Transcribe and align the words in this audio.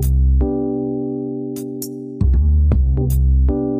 Thank 0.00 0.12
you. 3.52 3.77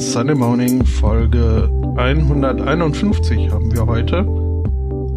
Sunday 0.00 0.34
Morning 0.34 0.86
Folge 0.86 1.70
151 1.98 3.50
haben 3.50 3.70
wir 3.70 3.84
heute. 3.84 4.16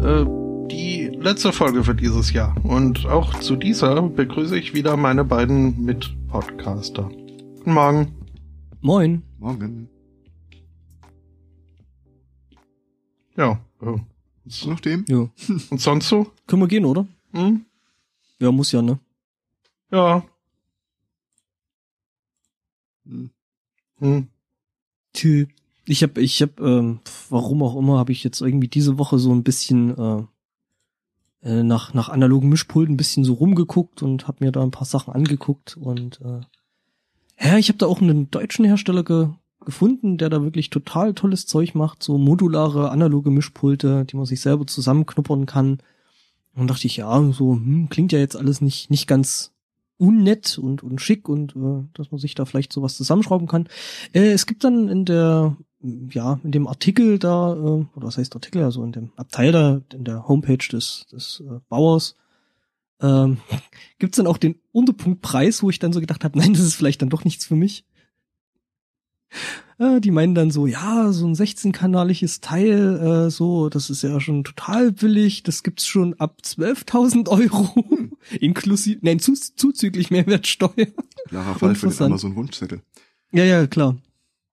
Äh, 0.04 0.68
die 0.70 1.06
letzte 1.06 1.52
Folge 1.54 1.82
für 1.82 1.94
dieses 1.94 2.34
Jahr. 2.34 2.54
Und 2.64 3.06
auch 3.06 3.40
zu 3.40 3.56
dieser 3.56 4.02
begrüße 4.02 4.58
ich 4.58 4.74
wieder 4.74 4.98
meine 4.98 5.24
beiden 5.24 5.82
Mitpodcaster. 5.82 7.04
Guten 7.04 7.72
Morgen. 7.72 8.14
Moin. 8.82 9.22
Morgen. 9.38 9.88
Ja. 13.38 13.58
Äh, 13.80 13.96
Ist 14.44 14.66
noch 14.66 14.80
dem? 14.80 15.06
Ja. 15.08 15.30
und 15.70 15.80
sonst 15.80 16.10
so? 16.10 16.30
Können 16.46 16.60
wir 16.60 16.68
gehen, 16.68 16.84
oder? 16.84 17.06
Hm? 17.32 17.64
Ja, 18.38 18.52
muss 18.52 18.70
ja, 18.70 18.82
ne? 18.82 18.98
Ja. 19.90 20.22
Hm. 23.06 23.30
Hm. 23.98 24.28
Tschü. 25.14 25.46
Ich 25.86 26.02
hab, 26.02 26.18
ich 26.18 26.40
hab, 26.42 26.60
ähm, 26.60 27.00
warum 27.28 27.62
auch 27.62 27.76
immer, 27.76 27.98
habe 27.98 28.12
ich 28.12 28.24
jetzt 28.24 28.40
irgendwie 28.40 28.68
diese 28.68 28.98
Woche 28.98 29.18
so 29.18 29.32
ein 29.32 29.42
bisschen 29.42 29.96
äh, 29.96 30.22
äh, 31.44 31.62
nach 31.62 31.92
nach 31.94 32.08
analogen 32.08 32.48
Mischpulten 32.48 32.94
ein 32.94 32.96
bisschen 32.96 33.24
so 33.24 33.34
rumgeguckt 33.34 34.02
und 34.02 34.26
habe 34.26 34.44
mir 34.44 34.52
da 34.52 34.62
ein 34.62 34.70
paar 34.70 34.86
Sachen 34.86 35.14
angeguckt 35.14 35.76
und 35.76 36.20
äh, 36.22 36.40
ja, 37.40 37.58
ich 37.58 37.68
habe 37.68 37.78
da 37.78 37.86
auch 37.86 38.00
einen 38.00 38.30
deutschen 38.30 38.64
Hersteller 38.64 39.04
ge 39.04 39.28
gefunden, 39.64 40.18
der 40.18 40.28
da 40.28 40.42
wirklich 40.42 40.68
total 40.68 41.14
tolles 41.14 41.46
Zeug 41.46 41.74
macht, 41.74 42.02
so 42.02 42.18
modulare 42.18 42.90
analoge 42.90 43.30
Mischpulte, 43.30 44.04
die 44.04 44.14
man 44.14 44.26
sich 44.26 44.42
selber 44.42 44.66
zusammenknuppern 44.66 45.46
kann. 45.46 45.78
Und 46.54 46.68
dachte 46.68 46.86
ich, 46.86 46.98
ja, 46.98 47.32
so 47.32 47.54
hm, 47.54 47.88
klingt 47.88 48.12
ja 48.12 48.18
jetzt 48.18 48.36
alles 48.36 48.60
nicht 48.60 48.90
nicht 48.90 49.06
ganz 49.06 49.53
unnett 49.98 50.58
und, 50.58 50.82
und 50.82 51.00
schick 51.00 51.28
und 51.28 51.54
äh, 51.56 51.84
dass 51.94 52.10
man 52.10 52.18
sich 52.18 52.34
da 52.34 52.44
vielleicht 52.44 52.72
sowas 52.72 52.96
zusammenschrauben 52.96 53.48
kann. 53.48 53.68
Äh, 54.12 54.32
es 54.32 54.46
gibt 54.46 54.64
dann 54.64 54.88
in 54.88 55.04
der, 55.04 55.56
ja, 56.10 56.40
in 56.42 56.52
dem 56.52 56.66
Artikel 56.66 57.18
da, 57.18 57.54
äh, 57.54 57.56
oder 57.58 58.06
was 58.06 58.18
heißt 58.18 58.34
Artikel, 58.34 58.62
also 58.62 58.82
in 58.84 58.92
dem 58.92 59.12
Abteil 59.16 59.52
da, 59.52 59.80
in 59.92 60.04
der 60.04 60.26
Homepage 60.26 60.66
des, 60.70 61.06
des 61.12 61.42
äh, 61.46 61.60
Bauers, 61.68 62.16
ähm, 63.00 63.38
gibt's 63.98 64.16
dann 64.16 64.26
auch 64.26 64.38
den 64.38 64.56
Unterpunktpreis, 64.72 65.62
wo 65.62 65.70
ich 65.70 65.78
dann 65.78 65.92
so 65.92 66.00
gedacht 66.00 66.24
habe, 66.24 66.38
nein, 66.38 66.52
das 66.52 66.62
ist 66.62 66.74
vielleicht 66.74 67.02
dann 67.02 67.10
doch 67.10 67.24
nichts 67.24 67.44
für 67.44 67.56
mich. 67.56 67.84
Äh, 69.78 70.00
die 70.00 70.12
meinen 70.12 70.34
dann 70.34 70.50
so, 70.50 70.66
ja, 70.66 71.12
so 71.12 71.26
ein 71.26 71.34
16-kanaliges 71.34 72.40
Teil, 72.40 73.26
äh, 73.26 73.30
so, 73.30 73.68
das 73.68 73.90
ist 73.90 74.02
ja 74.02 74.20
schon 74.20 74.44
total 74.44 74.92
billig, 74.92 75.42
das 75.42 75.62
gibt's 75.62 75.86
schon 75.86 76.14
ab 76.14 76.40
12.000 76.44 77.28
Euro, 77.28 77.84
inklusive, 78.40 79.00
nein, 79.02 79.18
zu, 79.18 79.34
zuzüglich 79.34 80.10
Mehrwertsteuer. 80.10 80.86
Klarer 81.28 81.54
Fall 81.54 81.74
für 81.74 81.86
den 81.86 81.90
Interessant. 81.90 82.12
Amazon-Wunschzettel. 82.12 82.82
Ja, 83.32 83.44
ja, 83.44 83.66
klar. 83.66 83.96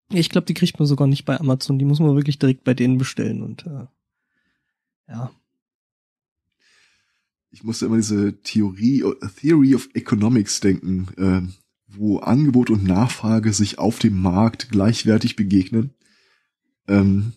Ich 0.10 0.30
glaube, 0.30 0.46
die 0.46 0.56
kriegt 0.56 0.80
man 0.80 0.88
sogar 0.88 1.08
nicht 1.08 1.26
bei 1.26 1.40
Amazon, 1.40 1.78
die 1.78 1.86
muss 1.86 2.00
man 2.00 2.16
wirklich 2.16 2.40
direkt 2.40 2.64
bei 2.64 2.74
denen 2.74 2.98
bestellen 2.98 3.44
und 3.44 3.66
äh, 3.68 3.86
ja. 5.08 5.32
Ich 7.52 7.64
musste 7.64 7.86
immer 7.86 7.98
diese 7.98 8.42
Theorie, 8.42 9.04
Theory 9.40 9.76
of 9.76 9.90
Economics 9.94 10.62
denken, 10.62 11.08
äh, 11.18 11.61
wo 11.94 12.20
Angebot 12.20 12.70
und 12.70 12.84
Nachfrage 12.84 13.54
sich 13.54 13.80
auf 13.80 14.00
dem 14.00 14.22
Markt 14.22 14.70
gleichwertig 14.70 15.36
begegnen. 15.36 15.94
Ähm, 16.88 17.34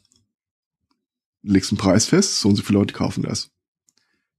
legst 1.43 1.73
einen 1.73 1.79
Preis 1.79 2.07
fest, 2.07 2.41
so 2.41 2.49
und 2.49 2.57
so 2.57 2.63
viele 2.63 2.79
Leute 2.79 2.95
kaufen 2.95 3.23
das. 3.23 3.51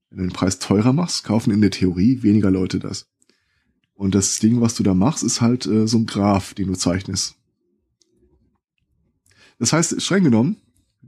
Wenn 0.10 0.20
du 0.20 0.24
den 0.26 0.34
Preis 0.34 0.60
teurer 0.60 0.94
machst, 0.94 1.24
kaufen 1.24 1.52
in 1.52 1.62
der 1.62 1.72
Theorie 1.72 2.24
weniger 2.24 2.52
Leute 2.52 2.80
das. 2.80 3.08
Und 3.94 4.16
das 4.16 4.40
Ding, 4.40 4.62
was 4.62 4.76
du 4.76 4.84
da 4.84 4.94
machst, 4.94 5.24
ist 5.24 5.42
halt 5.42 5.66
äh, 5.66 5.88
so 5.88 5.98
ein 5.98 6.06
Graph, 6.06 6.54
den 6.54 6.68
du 6.68 6.74
zeichnest. 6.74 7.36
Das 9.58 9.72
heißt, 9.72 10.02
streng 10.02 10.26
genommen, 10.26 10.58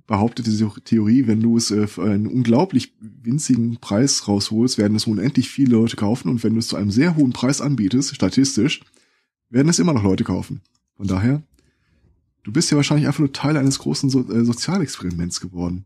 behauptet 0.07 0.47
diese 0.47 0.71
Theorie, 0.85 1.27
wenn 1.27 1.41
du 1.41 1.57
es 1.57 1.69
äh, 1.69 1.87
für 1.87 2.03
einen 2.03 2.27
unglaublich 2.27 2.93
winzigen 2.99 3.77
Preis 3.77 4.27
rausholst, 4.27 4.77
werden 4.77 4.95
es 4.95 5.05
unendlich 5.05 5.49
viele 5.49 5.71
Leute 5.71 5.97
kaufen 5.97 6.29
und 6.29 6.43
wenn 6.43 6.53
du 6.53 6.59
es 6.59 6.69
zu 6.69 6.77
einem 6.77 6.91
sehr 6.91 7.15
hohen 7.15 7.33
Preis 7.33 7.59
anbietest, 7.59 8.15
statistisch, 8.15 8.81
werden 9.49 9.69
es 9.69 9.79
immer 9.79 9.93
noch 9.93 10.03
Leute 10.03 10.23
kaufen. 10.23 10.61
Von 10.95 11.07
daher, 11.07 11.41
du 12.43 12.51
bist 12.51 12.71
ja 12.71 12.77
wahrscheinlich 12.77 13.07
einfach 13.07 13.19
nur 13.19 13.33
Teil 13.33 13.57
eines 13.57 13.79
großen 13.79 14.09
so 14.09 14.21
äh, 14.31 14.43
Sozialexperiments 14.43 15.41
geworden. 15.41 15.85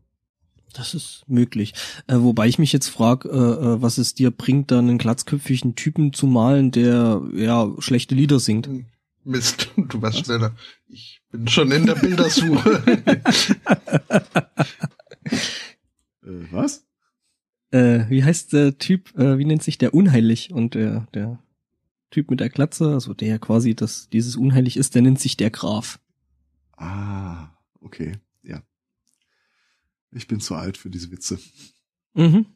Das 0.72 0.94
ist 0.94 1.24
möglich. 1.26 1.74
Äh, 2.06 2.16
wobei 2.18 2.48
ich 2.48 2.58
mich 2.58 2.72
jetzt 2.72 2.88
frage, 2.88 3.28
äh, 3.28 3.34
äh, 3.34 3.82
was 3.82 3.98
es 3.98 4.14
dir 4.14 4.30
bringt, 4.30 4.70
da 4.70 4.78
einen 4.78 4.98
glatzköpfigen 4.98 5.74
Typen 5.74 6.12
zu 6.12 6.26
malen, 6.26 6.70
der 6.70 7.22
ja 7.34 7.70
schlechte 7.78 8.14
Lieder 8.14 8.40
singt. 8.40 8.68
Mist, 9.24 9.70
du 9.76 10.00
warst 10.00 10.24
schneller. 10.24 10.54
Ich 10.88 11.20
bin 11.30 11.46
schon 11.48 11.70
in 11.70 11.86
der 11.86 11.94
Bildersuche. 11.94 13.02
Äh, 16.24 16.46
was? 16.52 16.84
Äh, 17.72 18.08
wie 18.08 18.22
heißt 18.22 18.52
der 18.52 18.78
Typ, 18.78 19.16
äh, 19.18 19.38
wie 19.38 19.44
nennt 19.44 19.62
sich 19.62 19.78
der 19.78 19.94
unheilig? 19.94 20.52
Und 20.52 20.74
der, 20.74 21.08
der 21.14 21.38
Typ 22.12 22.30
mit 22.30 22.40
der 22.40 22.50
Glatze, 22.50 22.88
also 22.92 23.14
der 23.14 23.38
quasi 23.38 23.74
das, 23.74 24.08
dieses 24.10 24.36
unheilig 24.36 24.76
ist, 24.76 24.94
der 24.94 25.00
nennt 25.02 25.18
sich 25.18 25.36
der 25.38 25.50
Graf. 25.50 25.98
Ah, 26.76 27.48
okay, 27.80 28.12
ja. 28.42 28.62
Ich 30.12 30.28
bin 30.28 30.38
zu 30.38 30.54
alt 30.54 30.76
für 30.76 30.90
diese 30.90 31.10
Witze. 31.10 31.38
Mhm. 32.14 32.46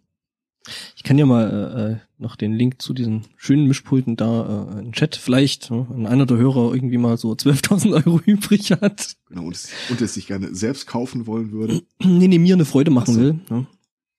Ich 0.95 1.05
kann 1.05 1.17
ja 1.17 1.25
mal 1.25 1.51
äh, 1.51 1.93
äh, 1.93 1.97
noch 2.19 2.37
den 2.37 2.53
Link 2.53 2.83
zu 2.83 2.93
diesen 2.93 3.25
schönen 3.37 3.67
Mischpulten 3.67 4.17
da 4.17 4.69
äh, 4.75 4.79
in 4.81 4.85
den 4.87 4.93
Chat 4.93 5.17
vielleicht, 5.17 5.71
ne, 5.71 5.87
wenn 5.89 6.07
einer 6.07 6.27
der 6.27 6.37
Hörer 6.37 6.75
irgendwie 6.75 6.99
mal 6.99 7.17
so 7.17 7.33
12.000 7.33 7.95
Euro 8.05 8.21
übrig 8.27 8.73
hat. 8.73 9.17
Genau, 9.29 9.45
und 9.45 9.55
es, 9.55 9.71
und 9.89 10.01
es 10.03 10.15
sich 10.15 10.27
gerne 10.27 10.55
selbst 10.55 10.87
kaufen 10.87 11.27
wollen 11.27 11.53
würde. 11.53 11.83
nee, 12.05 12.29
nee, 12.29 12.39
mir 12.39 12.55
eine 12.55 12.65
Freude 12.67 12.91
machen 12.91 13.11
Ach 13.11 13.15
so. 13.15 13.21
will. 13.21 13.33
Ne? 13.49 13.67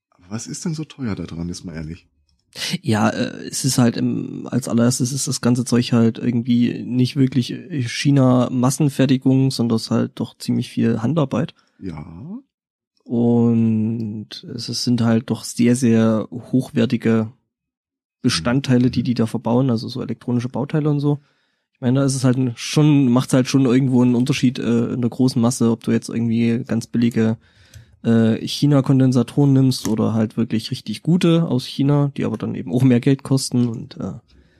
Aber 0.09 0.29
was 0.29 0.47
ist 0.47 0.65
denn 0.65 0.73
so 0.73 0.83
teuer 0.83 1.15
da 1.15 1.23
dran, 1.23 1.49
ist 1.49 1.63
mal 1.63 1.75
ehrlich? 1.75 2.07
Ja, 2.81 3.09
äh, 3.09 3.47
es 3.47 3.65
ist 3.65 3.77
halt 3.77 3.97
im, 3.97 4.47
als 4.49 4.67
allererstes 4.67 5.11
ist 5.11 5.27
das 5.27 5.41
ganze 5.41 5.65
Zeug 5.65 5.91
halt 5.91 6.17
irgendwie 6.17 6.83
nicht 6.83 7.15
wirklich 7.15 7.53
China 7.87 8.49
Massenfertigung, 8.51 9.51
sondern 9.51 9.75
es 9.75 9.83
ist 9.83 9.91
halt 9.91 10.11
doch 10.15 10.37
ziemlich 10.37 10.69
viel 10.69 11.01
Handarbeit. 11.01 11.53
Ja, 11.79 12.05
Und 13.03 14.45
es 14.53 14.65
sind 14.83 15.01
halt 15.01 15.29
doch 15.29 15.43
sehr, 15.43 15.75
sehr 15.75 16.27
hochwertige 16.31 17.31
Bestandteile, 18.21 18.91
die 18.91 19.03
die 19.03 19.13
da 19.13 19.25
verbauen, 19.27 19.69
also 19.69 19.87
so 19.87 20.01
elektronische 20.01 20.49
Bauteile 20.49 20.89
und 20.89 20.99
so. 20.99 21.19
Ich 21.73 21.79
meine, 21.81 21.99
da 21.99 22.05
ist 22.05 22.15
es 22.15 22.23
halt 22.23 22.37
schon, 22.55 23.09
macht 23.09 23.31
halt 23.33 23.47
schon 23.47 23.65
irgendwo 23.65 24.01
einen 24.01 24.15
Unterschied 24.15 24.59
äh, 24.59 24.87
in 24.87 25.01
der 25.01 25.09
großen 25.11 25.41
Masse, 25.41 25.69
ob 25.71 25.83
du 25.83 25.91
jetzt 25.91 26.09
irgendwie 26.09 26.63
ganz 26.65 26.87
billige 26.87 27.37
äh, 28.07 28.47
China-Kondensatoren 28.47 29.53
nimmst 29.53 29.87
oder 29.87 30.13
halt 30.13 30.37
wirklich 30.37 30.71
richtig 30.71 31.03
gute 31.03 31.43
aus 31.43 31.65
China, 31.65 32.11
die 32.15 32.25
aber 32.25 32.37
dann 32.37 32.55
eben 32.55 32.73
auch 32.73 32.83
mehr 32.83 32.99
Geld 32.99 33.23
kosten 33.23 33.67
und 33.67 33.97
äh, 33.97 34.13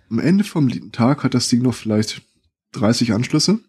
am 0.10 0.20
Ende 0.20 0.44
vom 0.44 0.92
Tag 0.92 1.24
hat 1.24 1.34
das 1.34 1.50
Ding 1.50 1.62
noch 1.62 1.74
vielleicht 1.74 2.22
30 2.74 3.14
Anschlüsse, 3.14 3.60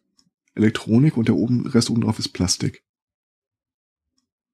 Elektronik 0.55 1.17
und 1.17 1.29
der 1.29 1.37
oben, 1.37 1.67
Rest 1.67 1.91
oben 1.91 2.03
drauf 2.03 2.19
ist 2.19 2.29
Plastik. 2.29 2.83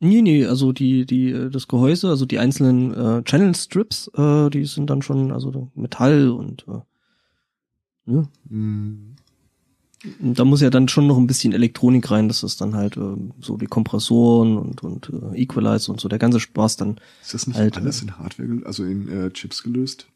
Nee, 0.00 0.22
nee, 0.22 0.44
also 0.46 0.72
die, 0.72 1.06
die, 1.06 1.48
das 1.50 1.68
Gehäuse, 1.68 2.08
also 2.08 2.26
die 2.26 2.38
einzelnen 2.38 2.92
äh, 2.92 3.22
Channel 3.24 3.54
Strips, 3.54 4.10
äh, 4.14 4.50
die 4.50 4.64
sind 4.64 4.90
dann 4.90 5.02
schon, 5.02 5.32
also 5.32 5.70
Metall 5.74 6.30
und 6.30 6.66
äh, 6.68 6.80
ne? 8.10 8.28
Hm, 8.48 9.16
Da 10.20 10.44
muss 10.44 10.60
ja 10.60 10.70
dann 10.70 10.88
schon 10.88 11.06
noch 11.06 11.16
ein 11.16 11.26
bisschen 11.26 11.52
Elektronik 11.52 12.10
rein, 12.10 12.28
dass 12.28 12.42
das 12.42 12.56
dann 12.56 12.74
halt 12.74 12.96
äh, 12.96 13.16
so 13.40 13.56
die 13.56 13.66
Kompressoren 13.66 14.58
und, 14.58 14.82
und 14.82 15.10
äh, 15.32 15.40
Equalizer 15.42 15.92
und 15.92 16.00
so 16.00 16.08
der 16.08 16.18
ganze 16.18 16.40
Spaß 16.40 16.76
dann. 16.76 17.00
Ist 17.22 17.34
das 17.34 17.46
nicht 17.46 17.56
halt, 17.58 17.76
alles 17.76 18.02
in 18.02 18.18
Hardware, 18.18 18.60
also 18.66 18.84
in 18.84 19.08
äh, 19.08 19.30
Chips 19.30 19.62
gelöst? 19.62 20.06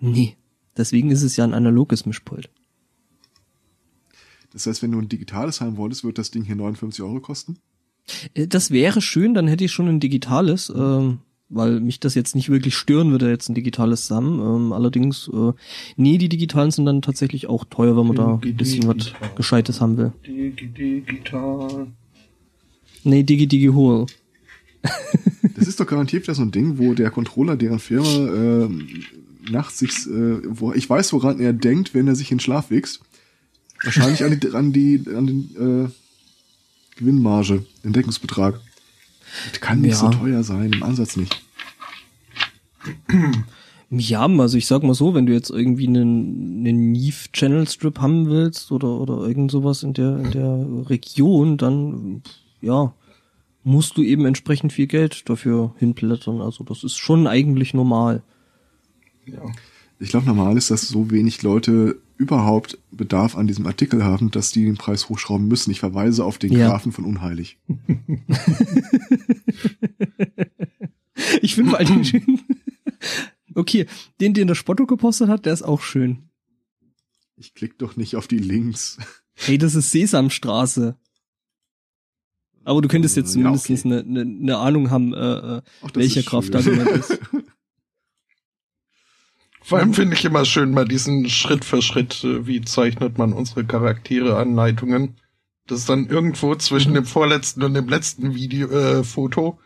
Nee. 0.00 0.36
Deswegen 0.76 1.10
ist 1.10 1.22
es 1.22 1.36
ja 1.36 1.44
ein 1.44 1.54
analoges 1.54 2.06
Mischpult. 2.06 2.50
Das 4.52 4.66
heißt, 4.66 4.82
wenn 4.82 4.92
du 4.92 4.98
ein 4.98 5.08
digitales 5.08 5.60
haben 5.60 5.76
wolltest, 5.76 6.04
wird 6.04 6.18
das 6.18 6.30
Ding 6.30 6.44
hier 6.44 6.56
59 6.56 7.02
Euro 7.02 7.20
kosten? 7.20 7.58
Äh, 8.34 8.46
Das 8.48 8.70
wäre 8.70 9.00
schön, 9.00 9.34
dann 9.34 9.46
hätte 9.48 9.64
ich 9.64 9.72
schon 9.72 9.88
ein 9.88 10.00
digitales, 10.00 10.72
ähm, 10.74 11.18
weil 11.48 11.80
mich 11.80 12.00
das 12.00 12.14
jetzt 12.14 12.34
nicht 12.34 12.50
wirklich 12.50 12.76
stören 12.76 13.10
würde, 13.10 13.30
jetzt 13.30 13.48
ein 13.48 13.54
digitales 13.54 14.10
haben. 14.10 14.40
Ähm, 14.40 14.72
allerdings, 14.72 15.30
äh, 15.32 15.52
nee, 15.96 16.18
die 16.18 16.28
digitalen 16.28 16.70
sind 16.70 16.86
dann 16.86 17.02
tatsächlich 17.02 17.46
auch 17.46 17.64
teuer, 17.64 17.96
wenn 17.96 18.06
man 18.06 18.16
da 18.16 18.40
ein 18.42 18.56
bisschen 18.56 18.86
was. 18.86 19.12
Gescheites 19.36 19.80
haben 19.80 19.96
will. 19.96 20.12
Digi 20.26 20.66
digital. 20.66 21.88
Nee, 23.04 23.22
Digi 23.22 23.46
Digi 23.46 23.68
Hol. 23.68 24.06
Das 25.56 25.66
ist 25.66 25.80
doch 25.80 25.86
garantiert 25.86 26.24
wieder 26.24 26.34
so 26.34 26.42
ein 26.42 26.50
Ding, 26.50 26.78
wo 26.78 26.94
der 26.94 27.10
Controller 27.10 27.56
deren 27.56 27.78
Firma 27.78 28.66
äh, 28.66 28.68
nachts 29.50 29.78
sich, 29.78 29.90
äh, 30.06 30.40
wo 30.44 30.72
ich 30.72 30.88
weiß, 30.88 31.12
woran 31.12 31.40
er 31.40 31.52
denkt, 31.52 31.94
wenn 31.94 32.06
er 32.06 32.14
sich 32.14 32.30
in 32.30 32.40
Schlaf 32.40 32.70
wächst. 32.70 33.00
Wahrscheinlich 33.82 34.24
an 34.24 34.38
die, 34.38 34.50
an 34.54 34.72
die, 34.72 35.04
an 35.14 35.26
den 35.26 35.86
äh, 35.86 35.88
Gewinnmarge, 36.96 37.64
den 37.84 37.92
Deckungsbetrag. 37.92 38.60
Das 39.50 39.60
kann 39.60 39.80
nicht 39.80 39.90
Ja. 39.92 39.96
so 39.96 40.10
teuer 40.10 40.42
sein, 40.42 40.72
im 40.72 40.82
Ansatz 40.82 41.16
nicht. 41.16 41.42
Ja, 43.90 44.26
also 44.26 44.58
ich 44.58 44.66
sag 44.66 44.82
mal 44.82 44.94
so, 44.94 45.14
wenn 45.14 45.24
du 45.26 45.32
jetzt 45.32 45.50
irgendwie 45.50 45.86
einen, 45.88 46.60
einen 46.66 46.92
Neve 46.92 47.30
Channel 47.32 47.66
Strip 47.66 48.00
haben 48.00 48.28
willst 48.28 48.70
oder, 48.70 49.00
oder 49.00 49.26
irgend 49.26 49.50
sowas 49.50 49.82
in 49.82 49.94
der, 49.94 50.18
in 50.18 50.30
der 50.30 50.66
Region, 50.90 51.56
dann, 51.56 52.22
ja, 52.60 52.92
musst 53.64 53.96
du 53.96 54.02
eben 54.02 54.26
entsprechend 54.26 54.72
viel 54.74 54.86
Geld 54.86 55.28
dafür 55.28 55.74
hinblättern. 55.78 56.40
Also 56.42 56.64
das 56.64 56.84
ist 56.84 56.96
schon 56.98 57.26
eigentlich 57.26 57.72
normal. 57.72 58.22
Ja. 59.26 59.40
Ich 60.00 60.10
glaube, 60.10 60.26
normal 60.26 60.56
ist, 60.56 60.70
dass 60.70 60.86
so 60.86 61.10
wenig 61.10 61.42
Leute 61.42 61.96
überhaupt 62.18 62.78
Bedarf 62.90 63.36
an 63.36 63.46
diesem 63.46 63.66
Artikel 63.66 64.04
haben, 64.04 64.30
dass 64.30 64.50
die 64.52 64.64
den 64.64 64.76
Preis 64.76 65.08
hochschrauben 65.08 65.48
müssen. 65.48 65.70
Ich 65.70 65.80
verweise 65.80 66.24
auf 66.24 66.38
den 66.38 66.52
Ja. 66.52 66.68
Grafen 66.68 66.92
von 66.92 67.04
Unheilig. 67.04 67.58
Ich 71.42 71.54
finde 71.54 71.70
vor 71.70 71.78
allen 71.80 72.04
schön. 72.04 72.40
Okay, 73.54 73.86
den, 74.20 74.34
den 74.34 74.46
der 74.46 74.54
Spotto 74.54 74.86
gepostet 74.86 75.28
hat, 75.28 75.44
der 75.44 75.52
ist 75.52 75.62
auch 75.62 75.80
schön. 75.82 76.28
Ich 77.36 77.54
klick 77.54 77.76
doch 77.78 77.96
nicht 77.96 78.14
auf 78.14 78.28
die 78.28 78.38
Links. 78.38 78.98
Hey, 79.40 79.56
das 79.56 79.76
ist 79.76 79.92
Sesamstraße. 79.92 80.96
Aber 82.64 82.82
du 82.82 82.88
könntest 82.88 83.16
jetzt 83.16 83.36
Ja, 83.36 83.54
zumindest 83.54 83.70
okay. 83.70 83.80
eine, 83.84 84.00
eine, 84.00 84.20
eine 84.22 84.58
Ahnung 84.58 84.90
haben, 84.90 85.14
äh, 85.14 85.16
äh, 85.16 85.62
Ach, 85.80 85.90
das 85.92 85.94
welcher 85.94 86.24
Kraft 86.24 86.52
da 86.52 86.60
gemeint 86.60 86.90
ist. 86.90 87.18
Vor 89.68 89.78
allem 89.78 89.92
finde 89.92 90.16
ich 90.16 90.24
immer 90.24 90.46
schön 90.46 90.70
mal 90.70 90.86
diesen 90.88 91.28
Schritt 91.28 91.62
für 91.62 91.82
Schritt, 91.82 92.24
äh, 92.24 92.46
wie 92.46 92.62
zeichnet 92.62 93.18
man 93.18 93.34
unsere 93.34 93.66
Charaktere 93.66 94.38
Anleitungen. 94.38 95.16
Das 95.66 95.80
ist 95.80 95.90
dann 95.90 96.06
irgendwo 96.06 96.54
zwischen 96.54 96.94
dem 96.94 97.04
vorletzten 97.04 97.62
und 97.62 97.74
dem 97.74 97.86
letzten 97.86 98.34
Video, 98.34 98.70
äh, 98.70 99.04
Foto, 99.04 99.58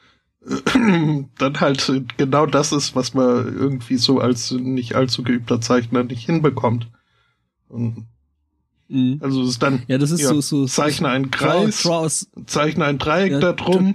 äh, 0.45 0.57
dann 1.39 1.61
halt 1.61 1.89
äh, 1.89 2.03
genau 2.17 2.47
das 2.47 2.73
ist, 2.73 2.97
was 2.97 3.15
man 3.15 3.57
irgendwie 3.57 3.97
so 3.97 4.19
als 4.19 4.51
nicht 4.51 4.97
allzu 4.97 5.23
geübter 5.23 5.61
Zeichner 5.61 6.03
nicht 6.03 6.27
hinbekommt. 6.27 6.89
Und 7.69 8.09
Mhm. 8.89 9.21
also 9.23 9.43
es 9.45 9.51
ist 9.51 9.63
dann, 9.63 9.85
Ja, 9.87 9.99
das 9.99 10.11
ist 10.11 10.21
ja, 10.21 10.29
so, 10.31 10.41
so, 10.41 10.67
zeichne 10.67 11.11
einen 11.11 11.31
Kreis, 11.31 11.85
Draw 11.85 12.09
zeichne 12.45 12.87
ein 12.87 12.99
Dreieck 12.99 13.33
Ja, 13.33 13.39
da 13.41 13.53
drum, 13.53 13.95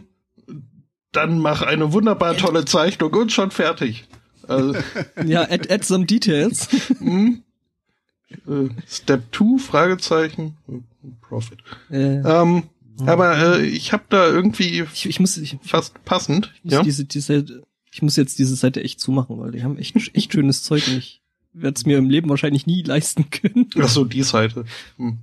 dann 1.11 1.39
mach 1.39 1.63
eine 1.63 1.91
wunderbar 1.91 2.37
tolle 2.37 2.63
Zeichnung 2.63 3.13
und 3.13 3.33
schon 3.33 3.51
fertig. 3.51 4.07
Also, 4.47 4.75
Ja, 5.25 5.41
add, 5.49 5.71
add 5.71 5.83
some 5.85 6.05
details. 6.05 6.67
hm? 6.99 7.43
Äh, 8.47 8.69
Step 8.87 9.23
2, 9.35 9.57
Fragezeichen, 9.59 10.57
Profit. 11.21 11.59
äh, 11.89 12.17
Ähm, 12.19 12.63
aber 13.05 13.57
äh, 13.59 13.65
ich 13.65 13.93
habe 13.93 14.03
da 14.09 14.27
irgendwie 14.27 14.81
ich, 14.93 15.05
ich 15.05 15.19
muss, 15.19 15.37
ich, 15.37 15.53
ich 15.53 15.69
fast 15.69 16.03
passend, 16.03 16.51
muss 16.63 16.73
ja. 16.73 16.81
diese, 16.83 17.05
diese, 17.05 17.63
ich 17.91 18.01
muss 18.01 18.15
jetzt 18.15 18.37
diese 18.39 18.55
Seite 18.55 18.83
echt 18.83 18.99
zumachen, 18.99 19.39
weil 19.39 19.51
die 19.51 19.63
haben 19.63 19.77
echt, 19.77 19.95
echt 20.15 20.33
schönes 20.33 20.63
Zeug 20.63 20.87
und 20.87 20.97
ich 20.97 21.21
werde 21.53 21.75
es 21.77 21.85
mir 21.85 21.97
im 21.97 22.09
Leben 22.09 22.29
wahrscheinlich 22.29 22.65
nie 22.67 22.81
leisten 22.83 23.29
können. 23.29 23.69
Ach 23.79 23.87
so, 23.87 24.03
die 24.03 24.23
Seite. 24.23 24.65
Hm. 24.97 25.19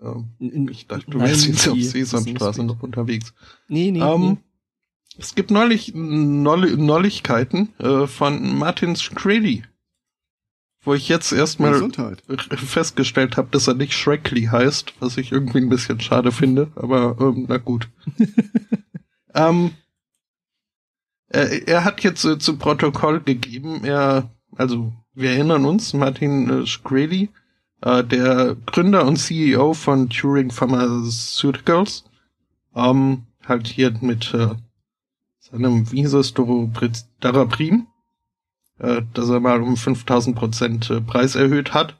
Ähm, 0.00 0.24
In- 0.40 0.50
in- 0.50 0.68
ich 0.68 0.86
dachte, 0.88 1.10
du 1.10 1.20
wärst 1.20 1.46
jetzt 1.46 1.68
auf 1.68 1.80
Sesamstraße 1.80 2.64
noch 2.64 2.82
unterwegs. 2.82 3.32
Nee, 3.68 3.90
nee, 3.92 4.00
Ähm, 4.00 4.20
nee. 4.20 4.36
Es 5.18 5.34
gibt 5.34 5.50
neulich 5.50 5.92
Noll 5.94 6.76
Neuigkeiten 6.76 7.68
äh, 7.78 8.06
von 8.06 8.56
Martin 8.56 8.96
Shkreli, 8.96 9.64
wo 10.82 10.94
ich 10.94 11.08
jetzt 11.08 11.32
erstmal 11.32 11.90
festgestellt 12.56 13.36
habe, 13.36 13.48
dass 13.50 13.68
er 13.68 13.74
nicht 13.74 13.92
Shrekley 13.92 14.44
heißt, 14.44 14.94
was 15.00 15.18
ich 15.18 15.32
irgendwie 15.32 15.58
ein 15.58 15.68
bisschen 15.68 16.00
schade 16.00 16.32
finde, 16.32 16.72
aber 16.76 17.16
ähm, 17.20 17.46
na 17.48 17.58
gut. 17.58 17.88
ähm, 19.34 19.72
er, 21.28 21.68
er 21.68 21.84
hat 21.84 22.02
jetzt 22.02 22.24
äh, 22.24 22.38
zu 22.38 22.56
Protokoll 22.56 23.20
gegeben, 23.20 23.84
er, 23.84 24.30
also 24.56 24.92
wir 25.14 25.30
erinnern 25.30 25.66
uns, 25.66 25.92
Martin 25.92 26.48
äh, 26.48 26.66
Shkreli, 26.66 27.28
äh, 27.82 28.02
der 28.02 28.56
Gründer 28.66 29.04
und 29.06 29.16
CEO 29.16 29.74
von 29.74 30.08
Turing 30.08 30.50
Pharmaceuticals, 30.50 32.04
ähm, 32.74 33.24
halt 33.46 33.66
hier 33.66 33.94
mit 34.00 34.32
äh, 34.32 34.54
es, 35.52 36.34
Dorobriz- 36.34 37.06
Daraprim, 37.20 37.86
äh, 38.78 39.02
dass 39.14 39.28
er 39.28 39.40
mal 39.40 39.60
um 39.62 39.76
5000 39.76 40.36
Prozent 40.36 40.90
äh, 40.90 41.00
Preis 41.00 41.34
erhöht 41.34 41.74
hat, 41.74 41.98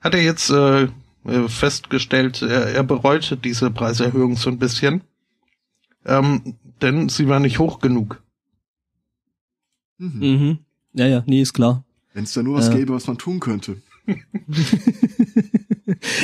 hat 0.00 0.14
er 0.14 0.22
jetzt 0.22 0.50
äh, 0.50 0.88
äh, 1.24 1.48
festgestellt, 1.48 2.42
er, 2.42 2.66
er 2.68 2.82
bereute 2.82 3.36
diese 3.36 3.70
Preiserhöhung 3.70 4.36
so 4.36 4.50
ein 4.50 4.58
bisschen, 4.58 5.02
ähm, 6.04 6.56
denn 6.80 7.08
sie 7.08 7.28
war 7.28 7.38
nicht 7.38 7.58
hoch 7.60 7.78
genug. 7.80 8.20
Mhm. 9.98 10.18
Mhm. 10.20 10.58
Ja, 10.94 11.06
ja, 11.06 11.22
nee, 11.26 11.40
ist 11.40 11.52
klar. 11.54 11.84
Wenn 12.12 12.24
es 12.24 12.32
da 12.32 12.42
nur 12.42 12.56
was 12.58 12.66
Ja. 12.68 12.74
gäbe, 12.74 12.92
was 12.92 13.06
man 13.06 13.18
tun 13.18 13.38
könnte. 13.40 13.80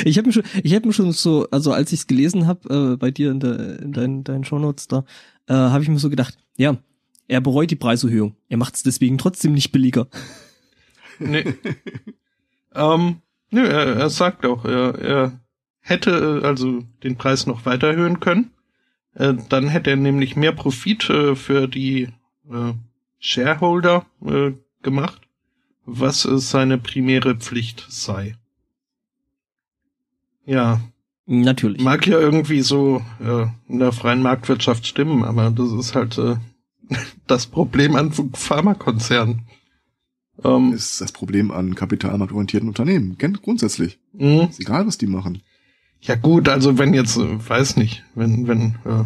ich 0.05 0.17
habe 0.17 0.27
mir 0.27 0.33
schon, 0.33 0.43
ich 0.63 0.75
habe 0.75 0.85
mir 0.87 0.93
schon 0.93 1.11
so, 1.13 1.47
also 1.49 1.71
als 1.71 1.91
ich 1.93 2.01
es 2.01 2.07
gelesen 2.07 2.45
habe 2.45 2.93
äh, 2.93 2.97
bei 2.97 3.09
dir 3.09 3.31
in, 3.31 3.39
der, 3.39 3.79
in 3.79 3.93
deinen, 3.93 4.23
deinen 4.25 4.43
Shownotes 4.43 4.87
da, 4.89 5.05
äh, 5.49 5.53
habe 5.53 5.83
ich 5.83 5.89
mir 5.89 5.99
so 5.99 6.09
gedacht, 6.09 6.37
ja, 6.55 6.77
er 7.27 7.41
bereut 7.41 7.71
die 7.71 7.75
Preiserhöhung. 7.75 8.35
Er 8.47 8.57
macht 8.57 8.75
es 8.75 8.83
deswegen 8.83 9.17
trotzdem 9.17 9.53
nicht 9.53 9.71
billiger. 9.71 10.07
Nee. 11.19 11.55
ähm, 12.73 13.21
nö, 13.51 13.67
er, 13.67 13.95
er 13.97 14.09
sagt 14.09 14.45
auch, 14.45 14.63
er, 14.63 14.95
er 14.95 15.39
hätte 15.79 16.41
äh, 16.41 16.45
also 16.45 16.83
den 17.03 17.17
Preis 17.17 17.45
noch 17.45 17.65
weiter 17.65 17.87
erhöhen 17.87 18.19
können. 18.19 18.51
Äh, 19.15 19.33
dann 19.49 19.67
hätte 19.67 19.89
er 19.89 19.95
nämlich 19.95 20.35
mehr 20.35 20.53
Profit 20.53 21.09
äh, 21.09 21.35
für 21.35 21.67
die 21.67 22.03
äh, 22.49 22.73
Shareholder 23.19 24.05
äh, 24.25 24.53
gemacht, 24.81 25.21
was 25.85 26.25
äh, 26.25 26.37
seine 26.37 26.77
primäre 26.77 27.35
Pflicht 27.35 27.85
sei. 27.89 28.35
Ja, 30.45 30.81
Natürlich. 31.31 31.83
mag 31.83 32.07
ja 32.07 32.19
irgendwie 32.19 32.61
so 32.61 33.03
äh, 33.23 33.45
in 33.67 33.77
der 33.77 33.91
freien 33.91 34.23
Marktwirtschaft 34.23 34.87
stimmen, 34.87 35.23
aber 35.23 35.51
das 35.51 35.71
ist 35.73 35.93
halt 35.93 36.17
äh, 36.17 36.37
das 37.27 37.45
Problem 37.45 37.95
an 37.95 38.11
Pharmakonzernen. 38.33 39.43
Ähm, 40.43 40.73
Ist 40.73 41.01
das 41.01 41.11
Problem 41.11 41.51
an 41.51 41.75
kapitalmarktorientierten 41.75 42.67
Unternehmen. 42.67 43.19
Kennt 43.19 43.43
grundsätzlich. 43.43 43.99
mh. 44.13 44.45
Ist 44.45 44.59
egal, 44.59 44.87
was 44.87 44.97
die 44.97 45.05
machen. 45.05 45.43
Ja 46.01 46.15
gut, 46.15 46.49
also 46.49 46.79
wenn 46.79 46.95
jetzt, 46.95 47.17
äh, 47.17 47.49
weiß 47.49 47.75
nicht, 47.75 48.03
wenn, 48.15 48.47
wenn 48.47 48.75
äh, 48.85 49.03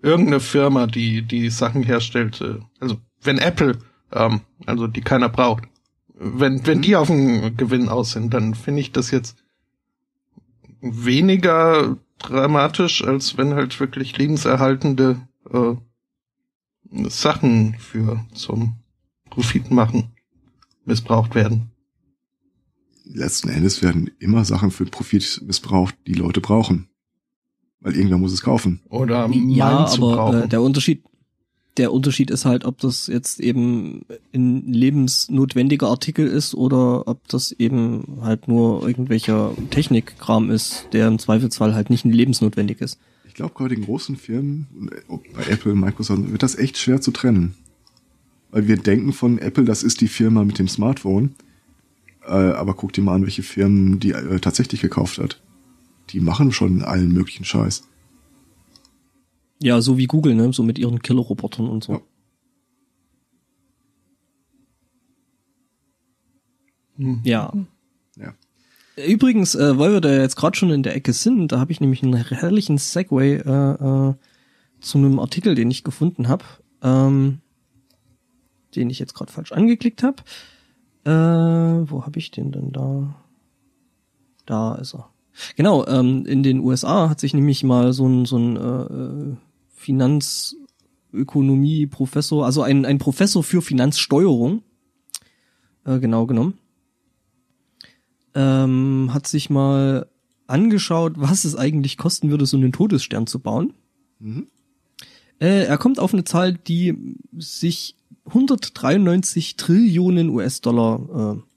irgendeine 0.00 0.40
Firma, 0.40 0.86
die 0.86 1.20
die 1.20 1.50
Sachen 1.50 1.82
herstellt, 1.82 2.40
äh, 2.40 2.60
also 2.80 2.96
wenn 3.20 3.36
Apple, 3.36 3.76
ähm, 4.12 4.40
also 4.64 4.86
die 4.86 5.02
keiner 5.02 5.28
braucht, 5.28 5.64
wenn, 6.14 6.66
wenn 6.66 6.80
die 6.80 6.96
auf 6.96 7.08
den 7.08 7.54
Gewinn 7.58 7.90
aus 7.90 8.12
sind, 8.12 8.32
dann 8.32 8.54
finde 8.54 8.80
ich 8.80 8.92
das 8.92 9.10
jetzt 9.10 9.36
weniger 10.80 11.96
dramatisch, 12.18 13.04
als 13.04 13.36
wenn 13.36 13.54
halt 13.54 13.78
wirklich 13.80 14.16
lebenserhaltende 14.18 15.20
äh, 15.50 15.74
Sachen 17.08 17.74
für 17.74 18.24
zum 18.34 18.76
Profit 19.30 19.70
machen 19.70 20.12
missbraucht 20.88 21.34
werden. 21.34 21.70
Letzten 23.04 23.48
Endes 23.48 23.82
werden 23.82 24.10
immer 24.18 24.44
Sachen 24.44 24.70
für 24.70 24.84
Profit 24.84 25.42
missbraucht, 25.46 25.94
die 26.06 26.14
Leute 26.14 26.40
brauchen. 26.40 26.88
Weil 27.80 27.94
irgendwer 27.94 28.18
muss 28.18 28.32
es 28.32 28.42
kaufen. 28.42 28.80
Oder 28.88 29.28
ja, 29.30 29.86
aber 29.86 30.14
brauchen. 30.14 30.42
äh, 30.42 30.48
der 30.48 30.62
Unterschied, 30.62 31.04
der 31.78 31.92
Unterschied 31.92 32.30
ist 32.30 32.44
halt, 32.44 32.64
ob 32.64 32.78
das 32.78 33.06
jetzt 33.06 33.40
eben 33.40 34.04
ein 34.34 34.72
lebensnotwendiger 34.72 35.88
Artikel 35.88 36.26
ist 36.26 36.54
oder 36.54 37.06
ob 37.06 37.26
das 37.28 37.52
eben 37.52 38.18
halt 38.20 38.48
nur 38.48 38.86
irgendwelcher 38.86 39.54
Technikkram 39.70 40.50
ist, 40.50 40.88
der 40.92 41.08
im 41.08 41.18
Zweifelsfall 41.18 41.74
halt 41.74 41.90
nicht 41.90 42.04
lebensnotwendig 42.04 42.80
ist. 42.80 42.98
Ich 43.26 43.34
glaube, 43.34 43.54
bei 43.56 43.68
den 43.68 43.84
großen 43.84 44.16
Firmen, 44.16 44.66
bei 45.34 45.44
Apple, 45.44 45.74
Microsoft, 45.74 46.30
wird 46.30 46.42
das 46.42 46.56
echt 46.56 46.76
schwer 46.76 47.00
zu 47.00 47.12
trennen. 47.12 47.54
Weil 48.50 48.66
wir 48.66 48.76
denken 48.76 49.12
von 49.12 49.38
Apple, 49.38 49.64
das 49.64 49.82
ist 49.82 50.00
die 50.00 50.08
Firma 50.08 50.44
mit 50.44 50.58
dem 50.58 50.68
Smartphone. 50.68 51.34
Äh, 52.26 52.32
aber 52.32 52.74
guck 52.74 52.92
dir 52.92 53.02
mal 53.02 53.14
an, 53.14 53.22
welche 53.22 53.42
Firmen 53.42 54.00
die 54.00 54.10
äh, 54.10 54.40
tatsächlich 54.40 54.80
gekauft 54.80 55.18
hat. 55.18 55.40
Die 56.10 56.20
machen 56.20 56.52
schon 56.52 56.82
allen 56.82 57.12
möglichen 57.12 57.44
Scheiß. 57.44 57.87
Ja, 59.60 59.80
so 59.80 59.98
wie 59.98 60.06
Google, 60.06 60.34
ne? 60.34 60.52
So 60.52 60.62
mit 60.62 60.78
ihren 60.78 61.02
Killer-Robotern 61.02 61.68
und 61.68 61.84
so. 61.84 61.92
Ja. 61.92 62.00
Hm. 66.98 67.20
Ja. 67.24 67.52
ja. 68.16 68.34
Übrigens, 69.06 69.54
äh, 69.54 69.78
weil 69.78 69.92
wir 69.92 70.00
da 70.00 70.12
jetzt 70.12 70.36
gerade 70.36 70.56
schon 70.56 70.70
in 70.70 70.82
der 70.82 70.94
Ecke 70.94 71.12
sind, 71.12 71.52
da 71.52 71.60
habe 71.60 71.72
ich 71.72 71.80
nämlich 71.80 72.02
einen 72.02 72.14
herrlichen 72.14 72.78
Segway 72.78 73.36
äh, 73.36 74.10
äh, 74.10 74.14
zu 74.80 74.98
einem 74.98 75.18
Artikel, 75.18 75.54
den 75.54 75.70
ich 75.70 75.84
gefunden 75.84 76.28
habe, 76.28 76.44
ähm, 76.82 77.40
den 78.74 78.90
ich 78.90 78.98
jetzt 78.98 79.14
gerade 79.14 79.32
falsch 79.32 79.52
angeklickt 79.52 80.02
habe. 80.02 80.22
Äh, 81.04 81.90
wo 81.90 82.04
habe 82.04 82.18
ich 82.18 82.30
den 82.30 82.52
denn 82.52 82.72
da? 82.72 83.14
Da 84.46 84.74
ist 84.76 84.94
er. 84.94 85.10
Genau, 85.56 85.86
ähm, 85.86 86.26
in 86.26 86.42
den 86.42 86.60
USA 86.60 87.08
hat 87.08 87.20
sich 87.20 87.34
nämlich 87.34 87.62
mal 87.62 87.92
so 87.92 88.06
ein, 88.06 88.24
so 88.24 88.36
ein 88.36 88.56
äh, 88.56 89.47
Finanzökonomie-Professor, 89.78 92.44
also 92.44 92.62
ein, 92.62 92.84
ein 92.84 92.98
Professor 92.98 93.42
für 93.42 93.62
Finanzsteuerung, 93.62 94.62
äh, 95.84 95.98
genau 95.98 96.26
genommen, 96.26 96.58
ähm, 98.34 99.10
hat 99.12 99.26
sich 99.26 99.50
mal 99.50 100.06
angeschaut, 100.46 101.14
was 101.16 101.44
es 101.44 101.56
eigentlich 101.56 101.96
kosten 101.96 102.30
würde, 102.30 102.46
so 102.46 102.56
einen 102.56 102.72
Todesstern 102.72 103.26
zu 103.26 103.38
bauen. 103.38 103.74
Mhm. 104.18 104.48
Äh, 105.40 105.64
er 105.64 105.78
kommt 105.78 106.00
auf 106.00 106.12
eine 106.12 106.24
Zahl, 106.24 106.54
die 106.54 107.16
sich 107.38 107.94
193 108.26 109.56
Trillionen 109.56 110.30
US-Dollar 110.30 111.36
äh. 111.36 111.47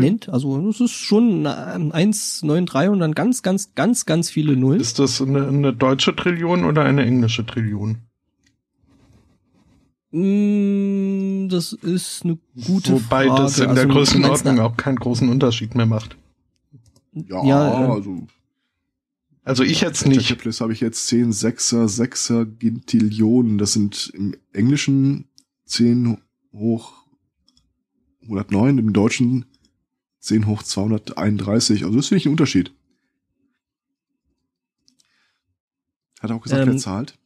Nennt. 0.00 0.28
Also 0.28 0.60
das 0.60 0.80
ist 0.80 0.92
schon 0.92 1.46
1,93 1.46 2.88
und 2.88 2.98
dann 3.00 3.12
ganz, 3.12 3.42
ganz, 3.42 3.74
ganz, 3.74 4.06
ganz 4.06 4.30
viele 4.30 4.56
Nullen. 4.56 4.80
Ist 4.80 4.98
das 4.98 5.20
eine, 5.20 5.46
eine 5.48 5.72
deutsche 5.72 6.14
Trillion 6.14 6.64
oder 6.64 6.84
eine 6.84 7.04
englische 7.04 7.44
Trillion? 7.46 7.98
Mm, 10.10 11.48
das 11.48 11.72
ist 11.72 12.24
eine 12.24 12.38
gute 12.66 12.92
Wobei 12.92 13.26
Frage. 13.26 13.42
das 13.42 13.58
in 13.58 13.70
also, 13.70 13.74
der 13.74 13.86
Größenordnung 13.86 14.60
auch 14.60 14.76
keinen 14.76 14.96
großen 14.96 15.28
Unterschied 15.28 15.74
mehr 15.74 15.86
macht. 15.86 16.16
Ja, 17.12 17.44
ja 17.44 17.84
äh, 17.84 17.90
also 17.90 18.26
also 19.44 19.62
ich 19.62 19.82
jetzt 19.82 20.06
nicht. 20.06 20.38
Plus 20.38 20.60
habe 20.60 20.72
ich 20.72 20.80
jetzt 20.80 21.06
10 21.08 21.32
Sechser, 21.32 21.88
Sechser 21.88 22.46
Gintillionen. 22.46 23.58
Das 23.58 23.74
sind 23.74 24.10
im 24.14 24.34
Englischen 24.52 25.26
10 25.66 26.16
hoch 26.52 26.92
109, 28.22 28.78
im 28.78 28.92
Deutschen 28.94 29.44
10 30.24 30.46
hoch 30.46 30.62
231. 30.62 31.84
Also 31.84 31.96
das 31.96 32.08
finde 32.08 32.18
ich 32.20 32.26
ein 32.26 32.32
Unterschied. 32.32 32.72
Hat 36.20 36.30
er 36.30 36.36
auch 36.36 36.42
gesagt, 36.42 36.62
ähm, 36.62 36.68
wer 36.72 36.78
zahlt? 36.78 37.18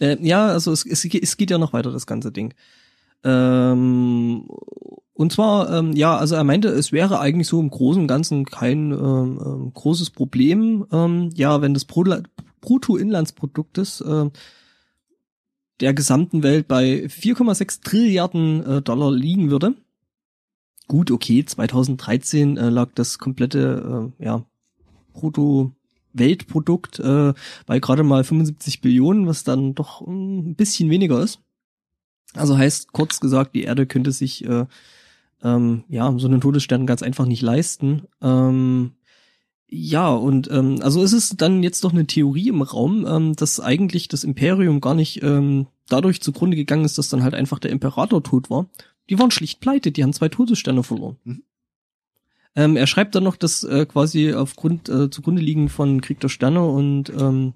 Äh, 0.00 0.16
ja, 0.26 0.46
also 0.46 0.72
es, 0.72 0.86
es, 0.86 1.04
es 1.04 1.36
geht 1.36 1.50
ja 1.50 1.58
noch 1.58 1.74
weiter, 1.74 1.92
das 1.92 2.06
ganze 2.06 2.32
Ding. 2.32 2.54
Ähm, 3.22 4.48
und 5.12 5.32
zwar, 5.32 5.70
ähm, 5.70 5.92
ja, 5.92 6.16
also 6.16 6.36
er 6.36 6.44
meinte, 6.44 6.68
es 6.68 6.90
wäre 6.90 7.20
eigentlich 7.20 7.48
so 7.48 7.60
im 7.60 7.68
Großen 7.68 8.00
und 8.00 8.08
Ganzen 8.08 8.46
kein 8.46 8.92
ähm, 8.92 9.40
ähm, 9.44 9.72
großes 9.74 10.10
Problem, 10.10 10.86
ähm, 10.90 11.30
ja, 11.34 11.60
wenn 11.60 11.74
das 11.74 11.84
Bruttoinlandsprodukt 11.84 13.78
äh, 13.78 14.30
der 15.80 15.92
gesamten 15.92 16.42
Welt 16.42 16.66
bei 16.66 17.04
4,6 17.06 17.82
Trilliarden 17.82 18.64
äh, 18.64 18.80
Dollar 18.82 19.12
liegen 19.12 19.50
würde. 19.50 19.74
Gut, 20.88 21.10
okay, 21.10 21.44
2013 21.44 22.56
äh, 22.56 22.70
lag 22.70 22.88
das 22.94 23.18
komplette, 23.18 24.10
äh, 24.18 24.24
ja, 24.24 24.44
Brutto 25.12 25.72
Weltprodukt 26.14 26.98
äh, 26.98 27.34
bei 27.66 27.78
gerade 27.78 28.02
mal 28.02 28.24
75 28.24 28.80
Billionen, 28.80 29.26
was 29.26 29.44
dann 29.44 29.74
doch 29.74 30.00
ein 30.00 30.54
bisschen 30.54 30.90
weniger 30.90 31.22
ist. 31.22 31.40
Also 32.34 32.56
heißt 32.56 32.92
kurz 32.92 33.20
gesagt, 33.20 33.54
die 33.54 33.62
Erde 33.62 33.86
könnte 33.86 34.12
sich 34.12 34.44
äh, 34.44 34.66
ähm, 35.42 35.84
ja, 35.88 36.12
so 36.18 36.26
einen 36.26 36.40
Todesstern 36.40 36.86
ganz 36.86 37.02
einfach 37.02 37.26
nicht 37.26 37.42
leisten. 37.42 38.02
Ähm, 38.20 38.92
ja, 39.68 40.08
und 40.08 40.50
ähm, 40.50 40.78
also 40.82 41.02
ist 41.02 41.12
es 41.12 41.36
dann 41.36 41.62
jetzt 41.62 41.84
doch 41.84 41.92
eine 41.92 42.06
Theorie 42.06 42.48
im 42.48 42.62
Raum, 42.62 43.06
ähm, 43.06 43.36
dass 43.36 43.60
eigentlich 43.60 44.08
das 44.08 44.24
Imperium 44.24 44.80
gar 44.80 44.94
nicht 44.94 45.22
ähm, 45.22 45.66
dadurch 45.88 46.22
zugrunde 46.22 46.56
gegangen 46.56 46.84
ist, 46.84 46.96
dass 46.96 47.08
dann 47.08 47.22
halt 47.22 47.34
einfach 47.34 47.58
der 47.58 47.70
Imperator 47.70 48.22
tot 48.22 48.48
war. 48.48 48.66
Die 49.10 49.18
waren 49.18 49.30
schlicht 49.30 49.60
pleite, 49.60 49.92
die 49.92 50.02
haben 50.02 50.12
zwei 50.12 50.28
Todessterne 50.28 50.82
verloren. 50.82 51.16
Mhm. 51.24 51.42
Ähm, 52.56 52.76
er 52.76 52.86
schreibt 52.86 53.14
dann 53.14 53.24
noch, 53.24 53.36
dass 53.36 53.62
äh, 53.62 53.86
quasi 53.86 54.32
aufgrund 54.32 54.88
äh, 54.88 55.10
zugrunde 55.10 55.42
liegen 55.42 55.68
von 55.68 56.00
Krieg 56.00 56.18
der 56.20 56.28
Sterne 56.28 56.64
und 56.64 57.10
ähm, 57.10 57.52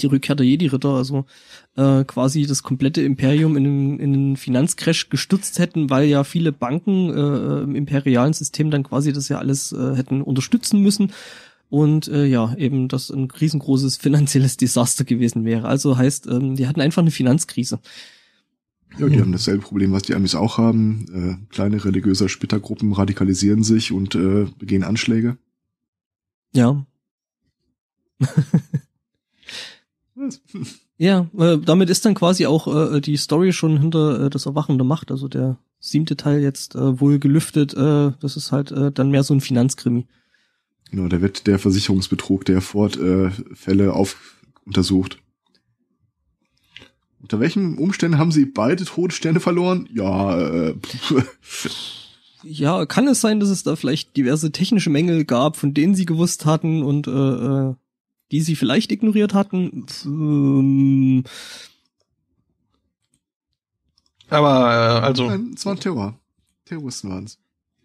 die 0.00 0.06
Rückkehr 0.06 0.36
der 0.36 0.46
Jedi-Ritter, 0.46 0.90
also 0.90 1.24
äh, 1.76 2.04
quasi 2.04 2.46
das 2.46 2.62
komplette 2.62 3.02
Imperium 3.02 3.56
in 3.56 3.64
den, 3.64 3.98
in 3.98 4.12
den 4.12 4.36
Finanzcrash 4.36 5.08
gestützt 5.08 5.58
hätten, 5.58 5.90
weil 5.90 6.06
ja 6.06 6.24
viele 6.24 6.52
Banken 6.52 7.10
äh, 7.10 7.62
im 7.62 7.74
imperialen 7.74 8.32
System 8.32 8.70
dann 8.70 8.84
quasi 8.84 9.12
das 9.12 9.28
ja 9.28 9.38
alles 9.38 9.72
äh, 9.72 9.96
hätten 9.96 10.22
unterstützen 10.22 10.80
müssen 10.80 11.12
und 11.70 12.08
äh, 12.08 12.24
ja, 12.24 12.54
eben 12.56 12.88
das 12.88 13.10
ein 13.10 13.30
riesengroßes 13.30 13.96
finanzielles 13.96 14.56
Desaster 14.58 15.04
gewesen 15.04 15.44
wäre. 15.44 15.66
Also 15.66 15.96
heißt, 15.96 16.26
ähm, 16.28 16.56
die 16.56 16.66
hatten 16.66 16.80
einfach 16.80 17.02
eine 17.02 17.10
Finanzkrise. 17.10 17.80
Ja, 18.96 19.08
die 19.08 19.14
hm. 19.14 19.22
haben 19.22 19.32
dasselbe 19.32 19.62
Problem, 19.62 19.92
was 19.92 20.02
die 20.02 20.14
Amis 20.14 20.34
auch 20.34 20.58
haben. 20.58 21.06
Äh, 21.12 21.36
kleine 21.52 21.84
religiöse 21.84 22.28
Splittergruppen 22.28 22.92
radikalisieren 22.92 23.62
sich 23.62 23.92
und 23.92 24.14
äh, 24.14 24.46
begehen 24.58 24.84
Anschläge. 24.84 25.36
Ja. 26.52 26.86
ja, 30.96 31.30
äh, 31.36 31.58
damit 31.58 31.90
ist 31.90 32.04
dann 32.04 32.14
quasi 32.14 32.46
auch 32.46 32.92
äh, 32.92 33.00
die 33.00 33.16
Story 33.16 33.52
schon 33.52 33.78
hinter 33.78 34.26
äh, 34.26 34.30
das 34.30 34.46
Erwachen 34.46 34.78
der 34.78 34.86
Macht, 34.86 35.10
also 35.10 35.28
der 35.28 35.58
siebte 35.78 36.16
Teil 36.16 36.40
jetzt 36.40 36.74
äh, 36.74 37.00
wohl 37.00 37.18
gelüftet. 37.18 37.74
Äh, 37.74 38.12
das 38.20 38.36
ist 38.36 38.50
halt 38.52 38.72
äh, 38.72 38.90
dann 38.90 39.10
mehr 39.10 39.22
so 39.22 39.34
ein 39.34 39.40
Finanzkrimi. 39.40 40.06
Genau, 40.90 41.08
da 41.08 41.20
wird 41.20 41.46
der 41.46 41.58
Versicherungsbetrug 41.58 42.44
der 42.46 42.60
Ford-Fälle 42.60 43.84
äh, 43.84 43.90
auf 43.90 44.16
untersucht. 44.64 45.18
Unter 47.20 47.40
welchen 47.40 47.78
Umständen 47.78 48.18
haben 48.18 48.32
sie 48.32 48.46
beide 48.46 48.84
Todessterne 48.84 49.40
verloren? 49.40 49.88
Ja, 49.92 50.38
äh, 50.38 50.74
ja, 52.42 52.86
kann 52.86 53.08
es 53.08 53.20
sein, 53.20 53.40
dass 53.40 53.48
es 53.48 53.64
da 53.64 53.76
vielleicht 53.76 54.16
diverse 54.16 54.52
technische 54.52 54.90
Mängel 54.90 55.24
gab, 55.24 55.56
von 55.56 55.74
denen 55.74 55.94
sie 55.94 56.06
gewusst 56.06 56.46
hatten 56.46 56.82
und 56.82 57.06
äh, 57.06 57.10
äh 57.10 57.74
die 58.30 58.42
sie 58.42 58.56
vielleicht 58.56 58.92
ignoriert 58.92 59.32
hatten. 59.32 59.86
Ähm, 60.04 61.24
aber 64.28 64.50
äh, 64.50 65.06
also. 65.06 65.28
Nein, 65.28 65.52
es 65.54 65.64
waren 65.64 65.80
Terror. 65.80 66.14
Terroristen 66.66 67.08
waren 67.10 67.24
es. 67.24 67.38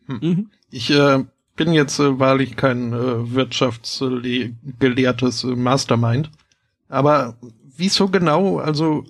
Hm. 0.08 0.20
Mhm. 0.22 0.50
Ich 0.70 0.90
äh, 0.90 1.24
bin 1.56 1.72
jetzt 1.74 2.00
äh, 2.00 2.20
wahrlich 2.20 2.56
kein 2.56 2.94
äh, 2.94 3.34
wirtschaftsgelehrtes 3.34 5.44
äh, 5.46 5.56
Mastermind. 5.56 6.30
Aber 6.90 7.38
wieso 7.78 8.10
genau, 8.10 8.58
also 8.58 9.06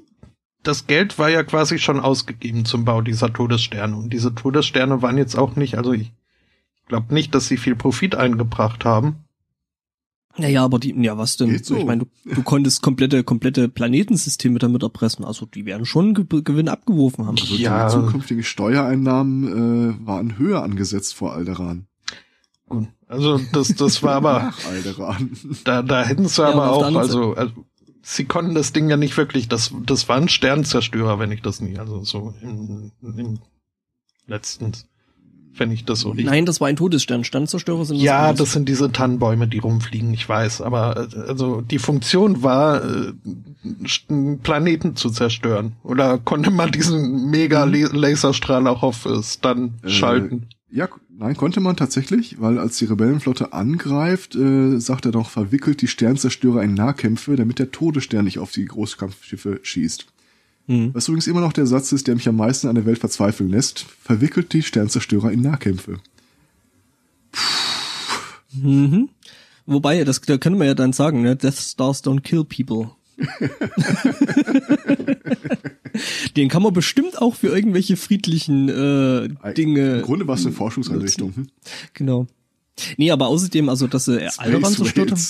das 0.63 0.88
Geld 0.88 1.20
war 1.20 1.29
ja 1.29 1.43
quasi 1.43 1.77
schon 1.77 2.00
ausgegeben 2.00 2.65
zum 2.65 2.86
Bau 2.86 3.01
dieser 3.01 3.32
Todessterne. 3.32 3.96
Und 3.96 4.12
diese 4.12 4.34
Todessterne 4.34 5.01
waren 5.01 5.17
jetzt 5.17 5.36
auch 5.36 5.55
nicht, 5.55 5.77
also 5.77 5.93
ich 5.93 6.12
glaube 6.88 7.13
nicht, 7.13 7.36
dass 7.36 7.48
sie 7.48 7.58
viel 7.58 7.75
Profit 7.75 8.15
eingebracht 8.15 8.86
haben. 8.86 9.17
Naja, 10.36 10.63
aber 10.63 10.79
die, 10.79 10.96
ja, 11.00 11.17
was 11.17 11.38
denn? 11.38 11.63
So. 11.63 11.77
Ich 11.77 11.86
meine, 11.86 12.05
du, 12.05 12.34
du 12.34 12.41
konntest 12.41 12.82
komplette, 12.82 13.24
komplette 13.24 13.70
Planetensysteme 13.70 14.58
damit 14.58 14.82
erpressen. 14.82 15.24
Also 15.25 15.46
die 15.46 15.65
werden 15.65 15.86
schon 15.86 16.15
Ge 16.15 16.25
Gewinn 16.41 16.70
abgeworfen 16.70 17.27
haben. 17.27 17.38
Also 17.38 17.55
ja. 17.55 17.86
die 17.86 17.93
zukünftige 17.93 18.43
Steuereinnahmen 18.43 20.00
äh, 20.01 20.08
waren 20.08 20.38
höher 20.39 20.63
angesetzt 20.63 21.13
vor 21.13 21.34
Alderan. 21.34 21.86
Gut. 22.67 22.88
Also 23.08 23.39
das, 23.51 23.75
das 23.75 24.01
war 24.01 24.15
aber. 24.15 24.34
Nach 24.43 24.65
Alderan. 24.65 25.38
Da, 25.65 25.84
da 25.84 26.03
hätten 26.03 26.27
sie 26.27 26.41
ja, 26.41 26.50
aber 26.50 26.72
auch, 26.72 26.96
also, 26.96 27.36
also 27.36 27.53
sie 28.03 28.25
konnten 28.25 28.53
das 28.53 28.72
Ding 28.74 28.89
ja 28.89 28.98
nicht 28.98 29.17
wirklich, 29.17 29.48
das, 29.48 29.74
das 29.86 30.07
war 30.10 30.17
ein 30.17 30.29
Sternzerstörer, 30.29 31.17
wenn 31.17 31.31
ich 31.31 31.41
das 31.41 31.60
nie, 31.62 31.79
also 31.79 32.03
so 32.03 32.33
im, 32.41 32.91
im 33.01 33.39
letztens. 34.27 34.86
wenn 35.55 35.72
ich 35.72 35.86
das 35.86 36.01
so 36.01 36.10
richtig. 36.10 36.25
Nein, 36.25 36.45
das 36.45 36.60
war 36.62 36.67
ein 36.67 36.75
Todesstern. 36.75 37.24
Sternzerstörer 37.24 37.86
sind 37.86 37.98
was 37.98 38.03
Ja, 38.03 38.33
das 38.33 38.51
sind 38.53 38.67
diese 38.69 38.91
Tannenbäume, 38.91 39.48
die 39.48 39.60
rumfliegen, 39.60 40.13
ich 40.13 40.27
weiß. 40.27 40.62
Aber 40.62 41.07
äh, 41.13 41.19
also 41.27 41.62
die 41.62 41.79
Funktion 41.79 42.41
war, 42.43 42.83
äh, 42.83 43.13
einen 44.10 44.39
Planeten 44.39 44.95
zu 44.95 45.10
zerstören. 45.10 45.74
Oder 45.83 46.17
konnte 46.17 46.51
man 46.51 46.72
diesen 46.72 47.29
mega 47.29 47.65
Mhm. 47.65 47.89
Laserstrahl 47.93 48.67
auch 48.67 48.83
auf 48.83 49.05
äh, 49.05 49.22
Stun 49.24 49.75
Äh, 49.83 49.89
schalten? 49.89 50.48
Ja, 50.75 50.89
nein, 51.15 51.38
konnte 51.38 51.60
man 51.60 51.77
tatsächlich, 51.77 52.42
weil 52.42 52.58
als 52.58 52.80
die 52.80 52.86
Rebellenflotte 52.86 53.53
angreift, 53.53 54.36
äh, 54.36 54.80
sagt 54.80 55.06
er 55.06 55.12
doch, 55.12 55.30
verwickelt 55.30 55.84
die 55.84 55.88
Sternzerstörer 55.88 56.63
in 56.63 56.74
Nahkämpfe, 56.74 57.36
damit 57.36 57.60
der 57.60 57.72
Todesstern 57.72 58.25
nicht 58.25 58.39
auf 58.39 58.51
die 58.51 58.65
Großkampfschiffe 58.65 59.60
schießt. 59.62 60.08
Hm. 60.65 60.89
Was 60.96 61.08
übrigens 61.08 61.27
immer 61.27 61.42
noch 61.42 61.53
der 61.53 61.68
Satz 61.68 61.92
ist, 61.92 62.08
der 62.08 62.15
mich 62.15 62.27
am 62.27 62.38
meisten 62.38 62.70
an 62.70 62.74
der 62.74 62.88
Welt 62.88 62.98
verzweifeln 62.98 63.51
lässt. 63.51 63.86
Verwickelt 64.01 64.51
die 64.51 64.63
Sternzerstörer 64.63 65.32
in 65.32 65.42
Nahkämpfe. 65.42 66.00
Mhm. 68.53 69.10
Wobei, 69.68 70.03
das 70.03 70.22
da 70.22 70.39
können 70.39 70.58
wir 70.58 70.65
ja 70.65 70.74
dann 70.74 70.92
sagen, 70.92 71.22
ne? 71.22 71.36
Death 71.36 71.60
Stars 71.60 72.03
don't 72.03 72.22
kill 72.22 72.46
people. 72.46 72.89
Den 76.38 76.50
kann 76.50 76.64
man 76.64 76.74
bestimmt 76.74 77.22
auch 77.22 77.36
für 77.36 77.48
irgendwelche 77.48 77.98
friedlichen 77.98 78.70
äh, 78.70 79.54
Dinge. 79.54 79.98
Im 79.98 80.02
Grunde 80.02 80.28
war 80.28 80.36
es 80.36 80.46
eine 80.46 80.54
Forschungseinrichtung. 80.56 81.36
Hm? 81.36 81.48
Genau. 81.94 82.28
Nee, 82.98 83.12
aber 83.12 83.28
außerdem, 83.28 83.70
also 83.70 83.88
dass 83.88 84.06
sie 84.06 84.20
Alderan 84.40 84.64
Space 84.74 84.78
zerstört 84.78 85.12
haben. 85.12 85.22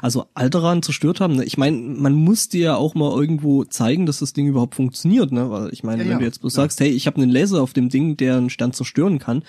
Also 0.00 0.26
Alderan 0.34 0.82
zerstört 0.82 1.20
haben. 1.20 1.36
Ne? 1.36 1.44
Ich 1.44 1.58
meine, 1.58 1.76
man 1.76 2.14
muss 2.14 2.48
dir 2.48 2.60
ja 2.62 2.76
auch 2.76 2.94
mal 2.94 3.10
irgendwo 3.18 3.64
zeigen, 3.64 4.06
dass 4.06 4.20
das 4.20 4.32
Ding 4.32 4.46
überhaupt 4.46 4.76
funktioniert, 4.76 5.32
ne? 5.32 5.50
Weil 5.50 5.70
ich 5.72 5.82
meine, 5.82 6.02
Ja, 6.02 6.04
wenn 6.08 6.12
ja, 6.12 6.18
du 6.20 6.24
jetzt 6.24 6.38
bloß 6.40 6.54
ja. 6.54 6.62
sagst, 6.62 6.78
hey, 6.80 6.88
ich 6.90 7.06
habe 7.08 7.20
einen 7.20 7.30
Laser 7.32 7.60
auf 7.60 7.72
dem 7.72 7.88
Ding, 7.88 8.16
der 8.16 8.36
einen 8.36 8.48
Stern 8.48 8.72
zerstören 8.72 9.18
kann, 9.18 9.42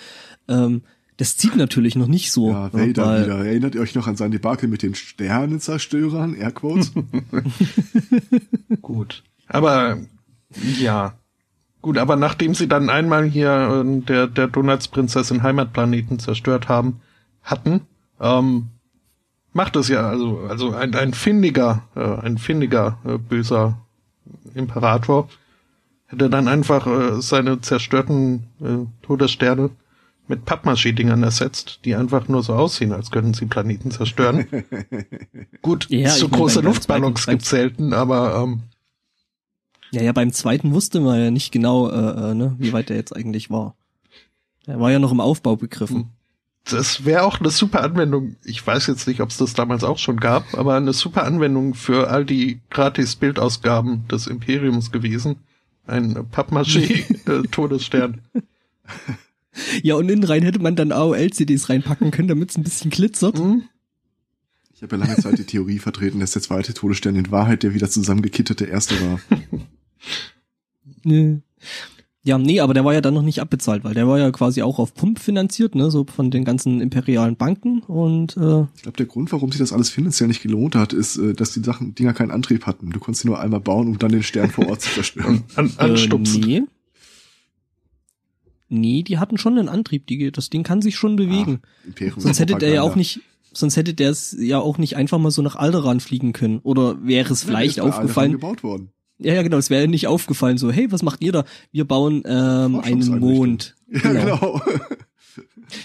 ähm, 0.47 0.81
das 1.17 1.37
zieht 1.37 1.55
natürlich 1.55 1.95
noch 1.95 2.07
nicht 2.07 2.31
so. 2.31 2.49
Ja, 2.49 2.71
ne? 2.73 2.87
Vader 2.89 3.05
Weil- 3.05 3.23
wieder. 3.25 3.45
Erinnert 3.45 3.75
ihr 3.75 3.81
euch 3.81 3.93
noch 3.93 4.07
an 4.07 4.15
sein 4.15 4.31
Debakel 4.31 4.67
mit 4.67 4.81
den 4.81 4.95
Sternenzerstörern? 4.95 6.33
Airquotes? 6.33 6.91
Gut. 8.81 9.23
Aber 9.47 9.99
ja. 10.79 11.13
Gut, 11.81 11.97
aber 11.97 12.15
nachdem 12.15 12.55
sie 12.55 12.67
dann 12.67 12.89
einmal 12.89 13.25
hier 13.25 13.83
äh, 13.85 14.01
der, 14.01 14.27
der 14.27 14.47
Donutsprinzessin 14.47 15.43
Heimatplaneten 15.43 16.17
zerstört 16.17 16.69
haben, 16.69 17.01
hatten, 17.41 17.81
ähm, 18.21 18.67
macht 19.51 19.75
es 19.75 19.89
ja 19.89 20.07
also, 20.07 20.39
also 20.49 20.73
ein, 20.73 20.95
ein 20.95 21.13
findiger, 21.13 21.83
äh, 21.95 22.25
ein 22.25 22.37
findiger 22.37 22.99
äh, 23.05 23.17
böser 23.17 23.77
Imperator 24.55 25.27
hätte 26.07 26.29
dann 26.29 26.47
einfach 26.47 26.87
äh, 26.87 27.21
seine 27.21 27.61
zerstörten 27.61 28.47
äh, 28.61 29.05
Todessterne 29.05 29.71
mit 30.27 30.45
Pappmaché-Dingern 30.45 31.21
ersetzt, 31.21 31.81
die 31.83 31.95
einfach 31.95 32.29
nur 32.29 32.43
so 32.43 32.53
aussehen, 32.53 32.93
als 32.93 33.11
könnten 33.11 33.33
sie 33.33 33.45
Planeten 33.45 33.91
zerstören. 33.91 34.45
Gut, 35.61 35.87
Ja, 35.89 36.09
so 36.09 36.29
große 36.29 36.61
Luftballons 36.61 37.27
gibt's 37.27 37.49
selten, 37.49 37.93
aber 37.93 38.41
ähm, 38.41 38.61
Ja, 39.93 40.01
ja, 40.01 40.11
beim 40.11 40.33
zweiten 40.33 40.73
wusste 40.73 40.99
man 41.01 41.19
ja 41.19 41.29
nicht 41.29 41.51
genau, 41.51 41.87
äh, 41.87 42.31
äh, 42.31 42.33
ne, 42.33 42.55
wie 42.57 42.73
weit 42.73 42.89
der 42.89 42.95
jetzt 42.95 43.15
eigentlich 43.15 43.51
war. 43.51 43.75
Er 44.65 44.79
war 44.79 44.91
ja 44.91 44.97
noch 44.97 45.11
im 45.11 45.19
Aufbau 45.19 45.55
begriffen. 45.55 46.09
Das 46.63 47.05
wäre 47.05 47.21
auch 47.21 47.39
eine 47.39 47.51
super 47.51 47.83
Anwendung. 47.83 48.35
Ich 48.43 48.65
weiß 48.65 48.87
jetzt 48.87 49.07
nicht, 49.07 49.21
ob 49.21 49.29
es 49.29 49.37
das 49.37 49.53
damals 49.53 49.83
auch 49.83 49.99
schon 49.99 50.19
gab, 50.19 50.57
aber 50.57 50.73
eine 50.73 50.93
super 50.93 51.25
Anwendung 51.25 51.75
für 51.75 52.09
all 52.09 52.25
die 52.25 52.59
Gratis-Bildausgaben 52.71 54.07
des 54.07 54.25
Imperiums 54.25 54.91
gewesen. 54.91 55.35
Ein 55.85 56.25
Pappmaché-Todesstern. 56.31 58.21
Ja, 59.83 59.93
und 59.93 60.09
innen 60.09 60.23
rein 60.23 60.41
hätte 60.41 60.57
man 60.57 60.75
dann 60.75 60.91
AOL-CDs 60.91 61.69
reinpacken 61.69 62.09
können, 62.09 62.27
damit 62.27 62.49
es 62.49 62.57
ein 62.57 62.63
bisschen 62.63 62.89
glitzert. 62.89 63.37
hm? 63.37 63.65
Ich 64.73 64.81
habe 64.81 64.95
ja 64.95 65.05
lange 65.05 65.21
Zeit 65.21 65.37
die 65.37 65.45
Theorie 65.45 65.77
vertreten, 65.77 66.19
dass 66.19 66.31
der 66.31 66.41
zweite 66.41 66.73
Todesstern 66.73 67.15
in 67.15 67.29
Wahrheit 67.29 67.61
der 67.61 67.75
wieder 67.75 67.87
zusammengekittete 67.87 68.65
erste 68.65 68.99
war. 68.99 69.19
Nee. 71.03 71.41
Ja, 72.25 72.37
nee, 72.37 72.61
aber 72.61 72.73
der 72.73 72.85
war 72.85 72.93
ja 72.93 73.01
dann 73.01 73.13
noch 73.13 73.21
nicht 73.21 73.41
abbezahlt, 73.41 73.83
weil 73.83 73.93
der 73.93 74.07
war 74.07 74.17
ja 74.17 74.31
quasi 74.31 74.61
auch 74.61 74.79
auf 74.79 74.93
Pump 74.93 75.19
finanziert, 75.19 75.75
ne, 75.75 75.91
so 75.91 76.05
von 76.05 76.31
den 76.31 76.45
ganzen 76.45 76.79
imperialen 76.79 77.35
Banken 77.35 77.81
und 77.81 78.37
äh, 78.37 78.61
Ich 78.75 78.83
glaube, 78.83 78.97
der 78.97 79.07
Grund, 79.07 79.33
warum 79.33 79.51
sich 79.51 79.59
das 79.59 79.73
alles 79.73 79.89
finanziell 79.89 80.29
nicht 80.29 80.41
gelohnt 80.41 80.75
hat, 80.75 80.93
ist, 80.93 81.17
äh, 81.17 81.33
dass 81.33 81.51
die 81.51 81.61
Sachen, 81.61 81.95
Dinger 81.95 82.13
keinen 82.13 82.31
Antrieb 82.31 82.65
hatten. 82.65 82.91
Du 82.91 82.99
konntest 83.01 83.23
sie 83.23 83.27
nur 83.27 83.41
einmal 83.41 83.59
bauen, 83.59 83.89
um 83.89 83.99
dann 83.99 84.13
den 84.13 84.23
Stern 84.23 84.51
vor 84.51 84.69
Ort 84.69 84.81
zu 84.81 84.91
zerstören. 84.91 85.43
An, 85.55 85.73
anstupsen. 85.75 86.43
Äh, 86.43 86.45
nee. 86.45 86.61
Nee, 88.69 89.03
die 89.03 89.17
hatten 89.17 89.37
schon 89.37 89.57
einen 89.59 89.67
Antrieb, 89.67 90.07
die, 90.07 90.31
das 90.31 90.49
Ding 90.49 90.63
kann 90.63 90.81
sich 90.81 90.95
schon 90.95 91.17
bewegen. 91.17 91.59
Ach, 91.61 91.87
Imperium 91.87 92.21
sonst 92.21 92.39
hätte 92.39 92.55
der 92.55 92.69
ja 92.69 92.81
auch 92.83 92.95
nicht, 92.95 93.19
sonst 93.51 93.75
hätte 93.75 93.93
der 93.93 94.09
es 94.09 94.35
ja 94.39 94.59
auch 94.59 94.77
nicht 94.77 94.95
einfach 94.95 95.19
mal 95.19 95.29
so 95.29 95.41
nach 95.41 95.57
Alderan 95.57 95.99
fliegen 95.99 96.31
können. 96.31 96.59
Oder 96.63 97.05
wäre 97.05 97.33
es 97.33 97.41
Ja, 97.43 97.47
der 97.47 97.57
vielleicht 97.57 97.79
Alderan 97.81 97.99
aufgefallen, 98.01 98.31
gebaut 98.31 98.63
worden. 98.63 98.93
Ja, 99.19 99.33
ja, 99.35 99.43
genau, 99.43 99.57
es 99.57 99.69
wäre 99.69 99.87
nicht 99.87 100.07
aufgefallen, 100.07 100.57
so, 100.57 100.71
hey, 100.71 100.91
was 100.91 101.03
macht 101.03 101.23
ihr 101.23 101.31
da? 101.31 101.45
Wir 101.71 101.85
bauen 101.85 102.23
ähm, 102.25 102.79
einen. 102.79 103.19
Mond. 103.19 103.75
Ja, 103.91 103.99
Genau. 104.01 104.23
genau. 104.23 104.61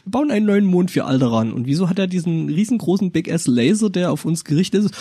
Wir 0.05 0.11
bauen 0.11 0.31
einen 0.31 0.45
neuen 0.45 0.67
Mond 0.67 0.91
für 0.91 1.05
Alderan. 1.07 1.51
Und 1.53 1.67
wieso 1.67 1.89
hat 1.89 1.99
er 1.99 2.07
diesen 2.09 2.49
riesengroßen 2.51 3.11
Big 3.11 3.33
Ass 3.33 3.47
Laser, 3.47 3.89
der 3.89 4.13
auf 4.13 4.27
uns 4.27 4.45
gerichtet 4.45 4.85
ist? 4.85 4.95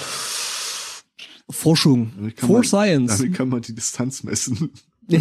Forschung. 1.49 2.11
For 2.37 2.59
man- 2.59 2.63
Science. 2.63 3.17
Damit 3.17 3.33
kann 3.33 3.49
man 3.49 3.61
die 3.61 3.73
Distanz 3.75 4.23
messen. 4.23 4.69
ja, 5.09 5.19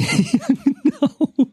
genau. 0.85 1.53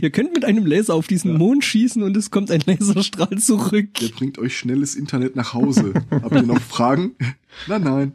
Ihr 0.00 0.10
könnt 0.10 0.32
mit 0.34 0.44
einem 0.44 0.66
Laser 0.66 0.94
auf 0.94 1.06
diesen 1.06 1.36
Mond 1.36 1.64
schießen 1.64 2.02
und 2.02 2.16
es 2.16 2.30
kommt 2.30 2.50
ein 2.50 2.62
Laserstrahl 2.66 3.38
zurück. 3.38 3.94
Der 3.94 4.08
bringt 4.08 4.38
euch 4.38 4.56
schnelles 4.56 4.94
Internet 4.94 5.34
nach 5.34 5.54
Hause. 5.54 5.94
Habt 6.10 6.34
ihr 6.34 6.42
noch 6.42 6.60
Fragen? 6.60 7.16
Nein, 7.66 7.82
nein. 7.82 8.12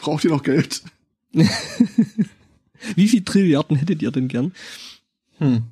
Braucht 0.00 0.24
ihr 0.24 0.30
noch 0.30 0.42
Geld? 0.42 0.82
Wie 2.96 3.08
viel 3.08 3.24
Trilliarden 3.24 3.76
hättet 3.76 4.02
ihr 4.02 4.10
denn 4.10 4.28
gern? 4.28 4.52
Hm. 5.38 5.62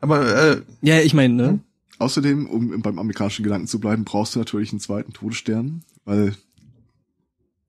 Aber 0.00 0.54
äh, 0.56 0.62
Ja, 0.82 1.00
ich 1.00 1.14
meine, 1.14 1.34
ne? 1.34 1.60
Außerdem, 1.98 2.46
um 2.46 2.80
beim 2.80 2.98
amerikanischen 2.98 3.42
Gedanken 3.42 3.66
zu 3.66 3.78
bleiben, 3.80 4.04
brauchst 4.04 4.34
du 4.34 4.38
natürlich 4.38 4.70
einen 4.72 4.80
zweiten 4.80 5.12
Todesstern, 5.12 5.82
weil 6.04 6.34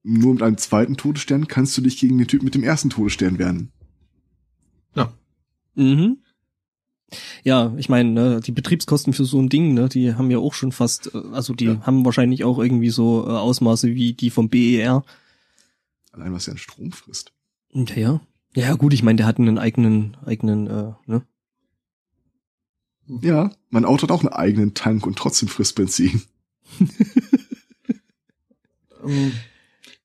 nur 0.03 0.33
mit 0.33 0.41
einem 0.43 0.57
zweiten 0.57 0.95
Todesstern 0.95 1.47
kannst 1.47 1.77
du 1.77 1.81
dich 1.81 1.99
gegen 1.99 2.17
den 2.17 2.27
Typ 2.27 2.41
mit 2.43 2.55
dem 2.55 2.63
ersten 2.63 2.89
Todesstern 2.89 3.37
wehren. 3.39 3.71
ja. 4.95 5.11
Mhm. 5.75 6.17
Ja, 7.43 7.73
ich 7.77 7.89
meine, 7.89 8.09
ne, 8.11 8.39
die 8.39 8.53
Betriebskosten 8.53 9.11
für 9.11 9.25
so 9.25 9.37
ein 9.41 9.49
Ding, 9.49 9.73
ne, 9.73 9.89
die 9.89 10.13
haben 10.15 10.31
ja 10.31 10.37
auch 10.37 10.53
schon 10.53 10.71
fast, 10.71 11.13
äh, 11.13 11.17
also 11.33 11.53
die 11.53 11.65
Ja. 11.65 11.81
haben 11.85 12.05
wahrscheinlich 12.05 12.45
auch 12.45 12.57
irgendwie 12.57 12.89
so 12.89 13.25
äh, 13.27 13.31
Ausmaße 13.31 13.93
wie 13.95 14.13
die 14.13 14.29
vom 14.29 14.47
BER. 14.49 15.03
Allein 16.13 16.31
was 16.33 16.45
ja 16.45 16.53
an 16.53 16.57
Strom 16.57 16.91
frisst. 16.93 17.33
Ja, 17.73 17.95
ja. 17.95 18.21
Ja, 18.53 18.73
gut, 18.75 18.93
ich 18.93 19.01
meine, 19.03 19.17
der 19.17 19.25
hat 19.27 19.39
einen 19.39 19.57
eigenen, 19.57 20.17
eigenen, 20.25 20.67
äh, 20.67 20.91
ne? 21.05 21.21
Ja, 23.07 23.51
mein 23.69 23.85
Auto 23.85 24.03
hat 24.03 24.11
auch 24.11 24.21
einen 24.21 24.33
eigenen 24.33 24.73
Tank 24.73 25.05
und 25.05 25.17
trotzdem 25.17 25.49
frisst 25.49 25.75
Benzin. 25.75 26.21
Ähm, 29.03 29.31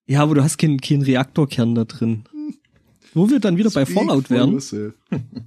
Ja, 0.07 0.23
aber 0.23 0.35
du 0.37 0.43
hast 0.43 0.59
keinen 0.59 0.81
keinen 0.81 1.03
Reaktorkern 1.03 1.75
da 1.75 1.85
drin. 1.85 2.25
Wo 3.13 3.29
wir 3.29 3.41
dann 3.41 3.57
wieder 3.57 3.71
bei 3.71 3.87
Fallout 3.87 4.31
wären. 4.31 4.59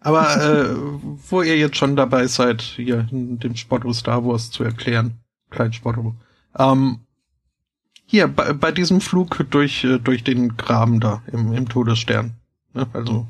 aber 0.00 0.36
äh, 0.36 0.76
wo 1.30 1.42
ihr 1.42 1.56
jetzt 1.56 1.76
schon 1.76 1.96
dabei 1.96 2.26
seid, 2.26 2.62
hier 2.62 3.06
in 3.10 3.38
dem 3.38 3.56
Spotto 3.56 3.92
Star 3.92 4.24
Wars 4.24 4.50
zu 4.50 4.64
erklären, 4.64 5.20
klein 5.50 5.72
Spotto, 5.72 6.14
ähm, 6.58 7.00
hier 8.14 8.28
bei, 8.28 8.52
bei 8.52 8.70
diesem 8.70 9.00
Flug 9.00 9.44
durch 9.50 9.84
äh, 9.84 9.98
durch 9.98 10.22
den 10.24 10.56
Graben 10.56 11.00
da 11.00 11.22
im, 11.32 11.52
im 11.52 11.68
Todesstern, 11.68 12.34
ne? 12.74 12.86
also 12.92 13.26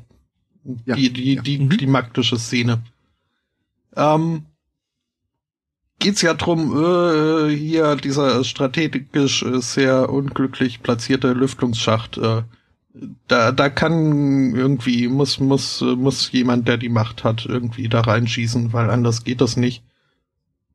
Ja, 0.85 0.95
die 0.95 1.11
die 1.11 1.33
ja. 1.35 1.41
die 1.41 1.59
Mhm. 1.59 1.69
klimaktische 1.69 2.37
Szene. 2.37 2.83
Ähm, 3.95 4.45
geht's 5.99 6.21
ja 6.21 6.33
drum, 6.35 6.59
äh, 6.77 7.55
hier 7.55 7.95
dieser 7.95 8.43
strategisch 8.43 9.43
äh, 9.43 9.61
sehr 9.61 10.09
unglücklich 10.09 10.83
platzierte 10.83 11.33
Lüftungsschacht. 11.33 12.17
Äh, 12.17 12.43
da, 13.27 13.51
da 13.51 13.69
kann 13.69 14.53
irgendwie, 14.55 15.07
muss, 15.07 15.39
muss, 15.39 15.81
äh, 15.81 15.95
muss 15.95 16.31
jemand, 16.31 16.67
der 16.67 16.77
die 16.77 16.89
Macht 16.89 17.23
hat, 17.23 17.45
irgendwie 17.45 17.89
da 17.89 18.01
reinschießen, 18.01 18.71
weil 18.73 18.89
anders 18.89 19.23
geht 19.23 19.41
das 19.41 19.57
nicht. 19.57 19.83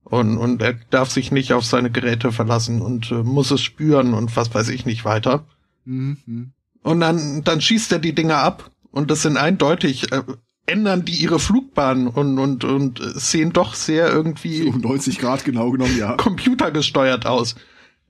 Und, 0.05 0.39
und 0.39 0.63
er 0.63 0.75
darf 0.91 1.11
sich 1.11 1.31
nicht 1.31 1.53
auf 1.53 1.65
seine 1.65 1.91
Geräte 1.91 2.33
verlassen 2.33 2.83
und 2.83 3.11
äh, 3.11 3.23
muss 3.23 3.51
es 3.51 3.61
spüren 3.61 4.15
und 4.15 4.35
was 4.37 4.53
weiß 4.53 4.69
ich 4.71 4.87
nicht 4.87 5.05
weiter. 5.05 5.45
Mhm. 5.85 6.53
Und 6.83 7.01
dann, 7.01 7.45
dann 7.45 7.61
schießt 7.61 7.93
er 7.93 7.99
die 7.99 8.15
Dinger 8.15 8.39
ab 8.39 8.71
und 8.91 9.11
das 9.11 9.23
sind 9.23 9.37
eindeutig, 9.37 10.11
äh, 10.13 10.23
ändern 10.67 11.05
die 11.05 11.15
ihre 11.15 11.39
Flugbahn 11.39 12.07
und, 12.07 12.39
und, 12.39 12.65
und 12.65 13.01
sehen 13.15 13.53
doch 13.53 13.75
sehr 13.75 14.09
irgendwie 14.11 14.65
Um 14.65 14.81
90 14.81 15.19
Grad 15.19 15.45
genau 15.45 15.71
genommen, 15.71 15.97
ja. 15.99 16.13
computergesteuert 16.17 17.27
aus. 17.27 17.57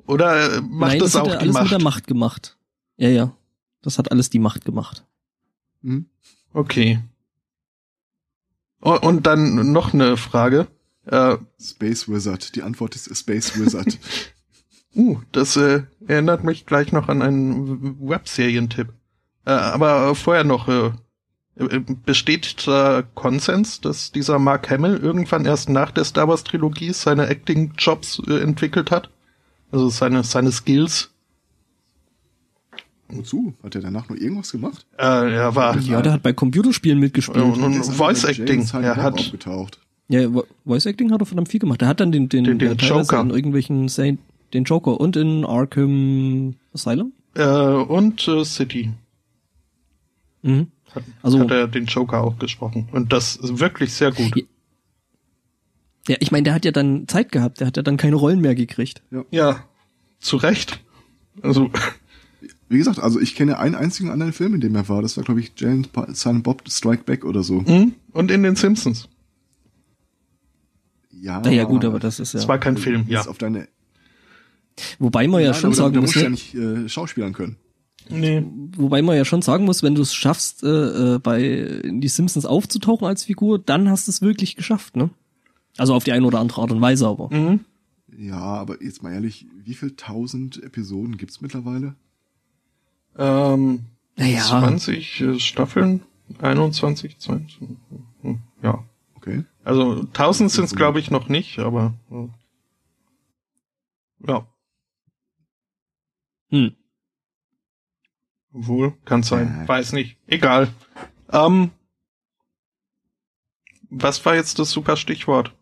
Oder 0.07 0.57
äh, 0.57 0.61
macht 0.61 0.93
Nein, 0.93 0.99
das, 1.01 1.13
das 1.13 1.21
hat 1.21 1.29
auch 1.29 1.33
er 1.33 1.39
die 1.39 1.43
alles 1.43 1.55
Macht? 1.55 1.63
mit 1.65 1.73
der 1.73 1.83
Macht 1.83 2.07
gemacht. 2.07 2.57
Ja, 2.97 3.09
ja. 3.09 3.37
Das 3.83 3.99
hat 3.99 4.11
alles 4.11 4.31
die 4.31 4.39
Macht 4.39 4.65
gemacht. 4.65 5.05
Mhm. 5.83 6.07
Okay. 6.53 7.01
Und 8.81 9.27
dann 9.27 9.73
noch 9.73 9.93
eine 9.93 10.17
Frage. 10.17 10.67
Äh, 11.11 11.37
Space 11.61 12.09
Wizard. 12.09 12.55
Die 12.55 12.63
Antwort 12.63 12.95
ist 12.95 13.15
Space 13.17 13.59
Wizard. 13.59 13.99
uh, 14.95 15.19
das 15.33 15.57
äh, 15.57 15.83
erinnert 16.07 16.45
mich 16.45 16.67
gleich 16.67 16.93
noch 16.93 17.09
an 17.09 17.21
einen 17.23 18.01
Webserientipp. 18.01 18.93
Äh, 19.45 19.51
aber 19.51 20.15
vorher 20.15 20.45
noch, 20.45 20.69
äh, 20.69 20.93
äh, 21.57 21.81
besteht 22.05 22.67
da 22.67 23.03
Konsens, 23.15 23.81
dass 23.81 24.13
dieser 24.13 24.39
Mark 24.39 24.71
Hamill 24.71 24.99
irgendwann 24.99 25.45
erst 25.47 25.69
nach 25.69 25.91
der 25.91 26.05
Star 26.05 26.29
Wars 26.29 26.45
Trilogie 26.45 26.93
seine 26.93 27.27
Acting-Jobs 27.27 28.23
äh, 28.29 28.39
entwickelt 28.41 28.91
hat? 28.91 29.11
Also 29.73 29.89
seine, 29.89 30.23
seine 30.25 30.53
Skills? 30.53 31.11
Wozu? 33.09 33.55
Hat 33.65 33.75
er 33.75 33.81
danach 33.81 34.09
noch 34.09 34.17
irgendwas 34.17 34.53
gemacht? 34.53 34.87
Äh, 34.97 35.33
er 35.35 35.55
war 35.57 35.77
Ja, 35.79 36.01
der 36.03 36.13
hat 36.13 36.23
bei 36.23 36.33
Computerspielen 36.33 37.01
mitgespielt. 37.01 37.39
Und- 37.43 37.55
und 37.63 37.73
Der 37.73 37.81
einfach 37.81 37.95
Voice 37.95 38.23
Acting. 38.25 38.65
Er 38.83 38.97
hat- 38.97 39.15
aufgetaucht. 39.19 39.81
Ja, 40.11 40.21
Vo- 40.29 40.45
Voice 40.65 40.87
Acting 40.87 41.13
hat 41.13 41.21
er 41.23 41.27
verdammt 41.27 41.49
viel 41.49 41.61
gemacht. 41.61 41.81
Er 41.83 41.89
hat 41.89 42.01
dann 42.01 42.11
den, 42.13 42.29
den, 42.29 42.45
Den- 42.45 42.59
den 42.59 42.77
Joker. 42.79 43.21
in 43.21 43.31
irgendwelchen 43.31 43.89
Saint, 43.89 44.19
den 44.53 44.65
Joker 44.65 44.99
und 45.01 45.17
in 45.17 45.45
Arkham 45.45 46.55
Asylum. 46.75 47.13
äh, 47.35 47.45
und 47.47 48.27
äh, 48.27 48.45
City 48.45 48.91
Mhm. 50.43 50.69
hat, 50.95 51.05
Also- 51.23 51.39
hat 51.41 51.51
er 51.51 51.69
den 51.69 51.85
Joker 51.87 52.23
auch 52.25 52.39
gesprochen. 52.39 52.89
Und 52.93 53.13
das 53.13 53.37
ist 53.37 53.61
wirklich 53.61 53.93
sehr 53.93 54.11
gut. 54.11 54.37
Ja. 54.37 54.43
Ja, 56.09 56.17
ich 56.19 56.33
meine, 56.33 56.45
der 56.45 56.55
hat 56.55 56.65
ja 56.65 56.73
dann 56.73 57.07
Zeit 57.09 57.31
gehabt. 57.31 57.61
Der 57.61 57.67
hat 57.69 57.77
ja 57.77 57.83
dann 57.83 57.97
keine 57.99 58.17
Rollen 58.17 58.41
mehr 58.41 58.55
gekriegt. 58.55 59.03
Ja, 59.31 59.63
zu 60.19 60.39
Recht. 60.39 60.81
Also, 61.43 61.71
Wie 62.71 62.79
gesagt, 62.79 62.99
also 63.01 63.21
ich 63.21 63.35
kenne 63.35 63.59
einen 63.59 63.75
einzigen 63.75 64.11
anderen 64.11 64.33
Film, 64.33 64.55
in 64.55 64.61
dem 64.63 64.75
er 64.75 64.89
war. 64.89 65.03
Das 65.03 65.17
war, 65.19 65.25
glaube 65.25 65.41
ich, 65.41 65.53
Jane 65.57 65.83
Silent 66.15 66.43
Bob 66.43 66.63
Strike 66.69 67.03
Back 67.05 67.25
oder 67.25 67.43
so. 67.43 67.65
hm? 67.65 67.93
und 68.13 68.31
in 68.31 68.43
den 68.43 68.57
Simpsons. 68.57 69.09
Ja, 71.21 71.41
Na 71.45 71.51
ja, 71.51 71.65
gut, 71.65 71.85
aber 71.85 71.99
das 71.99 72.19
ist 72.21 72.35
Es 72.35 72.43
ja. 72.45 72.49
war 72.49 72.59
kein 72.59 72.77
Film, 72.77 73.05
ja. 73.09 73.27
auf 73.27 73.39
deine. 73.39 73.69
Wobei 74.99 75.29
man 75.29 75.43
ja 75.43 75.51
Nein, 75.51 75.61
schon 75.61 75.73
sagen 75.75 75.97
muss, 75.97 76.15
musst 76.15 76.17
du 76.17 76.21
ja 76.21 76.25
ne? 76.25 76.31
nicht 76.31 76.55
äh, 76.55 76.89
schauspielern 76.89 77.33
können. 77.33 77.57
Nee. 78.09 78.43
wobei 78.77 79.03
man 79.03 79.17
ja 79.17 79.25
schon 79.25 79.43
sagen 79.43 79.65
muss, 79.67 79.83
wenn 79.83 79.95
du 79.95 80.03
es 80.03 80.15
schaffst, 80.15 80.65
äh, 80.65 81.15
äh, 81.15 81.19
bei 81.19 81.43
in 81.45 82.01
die 82.01 82.09
Simpsons 82.09 82.45
aufzutauchen 82.47 83.07
als 83.07 83.25
Figur, 83.25 83.59
dann 83.59 83.89
hast 83.89 84.09
du 84.09 84.11
es 84.11 84.21
wirklich 84.23 84.57
geschafft, 84.57 84.97
ne? 84.97 85.11
Also 85.77 85.95
auf 85.95 86.03
die 86.05 86.13
eine 86.13 86.27
oder 86.27 86.41
andere 86.41 86.63
Art 86.63 86.73
und 86.73 86.81
Weise, 86.81 87.07
aber. 87.07 87.33
Mhm. 87.33 87.61
Ja, 88.17 88.39
aber 88.41 88.83
jetzt 88.83 89.03
mal 89.03 89.13
ehrlich, 89.13 89.47
wie 89.65 89.75
viel 89.75 89.93
tausend 89.97 90.61
Episoden 90.63 91.19
gibt's 91.19 91.41
mittlerweile? 91.41 91.95
Ähm, 93.17 93.81
Naja. 94.17 94.43
20 94.43 95.21
äh, 95.21 95.39
Staffeln, 95.39 96.03
21, 96.41 97.19
20. 97.19 97.61
hm, 98.23 98.39
Ja. 98.63 98.85
Okay. 99.31 99.45
Also 99.65 100.01
1000 100.05 100.51
sind 100.51 100.65
es, 100.65 100.75
glaube 100.75 100.99
ich, 101.01 101.11
noch 101.11 101.29
nicht, 101.29 101.59
aber 101.59 101.95
äh, 102.11 102.29
ja, 104.29 104.47
Hm. 106.51 106.75
wohl, 108.51 108.93
kann 109.05 109.23
sein, 109.23 109.61
Ja. 109.61 109.69
weiß 109.69 109.93
nicht, 109.93 110.17
egal. 110.27 110.73
Ähm, 111.31 111.71
was 113.89 114.25
war 114.25 114.35
jetzt 114.35 114.59
das 114.59 114.71
super 114.71 114.97
Stichwort? 114.97 115.53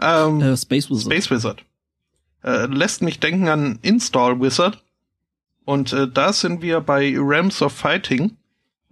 Ähm, 0.00 0.40
Äh, 0.40 0.56
Space 0.56 0.88
Wizard. 0.90 1.12
Space 1.12 1.30
Wizard. 1.30 1.64
Äh, 2.42 2.66
lässt 2.66 3.02
mich 3.02 3.18
denken 3.20 3.48
an 3.48 3.78
Install 3.82 4.40
Wizard. 4.40 4.82
Und 5.64 5.92
äh, 5.92 6.08
da 6.10 6.32
sind 6.32 6.62
wir 6.62 6.80
bei 6.80 7.14
Realms 7.18 7.60
of 7.60 7.72
Fighting, 7.74 8.37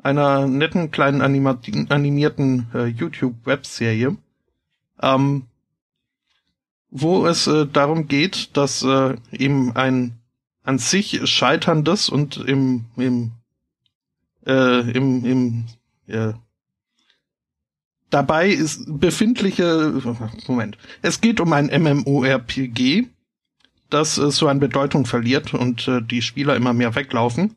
einer 0.07 0.47
netten 0.47 0.93
kleinen 0.93 1.21
anima 1.21 1.59
animierten 1.89 2.69
äh, 2.73 2.87
YouTube-Webserie, 2.87 4.17
ähm, 5.03 5.47
wo 6.91 7.27
es 7.27 7.49
äh, 7.49 7.67
darum 7.67 8.07
geht, 8.07 8.57
dass 8.57 8.83
äh, 8.83 9.17
eben 9.33 9.75
ein 9.75 10.19
an 10.63 10.79
sich 10.79 11.21
scheiterndes 11.29 12.09
und 12.09 12.37
im 12.37 12.87
im 12.97 13.33
äh, 14.47 14.91
im, 14.93 15.25
im 15.25 15.65
äh, 16.07 16.33
dabei 18.11 18.49
ist 18.49 18.85
befindliche 18.87 20.01
Moment. 20.47 20.79
Es 21.03 21.21
geht 21.21 21.41
um 21.41 21.53
ein 21.53 21.67
MMORPG, 21.67 23.07
das 23.91 24.19
äh, 24.19 24.31
so 24.31 24.47
an 24.47 24.61
Bedeutung 24.61 25.05
verliert 25.05 25.53
und 25.53 25.89
äh, 25.89 26.01
die 26.01 26.23
Spieler 26.23 26.55
immer 26.55 26.73
mehr 26.73 26.95
weglaufen. 26.95 27.57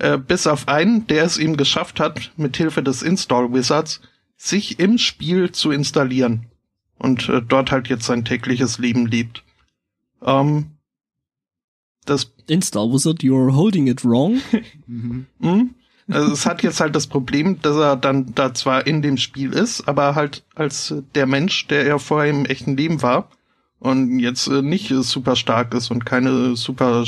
Äh, 0.00 0.16
bis 0.16 0.46
auf 0.46 0.66
einen, 0.66 1.06
der 1.08 1.24
es 1.24 1.36
ihm 1.36 1.58
geschafft 1.58 2.00
hat, 2.00 2.32
mit 2.38 2.56
Hilfe 2.56 2.82
des 2.82 3.02
Install 3.02 3.52
Wizards 3.52 4.00
sich 4.34 4.78
im 4.78 4.96
Spiel 4.96 5.52
zu 5.52 5.70
installieren 5.70 6.46
und 6.98 7.28
äh, 7.28 7.42
dort 7.42 7.70
halt 7.70 7.88
jetzt 7.88 8.06
sein 8.06 8.24
tägliches 8.24 8.78
Leben 8.78 9.06
lebt. 9.06 9.44
Ähm, 10.24 10.70
das 12.06 12.32
Install 12.46 12.90
Wizard, 12.94 13.20
you're 13.20 13.54
holding 13.54 13.88
it 13.88 14.02
wrong. 14.02 14.40
Mhm. 14.86 15.26
hm? 15.40 15.74
Also 16.08 16.32
es 16.32 16.46
hat 16.46 16.62
jetzt 16.62 16.80
halt 16.80 16.96
das 16.96 17.06
Problem, 17.06 17.60
dass 17.60 17.76
er 17.76 17.94
dann 17.96 18.34
da 18.34 18.54
zwar 18.54 18.86
in 18.86 19.02
dem 19.02 19.18
Spiel 19.18 19.52
ist, 19.52 19.86
aber 19.86 20.14
halt 20.14 20.44
als 20.54 20.94
der 21.14 21.26
Mensch, 21.26 21.68
der 21.68 21.86
er 21.86 21.98
vorher 21.98 22.30
im 22.30 22.46
echten 22.46 22.76
Leben 22.76 23.02
war 23.02 23.28
und 23.78 24.18
jetzt 24.18 24.48
äh, 24.48 24.62
nicht 24.62 24.90
äh, 24.90 25.02
super 25.02 25.36
stark 25.36 25.74
ist 25.74 25.90
und 25.90 26.06
keine 26.06 26.56
super 26.56 27.04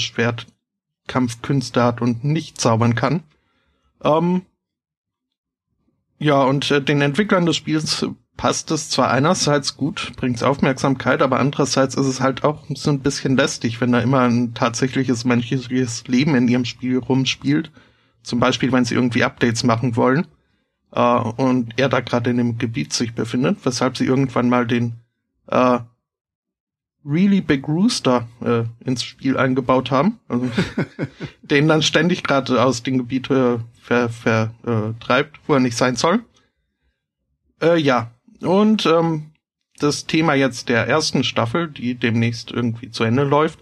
Schwertkampfkünste 1.03 1.83
hat 1.83 2.01
und 2.01 2.25
nicht 2.25 2.61
zaubern 2.61 2.95
kann. 2.95 3.23
Ähm, 4.03 4.43
ja, 6.19 6.43
und 6.43 6.71
äh, 6.71 6.83
den 6.83 7.03
Entwicklern 7.03 7.47
des 7.47 7.57
Spiels 7.57 8.07
passt 8.37 8.71
es 8.71 8.89
zwar 8.89 9.11
einerseits 9.11 9.77
gut, 9.77 10.13
bringt 10.17 10.43
Aufmerksamkeit, 10.43 11.23
aber 11.23 11.39
andererseits 11.39 11.97
ist 11.97 12.07
es 12.07 12.21
halt 12.21 12.45
auch 12.45 12.65
so 12.75 12.91
ein 12.91 13.01
bisschen 13.01 13.37
lästig, 13.37 13.81
wenn 13.81 13.93
da 13.93 14.01
immer 14.01 14.21
ein 14.21 14.55
tatsächliches 14.55 15.25
menschliches 15.25 16.07
Leben 16.09 16.35
in 16.35 16.49
ihrem 16.49 16.65
Spiel 16.65 16.99
rumspielt. 16.99 17.71
Zum 18.23 18.41
Beispiel, 18.41 18.73
wenn 18.73 18.85
sie 18.85 18.95
irgendwie 18.95 19.25
Updates 19.25 19.65
machen 19.65 19.97
wollen 19.97 20.27
äh, 20.93 21.19
und 21.19 21.75
er 21.77 21.89
da 21.89 22.01
gerade 22.01 22.31
in 22.31 22.37
dem 22.37 22.59
Gebiet 22.59 22.93
sich 22.93 23.15
befindet, 23.15 23.59
weshalb 23.65 23.97
sie 23.97 24.07
irgendwann 24.07 24.49
mal 24.49 24.67
den 24.67 24.95
äh, 25.49 25.81
Really 27.05 27.41
Big 27.41 27.67
Rooster 27.67 28.29
äh, 28.45 28.65
ins 28.85 29.03
Spiel 29.03 29.37
eingebaut 29.37 29.91
haben, 29.91 30.21
also, 30.29 30.49
den 31.43 31.69
dann 31.69 31.83
ständig 31.83 32.23
gerade 32.23 32.63
aus 32.63 32.83
dem 32.83 32.99
Gebiet 32.99 33.31
äh, 33.31 33.59
vertreibt, 33.81 34.15
ver, 34.15 34.55
äh, 34.67 35.05
treibt, 35.05 35.41
wo 35.47 35.55
er 35.55 35.61
nicht 35.61 35.77
sein 35.77 35.97
soll. 35.97 36.21
Äh, 37.61 37.79
ja, 37.79 38.13
und 38.41 38.87
ähm, 38.87 39.33
das 39.79 40.07
Thema 40.07 40.35
jetzt 40.35 40.69
der 40.69 40.87
ersten 40.87 41.25
Staffel, 41.25 41.69
die 41.69 41.95
demnächst 41.95 42.51
irgendwie 42.51 42.91
zu 42.91 43.05
Ende 43.05 43.25
läuft, 43.25 43.59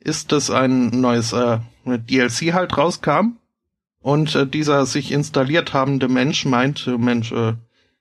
ist, 0.00 0.32
dass 0.32 0.50
ein 0.50 0.88
neues 0.88 1.32
äh, 1.32 1.58
DLC 1.84 2.52
halt 2.54 2.76
rauskam 2.76 3.36
und 4.00 4.34
äh, 4.34 4.46
dieser 4.46 4.86
sich 4.86 5.12
installiert 5.12 5.74
habende 5.74 6.08
Mensch 6.08 6.44
meint, 6.44 6.86
äh, 6.86 6.96
Mensch, 6.96 7.32
äh, 7.32 7.54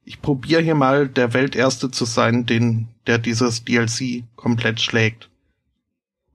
ich 0.04 0.22
probiere 0.22 0.62
hier 0.62 0.76
mal 0.76 1.10
der 1.10 1.34
Welterste 1.34 1.92
zu 1.92 2.06
sein, 2.06 2.46
den, 2.46 2.88
der 3.08 3.18
dieses 3.18 3.64
DLC 3.64 4.24
komplett 4.36 4.82
schlägt. 4.82 5.30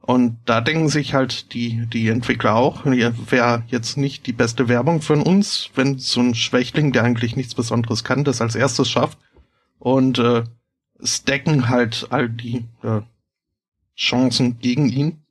Und 0.00 0.38
da 0.46 0.60
denken 0.60 0.88
sich 0.88 1.14
halt 1.14 1.54
die, 1.54 1.86
die 1.86 2.08
Entwickler 2.08 2.56
auch, 2.56 2.84
wäre 2.84 3.62
jetzt 3.68 3.96
nicht 3.96 4.26
die 4.26 4.32
beste 4.32 4.68
Werbung 4.68 5.00
von 5.00 5.22
uns, 5.22 5.70
wenn 5.76 5.98
so 5.98 6.20
ein 6.20 6.34
Schwächling, 6.34 6.90
der 6.92 7.04
eigentlich 7.04 7.36
nichts 7.36 7.54
Besonderes 7.54 8.02
kann, 8.02 8.24
das 8.24 8.40
als 8.40 8.56
erstes 8.56 8.90
schafft. 8.90 9.16
Und 9.78 10.18
äh, 10.18 10.42
stacken 11.02 11.68
halt 11.68 12.08
all 12.10 12.28
die 12.28 12.64
äh, 12.82 13.02
Chancen 13.96 14.58
gegen 14.58 14.88
ihn. 14.88 15.22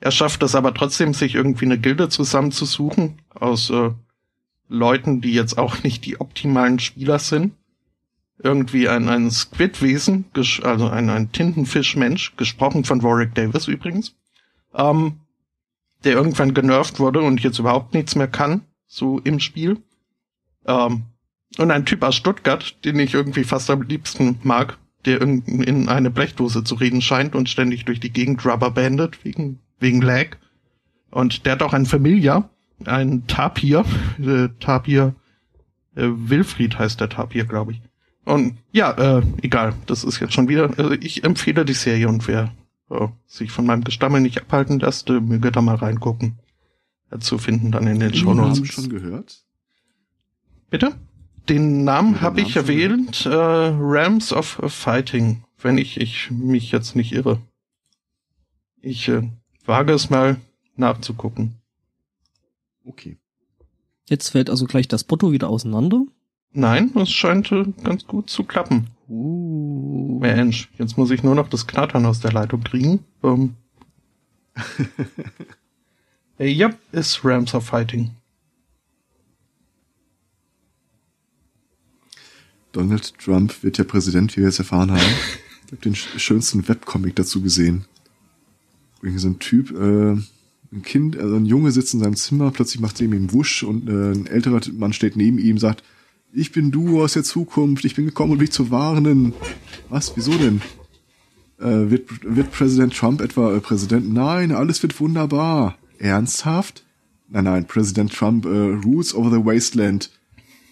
Er 0.00 0.10
schafft 0.10 0.42
es 0.42 0.54
aber 0.54 0.72
trotzdem, 0.72 1.12
sich 1.12 1.34
irgendwie 1.34 1.66
eine 1.66 1.78
Gilde 1.78 2.08
zusammenzusuchen 2.08 3.20
aus 3.34 3.70
äh, 3.70 3.90
Leuten, 4.68 5.20
die 5.20 5.32
jetzt 5.32 5.58
auch 5.58 5.82
nicht 5.82 6.04
die 6.06 6.20
optimalen 6.20 6.78
Spieler 6.78 7.18
sind. 7.18 7.54
Irgendwie 8.38 8.88
ein, 8.88 9.08
ein 9.08 9.30
Squidwesen, 9.30 10.26
also 10.62 10.88
ein, 10.88 11.08
ein 11.08 11.32
Tintenfischmensch, 11.32 12.36
gesprochen 12.36 12.84
von 12.84 13.02
Warwick 13.02 13.34
Davis 13.34 13.66
übrigens, 13.66 14.14
ähm, 14.74 15.20
der 16.04 16.12
irgendwann 16.12 16.52
genervt 16.52 16.98
wurde 16.98 17.20
und 17.20 17.40
jetzt 17.42 17.58
überhaupt 17.58 17.94
nichts 17.94 18.14
mehr 18.14 18.28
kann, 18.28 18.62
so 18.86 19.18
im 19.20 19.40
Spiel. 19.40 19.78
Ähm, 20.66 21.04
und 21.58 21.70
ein 21.70 21.86
Typ 21.86 22.02
aus 22.02 22.16
Stuttgart, 22.16 22.84
den 22.84 22.98
ich 22.98 23.14
irgendwie 23.14 23.44
fast 23.44 23.70
am 23.70 23.82
liebsten 23.82 24.38
mag, 24.42 24.78
der 25.06 25.22
in, 25.22 25.42
in 25.42 25.88
eine 25.88 26.10
Blechdose 26.10 26.64
zu 26.64 26.74
reden 26.74 27.00
scheint 27.00 27.34
und 27.34 27.48
ständig 27.48 27.84
durch 27.84 28.00
die 28.00 28.12
Gegend 28.12 28.44
rubberbandet 28.44 29.24
wegen, 29.24 29.60
wegen 29.78 30.02
Lag. 30.02 30.36
Und 31.10 31.46
der 31.46 31.52
hat 31.52 31.62
auch 31.62 31.72
einen 31.72 31.86
Familiar, 31.86 32.50
einen 32.84 33.26
Tapir, 33.26 33.84
äh, 34.18 34.48
Tapir, 34.60 35.14
äh, 35.94 36.08
Wilfried 36.08 36.78
heißt 36.78 37.00
der 37.00 37.08
Tapir, 37.08 37.44
glaube 37.44 37.72
ich. 37.72 37.80
Und 38.26 38.58
ja, 38.72 38.90
äh, 39.18 39.22
egal, 39.42 39.74
das 39.86 40.02
ist 40.02 40.18
jetzt 40.20 40.34
schon 40.34 40.48
wieder, 40.48 40.76
also 40.76 40.90
ich 40.92 41.22
empfehle 41.22 41.64
die 41.64 41.74
Serie 41.74 42.08
und 42.08 42.26
wer 42.26 42.52
äh, 42.90 43.06
sich 43.26 43.52
von 43.52 43.64
meinem 43.64 43.84
Gestammel 43.84 44.20
nicht 44.20 44.42
abhalten 44.42 44.80
lässt, 44.80 45.08
äh, 45.08 45.20
möge 45.20 45.52
da 45.52 45.62
mal 45.62 45.76
reingucken. 45.76 46.36
Äh, 47.10 47.20
zu 47.20 47.38
finden 47.38 47.70
dann 47.70 47.86
in 47.86 48.00
den 48.00 48.10
Den 48.10 48.18
Show 48.18 48.34
Namen 48.34 48.48
Notes. 48.48 48.66
schon 48.72 48.88
gehört? 48.88 49.44
Bitte? 50.70 50.96
Den 51.48 51.84
Namen 51.84 52.20
habe 52.20 52.40
ich 52.40 52.56
Namen 52.56 52.68
erwähnt, 52.68 53.26
äh, 53.26 53.28
Realms 53.30 54.32
of 54.32 54.60
Fighting, 54.66 55.44
wenn 55.62 55.78
ich, 55.78 56.00
ich 56.00 56.32
mich 56.32 56.72
jetzt 56.72 56.96
nicht 56.96 57.12
irre. 57.12 57.40
Ich 58.80 59.06
äh, 59.06 59.22
wage 59.64 59.92
es 59.92 60.10
mal 60.10 60.40
nachzugucken. 60.74 61.54
Okay. 62.84 63.18
Jetzt 64.08 64.30
fällt 64.30 64.50
also 64.50 64.64
gleich 64.64 64.88
das 64.88 65.04
Porto 65.04 65.30
wieder 65.30 65.48
auseinander. 65.48 66.04
Nein, 66.56 66.90
es 66.96 67.10
scheint 67.10 67.52
äh, 67.52 67.66
ganz 67.84 68.06
gut 68.06 68.30
zu 68.30 68.42
klappen. 68.42 68.86
Uh. 69.10 70.18
Mensch, 70.20 70.70
jetzt 70.78 70.96
muss 70.96 71.10
ich 71.10 71.22
nur 71.22 71.34
noch 71.34 71.48
das 71.48 71.66
Knattern 71.66 72.06
aus 72.06 72.20
der 72.20 72.32
Leitung 72.32 72.64
kriegen. 72.64 73.00
Ähm. 73.22 73.54
äh, 76.38 76.48
ja, 76.48 76.72
ist 76.92 77.22
Realms 77.26 77.54
of 77.54 77.66
Fighting. 77.66 78.12
Donald 82.72 83.18
Trump 83.18 83.62
wird 83.62 83.76
ja 83.76 83.84
Präsident, 83.84 84.34
wie 84.34 84.40
wir 84.40 84.48
jetzt 84.48 84.58
erfahren 84.58 84.90
haben. 84.90 85.00
Ich 85.66 85.72
habe 85.72 85.82
den 85.82 85.94
sch- 85.96 86.20
schönsten 86.20 86.68
Webcomic 86.68 87.16
dazu 87.16 87.42
gesehen. 87.42 87.86
Irgendwie 89.02 89.18
so 89.18 89.26
ein 89.26 89.40
Typ, 89.40 89.72
äh, 89.72 90.12
ein 90.12 90.82
Kind, 90.84 91.16
also 91.18 91.34
ein 91.34 91.44
Junge 91.44 91.72
sitzt 91.72 91.92
in 91.92 91.98
seinem 91.98 92.14
Zimmer, 92.14 92.52
plötzlich 92.52 92.80
macht 92.80 92.94
es 92.94 93.00
ihm 93.00 93.32
Wusch 93.32 93.64
und 93.64 93.88
äh, 93.88 94.12
ein 94.12 94.28
älterer 94.28 94.60
Mann 94.74 94.92
steht 94.92 95.16
neben 95.16 95.38
ihm, 95.38 95.58
sagt, 95.58 95.82
ich 96.36 96.52
bin 96.52 96.70
du 96.70 97.02
aus 97.02 97.14
der 97.14 97.24
Zukunft, 97.24 97.84
ich 97.84 97.94
bin 97.94 98.04
gekommen, 98.04 98.32
um 98.32 98.38
dich 98.38 98.52
zu 98.52 98.70
warnen. 98.70 99.32
Was, 99.88 100.12
wieso 100.16 100.32
denn? 100.32 100.60
Äh, 101.58 101.90
wird, 101.90 102.08
wird 102.22 102.52
Präsident 102.52 102.94
Trump 102.94 103.22
etwa 103.22 103.56
äh, 103.56 103.60
Präsident? 103.60 104.12
Nein, 104.12 104.52
alles 104.52 104.82
wird 104.82 105.00
wunderbar. 105.00 105.78
Ernsthaft? 105.98 106.84
Nein, 107.28 107.44
nein, 107.44 107.66
Präsident 107.66 108.12
Trump 108.12 108.44
äh, 108.44 108.48
rules 108.48 109.14
over 109.14 109.30
the 109.30 109.44
wasteland. 109.44 110.10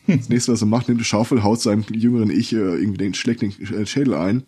Das 0.07 0.29
nächste, 0.29 0.53
was 0.53 0.61
er 0.61 0.66
macht, 0.66 0.88
nimmt 0.88 1.00
die 1.00 1.05
Schaufel, 1.05 1.42
haut 1.42 1.62
seinem 1.62 1.83
jüngeren 1.90 2.29
Ich 2.31 2.53
äh, 2.53 2.57
irgendwie 2.57 2.98
den, 2.98 3.14
schlägt 3.14 3.40
den 3.40 3.53
äh, 3.53 3.87
Schädel 3.87 4.12
ein. 4.14 4.42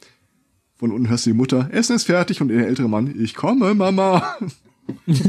Von 0.77 0.93
unten 0.93 1.09
hörst 1.09 1.25
du 1.25 1.31
die 1.31 1.37
Mutter, 1.37 1.71
Essen 1.73 1.97
ist 1.97 2.05
fertig 2.05 2.43
und 2.43 2.49
der 2.49 2.67
ältere 2.67 2.91
Mann, 2.91 3.19
ich 3.19 3.35
komme, 3.35 3.75
Mama. 3.75 4.37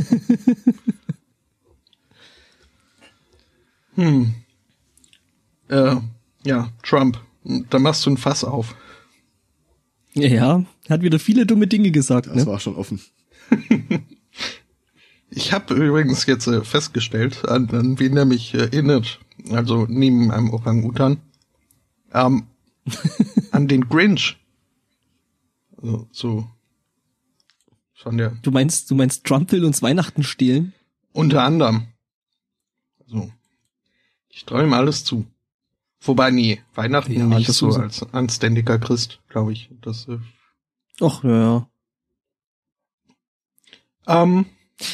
Hm. 3.96 4.36
Äh, 5.70 5.96
ja, 6.44 6.70
Trump. 6.84 7.20
Da 7.70 7.80
machst 7.80 8.06
du 8.06 8.12
ein 8.12 8.18
Fass 8.18 8.44
auf. 8.44 8.76
Ja, 10.14 10.66
hat 10.90 11.02
wieder 11.02 11.20
viele 11.20 11.46
dumme 11.46 11.68
Dinge 11.68 11.92
gesagt, 11.92 12.28
Das 12.28 12.36
ne? 12.36 12.46
war 12.48 12.60
schon 12.60 12.76
offen. 12.76 13.00
Ich 15.30 15.52
habe 15.52 15.74
übrigens 15.74 16.26
jetzt 16.26 16.48
äh, 16.48 16.64
festgestellt, 16.64 17.46
an, 17.48 17.70
an 17.72 18.00
wen 18.00 18.16
er 18.16 18.26
mich 18.26 18.54
erinnert, 18.54 19.20
also 19.52 19.86
neben 19.88 20.32
einem 20.32 20.52
Orang-Utan, 20.52 21.22
ähm, 22.14 22.48
an 23.52 23.68
den 23.68 23.90
Grinch. 23.90 24.38
Also, 25.78 26.08
so 26.12 26.48
von 27.94 28.18
der 28.18 28.32
Du 28.42 28.52
meinst, 28.52 28.90
du 28.90 28.96
meinst, 28.96 29.26
Trump 29.26 29.52
will 29.52 29.66
uns 29.66 29.82
Weihnachten 29.82 30.24
stehlen? 30.24 30.74
Unter 31.12 31.44
anderem. 31.44 31.88
Also, 33.00 33.30
ich 34.30 34.46
traue 34.46 34.64
ihm 34.64 34.74
alles 34.74 35.04
zu. 35.04 35.26
Wobei, 36.02 36.32
nee, 36.32 36.62
Weihnachten 36.76 37.14
Ja, 37.14 37.26
nicht 37.26 37.52
so 37.52 37.70
als 37.70 38.04
anständiger 38.14 38.78
Christ, 38.80 39.20
glaube 39.30 39.54
ich. 39.54 39.70
Das, 39.82 40.08
äh, 40.08 40.20
Ach, 41.02 41.24
ja, 41.24 41.30
ja. 44.08 44.24
ähm, 44.24 44.46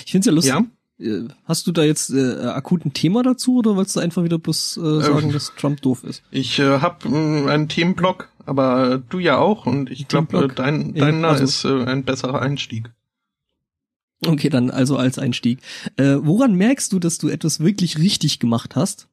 Ich 0.05 0.11
find's 0.11 0.27
ja 0.27 0.33
lustig. 0.33 0.53
ja, 0.53 0.65
Äh, 1.05 1.27
Hast 1.45 1.67
du 1.67 1.71
da 1.71 1.83
jetzt 1.83 2.09
äh, 2.11 2.45
akut 2.47 2.85
ein 2.85 2.93
Thema 2.93 3.21
dazu 3.23 3.57
oder 3.57 3.75
wolltest 3.75 3.95
du 3.95 3.99
einfach 3.99 4.23
wieder 4.23 4.39
bloß 4.39 4.77
äh, 4.77 5.01
sagen, 5.01 5.27
Ähm. 5.27 5.33
dass 5.33 5.53
Trump 5.57 5.81
doof 5.81 6.03
ist? 6.03 6.23
ich 6.31 6.59
äh, 6.59 6.79
habe 6.79 7.09
äh, 7.09 7.49
einen 7.49 7.67
Themenblock, 7.67 8.29
aber 8.45 8.97
du 8.97 9.19
ja 9.19 9.37
auch 9.37 9.65
und 9.65 9.91
ich 9.91 10.07
glaube, 10.07 10.45
äh, 10.45 10.47
dein, 10.47 10.93
deiner 10.93 11.29
also- 11.29 11.43
ist 11.43 11.65
äh, 11.65 11.83
ein 11.85 12.03
besserer 12.05 12.41
Einstieg. 12.41 12.91
Okay, 14.25 14.47
dann 14.47 14.69
also 14.71 14.95
als 14.95 15.19
Einstieg. 15.19 15.59
Äh, 15.97 16.15
woran 16.21 16.55
merkst 16.55 16.93
du, 16.93 16.99
dass 16.99 17.17
du 17.17 17.27
etwas 17.27 17.59
wirklich 17.59 17.97
richtig 17.97 18.39
gemacht 18.39 18.73
hast? 18.77 19.09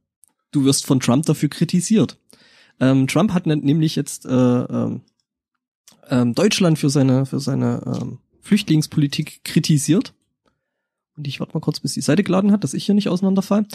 Du 0.51 0.65
wirst 0.65 0.87
von 0.87 1.01
Trump 1.01 1.27
dafür 1.27 1.49
kritisiert. 1.49 2.19
Ähm, 2.81 3.07
Trump 3.07 3.33
hat 3.33 3.47
nämlich 3.47 3.97
jetzt 3.97 4.27
äh, 4.27 4.31
ähm, 4.31 5.03
ähm, 6.09 6.35
Deutschland 6.35 6.79
für 6.79 6.91
seine 6.91 7.27
für 7.27 7.41
seine 7.41 7.83
ähm, 7.87 8.19
Flüchtlingspolitik 8.41 9.45
kritisiert. 9.45 10.15
Und 11.21 11.29
ich 11.29 11.39
warte 11.39 11.53
mal 11.53 11.61
kurz, 11.61 11.81
bis 11.81 11.93
die 11.93 12.01
Seite 12.01 12.23
geladen 12.23 12.51
hat, 12.51 12.65
dass 12.65 12.73
ich 12.73 12.87
hier 12.87 12.95
nicht 12.95 13.11
auseinanderfall. 13.11 13.67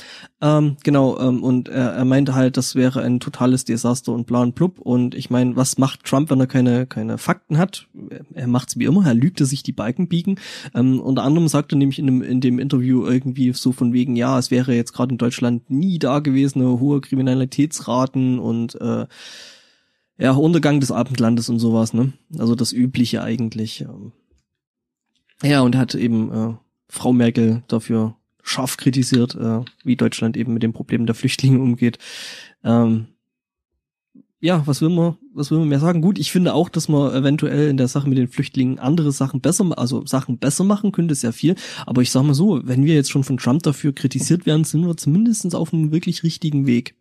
Ähm, 0.41 0.77
genau, 0.83 1.19
ähm, 1.19 1.43
und 1.43 1.69
er, 1.69 1.91
er 1.91 2.05
meinte 2.05 2.33
halt, 2.33 2.57
das 2.57 2.73
wäre 2.73 3.03
ein 3.03 3.19
totales 3.19 3.65
Desaster 3.65 4.13
und 4.13 4.25
bla 4.25 4.41
und 4.41 4.55
blub. 4.55 4.79
Und 4.79 5.13
ich 5.13 5.29
meine, 5.29 5.55
was 5.55 5.77
macht 5.77 6.05
Trump, 6.05 6.31
wenn 6.31 6.39
er 6.39 6.47
keine, 6.47 6.87
keine 6.87 7.19
Fakten 7.19 7.59
hat? 7.59 7.87
Er 8.33 8.47
macht's 8.47 8.79
wie 8.79 8.85
immer, 8.85 9.05
er 9.05 9.13
lügt, 9.13 9.41
er 9.41 9.45
sich 9.45 9.61
die 9.61 9.73
Balken 9.73 10.07
biegen. 10.07 10.39
Ähm, 10.73 10.99
unter 10.99 11.21
anderem 11.21 11.47
sagte 11.47 11.75
er 11.75 11.77
nämlich 11.77 11.99
in 11.99 12.07
dem, 12.07 12.23
in 12.23 12.41
dem 12.41 12.57
Interview 12.57 13.05
irgendwie 13.05 13.53
so 13.53 13.71
von 13.71 13.93
wegen, 13.93 14.15
ja, 14.15 14.39
es 14.39 14.49
wäre 14.49 14.73
jetzt 14.73 14.93
gerade 14.93 15.13
in 15.13 15.19
Deutschland 15.19 15.69
nie 15.69 15.99
da 15.99 16.17
gewesen, 16.17 16.65
hohe 16.65 16.99
Kriminalitätsraten 16.99 18.39
und 18.39 18.73
äh, 18.81 19.05
ja, 20.17 20.31
Untergang 20.31 20.79
des 20.79 20.91
Abendlandes 20.91 21.49
und 21.49 21.59
sowas, 21.59 21.93
ne? 21.93 22.13
Also 22.39 22.55
das 22.55 22.73
Übliche 22.73 23.21
eigentlich. 23.21 23.81
Ähm. 23.81 24.13
Ja, 25.43 25.61
und 25.61 25.75
hat 25.75 25.93
eben 25.93 26.31
äh, 26.31 26.53
Frau 26.87 27.13
Merkel 27.13 27.63
dafür 27.67 28.15
scharf 28.41 28.77
kritisiert, 28.77 29.35
äh, 29.35 29.61
wie 29.83 29.95
Deutschland 29.95 30.37
eben 30.37 30.53
mit 30.53 30.63
dem 30.63 30.73
Problem 30.73 31.05
der 31.05 31.15
Flüchtlinge 31.15 31.59
umgeht. 31.59 31.97
Ähm, 32.63 33.07
ja, 34.39 34.61
was 34.67 34.81
will 34.81 34.89
man, 34.89 35.17
was 35.33 35.49
will 35.49 35.57
man 35.57 35.69
mehr 35.69 35.79
sagen? 35.79 36.01
Gut, 36.01 36.19
ich 36.19 36.31
finde 36.31 36.53
auch, 36.53 36.69
dass 36.69 36.87
man 36.87 37.11
eventuell 37.15 37.69
in 37.69 37.77
der 37.77 37.87
Sache 37.87 38.07
mit 38.07 38.19
den 38.19 38.27
Flüchtlingen 38.27 38.77
andere 38.77 39.11
Sachen 39.11 39.41
besser, 39.41 39.77
also 39.77 40.05
Sachen 40.05 40.37
besser 40.37 40.63
machen 40.63 40.91
könnte, 40.91 41.15
sehr 41.15 41.33
viel. 41.33 41.55
Aber 41.87 42.03
ich 42.03 42.11
sag 42.11 42.23
mal 42.23 42.35
so, 42.35 42.61
wenn 42.63 42.85
wir 42.85 42.93
jetzt 42.93 43.09
schon 43.09 43.23
von 43.23 43.37
Trump 43.37 43.63
dafür 43.63 43.93
kritisiert 43.93 44.45
werden, 44.45 44.63
sind 44.63 44.85
wir 44.85 44.95
zumindest 44.97 45.55
auf 45.55 45.73
einem 45.73 45.91
wirklich 45.91 46.21
richtigen 46.21 46.67
Weg. 46.67 46.95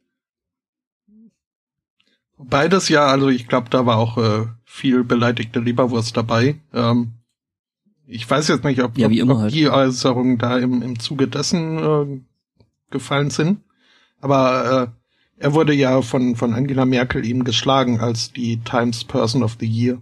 Beides 2.38 2.88
ja, 2.88 3.06
also 3.06 3.28
ich 3.28 3.46
glaube, 3.46 3.68
da 3.68 3.84
war 3.84 3.98
auch 3.98 4.16
äh, 4.16 4.46
viel 4.64 5.04
beleidigte 5.04 5.60
Leberwurst 5.60 6.16
dabei. 6.16 6.60
Ähm, 6.72 7.12
ich 8.06 8.28
weiß 8.28 8.48
jetzt 8.48 8.64
nicht, 8.64 8.82
ob, 8.82 8.96
Ja, 8.98 9.06
ob, 9.08 9.30
ob 9.30 9.38
halt. 9.38 9.54
die 9.54 9.68
Äußerungen 9.68 10.38
da 10.38 10.58
im, 10.58 10.82
im 10.82 10.98
Zuge 10.98 11.28
dessen 11.28 11.78
äh, 11.78 12.20
gefallen 12.90 13.30
sind. 13.30 13.60
Aber 14.20 14.92
äh, 15.38 15.42
er 15.42 15.54
wurde 15.54 15.74
ja 15.74 16.00
von, 16.02 16.36
von 16.36 16.54
Angela 16.54 16.84
Merkel 16.84 17.24
eben 17.26 17.44
geschlagen 17.44 18.00
als 18.00 18.32
die 18.32 18.58
Times 18.58 19.04
Person 19.04 19.42
of 19.42 19.56
the 19.60 19.66
Year. 19.66 20.00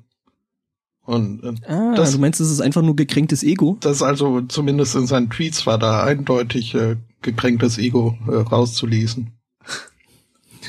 Und 1.05 1.43
äh, 1.43 1.55
Ah, 1.73 1.95
Das- 1.95 2.13
du 2.13 2.19
meinst, 2.19 2.41
es 2.41 2.51
ist 2.51 2.61
einfach 2.61 2.83
nur 2.83 2.95
gekränktes 2.97 3.43
Ego? 3.43 3.77
das 3.81 4.03
also 4.03 4.41
zumindest 4.43 4.95
in 4.95 5.07
seinen 5.07 5.31
Tweets 5.31 5.67
war 5.67 5.79
da 5.79 6.05
eindeutig 6.05 6.75
äh, 6.75 6.97
gekränktes 7.23 7.79
Ego 7.79 8.17
äh, 8.29 8.35
rauszulesen. 8.37 9.33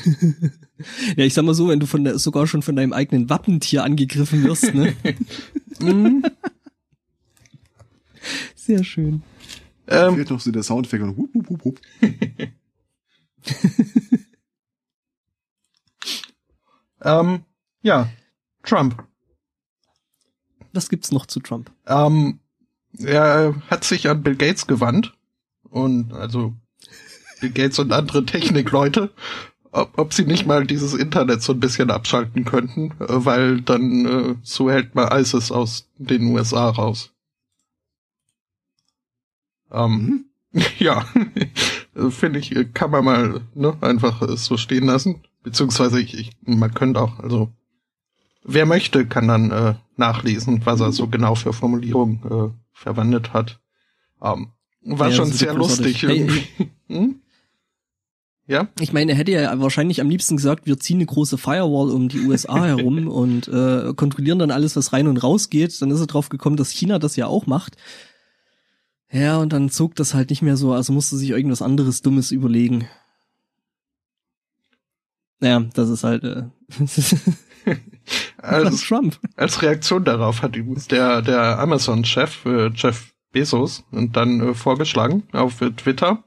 Ja, 1.16 1.24
ich 1.24 1.34
sag 1.34 1.44
mal 1.44 1.54
so, 1.54 1.68
wenn 1.68 1.78
du 1.78 1.86
von 1.86 2.02
der, 2.02 2.18
sogar 2.18 2.48
schon 2.48 2.60
von 2.62 2.74
deinem 2.74 2.92
eigenen 2.92 3.30
Wappentier 3.30 3.84
angegriffen 3.84 4.42
wirst, 4.42 4.74
ne? 4.74 4.92
Mhm. 5.80 6.24
Sehr 8.64 8.82
schön. 8.82 9.22
ähm, 9.88 10.14
Fehlt 10.14 10.30
noch 10.30 10.40
so 10.40 10.50
der 10.50 10.62
Soundeffekt 10.62 11.02
und 11.02 11.18
hup, 11.18 11.34
hup, 11.34 11.50
hup, 11.50 11.64
hup. 11.64 11.80
ähm, 17.02 17.44
ja, 17.82 18.08
Trump. 18.62 19.04
Was 20.72 20.88
gibt's 20.88 21.12
noch 21.12 21.26
zu 21.26 21.40
Trump? 21.40 21.70
Ähm, 21.86 22.40
er 22.98 23.54
hat 23.68 23.84
sich 23.84 24.08
an 24.08 24.22
Bill 24.22 24.36
Gates 24.36 24.66
gewandt 24.66 25.12
und 25.68 26.14
also 26.14 26.54
Bill 27.42 27.50
Gates 27.50 27.78
und 27.78 27.92
andere 27.92 28.24
Technikleute, 28.24 29.12
ob, 29.72 29.98
ob 29.98 30.14
sie 30.14 30.24
nicht 30.24 30.46
mal 30.46 30.66
dieses 30.66 30.94
Internet 30.94 31.42
so 31.42 31.52
ein 31.52 31.60
bisschen 31.60 31.90
abschalten 31.90 32.46
könnten, 32.46 32.92
äh, 32.92 33.26
weil 33.26 33.60
dann 33.60 34.06
äh, 34.06 34.36
so 34.42 34.70
hält 34.70 34.94
man 34.94 35.12
ISIS 35.12 35.52
aus 35.52 35.90
den 35.98 36.28
USA 36.28 36.70
raus. 36.70 37.13
Ähm, 39.74 40.24
Mhm. 40.54 40.62
ja, 40.78 41.04
finde 42.10 42.38
ich, 42.38 42.54
kann 42.74 42.90
man 42.90 43.04
mal 43.04 43.40
ne, 43.54 43.76
einfach 43.80 44.22
äh, 44.22 44.36
so 44.36 44.56
stehen 44.56 44.86
lassen. 44.86 45.22
Beziehungsweise 45.42 46.00
ich, 46.00 46.14
ich, 46.18 46.30
man 46.42 46.72
könnte 46.72 47.00
auch, 47.00 47.18
also 47.18 47.50
wer 48.44 48.64
möchte, 48.64 49.06
kann 49.06 49.28
dann 49.28 49.50
äh, 49.50 49.74
nachlesen, 49.96 50.64
was 50.64 50.80
er 50.80 50.92
so 50.92 51.08
genau 51.08 51.34
für 51.34 51.52
Formulierungen 51.52 52.20
äh, 52.24 52.50
verwendet 52.72 53.32
hat. 53.32 53.60
Ähm, 54.22 54.52
war 54.82 55.08
Ja, 55.08 55.16
schon 55.16 55.32
sehr 55.32 55.54
lustig. 55.54 56.02
Hey, 56.02 56.18
irgendwie. 56.18 56.46
Hm? 56.88 57.20
Ja? 58.46 58.68
Ich 58.78 58.92
meine, 58.92 59.12
er 59.12 59.18
hätte 59.18 59.32
ja 59.32 59.58
wahrscheinlich 59.58 60.02
am 60.02 60.10
liebsten 60.10 60.36
gesagt, 60.36 60.66
wir 60.66 60.78
ziehen 60.78 60.98
eine 60.98 61.06
große 61.06 61.38
Firewall 61.38 61.90
um 61.90 62.10
die 62.10 62.20
USA 62.20 62.66
herum 62.66 63.08
und 63.08 63.48
äh, 63.48 63.94
kontrollieren 63.96 64.38
dann 64.38 64.50
alles, 64.50 64.76
was 64.76 64.92
rein 64.92 65.08
und 65.08 65.16
raus 65.16 65.48
geht. 65.48 65.80
Dann 65.80 65.90
ist 65.90 66.00
er 66.00 66.06
drauf 66.06 66.28
gekommen, 66.28 66.58
dass 66.58 66.70
China 66.70 66.98
das 66.98 67.16
ja 67.16 67.26
auch 67.26 67.46
macht. 67.46 67.78
Ja, 69.14 69.38
und 69.38 69.52
dann 69.52 69.70
zog 69.70 69.94
das 69.94 70.12
halt 70.12 70.30
nicht 70.30 70.42
mehr 70.42 70.56
so, 70.56 70.72
also 70.72 70.92
musste 70.92 71.16
sich 71.16 71.30
irgendwas 71.30 71.62
anderes 71.62 72.02
Dummes 72.02 72.32
überlegen. 72.32 72.88
Naja, 75.38 75.60
das 75.72 75.88
ist 75.88 76.02
halt 76.02 76.24
äh, 76.24 76.46
als, 78.38 78.80
Trump. 78.82 79.20
als 79.36 79.62
Reaktion 79.62 80.04
darauf 80.04 80.42
hat 80.42 80.56
übrigens 80.56 80.88
der, 80.88 81.22
der 81.22 81.60
Amazon-Chef, 81.60 82.44
äh, 82.44 82.70
Jeff 82.74 83.14
Bezos, 83.30 83.84
und 83.92 84.16
dann 84.16 84.40
äh, 84.40 84.54
vorgeschlagen 84.54 85.22
auf 85.30 85.60
äh, 85.60 85.70
Twitter, 85.70 86.24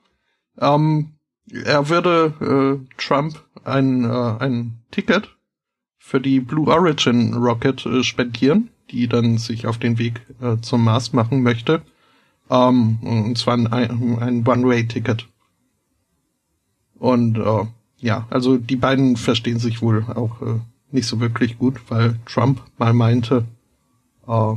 ähm, 0.57 1.17
er 1.51 1.89
würde 1.89 2.79
äh, 2.79 2.95
Trump 2.97 3.43
ein, 3.65 4.05
äh, 4.05 4.37
ein 4.39 4.83
Ticket 4.91 5.35
für 5.97 6.21
die 6.21 6.39
Blue 6.39 6.71
Origin 6.71 7.33
Rocket 7.33 7.85
äh, 7.85 8.03
spendieren, 8.03 8.69
die 8.91 9.09
dann 9.09 9.37
sich 9.37 9.67
auf 9.67 9.77
den 9.77 9.99
Weg 9.99 10.21
äh, 10.41 10.55
zum 10.61 10.85
Mars 10.85 11.11
machen 11.11 11.43
möchte. 11.43 11.81
Ähm, 12.49 12.97
und 13.01 13.37
zwar 13.37 13.55
ein, 13.55 13.67
ein 13.71 14.47
One-Way-Ticket. 14.47 15.27
Und 16.99 17.37
äh, 17.37 17.65
ja, 17.97 18.27
also 18.29 18.57
die 18.57 18.75
beiden 18.75 19.17
verstehen 19.17 19.59
sich 19.59 19.81
wohl 19.81 20.03
auch 20.03 20.41
äh, 20.41 20.59
nicht 20.91 21.07
so 21.07 21.19
wirklich 21.19 21.57
gut, 21.57 21.79
weil 21.89 22.17
Trump 22.25 22.61
mal 22.77 22.93
meinte, 22.93 23.45
äh, 24.27 24.53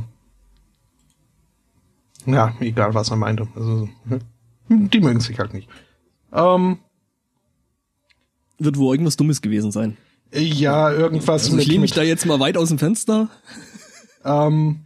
ja, 2.25 2.53
egal 2.59 2.93
was 2.93 3.09
er 3.09 3.17
meinte. 3.17 3.47
Also, 3.55 3.89
die 4.69 4.99
mögen 4.99 5.19
sich 5.19 5.39
halt 5.39 5.53
nicht. 5.53 5.67
Ähm, 6.31 6.77
Wird 8.59 8.77
wohl 8.77 8.95
irgendwas 8.95 9.17
Dummes 9.17 9.41
gewesen 9.41 9.71
sein. 9.71 9.97
ja, 10.33 10.91
irgendwas 10.91 11.45
Also 11.45 11.57
ich 11.57 11.67
lehne 11.67 11.81
mich 11.81 11.91
da 11.91 12.03
jetzt 12.03 12.25
mal 12.25 12.39
weit 12.39 12.57
aus 12.57 12.69
dem 12.69 12.79
Fenster. 12.79 13.29
Ähm, 14.23 14.81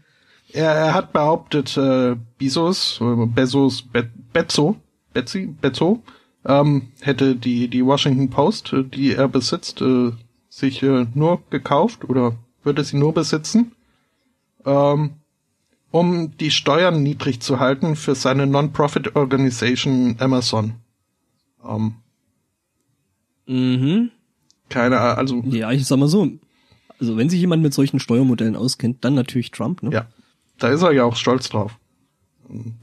er, 0.55 0.71
er 0.71 0.93
hat 0.93 1.13
behauptet, 1.13 1.75
äh, 1.77 2.15
Bezos, 2.37 2.99
äh, 3.01 3.25
Bezos, 3.27 3.81
Be 3.83 4.09
Bezzo, 4.33 4.75
Betsy, 5.13 5.47
Bezzo, 5.61 6.03
ähm, 6.45 6.89
hätte 7.01 7.35
die, 7.35 7.67
die 7.69 7.85
Washington 7.85 8.29
Post, 8.29 8.73
äh, 8.73 8.83
die 8.83 9.13
er 9.13 9.27
besitzt, 9.27 9.81
äh, 9.81 10.11
sich 10.49 10.83
äh, 10.83 11.05
nur 11.13 11.41
gekauft 11.49 12.07
oder 12.09 12.35
würde 12.63 12.83
sie 12.83 12.97
nur 12.97 13.13
besitzen, 13.13 13.71
ähm, 14.65 15.11
um 15.91 16.35
die 16.37 16.51
Steuern 16.51 17.01
niedrig 17.03 17.39
zu 17.39 17.59
halten 17.59 17.95
für 17.95 18.15
seine 18.15 18.45
Non-Profit 18.47 19.15
Organization 19.15 20.15
Amazon. 20.19 20.73
Ähm, 21.65 21.95
Mhm. 23.47 24.09
keine 24.69 24.99
Ahnung, 24.99 25.17
also 25.17 25.43
Ja, 25.55 25.71
ich 25.71 25.85
sag 25.85 25.99
mal 25.99 26.07
so. 26.07 26.27
Also 26.99 27.15
wenn 27.17 27.29
sich 27.29 27.39
jemand 27.39 27.61
mit 27.61 27.73
solchen 27.73 27.99
Steuermodellen 27.99 28.55
auskennt, 28.55 29.03
dann 29.05 29.13
natürlich 29.13 29.51
Trump, 29.51 29.83
ne? 29.83 29.91
Ja, 29.91 30.07
da 30.59 30.69
ist 30.69 30.81
er 30.81 30.91
ja 30.91 31.03
auch 31.03 31.15
stolz 31.15 31.49
drauf. 31.49 31.77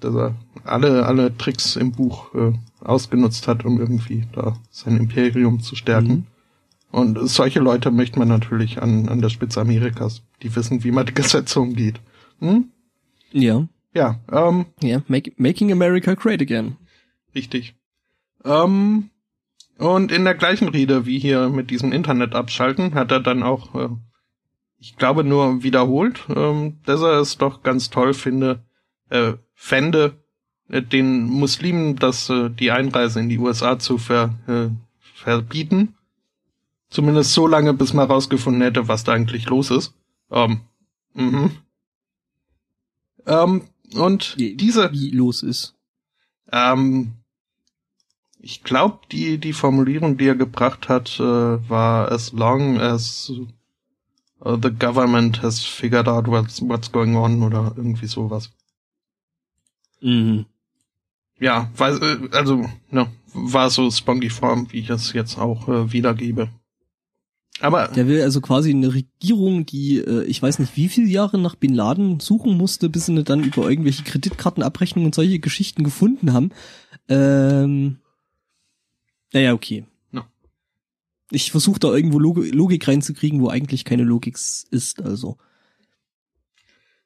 Dass 0.01 0.15
er 0.15 0.35
alle, 0.65 1.07
alle 1.07 1.37
Tricks 1.37 1.77
im 1.77 1.93
Buch 1.93 2.35
äh, 2.35 2.53
ausgenutzt 2.81 3.47
hat, 3.47 3.65
um 3.65 3.79
irgendwie 3.79 4.25
da 4.33 4.57
sein 4.71 4.97
Imperium 4.97 5.61
zu 5.61 5.77
stärken. 5.77 6.13
Mhm. 6.13 6.27
Und 6.91 7.29
solche 7.29 7.61
Leute 7.61 7.91
möchte 7.91 8.19
man 8.19 8.29
natürlich 8.29 8.83
an, 8.83 9.09
an 9.09 9.23
der 9.23 9.31
Spitze 9.31 9.61
Amerikas. 9.61 10.23
Die 10.43 10.55
wissen, 10.55 10.85
wie 10.85 10.91
man 10.91 11.07
die 11.07 11.15
Gesetze 11.15 11.59
umgeht. 11.61 12.01
Hm? 12.41 12.67
Ja. 13.31 13.67
Ja, 13.95 14.21
ähm, 14.31 14.67
Ja, 14.83 15.03
make, 15.09 15.33
Making 15.37 15.73
America 15.73 16.15
Great 16.15 16.43
Again. 16.43 16.77
richtig. 17.35 17.75
Ähm, 18.45 19.11
und 19.79 20.13
in 20.13 20.25
der 20.25 20.35
gleichen 20.35 20.69
Rede 20.69 21.07
wie 21.07 21.19
hier 21.19 21.49
mit 21.49 21.71
diesem 21.71 21.93
Internet 21.93 22.35
abschalten, 22.35 22.95
hat 22.95 23.11
er 23.11 23.21
dann 23.21 23.43
auch, 23.43 23.75
äh, 23.75 23.89
ich 24.83 24.97
glaube 24.97 25.23
nur 25.23 25.63
wiederholt, 25.63 26.25
ähm, 26.35 26.81
dass 26.85 27.01
er 27.03 27.21
es 27.21 27.39
doch 27.39 27.63
ganz 27.63 27.89
toll 27.89 28.15
finde, 28.15 28.65
äh, 29.11 29.35
fände, 29.55 30.21
äh, 30.69 30.83
den 30.83 31.23
Muslimen 31.27 31.95
das, 31.95 32.29
äh, 32.31 32.51
die 32.51 32.73
Einreise 32.73 33.21
in 33.21 33.29
die 33.29 33.39
USA 33.39 33.79
zu 33.79 33.97
ver, 33.97 34.35
äh, 34.49 34.71
verbieten. 35.01 35.95
Zumindest 36.91 37.33
so 37.33 37.47
lange, 37.47 37.75
bis 37.75 37.93
man 37.93 38.11
rausgefunden 38.11 38.61
hätte, 38.61 38.89
was 38.89 39.05
da 39.05 39.13
eigentlich 39.13 39.49
los 39.49 39.71
ist. 39.71 39.95
Ähm, 40.33 40.63
mhm. 41.15 41.53
Ähm, 43.25 43.63
und 43.95 44.37
Wie- 44.37 44.57
diese, 44.57 44.91
Wie 44.93 45.11
los 45.11 45.45
ist. 45.45 45.77
ähm, 46.51 47.13
ich 48.41 48.65
glaube, 48.65 48.99
die, 49.13 49.39
die 49.39 49.53
Formulierung, 49.53 50.17
die 50.19 50.27
er 50.27 50.35
gebracht 50.35 50.89
hat, 50.89 51.21
äh, 51.21 51.23
war 51.71 52.11
as 52.11 52.33
long 52.33 52.81
as 52.81 53.31
uh, 54.45 54.57
the 54.61 54.71
government 54.71 55.43
has 55.43 55.65
figured 55.65 56.09
out 56.09 56.27
what's, 56.29 56.61
what's 56.63 56.91
going 56.91 57.17
on 57.17 57.43
oder 57.43 57.73
irgendwie 57.77 58.07
sowas. 58.07 58.51
Mhm. 60.01 60.47
Ja, 61.39 61.71
weil, 61.77 62.03
äh, 62.03 62.37
also, 62.37 62.69
ne, 62.91 63.09
war 63.35 63.71
so 63.71 63.91
spongiform, 63.91 64.69
wie 64.71 64.81
ich 64.81 64.91
es 64.91 65.13
jetzt 65.13 65.39
auch 65.39 65.69
äh, 65.69 65.93
wiedergebe. 65.93 66.49
Aber, 67.61 67.89
Der 67.89 68.09
will 68.09 68.23
also 68.23 68.41
quasi 68.41 68.71
eine 68.71 68.93
Regierung, 68.93 69.67
die 69.67 69.99
äh, 69.99 70.25
ich 70.25 70.43
weiß 70.43 70.59
nicht 70.59 70.77
wie 70.77 70.89
viele 70.89 71.07
Jahre 71.07 71.39
nach 71.39 71.55
Bin 71.55 71.75
Laden 71.75 72.19
suchen 72.19 72.57
musste, 72.57 72.89
bis 72.89 73.07
sie 73.07 73.25
dann 73.25 73.45
über 73.45 73.69
irgendwelche 73.69 74.03
Kreditkartenabrechnungen 74.03 75.07
und 75.07 75.15
solche 75.15 75.39
Geschichten 75.39 75.85
gefunden 75.85 76.33
haben. 76.33 76.51
Ähm, 77.09 77.99
naja, 79.33 79.53
okay. 79.53 79.85
Ja. 81.33 81.37
Ich 81.37 81.51
versuche 81.51 81.81
da 81.81 81.93
irgendwo 81.93 82.19
Log 82.19 82.37
Logik 82.53 82.87
reinzukriegen, 82.87 83.41
wo 83.41 83.49
eigentlich 83.49 83.85
keine 83.85 84.05
Logik 84.05 84.37
ist, 84.37 85.03
also. 85.03 85.39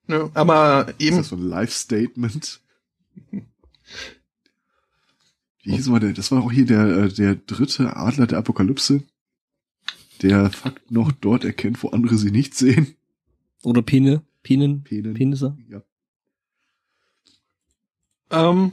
ne, 0.09 0.31
aber 0.35 0.89
Ist 0.99 1.01
eben, 1.01 1.17
das 1.19 1.29
so 1.29 1.37
ein 1.37 1.43
Live-Statement? 1.43 2.61
Wie 5.62 5.73
hieß 5.73 5.89
mal 5.89 6.01
der? 6.01 6.12
Das 6.12 6.33
war 6.33 6.43
auch 6.43 6.51
hier 6.51 6.67
der, 6.67 6.87
äh, 6.87 7.09
der 7.09 7.37
dritte 7.37 7.97
Adler 7.97 8.27
der 8.27 8.39
Apokalypse, 8.39 9.05
der 10.23 10.51
Fakten 10.51 10.93
noch 10.95 11.12
dort 11.12 11.45
erkennt, 11.45 11.83
wo 11.83 11.89
andere 11.91 12.17
sie 12.17 12.33
nicht 12.33 12.55
sehen. 12.55 12.97
Oder 13.62 13.83
Pene, 13.83 14.23
Penen, 14.43 14.83
Penen. 14.83 15.15
Penisse. 15.15 15.57
Ja. 15.69 15.83
ähm, 18.31 18.73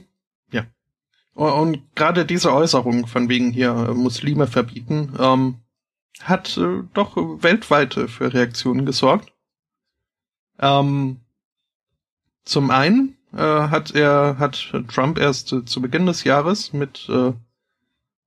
Und, 1.34 1.52
und 1.52 1.94
gerade 1.94 2.24
diese 2.24 2.52
Äußerung 2.52 3.06
von 3.06 3.28
wegen 3.28 3.50
hier 3.50 3.70
äh, 3.70 3.94
Muslime 3.94 4.46
verbieten, 4.46 5.14
ähm, 5.18 5.56
hat 6.20 6.56
äh, 6.56 6.82
doch 6.94 7.16
weltweit 7.16 7.96
äh, 7.96 8.08
für 8.08 8.32
Reaktionen 8.32 8.86
gesorgt. 8.86 9.32
Ähm, 10.58 11.20
zum 12.44 12.70
einen 12.70 13.16
äh, 13.32 13.38
hat 13.38 13.94
er 13.94 14.38
hat 14.38 14.72
Trump 14.88 15.18
erst 15.18 15.52
äh, 15.52 15.64
zu 15.64 15.80
Beginn 15.80 16.06
des 16.06 16.24
Jahres 16.24 16.72
mit 16.72 17.08
äh, 17.08 17.32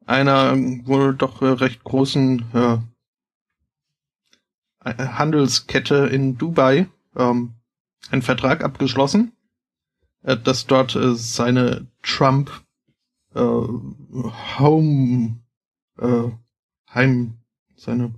einer 0.05 0.51
ähm, 0.51 0.85
wohl 0.85 1.15
doch 1.15 1.41
äh, 1.41 1.45
recht 1.45 1.83
großen 1.83 2.43
äh, 2.53 2.77
Handelskette 4.83 6.07
in 6.07 6.37
Dubai 6.37 6.87
ähm, 7.15 7.53
einen 8.09 8.21
Vertrag 8.21 8.63
abgeschlossen, 8.63 9.33
äh, 10.23 10.37
dass 10.37 10.67
dort 10.67 10.95
äh, 10.95 11.15
seine 11.15 11.87
Trump 12.03 12.51
äh, 13.37 14.59
Home 14.59 15.39
äh, 15.99 16.31
Heim 16.93 17.33
seine 17.75 18.13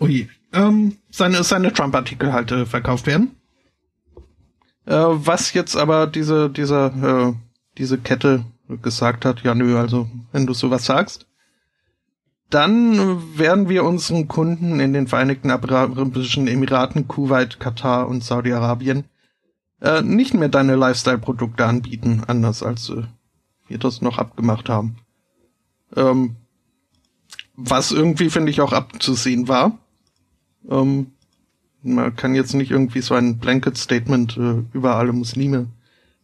ui, 0.00 0.28
ähm, 0.52 0.96
seine 1.10 1.44
seine 1.44 1.72
Trump-Artikel 1.72 2.32
halt 2.32 2.50
äh, 2.52 2.66
verkauft 2.66 3.06
werden. 3.06 3.36
Äh, 4.86 4.94
was 4.94 5.52
jetzt 5.52 5.76
aber 5.76 6.06
diese 6.06 6.50
diese 6.50 7.34
äh, 7.36 7.38
diese 7.78 7.98
Kette 7.98 8.44
gesagt 8.82 9.24
hat, 9.24 9.42
ja 9.42 9.54
nö, 9.54 9.78
also 9.78 10.08
wenn 10.32 10.46
du 10.46 10.54
sowas 10.54 10.84
sagst, 10.84 11.26
dann 12.50 13.38
werden 13.38 13.68
wir 13.68 13.84
unseren 13.84 14.28
Kunden 14.28 14.80
in 14.80 14.92
den 14.92 15.08
Vereinigten 15.08 15.50
Arabischen 15.50 16.46
Emiraten, 16.46 17.08
Kuwait, 17.08 17.58
Katar 17.60 18.08
und 18.08 18.22
Saudi-Arabien 18.22 19.04
äh, 19.80 20.02
nicht 20.02 20.34
mehr 20.34 20.48
deine 20.48 20.76
Lifestyle-Produkte 20.76 21.66
anbieten, 21.66 22.22
anders 22.26 22.62
als 22.62 22.90
äh, 22.90 23.02
wir 23.68 23.78
das 23.78 24.02
noch 24.02 24.18
abgemacht 24.18 24.68
haben. 24.68 24.96
Ähm, 25.94 26.36
was 27.54 27.90
irgendwie, 27.90 28.30
finde 28.30 28.50
ich, 28.50 28.60
auch 28.60 28.72
abzusehen 28.72 29.48
war. 29.48 29.78
Ähm, 30.68 31.12
man 31.82 32.14
kann 32.16 32.34
jetzt 32.34 32.54
nicht 32.54 32.70
irgendwie 32.70 33.00
so 33.00 33.14
ein 33.14 33.38
Blanket-Statement 33.38 34.36
äh, 34.36 34.64
über 34.72 34.96
alle 34.96 35.12
Muslime 35.12 35.68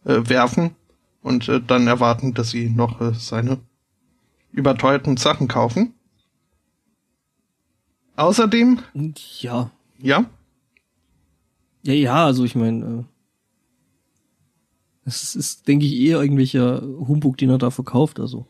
äh, 0.05 0.19
werfen 0.25 0.75
und 1.21 1.47
äh, 1.47 1.61
dann 1.61 1.87
erwarten, 1.87 2.33
dass 2.33 2.49
sie 2.49 2.69
noch 2.69 3.01
äh, 3.01 3.13
seine 3.13 3.59
überteuerten 4.51 5.17
Sachen 5.17 5.47
kaufen. 5.47 5.93
Außerdem, 8.15 8.79
ja. 9.39 9.71
ja, 9.97 10.25
Ja, 11.81 11.93
ja, 11.93 12.25
also 12.25 12.43
ich 12.43 12.55
meine, 12.55 12.85
äh, 12.85 13.03
das 15.05 15.35
ist, 15.35 15.67
denke 15.67 15.85
ich, 15.85 15.93
eher 15.99 16.21
irgendwelcher 16.21 16.81
Humbug, 16.81 17.37
den 17.37 17.49
er 17.49 17.57
da 17.57 17.69
verkauft. 17.71 18.19
Also 18.19 18.45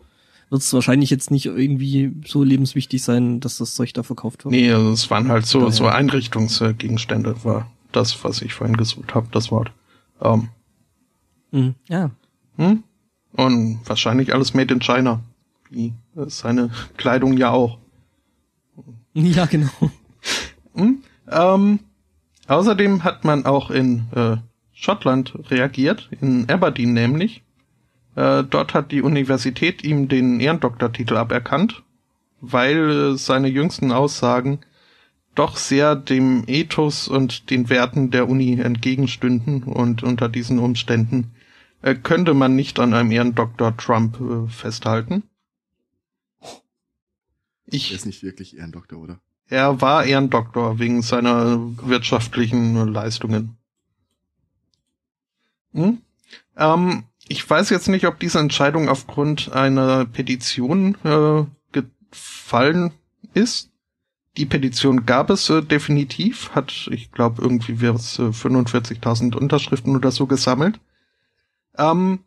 wird 0.49 0.61
es 0.61 0.73
wahrscheinlich 0.73 1.09
jetzt 1.09 1.31
nicht 1.31 1.45
irgendwie 1.47 2.11
so 2.27 2.43
lebenswichtig 2.43 3.01
sein, 3.03 3.39
dass 3.39 3.57
das 3.57 3.73
Zeug 3.75 3.93
da 3.93 4.03
verkauft 4.03 4.45
wird. 4.45 4.51
nee, 4.53 4.71
also 4.71 4.91
es 4.91 5.09
waren 5.09 5.29
halt 5.29 5.45
so, 5.47 5.59
Daher. 5.59 5.71
so 5.73 5.85
Einrichtungsgegenstände, 5.87 7.43
war 7.43 7.71
das, 7.91 8.23
was 8.23 8.41
ich 8.41 8.53
vorhin 8.53 8.77
gesucht 8.77 9.15
habe, 9.15 9.27
das 9.31 9.51
Wort. 9.51 9.71
Ähm, 10.21 10.49
Mhm. 11.51 11.75
Ja. 11.87 12.09
hm? 12.57 12.83
Und 13.33 13.79
wahrscheinlich 13.85 14.33
alles 14.33 14.53
made 14.55 14.73
in 14.73 14.79
China. 14.79 15.21
Wie 15.69 15.93
äh, 16.15 16.25
seine 16.27 16.69
Kleidung 16.97 17.37
ja 17.37 17.49
auch. 17.51 17.77
Ja, 19.15 19.45
genau. 19.45 19.69
Hm? 20.73 21.03
Ähm, 21.29 21.79
außerdem 22.47 23.03
hat 23.03 23.23
man 23.25 23.45
auch 23.45 23.69
in 23.69 24.05
äh, 24.15 24.37
Schottland 24.83 25.33
reagiert, 25.49 26.09
in 26.19 26.49
Aberdeen 26.49 26.91
nämlich. 26.91 27.41
Äh, 28.15 28.43
dort 28.43 28.73
hat 28.73 28.91
die 28.91 29.01
Universität 29.01 29.81
ihm 29.81 30.09
den 30.09 30.41
Ehrendoktortitel 30.41 31.15
aberkannt, 31.15 31.83
weil 32.41 33.13
äh, 33.13 33.17
seine 33.17 33.47
jüngsten 33.47 33.93
Aussagen 33.93 34.59
doch 35.35 35.55
sehr 35.55 35.95
dem 35.95 36.43
Ethos 36.47 37.07
und 37.07 37.49
den 37.49 37.69
Werten 37.69 38.11
der 38.11 38.27
Uni 38.27 38.59
entgegenstünden 38.59 39.63
und 39.63 40.03
unter 40.03 40.27
diesen 40.27 40.59
Umständen 40.59 41.31
äh, 41.81 41.95
könnte 41.95 42.33
man 42.33 42.57
nicht 42.57 42.77
an 42.77 42.93
einem 42.93 43.11
Ehrendoktor 43.11 43.77
Trump 43.77 44.19
äh, 44.19 44.49
festhalten. 44.49 45.23
Ich 47.65 47.91
er 47.91 47.95
ist 47.95 48.05
nicht 48.05 48.21
wirklich 48.21 48.57
Ehrendoktor, 48.57 48.99
oder? 48.99 49.21
Er 49.47 49.79
war 49.79 50.03
Ehrendoktor 50.03 50.77
wegen 50.77 51.01
seiner 51.01 51.57
wirtschaftlichen 51.81 52.75
Leistungen. 52.91 53.57
Hm? 55.73 55.99
Ähm, 56.57 57.03
ich 57.27 57.49
weiß 57.49 57.69
jetzt 57.69 57.87
nicht, 57.87 58.05
ob 58.05 58.19
diese 58.19 58.39
Entscheidung 58.39 58.89
aufgrund 58.89 59.51
einer 59.53 60.05
Petition 60.05 60.97
äh, 61.03 61.45
gefallen 61.71 62.91
ist. 63.33 63.69
Die 64.37 64.45
Petition 64.45 65.05
gab 65.05 65.29
es 65.29 65.49
äh, 65.49 65.61
definitiv, 65.61 66.51
hat, 66.55 66.89
ich 66.91 67.11
glaube, 67.11 67.41
irgendwie 67.41 67.81
wäre 67.81 67.95
es 67.95 68.19
äh, 68.19 68.23
45.000 68.23 69.35
Unterschriften 69.35 69.95
oder 69.95 70.11
so 70.11 70.25
gesammelt. 70.25 70.79
Ähm, 71.77 72.19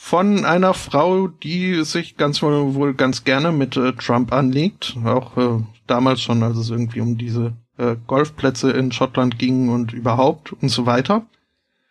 von 0.00 0.44
einer 0.44 0.74
Frau, 0.74 1.26
die 1.26 1.84
sich 1.84 2.16
ganz 2.16 2.40
wohl, 2.40 2.74
wohl 2.74 2.94
ganz 2.94 3.24
gerne 3.24 3.50
mit 3.50 3.76
äh, 3.76 3.92
Trump 3.94 4.32
anlegt, 4.32 4.96
auch 5.04 5.36
äh, 5.36 5.60
damals 5.88 6.22
schon, 6.22 6.44
als 6.44 6.56
es 6.56 6.70
irgendwie 6.70 7.00
um 7.00 7.18
diese 7.18 7.54
äh, 7.78 7.96
Golfplätze 8.06 8.70
in 8.70 8.92
Schottland 8.92 9.40
ging 9.40 9.68
und 9.68 9.92
überhaupt 9.92 10.52
und 10.52 10.68
so 10.68 10.86
weiter. 10.86 11.26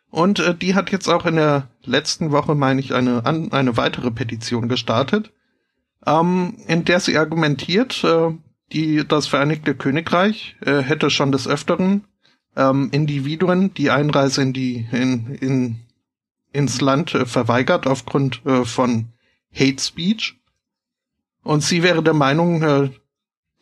Und 0.09 0.39
äh, 0.39 0.55
die 0.55 0.75
hat 0.75 0.91
jetzt 0.91 1.07
auch 1.07 1.25
in 1.25 1.35
der 1.35 1.69
letzten 1.83 2.31
Woche, 2.31 2.55
meine 2.55 2.79
ich, 2.79 2.93
eine, 2.93 3.25
an, 3.25 3.51
eine 3.51 3.77
weitere 3.77 4.11
Petition 4.11 4.69
gestartet, 4.69 5.33
ähm, 6.05 6.57
in 6.67 6.85
der 6.85 6.99
sie 6.99 7.17
argumentiert, 7.17 8.03
äh, 8.03 8.31
die, 8.71 9.07
das 9.07 9.27
Vereinigte 9.27 9.75
Königreich 9.75 10.55
äh, 10.61 10.81
hätte 10.81 11.09
schon 11.09 11.31
des 11.31 11.47
Öfteren 11.47 12.05
ähm, 12.55 12.89
Individuen 12.91 13.73
die 13.73 13.91
Einreise 13.91 14.41
in 14.41 14.53
die, 14.53 14.87
in, 14.91 15.35
in, 15.35 15.79
ins 16.51 16.81
Land 16.81 17.13
äh, 17.15 17.25
verweigert 17.25 17.87
aufgrund 17.87 18.45
äh, 18.45 18.65
von 18.65 19.13
Hate 19.53 19.81
Speech. 19.81 20.35
Und 21.43 21.63
sie 21.63 21.83
wäre 21.83 22.03
der 22.03 22.13
Meinung, 22.13 22.61
äh, 22.63 22.89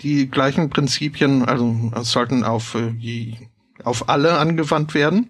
die 0.01 0.29
gleichen 0.29 0.69
Prinzipien, 0.69 1.45
also 1.45 1.91
sollten 2.01 2.43
auf, 2.43 2.75
äh, 2.75 3.33
auf 3.83 4.09
alle 4.09 4.37
angewandt 4.37 4.93
werden. 4.93 5.29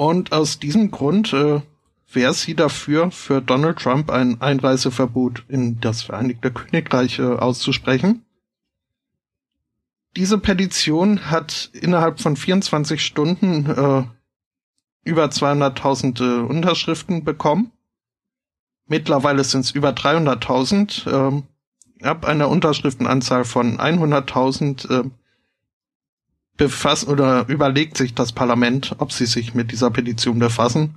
Und 0.00 0.32
aus 0.32 0.58
diesem 0.58 0.90
Grund 0.90 1.34
äh, 1.34 1.60
wäre 2.10 2.32
sie 2.32 2.54
dafür, 2.54 3.10
für 3.10 3.42
Donald 3.42 3.80
Trump 3.80 4.10
ein 4.10 4.40
Einreiseverbot 4.40 5.44
in 5.46 5.78
das 5.82 6.00
Vereinigte 6.00 6.50
Königreich 6.50 7.18
äh, 7.18 7.24
auszusprechen. 7.24 8.24
Diese 10.16 10.38
Petition 10.38 11.30
hat 11.30 11.68
innerhalb 11.74 12.18
von 12.18 12.36
24 12.36 13.04
Stunden 13.04 13.66
äh, 13.66 14.04
über 15.04 15.26
200.000 15.26 16.22
äh, 16.22 16.46
Unterschriften 16.46 17.22
bekommen. 17.22 17.70
Mittlerweile 18.86 19.44
sind 19.44 19.66
es 19.66 19.70
über 19.72 19.90
300.000. 19.90 21.10
Äh, 21.10 21.42
ab 22.06 22.24
einer 22.24 22.48
Unterschriftenanzahl 22.48 23.44
von 23.44 23.78
100.000 23.78 25.00
äh, 25.02 25.10
befasst 26.60 27.08
oder 27.08 27.48
überlegt 27.48 27.96
sich 27.96 28.12
das 28.14 28.32
Parlament, 28.32 28.94
ob 28.98 29.12
sie 29.12 29.24
sich 29.24 29.54
mit 29.54 29.72
dieser 29.72 29.90
Petition 29.90 30.38
befassen. 30.38 30.96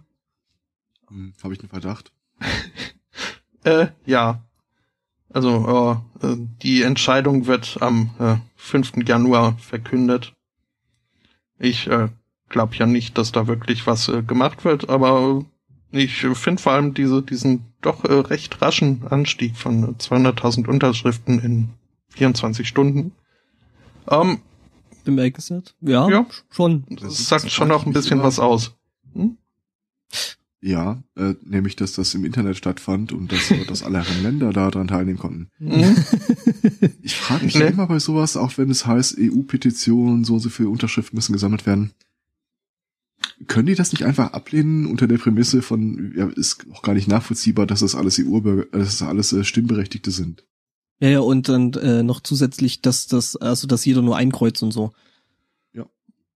Hm, 1.07 1.33
Habe 1.41 1.53
ich 1.53 1.61
einen 1.61 1.69
Verdacht? 1.69 2.11
äh, 3.63 3.87
ja. 4.05 4.43
Also 5.29 6.03
äh, 6.21 6.35
die 6.61 6.81
Entscheidung 6.81 7.47
wird 7.47 7.77
am 7.79 8.09
äh, 8.19 8.35
5. 8.57 9.07
Januar 9.07 9.57
verkündet. 9.57 10.33
Ich 11.57 11.87
äh, 11.87 12.09
glaube 12.49 12.75
ja 12.75 12.85
nicht, 12.85 13.17
dass 13.17 13.31
da 13.31 13.47
wirklich 13.47 13.87
was 13.87 14.09
äh, 14.09 14.21
gemacht 14.21 14.65
wird, 14.65 14.89
aber 14.89 15.45
ich 15.91 16.17
finde 16.17 16.61
vor 16.61 16.73
allem 16.73 16.93
diese, 16.93 17.21
diesen 17.21 17.73
doch 17.81 18.03
äh, 18.03 18.11
recht 18.11 18.61
raschen 18.61 19.07
Anstieg 19.09 19.55
von 19.55 19.95
200.000 19.95 20.67
Unterschriften 20.67 21.39
in 21.39 21.69
24 22.09 22.67
Stunden. 22.67 23.13
Ähm, 24.09 24.41
Bemerkenswert. 25.03 25.75
Ja, 25.81 26.09
ja, 26.09 26.25
schon. 26.49 26.85
Das 26.89 27.27
sagt 27.27 27.51
schon 27.51 27.67
noch 27.67 27.85
ein 27.85 27.93
bisschen 27.93 28.21
was 28.21 28.39
aus. 28.39 28.75
Hm? 29.13 29.37
Ja, 30.65 31.03
äh, 31.17 31.33
nämlich, 31.43 31.75
dass 31.75 31.91
das 31.91 32.13
im 32.13 32.23
Internet 32.23 32.55
stattfand 32.55 33.11
und 33.11 33.33
dass, 33.33 33.53
dass 33.67 33.83
alle 33.83 34.01
Herren 34.01 34.23
Länder 34.23 34.53
daran 34.53 34.87
teilnehmen 34.87 35.19
konnten. 35.19 35.49
Mhm. 35.59 35.95
Ich 37.01 37.15
frage 37.15 37.45
mich 37.45 37.55
nee. 37.55 37.67
immer 37.67 37.87
bei 37.87 37.99
sowas, 37.99 38.37
auch 38.37 38.57
wenn 38.57 38.69
es 38.69 38.85
heißt, 38.85 39.17
EU-Petitionen, 39.19 40.23
so 40.23 40.35
und 40.35 40.39
so 40.39 40.49
viele 40.49 40.69
Unterschriften 40.69 41.17
müssen 41.17 41.33
gesammelt 41.33 41.65
werden. 41.65 41.91
Können 43.47 43.67
die 43.67 43.75
das 43.75 43.91
nicht 43.91 44.03
einfach 44.03 44.31
ablehnen 44.31 44.85
unter 44.85 45.07
der 45.07 45.17
Prämisse 45.17 45.61
von, 45.61 46.13
ja, 46.15 46.27
ist 46.27 46.65
auch 46.71 46.81
gar 46.81 46.93
nicht 46.93 47.09
nachvollziehbar, 47.09 47.65
dass 47.65 47.81
das 47.81 47.95
alles 47.95 48.19
EU-Bürger, 48.19 48.65
dass 48.71 48.97
das 48.97 49.07
alles 49.07 49.33
äh, 49.33 49.43
Stimmberechtigte 49.43 50.11
sind? 50.11 50.45
Ja, 51.03 51.09
ja, 51.09 51.19
und 51.19 51.49
dann 51.49 51.73
äh, 51.73 52.01
noch 52.01 52.21
zusätzlich, 52.21 52.81
dass 52.81 53.07
das, 53.07 53.35
also 53.35 53.67
dass 53.67 53.83
jeder 53.83 54.01
nur 54.01 54.15
einkreuzt 54.15 54.63
und 54.63 54.71
so. 54.71 54.93
Mhm. 55.73 55.85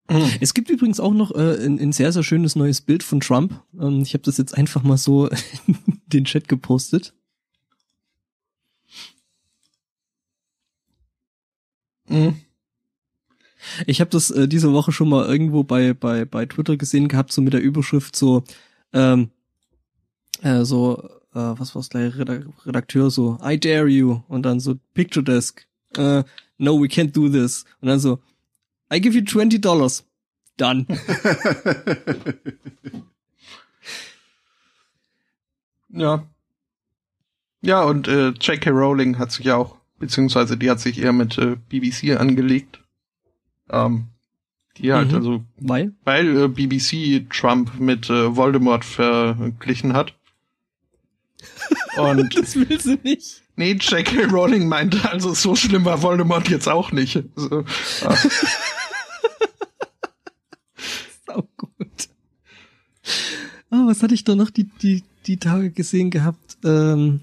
Es 0.42 0.54
gibt 0.54 0.70
übrigens 0.70 1.00
auch 1.00 1.14
noch 1.14 1.32
äh, 1.32 1.66
ein, 1.66 1.80
ein 1.80 1.94
sehr, 1.94 2.12
sehr 2.12 2.24
schönes 2.24 2.58
neues 2.58 2.82
Bild 2.82 3.02
von 3.02 3.22
Trump. 3.22 3.62
Ähm, 3.80 4.02
ich 4.02 4.14
habe 4.14 4.24
das 4.24 4.38
jetzt 4.38 4.58
einfach 4.58 4.84
mal 4.84 4.98
so 4.98 5.30
in 5.68 6.02
den 6.08 6.26
Chat 6.26 6.50
gepostet. 6.50 7.14
Mhm. 12.10 12.36
Ich 13.86 14.02
habe 14.02 14.10
das 14.10 14.32
äh, 14.32 14.50
diese 14.50 14.74
Woche 14.74 14.92
schon 14.92 15.08
mal 15.08 15.26
irgendwo 15.28 15.64
bei, 15.64 15.94
bei, 15.94 16.26
bei 16.26 16.46
Twitter 16.46 16.76
gesehen 16.76 17.08
gehabt, 17.08 17.32
so 17.32 17.42
mit 17.42 17.54
der 17.54 17.62
Überschrift 17.62 18.18
so, 18.18 18.44
ähm, 18.92 19.30
äh, 20.42 20.66
so, 20.66 21.10
äh, 21.38 21.60
was 21.60 21.76
war's 21.76 21.90
gleich, 21.90 22.14
Redakteur, 22.66 23.12
so, 23.12 23.38
I 23.44 23.60
dare 23.60 23.88
you, 23.88 24.24
und 24.28 24.44
dann 24.44 24.60
so, 24.60 24.76
Picture 24.94 25.24
Desk, 25.24 25.66
äh, 25.96 26.24
no, 26.58 26.82
we 26.82 26.88
can't 26.88 27.12
do 27.12 27.30
this, 27.30 27.66
und 27.82 27.90
dann 27.90 28.00
so, 28.00 28.20
I 28.92 29.00
give 29.00 29.16
you 29.16 29.24
20 29.24 29.62
dollars. 29.62 30.04
Done. 30.58 30.88
ja. 35.90 36.24
Ja, 37.62 37.84
und 37.84 38.08
äh, 38.08 38.30
J.K. 38.30 38.72
Rowling 38.72 39.20
hat 39.20 39.32
sich 39.32 39.52
auch, 39.52 39.78
beziehungsweise 40.00 40.58
die 40.58 40.72
hat 40.72 40.80
sich 40.80 41.00
eher 41.00 41.14
mit 41.14 41.38
äh, 41.38 41.58
BBC 41.70 42.20
angelegt. 42.20 42.80
Ähm, 43.70 44.08
die 44.78 44.92
halt, 44.94 45.10
mhm. 45.12 45.16
also, 45.16 45.44
weil, 45.60 45.94
weil 46.04 46.38
äh, 46.38 46.48
BBC 46.48 47.30
Trump 47.30 47.80
mit 47.80 48.10
äh, 48.10 48.36
Voldemort 48.36 48.84
verglichen 48.84 49.94
hat. 49.94 50.16
Und 51.98 52.36
das 52.38 52.56
will 52.56 52.80
sie 52.80 53.00
nicht. 53.04 53.44
Nee, 53.56 53.74
J.K. 53.74 54.26
Rowling 54.26 54.68
meinte, 54.68 55.10
also 55.10 55.34
so 55.34 55.56
schlimm 55.56 55.86
war 55.86 56.02
Voldemort 56.02 56.50
jetzt 56.50 56.68
auch 56.68 56.92
nicht. 56.92 57.16
Äh, 57.16 57.24
Ah, 63.70 63.84
was 63.86 64.02
hatte 64.02 64.14
ich 64.14 64.24
da 64.24 64.36
noch 64.36 64.50
die, 64.50 64.64
die, 64.82 65.04
die 65.26 65.38
Tage 65.38 65.72
gesehen 65.72 66.10
gehabt? 66.10 66.58
Ähm, 66.64 67.22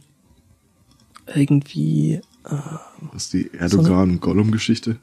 irgendwie. 1.34 2.20
Äh, 2.44 2.58
was 3.12 3.30
die 3.30 3.50
Erdogan-Gollum-Geschichte? 3.54 4.98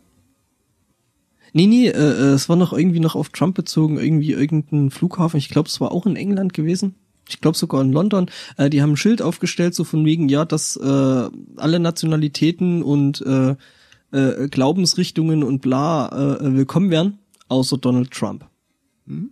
Nee, 1.53 1.65
nee, 1.65 1.87
äh, 1.87 1.91
äh, 1.91 2.33
es 2.33 2.47
war 2.47 2.55
noch 2.55 2.73
irgendwie 2.73 2.99
noch 2.99 3.15
auf 3.15 3.29
Trump 3.29 3.55
bezogen, 3.55 3.97
irgendwie 3.97 4.31
irgendein 4.31 4.91
Flughafen. 4.91 5.37
Ich 5.37 5.49
glaube, 5.49 5.67
es 5.67 5.81
war 5.81 5.91
auch 5.91 6.05
in 6.05 6.15
England 6.15 6.53
gewesen. 6.53 6.95
Ich 7.33 7.41
glaube 7.41 7.57
sogar 7.57 7.81
in 7.81 7.91
London. 7.91 8.29
Äh, 8.57 8.69
die 8.69 8.81
haben 8.81 8.91
ein 8.91 8.97
Schild 8.97 9.21
aufgestellt, 9.21 9.75
so 9.75 9.83
von 9.83 10.05
wegen, 10.05 10.29
ja, 10.29 10.45
dass 10.45 10.75
äh, 10.75 11.29
alle 11.57 11.79
Nationalitäten 11.79 12.83
und 12.83 13.21
äh, 13.21 13.55
äh, 14.11 14.47
Glaubensrichtungen 14.49 15.43
und 15.43 15.61
bla 15.61 16.37
äh, 16.39 16.55
willkommen 16.55 16.89
wären, 16.89 17.19
außer 17.47 17.77
Donald 17.77 18.11
Trump. 18.11 18.45
Mhm. 19.05 19.31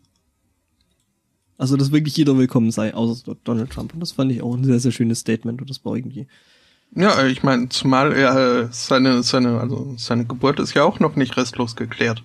Also, 1.57 1.75
dass 1.75 1.91
wirklich 1.91 2.15
jeder 2.15 2.37
willkommen 2.37 2.71
sei, 2.71 2.93
außer 2.93 3.35
Donald 3.43 3.69
Trump. 3.69 3.93
Und 3.93 3.99
das 3.99 4.13
fand 4.13 4.31
ich 4.31 4.41
auch 4.41 4.55
ein 4.55 4.63
sehr, 4.63 4.79
sehr 4.79 4.93
schönes 4.93 5.19
Statement 5.19 5.59
und 5.61 5.69
das 5.69 5.83
war 5.83 5.95
irgendwie. 5.95 6.27
Ja, 6.95 7.25
ich 7.27 7.43
meine, 7.43 7.69
zumal 7.69 8.13
er 8.13 8.63
äh, 8.63 8.67
seine, 8.71 9.21
seine, 9.23 9.59
also 9.59 9.93
seine 9.97 10.25
Geburt 10.25 10.59
ist 10.59 10.73
ja 10.73 10.83
auch 10.83 10.99
noch 10.99 11.17
nicht 11.17 11.35
restlos 11.37 11.75
geklärt. 11.75 12.23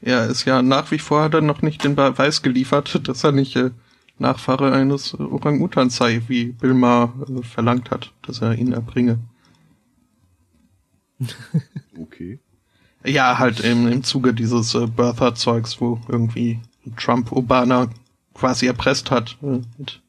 Er 0.00 0.28
ist 0.28 0.44
ja 0.44 0.62
nach 0.62 0.90
wie 0.90 0.98
vor 0.98 1.22
hat 1.22 1.34
er 1.34 1.40
noch 1.40 1.62
nicht 1.62 1.82
den 1.82 1.96
Beweis 1.96 2.42
geliefert, 2.42 3.00
dass 3.08 3.24
er 3.24 3.32
nicht 3.32 3.56
äh, 3.56 3.70
Nachfahre 4.18 4.72
eines 4.72 5.14
Orang-Utans 5.14 5.96
sei, 5.96 6.22
wie 6.28 6.46
Bill 6.46 6.74
Maher 6.74 7.12
äh, 7.28 7.42
verlangt 7.42 7.90
hat, 7.90 8.12
dass 8.22 8.40
er 8.40 8.54
ihn 8.54 8.72
erbringe. 8.72 9.18
Okay. 11.98 12.38
Ja, 13.06 13.38
halt 13.38 13.60
im, 13.60 13.88
im 13.88 14.04
Zuge 14.04 14.34
dieses 14.34 14.74
äh, 14.74 14.86
Birther-Zeugs, 14.86 15.80
wo 15.80 15.98
irgendwie 16.08 16.60
Trump 16.96 17.32
Obama 17.32 17.88
quasi 18.34 18.66
erpresst 18.66 19.10
hat. 19.10 19.38
Äh, 19.42 19.62
mit 19.78 20.02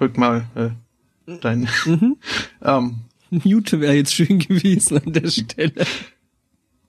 Rück 0.00 0.16
mal 0.16 0.46
äh, 0.54 0.70
dein. 1.40 1.68
Mhm. 1.86 2.16
ähm, 2.62 3.00
Mute 3.30 3.80
wäre 3.80 3.94
jetzt 3.94 4.14
schön 4.14 4.38
gewesen 4.38 5.02
an 5.04 5.12
der 5.12 5.28
Stelle. 5.28 5.86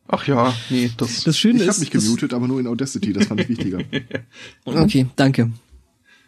Ach 0.08 0.28
ja, 0.28 0.54
nee, 0.70 0.92
das. 0.98 1.24
Das 1.24 1.38
Schöne 1.38 1.62
Ich 1.62 1.70
habe 1.70 1.80
mich 1.80 1.92
gemutet, 1.92 2.34
aber 2.34 2.48
nur 2.48 2.60
in 2.60 2.68
Audacity, 2.68 3.14
das 3.14 3.26
fand 3.26 3.42
ich 3.42 3.50
wichtiger. 3.50 3.80
Okay, 4.66 5.08
danke. 5.16 5.52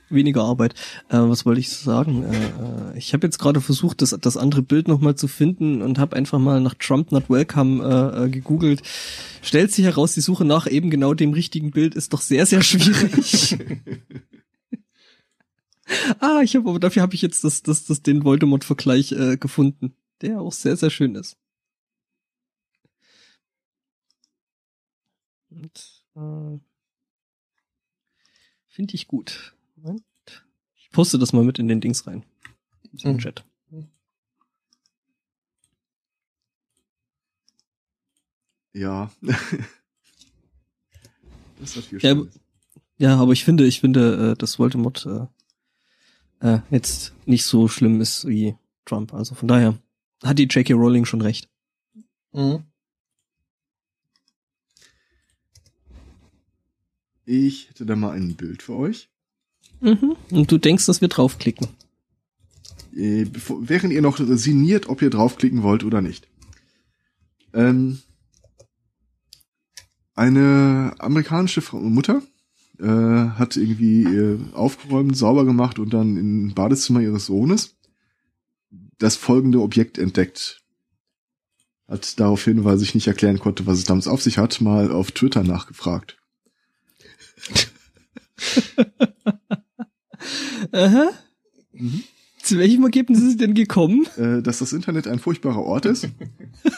Weniger 0.09 0.43
Arbeit. 0.43 0.73
Äh, 1.09 1.17
was 1.17 1.45
wollte 1.45 1.59
ich 1.59 1.69
sagen? 1.69 2.23
Äh, 2.23 2.45
äh, 2.45 2.97
ich 2.97 3.13
habe 3.13 3.27
jetzt 3.27 3.39
gerade 3.39 3.59
versucht, 3.59 4.01
das, 4.01 4.15
das 4.21 4.37
andere 4.37 4.61
Bild 4.61 4.87
nochmal 4.87 5.15
zu 5.15 5.27
finden 5.27 5.81
und 5.81 5.99
habe 5.99 6.15
einfach 6.15 6.39
mal 6.39 6.61
nach 6.61 6.75
Trump 6.75 7.11
Not 7.11 7.29
Welcome 7.29 7.83
äh, 7.83 8.25
äh, 8.25 8.29
gegoogelt. 8.29 8.81
Stellt 9.41 9.71
sich 9.71 9.83
heraus, 9.83 10.13
die 10.13 10.21
Suche 10.21 10.45
nach 10.45 10.67
eben 10.67 10.89
genau 10.89 11.13
dem 11.13 11.33
richtigen 11.33 11.71
Bild 11.71 11.93
ist 11.93 12.13
doch 12.13 12.21
sehr, 12.21 12.45
sehr 12.45 12.61
schwierig. 12.61 13.57
ah, 16.19 16.41
ich 16.41 16.55
habe 16.55 16.69
aber 16.69 16.79
dafür 16.79 17.01
habe 17.01 17.15
ich 17.15 17.21
jetzt 17.21 17.43
das, 17.43 17.61
das, 17.61 17.83
das 17.83 18.01
den 18.01 18.23
Voldemort-Vergleich 18.23 19.11
äh, 19.11 19.35
gefunden, 19.35 19.93
der 20.21 20.39
auch 20.39 20.53
sehr, 20.53 20.77
sehr 20.77 20.89
schön 20.89 21.15
ist. 21.15 21.35
Und, 25.57 26.05
äh, 26.15 26.59
Finde 28.67 28.93
ich 28.93 29.07
gut. 29.07 29.55
Moment. 29.75 30.03
Ich 30.75 30.91
poste 30.91 31.17
das 31.17 31.33
mal 31.33 31.43
mit 31.43 31.57
in 31.57 31.67
den 31.67 31.81
Dings 31.81 32.05
rein. 32.05 32.23
In 32.91 32.97
den 32.99 33.13
Mhm. 33.13 33.19
Chat. 33.19 33.43
Ja. 38.73 39.11
das 41.59 41.75
hat 41.75 41.83
viel 41.85 41.99
Ja, 42.01 42.15
Spaß. 42.15 42.39
Ja, 42.99 43.17
aber 43.17 43.31
ich 43.31 43.43
finde, 43.43 43.65
ich 43.65 43.79
finde, 43.79 44.33
äh, 44.33 44.35
dass 44.37 44.59
Voldemort 44.59 45.07
äh, 45.07 45.25
äh, 46.47 46.59
jetzt 46.69 47.13
nicht 47.25 47.45
so 47.45 47.67
schlimm 47.67 47.99
ist 48.01 48.27
wie 48.27 48.55
Trump. 48.85 49.13
Also 49.13 49.33
von 49.33 49.47
daher 49.47 49.79
hat 50.23 50.37
die 50.37 50.43
J.K. 50.45 50.73
Rowling 50.73 51.05
schon 51.05 51.21
recht. 51.21 51.49
Mhm. 52.31 52.63
Ich 57.29 57.69
hätte 57.69 57.85
da 57.85 57.97
mal 57.97 58.11
ein 58.11 58.35
Bild 58.35 58.63
für 58.63 58.73
euch. 58.73 59.09
Mhm. 59.81 60.15
Und 60.31 60.49
du 60.49 60.57
denkst, 60.57 60.85
dass 60.85 61.01
wir 61.01 61.09
draufklicken. 61.09 61.67
Äh, 62.95 63.25
bevor, 63.25 63.67
während 63.67 63.91
ihr 63.91 64.01
noch 64.01 64.17
sinniert, 64.17 64.87
ob 64.87 65.01
ihr 65.01 65.09
draufklicken 65.09 65.61
wollt 65.61 65.83
oder 65.83 66.01
nicht. 66.01 66.29
Ähm, 67.53 67.99
eine 70.15 70.95
amerikanische 70.99 71.61
Frau, 71.61 71.79
Mutter 71.79 72.21
äh, 72.79 72.85
hat 72.85 73.57
irgendwie 73.57 74.03
äh, 74.03 74.39
aufgeräumt, 74.53 75.17
sauber 75.17 75.43
gemacht 75.43 75.79
und 75.79 75.93
dann 75.93 76.15
im 76.15 76.53
Badezimmer 76.53 77.01
ihres 77.01 77.25
Sohnes 77.25 77.75
das 78.99 79.17
folgende 79.17 79.59
Objekt 79.59 79.97
entdeckt. 79.97 80.63
Hat 81.89 82.17
daraufhin, 82.21 82.63
weil 82.63 82.77
sie 82.77 82.85
sich 82.85 82.95
nicht 82.95 83.07
erklären 83.07 83.39
konnte, 83.39 83.67
was 83.67 83.79
es 83.79 83.83
damit 83.83 84.07
auf 84.07 84.21
sich 84.21 84.37
hat, 84.37 84.61
mal 84.61 84.93
auf 84.93 85.11
Twitter 85.11 85.43
nachgefragt. 85.43 86.17
Aha. 90.71 91.09
Mhm. 91.73 92.03
Zu 92.41 92.57
welchem 92.57 92.83
Ergebnis 92.83 93.19
ist 93.19 93.31
sie 93.31 93.37
denn 93.37 93.53
gekommen? 93.53 94.07
äh, 94.17 94.41
dass 94.41 94.59
das 94.59 94.73
Internet 94.73 95.07
ein 95.07 95.19
furchtbarer 95.19 95.63
Ort 95.63 95.85
ist. 95.85 96.07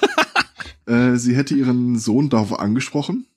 äh, 0.87 1.15
sie 1.15 1.35
hätte 1.35 1.55
ihren 1.55 1.97
Sohn 1.97 2.29
darauf 2.29 2.59
angesprochen. 2.59 3.27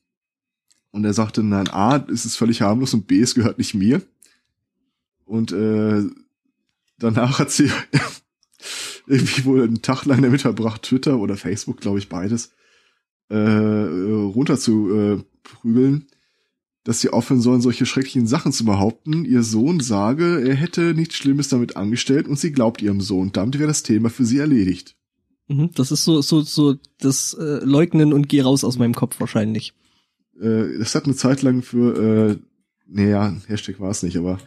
Und 0.93 1.05
er 1.05 1.15
sagte, 1.15 1.43
nein, 1.43 1.69
A, 1.69 1.97
ist 1.97 2.25
es 2.25 2.37
völlig 2.37 2.61
harmlos 2.63 2.95
und 2.95 3.07
B, 3.07 3.21
es 3.21 3.35
gehört 3.35 3.59
nicht 3.59 3.75
mir. 3.75 4.03
Und 5.25 5.53
äh, 5.53 6.03
danach 6.99 7.39
hat 7.39 7.51
sie 7.51 7.71
irgendwie 9.07 9.45
wohl 9.45 9.63
einen 9.63 9.83
Tag 9.83 10.05
lang 10.05 10.23
damit 10.23 10.43
verbracht, 10.43 10.83
Twitter 10.83 11.19
oder 11.19 11.37
Facebook, 11.37 11.81
glaube 11.81 11.99
ich, 11.99 12.09
beides, 12.09 12.53
äh, 13.29 13.37
runter 13.37 14.59
zu 14.59 14.95
äh, 14.95 15.25
prügeln, 15.43 16.07
dass 16.85 17.01
sie 17.01 17.11
aufhören 17.11 17.41
sollen, 17.41 17.61
solche 17.61 17.87
schrecklichen 17.87 18.27
Sachen 18.27 18.53
zu 18.53 18.65
behaupten. 18.65 19.25
Ihr 19.25 19.43
Sohn 19.43 19.81
sage, 19.81 20.43
er 20.47 20.55
hätte 20.55 20.95
nichts 20.95 21.15
Schlimmes 21.15 21.49
damit 21.49 21.77
angestellt 21.77 22.27
und 22.27 22.39
sie 22.39 22.53
glaubt 22.53 22.83
ihrem 22.83 23.01
Sohn. 23.01 23.31
Damit 23.33 23.59
wäre 23.59 23.69
das 23.69 23.83
Thema 23.83 24.11
für 24.11 24.25
sie 24.25 24.39
erledigt. 24.39 24.97
Mhm, 25.49 25.71
das 25.75 25.93
ist 25.93 26.05
so, 26.05 26.23
so, 26.23 26.41
so 26.43 26.77
das 26.99 27.35
äh, 27.35 27.61
Leugnen 27.65 28.13
und 28.13 28.29
geh 28.29 28.41
raus 28.41 28.65
aus 28.65 28.79
meinem 28.79 28.95
Kopf 28.95 29.21
wahrscheinlich. 29.21 29.75
Äh, 30.41 30.79
das 30.79 30.95
hat 30.95 31.05
eine 31.05 31.15
Zeit 31.15 31.43
lang 31.43 31.63
für, 31.63 32.31
äh, 32.31 32.37
naja, 32.87 33.37
Hashtag 33.47 33.79
war 33.79 33.91
es 33.91 34.03
nicht, 34.03 34.17
aber 34.17 34.39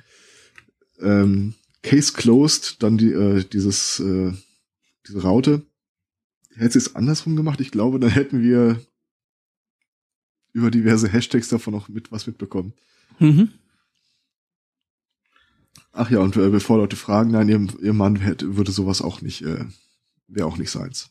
ähm, 1.00 1.54
Case 1.84 2.14
closed, 2.14 2.84
dann 2.84 2.98
die, 2.98 3.12
äh, 3.12 3.44
dieses, 3.44 4.00
äh, 4.00 4.34
diese 5.08 5.22
Raute. 5.22 5.62
Hätte 6.56 6.74
sie 6.74 6.80
es 6.80 6.96
andersrum 6.96 7.36
gemacht, 7.36 7.62
ich 7.62 7.72
glaube, 7.72 8.00
dann 8.00 8.10
hätten 8.10 8.42
wir 8.42 8.80
über 10.56 10.72
diverse 10.72 11.12
Hashtags 11.12 11.50
davon 11.50 11.74
noch 11.74 11.90
mit 11.90 12.14
was 12.14 12.28
mitbekommen. 12.28 12.74
Mhm. 13.20 13.50
Ach 15.92 16.10
ja, 16.10 16.20
und 16.20 16.38
äh, 16.38 16.50
bevor 16.50 16.78
Leute 16.78 16.96
fragen, 16.96 17.32
nein, 17.32 17.50
ihr, 17.50 17.68
ihr 17.82 17.94
Mann 17.94 18.16
hätte, 18.16 18.56
würde 18.56 18.72
sowas 18.72 19.02
auch 19.02 19.22
nicht, 19.22 19.42
äh, 19.42 19.66
wäre 20.28 20.48
auch 20.48 20.58
nicht 20.58 20.72
seins. 20.72 21.10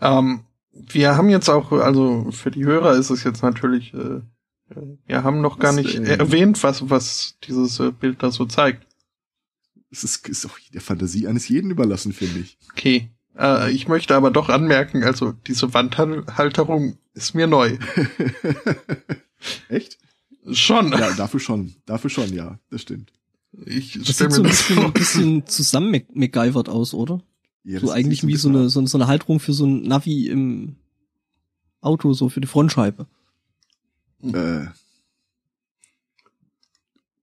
Ähm, 0.00 0.40
wir 0.72 1.16
haben 1.16 1.28
jetzt 1.28 1.48
auch, 1.48 1.70
also 1.70 2.32
für 2.32 2.50
die 2.50 2.64
Hörer 2.64 2.94
ist 2.94 3.10
es 3.10 3.22
jetzt 3.22 3.42
natürlich, 3.42 3.94
äh, 3.94 4.22
äh, 4.70 4.98
wir 5.06 5.22
haben 5.22 5.40
noch 5.40 5.60
gar 5.60 5.76
Was, 5.76 5.84
nicht 5.84 5.94
äh, 5.94 6.16
erwähnt, 6.16 6.60
was, 6.64 6.90
was 6.90 7.38
dieses 7.44 7.78
äh, 7.78 7.92
Bild 7.92 8.24
da 8.24 8.32
so 8.32 8.44
zeigt. 8.44 8.84
Es 9.92 10.02
ist, 10.02 10.28
ist 10.28 10.46
auch 10.46 10.58
der 10.74 10.80
Fantasie 10.80 11.28
eines 11.28 11.48
jeden 11.48 11.70
überlassen, 11.70 12.12
finde 12.12 12.40
ich. 12.40 12.58
Okay. 12.72 13.08
Äh, 13.38 13.72
ich 13.72 13.88
möchte 13.88 14.14
aber 14.14 14.30
doch 14.30 14.48
anmerken, 14.48 15.04
also 15.04 15.32
diese 15.32 15.72
Wandhalterung 15.74 16.98
ist 17.14 17.34
mir 17.34 17.46
neu. 17.46 17.78
Echt? 19.68 19.98
Schon. 20.52 20.92
Ja, 20.92 21.12
dafür 21.12 21.40
schon. 21.40 21.74
Dafür 21.86 22.10
schon, 22.10 22.32
ja. 22.32 22.58
Das 22.70 22.82
stimmt. 22.82 23.12
Ich 23.66 23.98
Das 23.98 24.14
stelle 24.14 24.30
sieht 24.30 24.36
so 24.36 24.42
mir 24.42 24.48
ein 24.48 24.50
das 24.50 24.58
bisschen, 24.66 24.84
ein 24.84 24.92
bisschen 24.92 25.46
zusammen 25.46 26.02
MacGyvert 26.12 26.68
aus, 26.68 26.94
oder? 26.94 27.20
Ja, 27.64 27.80
so 27.80 27.86
das 27.86 27.96
eigentlich 27.96 28.26
wie 28.26 28.36
so 28.36 28.48
eine, 28.48 28.68
so, 28.70 28.84
so 28.86 28.96
eine 28.96 29.06
Halterung 29.06 29.40
für 29.40 29.52
so 29.52 29.66
ein 29.66 29.82
Navi 29.82 30.28
im 30.28 30.76
Auto, 31.80 32.12
so 32.12 32.28
für 32.28 32.40
die 32.40 32.46
Frontscheibe. 32.46 33.06
Äh, 34.22 34.66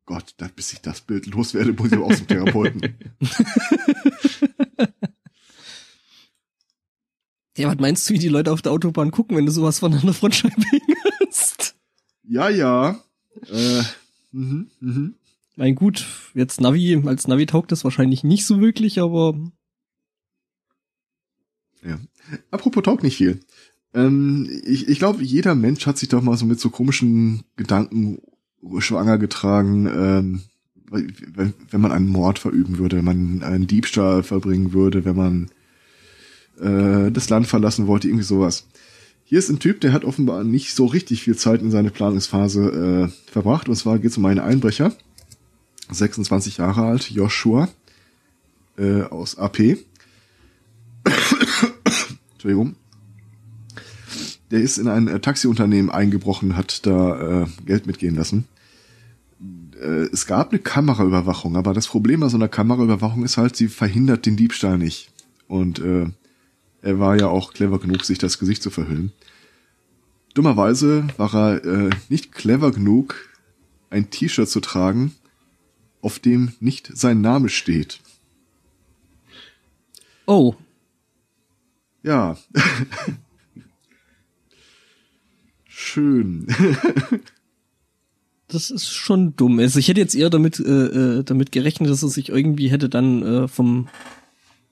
Gott, 0.06 0.36
bis 0.56 0.74
ich 0.74 0.82
das 0.82 1.02
Bild 1.02 1.26
loswerde, 1.28 1.74
muss 1.74 1.88
ich 1.88 1.94
aber 1.94 2.06
auch 2.06 2.16
zum 2.16 2.28
Therapeuten. 2.28 2.96
Ja, 7.58 7.68
was 7.70 7.80
meinst 7.80 8.08
du, 8.10 8.14
wie 8.14 8.20
die 8.20 8.28
Leute 8.30 8.52
auf 8.52 8.62
der 8.62 8.72
Autobahn 8.72 9.12
gucken, 9.12 9.36
wenn 9.36 9.46
du 9.46 9.52
sowas 9.52 9.80
von 9.80 9.94
einer 9.94 10.14
Frontscheibe 10.14 10.56
hast? 11.28 11.76
ja, 12.24 12.50
ja. 12.50 13.02
Äh, 13.52 13.84
mhm, 14.32 14.68
mhm. 14.80 15.16
Mein 15.56 15.74
gut, 15.76 16.06
jetzt 16.36 16.62
Navi, 16.62 17.02
als 17.06 17.28
Navi 17.28 17.48
taugt 17.48 17.72
das 17.72 17.84
wahrscheinlich 17.84 18.24
nicht 18.24 18.46
so 18.46 18.62
wirklich, 18.62 19.00
aber 19.02 19.34
Ja. 21.84 22.00
Apropos 22.52 22.84
taugt 22.84 23.04
nicht 23.04 23.18
viel. 23.18 23.40
Ähm, 23.94 24.48
ich 24.66 24.88
ich 24.88 25.00
glaube, 25.00 25.24
jeder 25.24 25.56
Mensch 25.56 25.88
hat 25.88 25.98
sich 25.98 26.10
doch 26.10 26.22
mal 26.22 26.38
so 26.38 26.46
mit 26.46 26.60
so 26.60 26.70
komischen 26.70 27.44
Gedanken 27.56 28.20
schwanger 28.80 29.18
getragen, 29.18 29.88
ähm, 29.88 30.42
wenn, 30.90 31.54
wenn 31.70 31.82
man 31.82 31.92
einen 31.92 32.08
Mord 32.08 32.40
verüben 32.40 32.78
würde, 32.78 32.98
wenn 32.98 33.06
man 33.06 33.44
einen 33.44 33.68
Diebstahl 33.68 34.24
verbringen 34.24 34.74
würde, 34.74 35.06
wenn 35.06 35.16
man 35.16 35.50
äh, 36.60 37.12
das 37.12 37.30
Land 37.30 37.48
verlassen 37.48 37.88
wollte, 37.88 38.08
irgendwie 38.08 38.24
sowas. 38.24 38.68
Hier 39.24 39.40
ist 39.40 39.50
ein 39.50 39.60
Typ, 39.60 39.82
der 39.82 39.92
hat 39.92 40.06
offenbar 40.06 40.44
nicht 40.44 40.74
so 40.74 40.86
richtig 40.86 41.22
viel 41.22 41.36
Zeit 41.36 41.62
in 41.62 41.70
seine 41.70 41.90
Planungsphase 41.90 43.10
äh, 43.10 43.32
verbracht. 43.32 43.68
Und 43.68 43.76
zwar 43.76 44.00
geht 44.00 44.12
es 44.12 44.18
um 44.18 44.26
einen 44.26 44.40
Einbrecher, 44.40 44.94
26 45.92 46.58
Jahre 46.58 46.86
alt, 46.86 47.10
Joshua 47.10 47.68
äh, 48.78 49.02
aus 49.02 49.38
AP. 49.38 49.60
Entschuldigung. 52.34 52.76
Der 54.52 54.62
ist 54.62 54.78
in 54.78 54.88
ein 54.88 55.10
äh, 55.10 55.20
Taxiunternehmen 55.20 55.92
eingebrochen, 55.92 56.56
hat 56.56 56.86
da 56.86 57.42
äh, 57.44 57.48
Geld 57.66 57.86
mitgehen 57.86 58.16
lassen. 58.16 58.46
Äh, 59.78 60.08
es 60.14 60.26
gab 60.26 60.52
eine 60.52 60.60
Kameraüberwachung, 60.60 61.58
aber 61.58 61.74
das 61.74 61.88
Problem 61.88 62.22
bei 62.22 62.30
so 62.30 62.38
einer 62.38 62.48
Kameraüberwachung 62.48 63.26
ist 63.26 63.36
halt, 63.38 63.58
sie 63.58 63.68
verhindert 63.68 64.26
den 64.26 64.38
Diebstahl 64.38 64.78
nicht. 64.78 65.12
Und 65.48 65.80
äh, 65.80 66.08
er 66.82 67.00
war 67.00 67.20
ja 67.20 67.28
auch 67.28 67.54
clever 67.54 67.80
genug, 67.80 68.06
sich 68.06 68.18
das 68.18 68.40
Gesicht 68.40 68.64
zu 68.64 68.70
verhüllen. 68.70 69.12
Dummerweise 70.34 71.08
war 71.18 71.34
er 71.34 71.66
äh, 71.66 71.90
nicht 72.10 72.32
clever 72.32 72.72
genug, 72.72 73.16
ein 73.90 74.10
T-Shirt 74.10 74.50
zu 74.50 74.60
tragen, 74.60 75.16
auf 76.02 76.20
dem 76.20 76.54
nicht 76.60 76.92
sein 76.96 77.22
Name 77.22 77.50
steht. 77.50 78.00
oh, 80.26 80.56
Ja. 82.04 82.38
Schön. 85.68 86.48
das 88.48 88.72
ist 88.72 88.90
schon 88.90 89.36
dumm. 89.36 89.60
Also 89.60 89.80
ich 89.80 89.88
hätte 89.88 90.00
jetzt 90.00 90.16
eher 90.16 90.30
damit, 90.30 90.60
äh, 90.60 91.20
äh, 91.20 91.24
damit 91.24 91.52
gerechnet, 91.52 91.90
dass 91.90 92.04
er 92.04 92.10
sich 92.10 92.30
irgendwie 92.30 92.70
hätte 92.70 92.90
dann 92.90 93.24
äh, 93.24 93.48
vom 93.48 93.88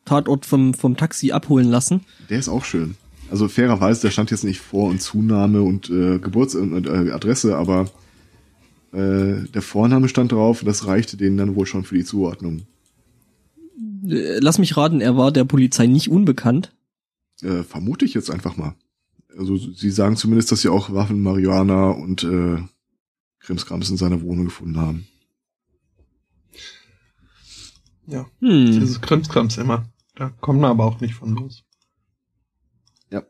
Tatort 0.05 0.45
vom, 0.45 0.73
vom 0.73 0.95
Taxi 0.97 1.31
abholen 1.31 1.69
lassen. 1.69 2.01
Der 2.29 2.39
ist 2.39 2.47
auch 2.49 2.63
schön. 2.63 2.95
Also 3.31 3.47
fairerweise, 3.47 4.01
der 4.01 4.11
stand 4.11 4.31
jetzt 4.31 4.43
nicht 4.43 4.59
Vor- 4.61 4.89
und 4.89 5.01
Zunahme 5.01 5.61
und 5.63 5.89
äh, 5.89 6.19
Geburts- 6.19 6.55
und 6.55 6.85
äh, 6.85 7.11
Adresse, 7.11 7.57
aber 7.57 7.89
äh, 8.93 9.43
der 9.53 9.61
Vorname 9.61 10.07
stand 10.07 10.31
drauf, 10.31 10.63
das 10.63 10.85
reichte 10.85 11.17
denen 11.17 11.37
dann 11.37 11.55
wohl 11.55 11.65
schon 11.65 11.83
für 11.83 11.95
die 11.95 12.05
Zuordnung. 12.05 12.67
Äh, 14.07 14.37
lass 14.39 14.59
mich 14.59 14.77
raten, 14.77 15.01
er 15.01 15.17
war 15.17 15.31
der 15.31 15.43
Polizei 15.45 15.87
nicht 15.87 16.09
unbekannt. 16.11 16.71
Äh, 17.41 17.63
vermute 17.63 18.05
ich 18.05 18.13
jetzt 18.13 18.29
einfach 18.29 18.57
mal. 18.57 18.75
Also 19.37 19.57
sie 19.57 19.89
sagen 19.91 20.15
zumindest, 20.15 20.51
dass 20.51 20.61
sie 20.61 20.69
auch 20.69 20.93
Waffen, 20.93 21.21
Marihuana 21.21 21.89
und 21.89 22.23
äh, 22.23 22.59
Krimskrams 23.39 23.89
in 23.89 23.97
seiner 23.97 24.21
Wohnung 24.21 24.45
gefunden 24.45 24.77
haben. 24.77 25.07
Ja, 28.07 28.27
Hm. 28.39 28.67
dieses 28.71 29.01
Krimskrams 29.01 29.57
immer. 29.57 29.85
Da 30.15 30.29
kommen 30.29 30.61
wir 30.61 30.69
aber 30.69 30.85
auch 30.85 31.01
nicht 31.01 31.13
von 31.15 31.35
los. 31.35 31.63
Ja. 33.11 33.23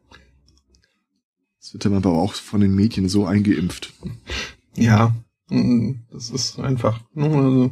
Das 1.60 1.74
wird 1.74 1.86
dann 1.86 1.96
aber 1.96 2.12
auch 2.12 2.34
von 2.34 2.62
den 2.62 2.76
Medien 2.76 3.10
so 3.10 3.26
eingeimpft. 3.26 3.94
Ja, 4.76 5.16
mm, 5.50 5.94
das 6.12 6.30
ist 6.30 6.60
einfach 6.60 7.02
nur 7.14 7.52
so. 7.52 7.72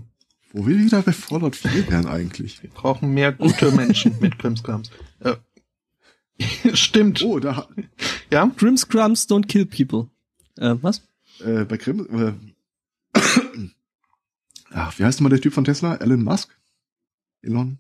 Wo 0.51 0.66
will 0.66 0.84
wieder 0.84 1.01
bei 1.01 1.14
Fallout 1.14 1.55
4 1.55 1.89
werden 1.89 2.07
eigentlich? 2.07 2.61
Wir 2.61 2.70
brauchen 2.70 3.14
mehr 3.14 3.32
gute 3.32 3.72
Menschen 3.72 4.16
mit 4.22 4.38
Krimskrams. 4.39 4.91
Äh, 5.20 5.36
stimmt. 6.76 7.24
Oh, 7.24 7.39
da 7.39 7.68
Ja, 8.32 8.45
Grimscrums 8.45 9.28
don't 9.28 9.47
kill 9.47 9.66
people. 9.66 10.09
Äh, 10.57 10.76
was? 10.82 11.01
äh, 11.39 11.66
bei 11.66 11.78
Krim 11.78 12.07
äh, 12.11 13.20
Ach, 14.72 14.97
wie 14.97 15.03
heißt 15.03 15.20
nochmal 15.20 15.32
der 15.32 15.41
Typ 15.41 15.53
von 15.53 15.66
Tesla? 15.66 15.95
Elon 15.95 16.24
Musk? 16.24 16.55
Elon? 17.41 17.78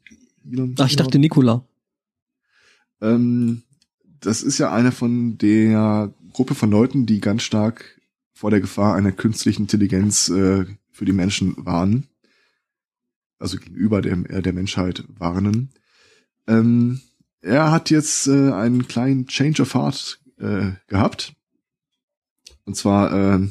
Elon? 0.49 0.75
Ach, 0.79 0.87
ich 0.87 0.95
dachte 0.95 1.19
Nikola. 1.19 1.65
Ähm, 3.01 3.63
das 4.19 4.41
ist 4.41 4.57
ja 4.57 4.71
eine 4.71 4.91
von 4.91 5.37
der 5.37 6.13
Gruppe 6.31 6.55
von 6.55 6.71
Leuten, 6.71 7.05
die 7.05 7.19
ganz 7.19 7.43
stark 7.43 8.01
vor 8.33 8.51
der 8.51 8.61
Gefahr 8.61 8.95
einer 8.95 9.11
künstlichen 9.11 9.63
Intelligenz 9.63 10.29
äh, 10.29 10.65
für 10.91 11.05
die 11.05 11.13
Menschen 11.13 11.53
warnen. 11.57 12.07
Also 13.39 13.57
gegenüber 13.57 14.01
dem, 14.01 14.25
äh, 14.25 14.41
der 14.41 14.53
Menschheit 14.53 15.03
warnen. 15.07 15.69
Ähm, 16.47 17.01
er 17.41 17.71
hat 17.71 17.89
jetzt 17.89 18.27
äh, 18.27 18.51
einen 18.51 18.87
kleinen 18.87 19.27
Change 19.27 19.61
of 19.61 19.73
Heart 19.73 20.19
äh, 20.39 20.71
gehabt. 20.87 21.33
Und 22.65 22.75
zwar 22.75 23.11
äh, 23.13 23.47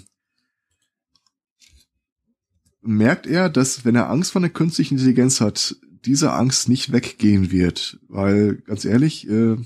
merkt 2.80 3.26
er, 3.26 3.48
dass 3.48 3.84
wenn 3.84 3.94
er 3.94 4.10
Angst 4.10 4.32
vor 4.32 4.40
der 4.40 4.50
künstlichen 4.50 4.94
Intelligenz 4.94 5.40
hat, 5.40 5.76
diese 6.04 6.32
Angst 6.32 6.68
nicht 6.68 6.92
weggehen 6.92 7.50
wird. 7.50 7.98
Weil, 8.08 8.56
ganz 8.56 8.84
ehrlich, 8.84 9.28
äh, 9.28 9.56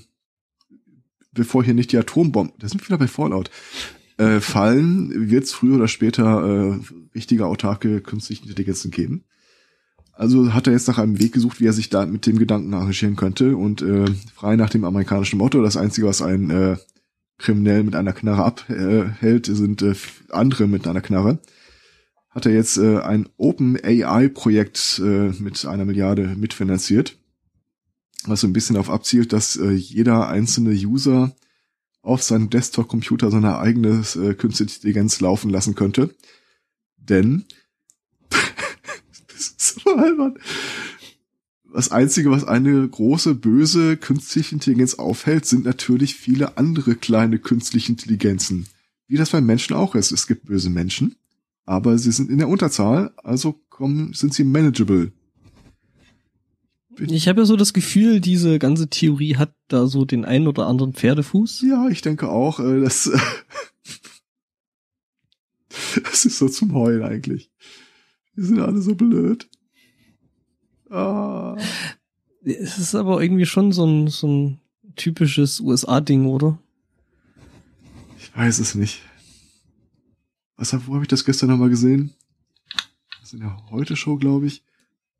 bevor 1.31 1.63
hier 1.63 1.73
nicht 1.73 1.91
die 1.91 1.97
Atombomben, 1.97 2.53
da 2.59 2.67
sind 2.67 2.81
wir 2.81 2.87
wieder 2.87 2.97
bei 2.97 3.07
Fallout, 3.07 3.51
äh, 4.17 4.39
fallen, 4.39 5.29
wird 5.29 5.43
es 5.45 5.53
früher 5.53 5.75
oder 5.75 5.87
später 5.87 6.23
äh, 6.23 6.79
richtige 7.15 7.45
autarke 7.45 8.01
künstliche 8.01 8.43
Intelligenzen 8.43 8.91
geben. 8.91 9.23
Also 10.13 10.53
hat 10.53 10.65
er 10.65 10.73
jetzt 10.73 10.87
nach 10.87 10.97
einem 10.97 11.19
Weg 11.19 11.33
gesucht, 11.33 11.61
wie 11.61 11.67
er 11.67 11.73
sich 11.73 11.89
da 11.89 12.05
mit 12.07 12.25
dem 12.25 12.39
Gedanken 12.39 12.73
arrangieren 12.73 13.15
könnte 13.15 13.55
und 13.55 13.83
äh, 13.83 14.05
frei 14.33 14.55
nach 14.55 14.71
dem 14.71 14.83
amerikanischen 14.83 15.37
Motto, 15.37 15.61
das 15.61 15.77
Einzige, 15.77 16.07
was 16.07 16.23
ein 16.23 16.49
äh, 16.49 16.77
Kriminell 17.37 17.83
mit 17.83 17.95
einer 17.95 18.13
Knarre 18.13 18.43
abhält, 18.43 19.45
sind 19.45 19.83
äh, 19.83 19.93
andere 20.31 20.65
mit 20.65 20.87
einer 20.87 21.01
Knarre. 21.01 21.37
Hat 22.37 22.45
er 22.45 22.53
jetzt 22.53 22.77
äh, 22.77 22.99
ein 22.99 23.27
Open 23.37 23.83
AI-Projekt 23.83 25.01
äh, 25.03 25.31
mit 25.39 25.65
einer 25.65 25.85
Milliarde 25.85 26.35
mitfinanziert, 26.37 27.17
was 28.27 28.41
so 28.41 28.47
ein 28.47 28.53
bisschen 28.53 28.75
darauf 28.75 28.91
abzielt, 28.91 29.33
dass 29.33 29.55
äh, 29.55 29.71
jeder 29.71 30.27
einzelne 30.27 30.69
User 30.69 31.35
auf 32.03 32.21
seinem 32.21 32.51
Desktop-Computer 32.51 33.31
seine 33.31 33.57
eigene 33.57 34.03
äh, 34.17 34.35
künstliche 34.35 34.75
Intelligenz 34.75 35.19
laufen 35.19 35.49
lassen 35.49 35.73
könnte. 35.73 36.13
Denn 36.97 37.45
das 38.29 39.47
ist 39.57 39.79
so 39.79 39.95
albern. 39.95 40.37
Das 41.73 41.89
Einzige, 41.89 42.29
was 42.29 42.43
eine 42.43 42.87
große, 42.87 43.33
böse 43.33 43.97
künstliche 43.97 44.53
Intelligenz 44.53 44.93
aufhält, 44.93 45.47
sind 45.47 45.65
natürlich 45.65 46.13
viele 46.13 46.59
andere 46.59 46.93
kleine 46.93 47.39
künstliche 47.39 47.93
Intelligenzen. 47.93 48.67
Wie 49.07 49.17
das 49.17 49.31
beim 49.31 49.47
Menschen 49.47 49.75
auch 49.75 49.95
ist. 49.95 50.11
Es 50.11 50.27
gibt 50.27 50.45
böse 50.45 50.69
Menschen, 50.69 51.15
aber 51.67 51.97
sie 51.97 52.11
sind 52.11 52.31
in 52.31 52.37
der 52.37 52.47
Unterzahl, 52.47 53.13
also 53.17 53.61
kommen, 53.69 54.13
sind 54.13 54.33
sie 54.33 54.45
manageable. 54.45 55.11
Ich 56.97 57.27
habe 57.27 57.41
ja 57.41 57.45
so 57.45 57.57
das 57.57 57.73
Gefühl, 57.73 58.21
diese 58.21 58.57
ganze 58.57 58.87
Theorie 58.89 59.35
hat 59.35 59.53
da 59.67 59.85
so 59.85 60.05
den 60.05 60.25
einen 60.25 60.47
oder 60.47 60.65
anderen 60.65 60.93
Pferdefuß. 60.93 61.63
Ja, 61.67 61.89
ich 61.89 62.01
denke 62.01 62.29
auch, 62.29 62.59
äh, 62.59 62.81
das, 62.81 63.11
das 66.03 66.25
ist 66.25 66.39
so 66.39 66.47
zum 66.47 66.73
Heulen 66.73 67.03
eigentlich. 67.03 67.51
Die 68.35 68.43
sind 68.43 68.59
alle 68.59 68.81
so 68.81 68.95
blöd. 68.95 69.49
Ah. 70.89 71.57
Es 72.43 72.79
ist 72.79 72.95
aber 72.95 73.21
irgendwie 73.21 73.45
schon 73.45 73.73
so 73.73 73.85
ein, 73.85 74.07
so 74.07 74.27
ein 74.27 74.61
typisches 74.95 75.59
USA-Ding, 75.59 76.27
oder? 76.27 76.57
Ich 78.17 78.35
weiß 78.35 78.59
es 78.59 78.73
nicht. 78.73 79.01
Was, 80.57 80.73
wo 80.87 80.95
habe 80.95 81.03
ich 81.03 81.07
das 81.07 81.23
gestern 81.23 81.49
nochmal 81.49 81.69
gesehen? 81.69 82.13
Das 83.19 83.29
ist 83.29 83.33
in 83.33 83.41
der 83.41 83.69
Heute-Show, 83.69 84.17
glaube 84.17 84.47
ich. 84.47 84.63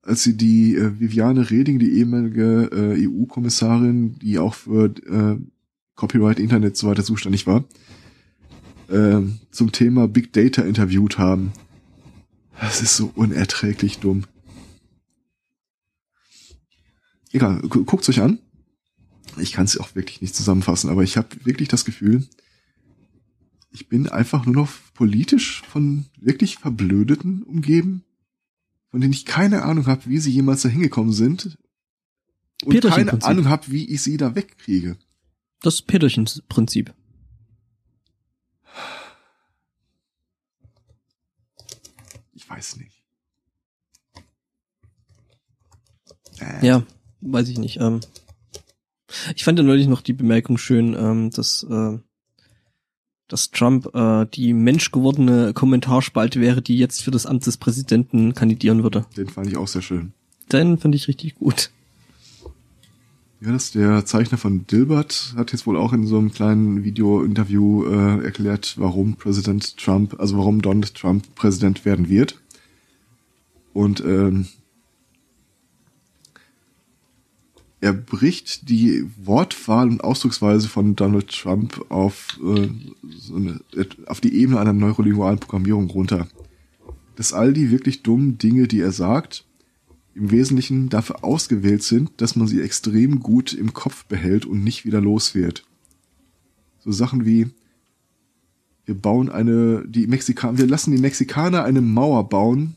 Als 0.02 0.24
sie 0.24 0.36
die 0.36 0.76
äh, 0.76 1.00
Viviane 1.00 1.50
Reding, 1.50 1.80
die 1.80 1.98
ehemalige 2.00 2.70
äh, 2.72 3.08
EU-Kommissarin, 3.08 4.18
die 4.20 4.40
auch 4.40 4.56
für 4.56 4.86
äh, 4.86 5.38
Copyright 5.96 6.40
Internet 6.40 6.78
so 6.78 6.88
weiter 6.88 7.04
zuständig 7.04 7.46
war, 7.46 7.66
äh, 8.90 9.22
zum 9.52 9.72
Thema 9.72 10.08
Big 10.08 10.34
Data 10.34 10.64
interviewt 10.64 11.18
haben. 11.18 11.52
Das 12.60 12.82
ist 12.82 12.96
so 12.96 13.12
unerträglich 13.16 14.00
dumm. 14.00 14.24
Egal, 17.32 17.62
gu 17.62 17.84
guckt's 17.84 18.10
euch 18.10 18.22
an. 18.22 18.40
Ich 19.40 19.52
kann 19.52 19.66
es 19.66 19.78
auch 19.78 19.94
wirklich 19.94 20.22
nicht 20.22 20.36
zusammenfassen, 20.36 20.90
aber 20.90 21.04
ich 21.04 21.18
habe 21.18 21.28
wirklich 21.44 21.68
das 21.68 21.86
Gefühl, 21.86 22.26
ich 23.72 23.90
bin 23.90 24.08
einfach 24.10 24.46
nur 24.46 24.56
noch 24.56 24.72
politisch 24.94 25.62
von 25.64 26.06
wirklich 26.20 26.58
Verblödeten 26.58 27.44
umgeben, 27.44 28.04
von 28.90 29.02
denen 29.02 29.14
ich 29.14 29.26
keine 29.26 29.64
Ahnung 29.64 29.86
habe, 29.88 30.06
wie 30.06 30.20
sie 30.20 30.32
jemals 30.32 30.62
da 30.62 30.70
hingekommen 30.70 31.14
sind 31.14 31.58
und 32.64 32.82
keine. 32.82 33.24
Ahnung 33.24 33.48
habe, 33.48 33.72
wie 33.72 33.86
ich 33.86 34.02
sie 34.02 34.18
da 34.18 34.36
wegkriege. 34.36 34.98
Das 35.62 35.82
Peterchen-Prinzip. 35.82 36.94
Ich 42.34 42.50
weiß 42.50 42.78
nicht. 42.78 43.04
Äh, 46.40 46.66
Ja, 46.66 46.84
weiß 47.22 47.50
ich 47.50 47.58
nicht. 47.58 47.80
Ähm, 47.80 48.00
ich 49.36 49.44
fand 49.44 49.58
ja 49.58 49.64
neulich 49.64 49.88
noch 49.88 50.02
die 50.02 50.14
Bemerkung 50.14 50.58
schön, 50.58 50.94
ähm, 50.94 51.32
dass, 51.32 51.64
äh, 51.64 51.98
dass 53.28 53.52
Trump 53.52 53.94
äh, 53.94 54.26
die 54.34 54.54
menschgewordene 54.54 55.54
Kommentarspalte 55.54 56.40
wäre, 56.40 56.62
die 56.62 56.78
jetzt 56.78 57.04
für 57.04 57.12
das 57.12 57.26
Amt 57.26 57.46
des 57.46 57.58
Präsidenten 57.58 58.34
kandidieren 58.34 58.84
würde. 58.84 59.06
Den 59.16 59.28
fand 59.30 59.48
ich 59.48 59.58
auch 59.58 59.68
sehr 59.68 59.82
schön. 59.82 60.14
Den 60.52 60.78
finde 60.78 60.96
ich 60.96 61.08
richtig 61.08 61.36
gut. 61.36 61.72
Ja, 63.40 63.52
das 63.52 63.72
der 63.72 64.04
Zeichner 64.06 64.38
von 64.38 64.66
Dilbert 64.66 65.34
hat 65.36 65.52
jetzt 65.52 65.68
wohl 65.68 65.78
auch 65.78 65.94
in 65.94 66.08
so 66.08 66.18
einem 66.18 66.32
kleinen 66.32 66.84
Video-Interview 66.84 67.86
äh, 67.86 68.24
erklärt, 68.24 68.76
warum 68.80 69.16
Präsident 69.16 69.78
Trump, 69.78 70.20
also 70.20 70.38
warum 70.38 70.62
Donald 70.62 70.96
Trump 70.96 71.36
Präsident 71.36 71.86
werden 71.86 72.10
wird. 72.10 72.42
Und 73.74 74.00
ähm, 74.00 74.48
er 77.80 77.94
bricht 77.94 78.70
die 78.70 79.06
Wortwahl 79.18 79.88
und 79.88 80.04
Ausdrucksweise 80.04 80.68
von 80.68 80.96
Donald 80.96 81.30
Trump 81.30 81.86
auf, 81.90 82.40
äh, 82.44 82.70
so 83.08 83.36
eine, 83.36 83.60
auf 84.08 84.20
die 84.20 84.36
Ebene 84.36 84.60
einer 84.60 84.74
neurolingualen 84.74 85.40
Programmierung 85.40 85.90
runter. 85.90 86.28
Dass 87.16 87.34
all 87.34 87.54
die 87.54 87.70
wirklich 87.70 88.04
dummen 88.04 88.38
Dinge, 88.38 88.68
die 88.68 88.80
er 88.80 88.92
sagt, 88.92 89.46
im 90.16 90.32
Wesentlichen 90.32 90.90
dafür 90.90 91.24
ausgewählt 91.24 91.84
sind, 91.84 92.10
dass 92.18 92.36
man 92.36 92.48
sie 92.48 92.62
extrem 92.62 93.20
gut 93.20 93.54
im 93.54 93.74
Kopf 93.74 94.06
behält 94.06 94.46
und 94.46 94.64
nicht 94.64 94.84
wieder 94.84 95.00
los 95.00 95.36
wird. 95.36 95.64
So 96.80 96.92
Sachen 96.92 97.26
wie, 97.26 97.50
wir 98.86 98.96
bauen 98.96 99.30
eine, 99.30 99.84
die 99.88 100.08
Mexikaner, 100.08 100.58
wir 100.58 100.66
lassen 100.66 100.92
die 100.92 101.02
Mexikaner 101.02 101.64
eine 101.64 101.82
Mauer 101.82 102.28
bauen, 102.28 102.76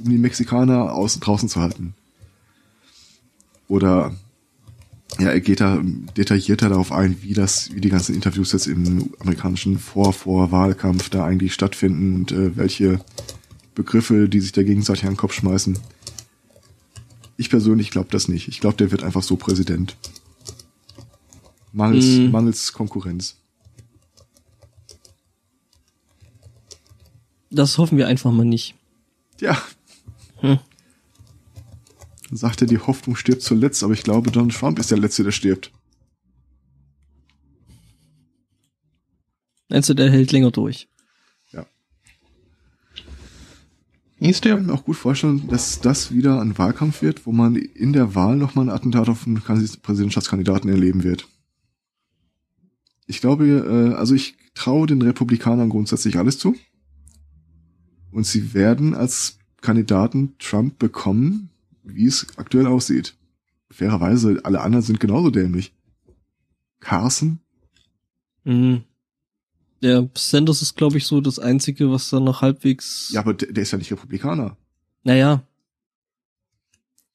um 0.00 0.10
die 0.10 0.18
Mexikaner 0.18 0.92
außen 0.92 1.20
draußen 1.20 1.48
zu 1.48 1.60
halten. 1.60 1.94
Oder 3.68 4.16
ja, 5.18 5.28
er 5.28 5.40
geht 5.40 5.60
da 5.60 5.80
detaillierter 6.16 6.68
darauf 6.68 6.90
ein, 6.90 7.22
wie 7.22 7.34
das, 7.34 7.72
wie 7.72 7.80
die 7.80 7.90
ganzen 7.90 8.14
Interviews 8.14 8.52
jetzt 8.52 8.66
im 8.66 9.12
amerikanischen 9.20 9.78
Vor-Vor-Wahlkampf 9.78 11.08
da 11.08 11.24
eigentlich 11.24 11.54
stattfinden 11.54 12.16
und 12.16 12.32
äh, 12.32 12.56
welche 12.56 13.00
Begriffe, 13.74 14.28
die 14.28 14.40
sich 14.40 14.52
da 14.52 14.62
gegenseitig 14.62 15.04
an 15.04 15.12
den 15.12 15.16
Kopf 15.16 15.34
schmeißen. 15.34 15.78
Ich 17.36 17.50
persönlich 17.50 17.90
glaube 17.90 18.08
das 18.10 18.28
nicht. 18.28 18.48
Ich 18.48 18.60
glaube, 18.60 18.76
der 18.76 18.90
wird 18.90 19.02
einfach 19.02 19.22
so 19.22 19.36
Präsident. 19.36 19.96
Mangels, 21.72 22.06
mm. 22.06 22.30
mangels 22.30 22.72
Konkurrenz. 22.72 23.36
Das 27.50 27.78
hoffen 27.78 27.98
wir 27.98 28.08
einfach 28.08 28.32
mal 28.32 28.44
nicht. 28.44 28.74
Ja. 29.40 29.60
Hm. 30.36 30.58
Dann 32.28 32.36
sagt 32.36 32.62
er, 32.62 32.66
die 32.66 32.78
Hoffnung 32.78 33.16
stirbt 33.16 33.42
zuletzt, 33.42 33.82
aber 33.84 33.92
ich 33.92 34.02
glaube, 34.02 34.30
Donald 34.30 34.54
Trump 34.54 34.78
ist 34.78 34.90
der 34.90 34.98
Letzte, 34.98 35.24
der 35.24 35.32
stirbt. 35.32 35.72
Meinst 39.68 39.88
du, 39.88 39.94
der 39.94 40.10
hält 40.10 40.32
länger 40.32 40.50
durch? 40.50 40.88
Ja. 41.52 41.66
Ist 44.18 44.44
der? 44.44 44.52
Ich 44.52 44.58
kann 44.58 44.66
mir 44.66 44.72
auch 44.72 44.84
gut 44.84 44.96
vorstellen, 44.96 45.48
dass 45.48 45.80
das 45.80 46.12
wieder 46.12 46.40
ein 46.40 46.56
Wahlkampf 46.58 47.02
wird, 47.02 47.26
wo 47.26 47.32
man 47.32 47.56
in 47.56 47.92
der 47.92 48.14
Wahl 48.14 48.36
nochmal 48.36 48.66
ein 48.66 48.74
Attentat 48.74 49.08
auf 49.08 49.26
einen 49.26 49.42
Präsidentschaftskandidaten 49.42 50.70
erleben 50.70 51.02
wird. 51.02 51.26
Ich 53.06 53.20
glaube, 53.20 53.46
äh, 53.46 53.94
also 53.94 54.14
ich 54.14 54.36
traue 54.54 54.86
den 54.86 55.02
Republikanern 55.02 55.68
grundsätzlich 55.68 56.16
alles 56.16 56.38
zu. 56.38 56.54
Und 58.10 58.26
sie 58.26 58.54
werden 58.54 58.94
als 58.94 59.38
Kandidaten 59.60 60.34
Trump 60.38 60.78
bekommen, 60.78 61.50
wie 61.84 62.06
es 62.06 62.26
aktuell 62.36 62.66
aussieht. 62.66 63.16
Fairerweise, 63.70 64.40
alle 64.44 64.60
anderen 64.60 64.84
sind 64.84 65.00
genauso 65.00 65.30
dämlich. 65.30 65.74
Carson? 66.80 67.40
Mhm. 68.44 68.84
Der 69.82 70.08
Sanders 70.16 70.62
ist, 70.62 70.76
glaube 70.76 70.96
ich, 70.96 71.06
so 71.06 71.20
das 71.20 71.38
Einzige, 71.38 71.90
was 71.90 72.08
da 72.10 72.20
noch 72.20 72.40
halbwegs. 72.42 73.10
Ja, 73.12 73.20
aber 73.20 73.34
der, 73.34 73.52
der 73.52 73.62
ist 73.62 73.72
ja 73.72 73.78
nicht 73.78 73.92
Republikaner. 73.92 74.56
Naja. 75.02 75.46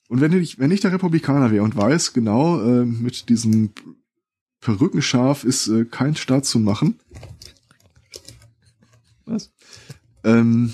Und 0.07 0.22
wenn 0.22 0.34
ich, 0.34 0.59
wenn 0.59 0.72
ich 0.72 0.82
der 0.82 0.91
Republikaner 0.91 1.51
wäre 1.51 1.63
und 1.63 1.76
weiß, 1.76 2.13
genau, 2.13 2.61
äh, 2.61 2.86
mit 2.86 3.30
diesem 3.30 3.72
Perückenschaf 4.59 5.43
ist 5.43 5.67
äh, 5.67 5.86
kein 5.86 6.15
Staat 6.15 6.45
zu 6.45 6.59
machen. 6.59 6.99
Was? 9.26 9.51
Ähm, 10.24 10.74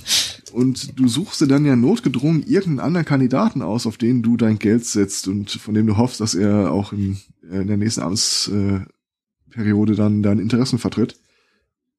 und 0.55 0.97
du 0.97 1.09
suchst 1.09 1.41
dir 1.41 1.47
dann 1.47 1.65
ja 1.65 1.75
notgedrungen 1.75 2.41
irgendeinen 2.41 2.79
anderen 2.79 3.05
Kandidaten 3.05 3.61
aus, 3.61 3.85
auf 3.85 3.97
den 3.97 4.23
du 4.23 4.37
dein 4.37 4.57
Geld 4.57 4.85
setzt 4.85 5.27
und 5.27 5.51
von 5.51 5.73
dem 5.73 5.85
du 5.85 5.97
hoffst, 5.97 6.21
dass 6.21 6.33
er 6.33 6.71
auch 6.71 6.93
in, 6.93 7.17
äh, 7.43 7.59
in 7.59 7.67
der 7.67 7.75
nächsten 7.75 8.01
Amtsperiode 8.01 9.95
dann 9.95 10.23
deine 10.23 10.41
Interessen 10.41 10.79
vertritt. 10.79 11.19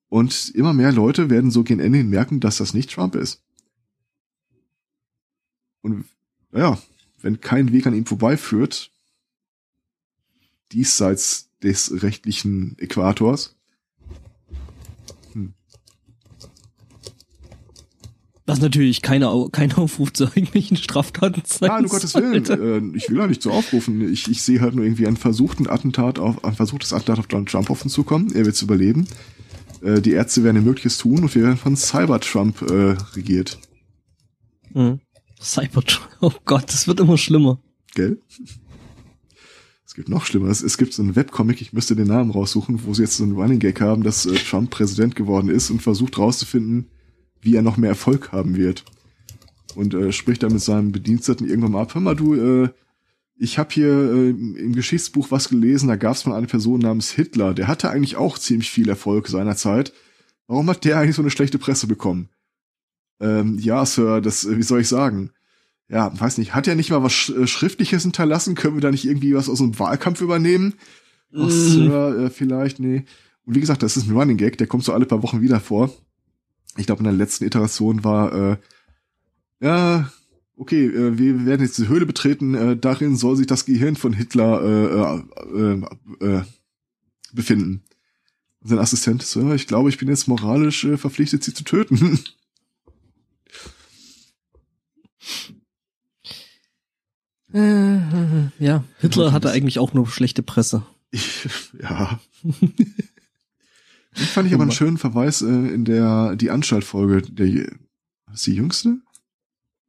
Und 0.08 0.48
immer 0.54 0.72
mehr 0.72 0.90
Leute 0.90 1.28
werden 1.28 1.50
so 1.50 1.64
gegen 1.64 1.80
Ende 1.80 1.98
hin 1.98 2.08
merken, 2.08 2.40
dass 2.40 2.56
das 2.56 2.72
nicht 2.72 2.90
Trump 2.90 3.14
ist. 3.14 3.42
Und 5.82 6.06
naja, 6.50 6.78
wenn 7.20 7.42
kein 7.42 7.72
Weg 7.72 7.86
an 7.86 7.94
ihm 7.94 8.06
vorbeiführt, 8.06 8.90
diesseits 10.72 11.50
des 11.62 12.02
rechtlichen 12.02 12.78
Äquators, 12.78 13.55
Was 18.46 18.60
natürlich 18.60 19.02
keine, 19.02 19.48
kein 19.50 19.72
Aufruf 19.72 20.12
zu 20.12 20.24
irgendwelchen 20.24 20.76
Straftaten 20.76 21.42
sein 21.44 21.68
Nein, 21.68 21.84
um 21.84 21.90
Gottes 21.90 22.14
Willen. 22.14 22.44
Äh, 22.44 22.96
ich 22.96 23.10
will 23.10 23.18
da 23.18 23.26
nicht 23.26 23.42
so 23.42 23.50
aufrufen. 23.50 24.12
Ich, 24.12 24.28
ich 24.28 24.40
sehe 24.42 24.60
halt 24.60 24.76
nur 24.76 24.84
irgendwie 24.84 25.08
einen 25.08 25.16
versuchten 25.16 25.68
Attentat 25.68 26.20
auf, 26.20 26.44
ein 26.44 26.54
versuchtes 26.54 26.92
Attentat 26.92 27.18
auf 27.18 27.26
Donald 27.26 27.48
Trump 27.48 27.70
offen 27.70 27.90
zu 27.90 28.04
kommen. 28.04 28.32
Er 28.34 28.44
wird 28.44 28.54
es 28.54 28.62
überleben. 28.62 29.08
Äh, 29.82 30.00
die 30.00 30.12
Ärzte 30.12 30.44
werden 30.44 30.56
ihr 30.56 30.62
Mögliches 30.62 30.96
tun 30.96 31.22
und 31.22 31.34
wir 31.34 31.42
werden 31.42 31.56
von 31.56 31.76
Cyber-Trump 31.76 32.62
äh, 32.62 32.96
regiert. 33.14 33.58
Mhm. 34.74 35.00
Cyber-Trump. 35.40 36.08
Oh 36.20 36.32
Gott, 36.44 36.64
das 36.68 36.86
wird 36.86 37.00
immer 37.00 37.18
schlimmer. 37.18 37.58
Gell? 37.94 38.22
Es 39.84 39.94
gibt 39.94 40.08
noch 40.08 40.24
schlimmer. 40.24 40.48
Es, 40.48 40.62
es 40.62 40.78
gibt 40.78 40.92
so 40.92 41.02
einen 41.02 41.16
Webcomic, 41.16 41.60
ich 41.60 41.72
müsste 41.72 41.96
den 41.96 42.06
Namen 42.06 42.30
raussuchen, 42.30 42.84
wo 42.84 42.94
sie 42.94 43.02
jetzt 43.02 43.16
so 43.16 43.24
einen 43.24 43.32
Running 43.32 43.58
Gag 43.58 43.80
haben, 43.80 44.04
dass 44.04 44.24
äh, 44.24 44.34
Trump 44.34 44.70
Präsident 44.70 45.16
geworden 45.16 45.48
ist 45.48 45.70
und 45.70 45.82
versucht 45.82 46.16
rauszufinden, 46.16 46.90
wie 47.46 47.54
er 47.54 47.62
noch 47.62 47.78
mehr 47.78 47.90
Erfolg 47.90 48.32
haben 48.32 48.56
wird. 48.56 48.84
Und 49.74 49.94
äh, 49.94 50.12
spricht 50.12 50.42
dann 50.42 50.52
mit 50.52 50.62
seinem 50.62 50.92
Bediensteten 50.92 51.48
irgendwann 51.48 51.72
mal 51.72 51.82
ab, 51.82 51.94
hör 51.94 52.02
mal 52.02 52.16
du, 52.16 52.34
äh, 52.34 52.68
ich 53.38 53.58
habe 53.58 53.72
hier 53.72 53.88
äh, 53.88 54.30
im 54.30 54.74
Geschichtsbuch 54.74 55.30
was 55.30 55.48
gelesen, 55.48 55.88
da 55.88 55.96
gab 55.96 56.16
es 56.16 56.26
mal 56.26 56.36
eine 56.36 56.46
Person 56.46 56.80
namens 56.80 57.10
Hitler, 57.10 57.54
der 57.54 57.68
hatte 57.68 57.90
eigentlich 57.90 58.16
auch 58.16 58.38
ziemlich 58.38 58.70
viel 58.70 58.88
Erfolg 58.88 59.28
seinerzeit. 59.28 59.92
Warum 60.46 60.68
hat 60.70 60.84
der 60.84 60.98
eigentlich 60.98 61.16
so 61.16 61.22
eine 61.22 61.30
schlechte 61.30 61.58
Presse 61.58 61.86
bekommen? 61.86 62.30
Ähm, 63.20 63.58
ja, 63.58 63.84
Sir, 63.86 64.20
das, 64.20 64.44
äh, 64.44 64.56
wie 64.56 64.62
soll 64.62 64.80
ich 64.80 64.88
sagen? 64.88 65.30
Ja, 65.88 66.18
weiß 66.18 66.38
nicht, 66.38 66.54
hat 66.54 66.66
er 66.66 66.74
nicht 66.74 66.90
mal 66.90 67.02
was 67.02 67.12
Sch 67.12 67.30
äh, 67.30 67.46
Schriftliches 67.46 68.02
hinterlassen? 68.02 68.54
Können 68.54 68.76
wir 68.76 68.80
da 68.80 68.90
nicht 68.90 69.04
irgendwie 69.04 69.34
was 69.34 69.48
aus 69.48 69.60
einem 69.60 69.78
Wahlkampf 69.78 70.20
übernehmen? 70.20 70.74
Ach, 71.32 71.46
mm. 71.46 71.50
Sir, 71.50 72.18
äh, 72.18 72.30
vielleicht, 72.30 72.80
nee. 72.80 73.04
Und 73.44 73.54
wie 73.54 73.60
gesagt, 73.60 73.82
das 73.82 73.96
ist 73.96 74.08
ein 74.08 74.16
Running 74.16 74.36
Gag, 74.36 74.58
der 74.58 74.66
kommt 74.66 74.84
so 74.84 74.92
alle 74.92 75.06
paar 75.06 75.22
Wochen 75.22 75.42
wieder 75.42 75.60
vor 75.60 75.90
ich 76.76 76.86
glaube 76.86 77.00
in 77.00 77.04
der 77.04 77.12
letzten 77.12 77.44
Iteration 77.44 78.04
war, 78.04 78.52
äh, 78.52 78.56
ja, 79.60 80.10
okay, 80.56 80.86
äh, 80.86 81.18
wir 81.18 81.46
werden 81.46 81.62
jetzt 81.62 81.78
die 81.78 81.88
Höhle 81.88 82.06
betreten, 82.06 82.54
äh, 82.54 82.76
darin 82.76 83.16
soll 83.16 83.36
sich 83.36 83.46
das 83.46 83.64
Gehirn 83.64 83.96
von 83.96 84.12
Hitler 84.12 84.62
äh, 84.62 85.58
äh, 85.58 85.82
äh, 86.20 86.38
äh, 86.38 86.42
befinden. 87.32 87.82
Und 88.60 88.68
sein 88.70 88.78
Assistent 88.78 89.22
so, 89.22 89.52
ich 89.52 89.66
glaube, 89.66 89.88
ich 89.88 89.98
bin 89.98 90.08
jetzt 90.08 90.28
moralisch 90.28 90.84
äh, 90.84 90.96
verpflichtet, 90.96 91.44
sie 91.44 91.54
zu 91.54 91.64
töten. 91.64 92.18
Äh, 97.52 97.98
ja, 98.58 98.84
Hitler 98.98 99.32
hatte 99.32 99.50
eigentlich 99.50 99.78
auch 99.78 99.94
nur 99.94 100.06
schlechte 100.08 100.42
Presse. 100.42 100.84
Ich, 101.10 101.48
ja. 101.80 102.20
Ich 104.18 104.30
fand 104.30 104.48
ich 104.48 104.54
aber 104.54 104.62
einen 104.62 104.72
schönen 104.72 104.98
Verweis 104.98 105.42
äh, 105.42 105.46
in 105.46 105.84
der 105.84 106.36
die 106.36 106.50
Anstaltfolge, 106.50 107.22
der 107.22 107.70
was 108.26 108.42
die 108.42 108.54
jüngste? 108.54 108.98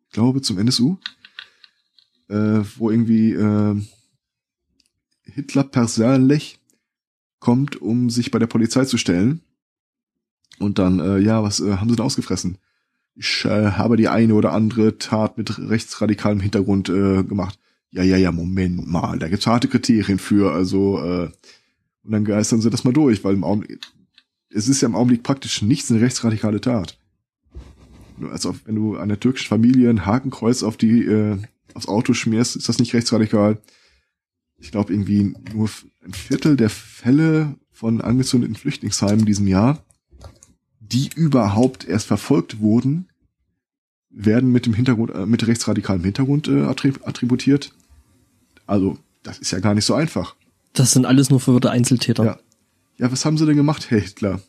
Ich 0.08 0.14
glaube 0.14 0.42
zum 0.42 0.58
NSU, 0.58 0.98
äh, 2.30 2.62
wo 2.78 2.90
irgendwie 2.90 3.34
äh, 3.34 3.82
Hitler 5.24 5.64
persönlich 5.64 6.60
kommt, 7.40 7.82
um 7.82 8.10
sich 8.10 8.32
bei 8.32 8.40
der 8.40 8.48
Polizei 8.48 8.86
zu 8.86 8.98
stellen. 8.98 9.42
Und 10.60 10.80
dann, 10.80 11.00
äh, 11.00 11.20
ja, 11.20 11.44
was 11.44 11.60
äh, 11.60 11.78
haben 11.78 11.90
sie 11.90 11.96
denn 11.96 12.06
ausgefressen? 12.06 12.58
Ich 13.16 13.46
äh, 13.46 13.72
habe 13.72 13.98
die 13.98 14.08
eine 14.08 14.34
oder 14.34 14.54
andere 14.54 14.98
Tat 14.98 15.38
mit 15.38 15.58
rechtsradikalem 15.58 16.40
Hintergrund 16.40 16.90
äh, 16.90 17.24
gemacht. 17.24 17.60
Ja, 17.90 18.04
ja, 18.04 18.18
ja, 18.18 18.32
Moment 18.32 18.88
mal, 18.88 19.18
da 19.20 19.30
gibt's 19.30 19.48
harte 19.48 19.68
Kriterien 19.68 20.20
für, 20.20 20.52
also 20.54 21.00
äh, 21.00 21.32
und 22.04 22.12
dann 22.12 22.26
geistern 22.26 22.62
sie 22.62 22.70
das 22.70 22.84
mal 22.84 22.94
durch, 22.94 23.24
weil 23.24 23.34
im 23.34 23.44
Augenblick, 23.44 23.82
es 24.50 24.68
ist 24.68 24.82
ja 24.82 24.88
im 24.88 24.96
Augenblick 24.96 25.24
praktisch 25.24 25.62
nichts 25.62 25.92
eine 25.92 26.02
rechtsradikale 26.02 26.62
Tat. 26.62 26.98
Also 28.32 28.56
wenn 28.66 28.76
du 28.76 28.98
einer 28.98 29.20
türkischen 29.20 29.48
Familie 29.48 29.90
ein 29.90 30.06
Hakenkreuz 30.06 30.64
auf 30.64 30.78
die 30.78 31.04
äh, 31.04 31.38
aufs 31.74 31.88
Auto 31.88 32.14
schmierst, 32.14 32.56
ist 32.56 32.70
das 32.70 32.80
nicht 32.80 32.94
rechtsradikal. 32.94 33.60
Ich 34.58 34.72
glaube 34.72 34.92
irgendwie 34.92 35.36
nur 35.54 35.70
ein 36.04 36.14
Viertel 36.14 36.58
der 36.58 36.70
Fälle 36.70 37.56
von 37.72 38.02
angezündeten 38.02 38.56
Flüchtlingsheimen 38.56 39.20
in 39.20 39.26
diesem 39.26 39.48
Jahr, 39.48 39.84
die 40.80 41.10
überhaupt 41.16 41.88
erst 41.88 42.08
verfolgt 42.08 42.60
wurden, 42.60 43.08
werden 44.10 44.52
mit 44.52 44.66
dem 44.66 44.74
Hintergrund, 44.74 45.12
äh, 45.14 45.28
mit 45.28 45.46
rechtsradikalem 45.46 46.04
Hintergrund 46.04 46.48
äh, 46.48 46.64
attributiert. 46.64 47.72
Also, 48.66 48.98
das 49.22 49.38
ist 49.38 49.52
ja 49.52 49.60
gar 49.60 49.76
nicht 49.76 49.86
so 49.86 49.94
einfach. 49.94 50.36
Das 50.74 50.92
sind 50.92 51.06
alles 51.06 51.30
nur 51.30 51.40
verwirrte 51.40 51.70
Einzeltäter. 51.70 52.26
Ja 52.26 52.40
ja, 52.98 53.12
was 53.12 53.26
haben 53.26 53.38
sie 53.38 53.46
denn 53.46 53.56
gemacht, 53.56 53.90
Herr 53.90 54.00
Hitler? 54.00 54.42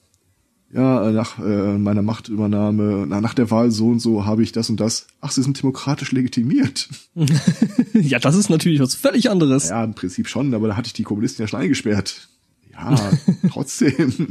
Ja, 0.70 1.10
nach 1.12 1.38
äh, 1.38 1.78
meiner 1.78 2.02
Machtübernahme, 2.02 3.06
na, 3.08 3.22
nach 3.22 3.32
der 3.32 3.50
Wahl 3.50 3.70
so 3.70 3.88
und 3.88 4.00
so 4.00 4.26
habe 4.26 4.42
ich 4.42 4.52
das 4.52 4.68
und 4.68 4.78
das. 4.80 5.06
Ach, 5.20 5.30
sie 5.30 5.42
sind 5.42 5.58
demokratisch 5.58 6.12
legitimiert. 6.12 6.90
ja, 7.94 8.18
das 8.18 8.34
ist 8.34 8.50
natürlich 8.50 8.80
was 8.80 8.94
völlig 8.94 9.30
anderes. 9.30 9.70
Ja, 9.70 9.82
im 9.82 9.94
Prinzip 9.94 10.28
schon, 10.28 10.52
aber 10.52 10.68
da 10.68 10.76
hatte 10.76 10.88
ich 10.88 10.92
die 10.92 11.04
Kommunisten 11.04 11.42
ja 11.42 11.48
schon 11.48 11.60
eingesperrt. 11.60 12.28
Ja, 12.70 13.12
trotzdem. 13.50 14.28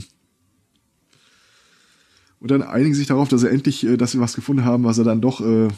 Und 2.40 2.52
dann 2.52 2.62
einigen 2.62 2.94
sich 2.94 3.08
darauf, 3.08 3.30
dass 3.30 3.42
sie 3.42 3.50
endlich, 3.50 3.84
äh, 3.84 3.98
dass 3.98 4.12
sie 4.12 4.20
was 4.20 4.36
gefunden 4.36 4.64
haben, 4.64 4.84
was 4.84 5.00
er 5.00 5.06
dann 5.06 5.22
doch 5.22 5.42
äh, 5.42 5.70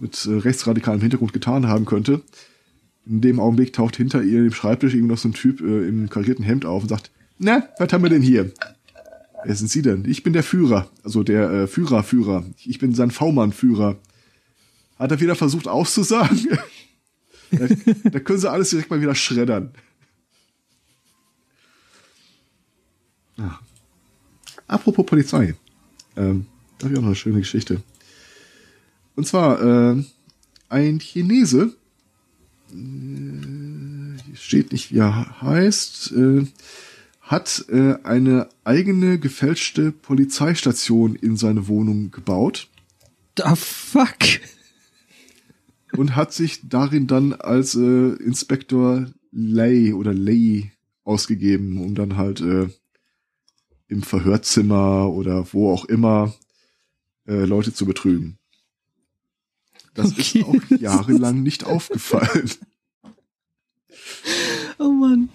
mit 0.00 0.26
äh, 0.26 0.32
rechtsradikalem 0.32 1.00
Hintergrund 1.00 1.32
getan 1.32 1.68
haben 1.68 1.84
könnte. 1.84 2.22
In 3.06 3.20
dem 3.20 3.38
Augenblick 3.38 3.72
taucht 3.72 3.96
hinter 3.96 4.22
ihr 4.22 4.40
im 4.40 4.52
Schreibtisch 4.52 4.94
irgendwie 4.94 5.12
noch 5.12 5.18
so 5.18 5.28
ein 5.28 5.34
Typ 5.34 5.60
äh, 5.60 5.86
im 5.86 6.10
karierten 6.10 6.44
Hemd 6.44 6.66
auf 6.66 6.82
und 6.82 6.88
sagt, 6.88 7.12
na, 7.38 7.68
was 7.78 7.92
haben 7.92 8.02
wir 8.02 8.10
denn 8.10 8.22
hier? 8.22 8.52
Wer 9.44 9.54
sind 9.54 9.70
Sie 9.70 9.82
denn? 9.82 10.04
Ich 10.06 10.22
bin 10.22 10.32
der 10.32 10.42
Führer. 10.42 10.90
Also 11.04 11.22
der 11.22 11.50
äh, 11.50 11.66
Führer, 11.66 12.02
Führer. 12.02 12.44
Ich 12.64 12.78
bin 12.78 12.94
sein 12.94 13.10
V-Mann-Führer. 13.10 13.96
Hat 14.98 15.10
er 15.12 15.20
wieder 15.20 15.36
versucht 15.36 15.68
auszusagen? 15.68 16.58
da, 18.10 18.20
können 18.20 18.38
sie 18.40 18.50
alles 18.50 18.70
direkt 18.70 18.90
mal 18.90 19.00
wieder 19.00 19.14
schreddern. 19.14 19.72
Ja. 23.36 23.60
Apropos 24.66 25.06
Polizei. 25.06 25.54
Ähm, 26.16 26.46
da 26.78 26.84
habe 26.84 26.94
ich 26.94 26.98
auch 26.98 27.02
noch 27.02 27.08
eine 27.08 27.16
schöne 27.16 27.38
Geschichte. 27.38 27.82
Und 29.14 29.26
zwar 29.26 29.62
äh, 29.62 30.02
ein 30.68 30.98
Chinese, 30.98 31.76
äh, 32.72 34.36
steht 34.36 34.72
nicht, 34.72 34.92
wie 34.92 34.98
er 34.98 35.40
heißt, 35.40 36.12
äh, 36.12 36.46
hat 37.28 37.66
äh, 37.68 37.94
eine 38.04 38.48
eigene 38.64 39.18
gefälschte 39.18 39.92
Polizeistation 39.92 41.14
in 41.14 41.36
seine 41.36 41.68
Wohnung 41.68 42.10
gebaut 42.10 42.68
The 43.36 43.54
fuck? 43.54 44.16
und 45.96 46.16
hat 46.16 46.32
sich 46.32 46.68
darin 46.68 47.06
dann 47.06 47.34
als 47.34 47.74
äh, 47.74 47.80
Inspektor 48.14 49.06
Lay 49.30 49.92
oder 49.92 50.14
Lay 50.14 50.72
ausgegeben, 51.04 51.78
um 51.78 51.94
dann 51.94 52.16
halt 52.16 52.40
äh, 52.40 52.68
im 53.88 54.02
Verhörzimmer 54.02 55.10
oder 55.10 55.52
wo 55.52 55.70
auch 55.72 55.84
immer 55.84 56.34
äh, 57.26 57.44
Leute 57.44 57.72
zu 57.74 57.84
betrügen. 57.86 58.38
Das 59.94 60.12
Okay. 60.12 60.40
ist 60.40 60.44
auch 60.46 60.78
jahrelang 60.80 61.42
nicht 61.42 61.64
aufgefallen, 61.64 62.50
Oh 64.78 64.90
Mann. 64.92 65.28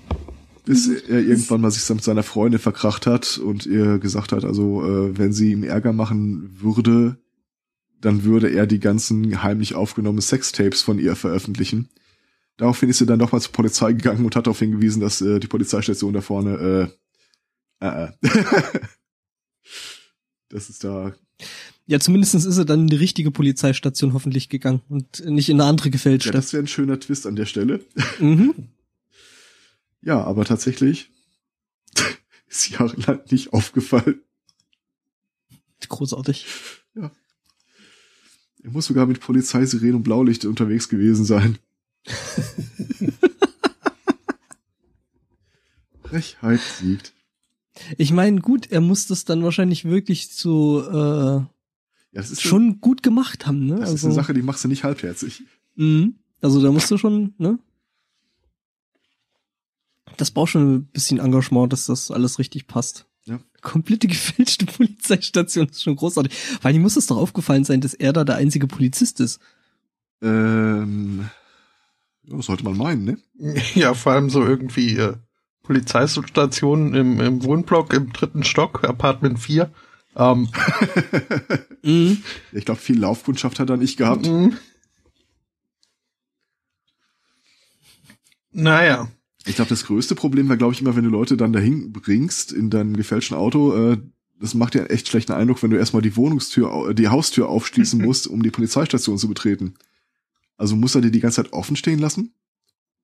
Bis 0.66 0.88
er 0.88 1.20
irgendwann 1.20 1.62
mal 1.62 1.72
sich 1.72 1.88
mit 1.90 2.04
seiner 2.04 2.24
Freundin 2.24 2.60
verkracht 2.60 3.06
hat 3.06 3.38
und 3.38 3.66
ihr 3.66 4.00
gesagt 4.00 4.32
hat, 4.32 4.46
also 4.46 4.84
äh, 4.84 5.18
wenn 5.18 5.34
sie 5.34 5.52
ihm 5.52 5.64
Ärger 5.64 5.94
machen 5.94 6.58
würde, 6.62 7.18
dann 8.00 8.24
würde 8.24 8.50
er 8.50 8.68
die 8.68 8.80
ganzen 8.80 9.44
heimlich 9.44 9.76
aufgenommenen 9.76 10.22
Sextapes 10.22 10.82
von 10.82 11.00
ihr 11.00 11.16
veröffentlichen. 11.16 11.90
Daraufhin 12.58 12.90
ist 12.90 13.00
sie 13.00 13.06
dann 13.06 13.20
nochmal 13.20 13.42
zur 13.42 13.52
Polizei 13.52 13.94
gegangen 13.94 14.26
und 14.26 14.36
hat 14.36 14.48
darauf 14.48 14.60
hingewiesen, 14.60 15.02
dass 15.02 15.22
äh, 15.22 15.40
die 15.40 15.48
Polizeistation 15.48 16.14
da 16.14 16.22
vorne 16.22 16.90
äh, 17.82 17.86
äh, 17.86 18.06
äh. 18.06 18.12
das 20.50 20.70
ist 20.70 20.84
da 20.84 21.14
Ja, 21.88 22.00
zumindestens 22.00 22.46
ist 22.46 22.58
er 22.58 22.66
dann 22.66 22.82
in 22.82 22.88
die 22.88 22.96
richtige 22.96 23.32
Polizeistation 23.32 24.14
hoffentlich 24.14 24.50
gegangen 24.50 24.82
und 24.88 25.26
nicht 25.26 25.50
in 25.50 25.60
eine 25.60 25.70
andere 25.70 25.88
ja, 25.88 25.92
gefälschte. 25.92 26.32
das 26.32 26.54
wäre 26.54 26.64
ein 26.64 26.68
schöner 26.68 27.00
Twist 27.00 27.28
an 27.28 27.36
der 27.36 27.46
Stelle. 27.46 27.82
mhm. 28.20 28.54
Ja, 30.04 30.24
aber 30.24 30.46
tatsächlich 30.46 31.12
ist 32.48 32.70
jahrelang 32.70 33.22
nicht 33.30 33.54
aufgefallen. 33.54 34.22
Großartig. 35.88 36.46
Er 36.96 37.12
muss 38.72 38.86
sogar 38.86 39.06
mit 39.06 39.20
Polizeisirene 39.20 39.98
und 39.98 40.04
Blaulicht 40.04 40.46
unterwegs 40.46 40.88
gewesen 40.88 41.26
sein. 41.26 41.58
Frechheit 46.04 46.62
siegt. 46.80 47.14
Ich 47.98 48.14
meine, 48.14 48.40
gut, 48.40 48.72
er 48.72 48.80
muss 48.82 49.08
das 49.08 49.26
dann 49.26 49.44
wahrscheinlich 49.44 49.84
wirklich 49.84 50.30
so 50.30 50.82
äh, 50.82 51.42
Ja, 52.12 52.24
schon 52.24 52.80
gut 52.80 53.04
gemacht 53.04 53.46
haben, 53.48 53.66
ne? 53.66 53.74
Eine, 53.76 53.82
das 53.82 53.94
ist 53.96 54.06
eine 54.06 54.14
Sache, 54.14 54.34
die 54.34 54.44
machst 54.44 54.64
du 54.64 54.70
nicht 54.70 54.86
halbherzig. 54.86 55.44
Mhm. 55.76 56.16
Also 56.40 56.62
da 56.62 56.72
musst 56.72 56.90
du 56.92 56.98
schon, 56.98 57.34
ne? 57.38 57.60
Das 60.18 60.32
braucht 60.32 60.52
schon 60.52 60.76
ein 60.76 60.86
bisschen 60.88 61.20
Engagement, 61.20 61.74
dass 61.74 61.86
das 61.88 62.12
alles 62.12 62.40
richtig 62.40 62.68
passt. 62.68 63.06
Ja. 63.26 63.40
Komplette 63.62 64.08
gefälschte 64.08 64.66
Polizeistation 64.68 65.68
ist 65.68 65.82
schon 65.84 65.96
großartig. 65.96 66.34
Vor 66.34 66.66
allem 66.66 66.82
muss 66.82 66.98
es 66.98 67.08
doch 67.08 67.18
aufgefallen 67.18 67.64
sein, 67.64 67.82
dass 67.82 67.94
er 67.94 68.14
da 68.14 68.24
der 68.24 68.36
einzige 68.36 68.68
Polizist 68.68 69.20
ist. 69.20 69.40
Ähm, 70.22 71.30
ja, 72.24 72.42
sollte 72.42 72.64
man 72.64 72.78
meinen, 72.78 73.04
ne? 73.04 73.18
Ja, 73.76 73.94
vor 73.94 74.14
allem 74.14 74.30
so 74.30 74.46
irgendwie 74.46 74.98
äh, 74.98 75.16
Polizeistationen 75.64 76.94
im, 76.94 77.20
im 77.22 77.44
Wohnblock 77.44 77.94
im 77.94 78.12
dritten 78.14 78.44
Stock, 78.44 78.84
Apartment 78.84 79.40
4. 79.40 79.72
Ähm, 80.16 80.50
Mhm. 81.86 82.24
ich 82.54 82.64
glaube, 82.64 82.80
viel 82.80 82.98
Laufkundschaft 82.98 83.60
hat 83.60 83.70
er 83.70 83.76
nicht 83.76 83.98
gehabt. 83.98 84.26
mm. 84.26 84.52
Naja, 88.52 89.10
Ich 89.46 89.56
glaube, 89.56 89.70
das 89.70 89.86
größte 89.86 90.16
Problem 90.16 90.48
war, 90.50 90.58
glaube 90.58 90.74
ich, 90.74 90.82
immer, 90.82 90.96
wenn 90.96 91.04
du 91.04 91.10
Leute 91.10 91.36
dann 91.36 91.52
dahin 91.54 91.92
bringst 91.92 92.52
in 92.54 92.70
deinem 92.70 92.96
gefälschten 92.96 93.36
Auto. 93.38 93.74
Äh, 93.92 93.98
das 94.40 94.54
macht 94.54 94.74
ja 94.76 94.82
einen 94.82 94.90
echt 94.90 95.08
schlechten 95.10 95.34
Eindruck, 95.34 95.62
wenn 95.64 95.70
du 95.72 95.78
erstmal 95.78 96.02
die 96.02 96.16
Wohnungstür, 96.16 96.72
au- 96.72 96.94
die 96.94 97.10
Haustür 97.10 97.50
aufschließen 97.50 98.02
musst, 98.06 98.28
um 98.28 98.42
die 98.42 98.52
Polizeistation 98.52 99.18
zu 99.18 99.28
betreten. 99.28 99.74
Also 100.58 100.76
muss 100.76 100.96
er 100.96 101.02
dir 101.02 101.12
die 101.12 101.20
ganze 101.20 101.44
Zeit 101.44 101.52
offen 101.54 101.76
stehen 101.76 102.00
lassen? 102.00 102.34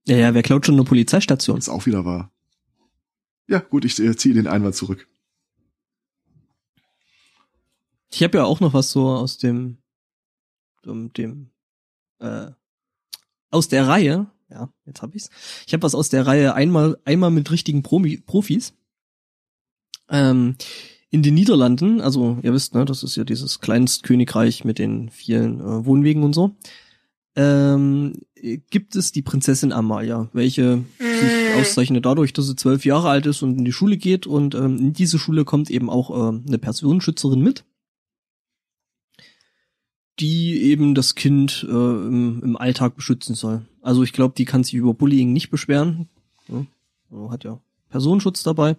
Ja, 0.08 0.16
ja, 0.18 0.34
wer 0.34 0.42
klaut 0.44 0.66
schon 0.66 0.76
eine 0.76 0.86
Polizeistation? 0.86 1.58
Ist 1.58 1.68
auch 1.70 1.86
wieder 1.86 2.06
wahr. 2.06 2.32
Ja, 3.48 3.60
gut, 3.60 3.84
ich 3.84 4.00
äh, 4.00 4.16
ziehe 4.16 4.34
den 4.34 4.48
Einwand 4.48 4.76
zurück. 4.76 5.08
Ich 8.12 8.24
habe 8.24 8.38
ja 8.40 8.46
auch 8.46 8.60
noch 8.60 8.74
was 8.74 8.92
so 8.92 9.08
aus 9.10 9.38
dem, 9.38 9.78
dem, 10.86 11.12
dem 11.14 11.50
äh, 12.20 12.48
aus 13.52 13.68
der 13.68 13.88
Reihe. 13.88 14.28
Ja, 14.50 14.70
jetzt 14.86 15.02
hab 15.02 15.16
ich's. 15.16 15.30
Ich 15.68 15.74
habe 15.74 15.84
was 15.84 15.96
aus 15.96 16.10
der 16.10 16.26
Reihe 16.26 16.54
einmal 16.54 16.98
einmal 17.06 17.32
mit 17.32 17.52
richtigen 17.52 17.84
Promi 17.84 18.18
Profis. 18.18 18.74
Ähm, 20.10 20.56
in 21.12 21.24
den 21.24 21.34
Niederlanden, 21.34 22.02
also 22.02 22.38
ihr 22.42 22.54
wisst, 22.54 22.76
ne, 22.76 22.86
das 22.86 23.04
ist 23.04 23.16
ja 23.16 23.24
dieses 23.24 23.60
Kleinstkönigreich 23.60 24.64
mit 24.64 24.80
den 24.80 25.10
vielen 25.10 25.60
äh, 25.60 25.86
Wohnwegen 25.86 26.24
und 26.24 26.34
so. 26.34 26.56
Ähm, 27.36 28.14
gibt 28.70 28.96
es 28.96 29.12
die 29.12 29.22
Prinzessin 29.22 29.72
Amalia, 29.72 30.30
welche 30.34 30.84
sich 31.00 31.56
auszeichnet 31.60 32.06
dadurch, 32.06 32.34
dass 32.34 32.48
sie 32.48 32.56
zwölf 32.56 32.86
Jahre 32.86 33.10
alt 33.10 33.26
ist 33.28 33.44
und 33.44 33.58
in 33.58 33.66
die 33.66 33.72
Schule 33.72 33.98
geht 33.98 34.28
und 34.28 34.56
ähm, 34.56 34.78
in 34.78 34.94
diese 34.94 35.20
Schule 35.20 35.46
kommt 35.46 35.70
eben 35.70 35.90
auch 35.90 36.30
ähm, 36.30 36.44
eine 36.48 36.58
Personenschützerin 36.58 37.42
mit 37.42 37.66
die 40.20 40.64
eben 40.64 40.96
das 40.96 41.16
Kind 41.16 41.66
äh, 41.68 41.72
im, 41.72 42.42
im 42.44 42.58
Alltag 42.58 42.96
beschützen 42.96 43.36
soll. 43.36 43.66
Also 43.90 44.04
ich 44.04 44.14
glaube, 44.14 44.36
die 44.38 44.46
kann 44.46 44.64
sich 44.64 44.76
über 44.76 44.94
Bullying 44.94 45.34
nicht 45.34 45.50
beschweren. 45.50 46.10
Ja, 46.48 46.64
also 47.10 47.32
hat 47.32 47.44
ja 47.44 47.60
Personenschutz 47.90 48.44
dabei. 48.44 48.78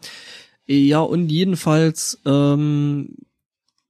Ja, 0.69 1.01
und 1.01 1.33
jedenfalls, 1.33 2.21
ähm, 2.25 3.17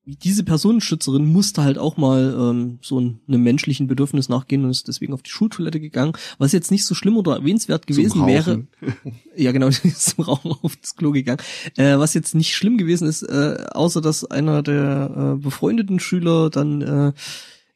diese 0.06 0.44
Personenschützerin 0.44 1.30
musste 1.30 1.62
halt 1.62 1.76
auch 1.76 1.98
mal 1.98 2.34
ähm, 2.34 2.78
so 2.80 2.98
ein, 2.98 3.20
einem 3.28 3.42
menschlichen 3.42 3.86
Bedürfnis 3.86 4.30
nachgehen 4.30 4.64
und 4.64 4.70
ist 4.70 4.88
deswegen 4.88 5.12
auf 5.12 5.20
die 5.20 5.28
Schultoilette 5.28 5.78
gegangen, 5.78 6.14
was 6.38 6.52
jetzt 6.52 6.70
nicht 6.70 6.86
so 6.86 6.94
schlimm 6.94 7.18
oder 7.18 7.34
erwähnenswert 7.34 7.86
gewesen 7.86 8.26
wäre. 8.26 8.66
Ja, 9.36 9.52
genau, 9.52 9.68
die 9.68 9.88
ist 9.88 10.16
zum 10.16 10.24
Rauchen 10.24 10.52
auf 10.62 10.74
das 10.76 10.96
Klo 10.96 11.10
gegangen. 11.10 11.42
Äh, 11.76 11.98
was 11.98 12.14
jetzt 12.14 12.34
nicht 12.34 12.56
schlimm 12.56 12.78
gewesen 12.78 13.06
ist, 13.06 13.24
äh, 13.24 13.66
außer 13.72 14.00
dass 14.00 14.24
einer 14.24 14.62
der 14.62 15.34
äh, 15.36 15.42
befreundeten 15.42 16.00
Schüler 16.00 16.48
dann 16.48 16.80
äh, 16.80 17.12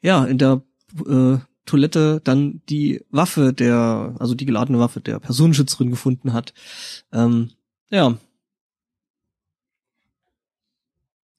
ja 0.01 0.25
in 0.25 0.39
der 0.39 0.63
äh, 1.07 1.37
Toilette 1.67 2.21
dann 2.25 2.61
die 2.69 3.05
Waffe 3.11 3.53
der, 3.53 4.15
also 4.19 4.35
die 4.35 4.47
geladene 4.47 4.79
Waffe 4.79 5.01
der 5.01 5.19
Personenschützerin 5.19 5.91
gefunden 5.91 6.33
hat. 6.33 6.53
Ähm, 7.13 7.51
ja, 7.91 8.17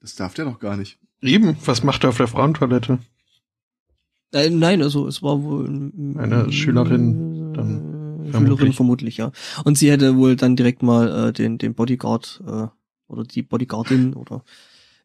Das 0.01 0.15
darf 0.15 0.33
der 0.35 0.45
doch 0.45 0.59
gar 0.59 0.77
nicht. 0.77 0.99
eben, 1.21 1.57
was 1.65 1.83
macht 1.83 2.03
er 2.03 2.09
auf 2.09 2.17
der 2.17 2.27
Frauentoilette? 2.27 2.99
äh, 4.33 4.49
nein, 4.49 4.81
also 4.81 5.07
es 5.07 5.23
war 5.23 5.41
wohl 5.43 5.67
mm, 5.69 6.17
Eine 6.19 6.51
Schülerin 6.51 7.53
dann 7.53 8.25
äh, 8.25 8.31
Schülerin 8.31 8.31
vermutlich. 8.31 8.75
vermutlich, 8.75 9.17
ja. 9.17 9.31
Und 9.63 9.77
sie 9.77 9.89
hätte 9.91 10.15
wohl 10.17 10.35
dann 10.35 10.55
direkt 10.55 10.83
mal 10.83 11.29
äh, 11.29 11.33
den 11.33 11.57
den 11.57 11.73
Bodyguard 11.73 12.43
äh, 12.45 12.67
oder 13.07 13.23
die 13.23 13.41
Bodyguardin 13.43 14.13
oder 14.13 14.43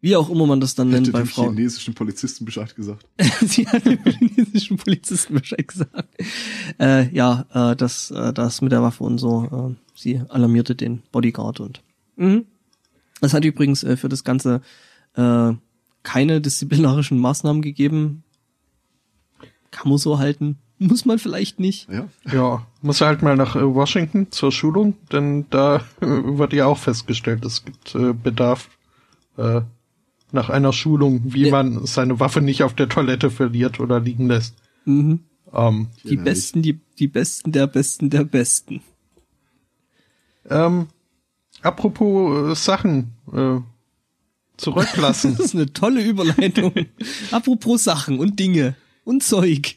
wie 0.01 0.17
auch 0.17 0.31
immer 0.31 0.47
man 0.47 0.61
das 0.61 0.75
dann 0.75 0.89
nennt 0.89 1.07
Hätte 1.07 1.13
bei 1.13 1.19
dem 1.21 1.29
Frauen. 1.29 1.55
chinesischen 1.57 1.95
Polizisten 1.95 2.45
Bescheid 2.45 2.75
gesagt. 2.75 3.07
Sie 3.45 3.67
hat 3.69 3.85
dem 3.85 4.03
chinesischen 4.05 4.77
Polizisten 4.77 5.35
Bescheid 5.35 5.67
gesagt. 5.69 6.09
Äh, 6.79 7.15
ja, 7.15 7.45
äh, 7.53 7.77
das, 7.77 8.11
äh, 8.11 8.33
das 8.33 8.63
mit 8.63 8.73
der 8.73 8.83
Waffe 8.83 9.05
und 9.05 9.19
so. 9.19 9.75
Äh, 9.75 9.99
sie 9.99 10.23
alarmierte 10.29 10.75
den 10.75 11.03
Bodyguard 11.13 11.61
und. 11.61 11.83
Mhm. 12.17 12.47
Es 13.21 13.35
hat 13.35 13.45
übrigens 13.45 13.83
äh, 13.85 13.97
für 13.97 14.09
das 14.09 14.25
Ganze 14.25 14.63
äh, 15.15 15.53
keine 16.03 16.41
disziplinarischen 16.41 17.19
Maßnahmen 17.19 17.61
gegeben. 17.61 18.25
Kann 19.71 19.89
man 19.89 19.99
so 19.99 20.19
halten. 20.19 20.59
Muss 20.79 21.05
man 21.05 21.19
vielleicht 21.19 21.61
nicht. 21.61 21.89
Ja, 21.91 22.09
Ja, 22.33 22.67
muss 22.81 23.03
er 23.03 23.09
halt 23.09 23.21
mal 23.21 23.37
nach 23.37 23.55
äh, 23.55 23.75
Washington 23.75 24.29
zur 24.31 24.51
Schulung, 24.51 24.95
denn 25.13 25.45
da 25.51 25.85
äh, 26.01 26.07
wird 26.07 26.55
ja 26.55 26.65
auch 26.65 26.79
festgestellt, 26.79 27.45
es 27.45 27.67
gibt 27.67 27.95
äh, 27.95 28.15
Bedarf 28.15 28.71
äh, 29.37 29.61
nach 30.33 30.51
einer 30.51 30.73
Schulung, 30.73 31.21
wie 31.25 31.45
Ja. 31.47 31.51
man 31.51 31.87
seine 31.87 32.21
Waffe 32.21 32.41
nicht 32.41 32.63
auf 32.63 32.75
der 32.75 32.89
Toilette 32.89 33.31
verliert 33.31 33.81
oder 33.81 34.01
liegen 34.01 34.27
lässt. 34.29 34.55
Mhm. 34.85 35.21
Ähm, 35.53 35.89
Die 36.05 36.15
Ja, 36.17 36.23
Besten, 36.23 36.63
die, 36.63 36.79
die 36.99 37.09
Besten 37.09 37.53
der 37.53 37.67
Besten 37.67 38.11
der 38.11 38.25
Besten. 38.25 38.83
ähm, 40.49 40.87
apropos 41.63 42.51
äh, 42.53 42.55
Sachen 42.55 43.13
äh, 43.33 43.59
zurücklassen. 44.57 45.35
Das 45.37 45.47
ist 45.47 45.55
eine 45.55 45.73
tolle 45.73 46.03
Überleitung. 46.05 46.73
Apropos 47.31 47.85
Sachen 47.85 48.19
und 48.19 48.39
Dinge 48.39 48.77
und 49.05 49.23
Zeug. 49.23 49.77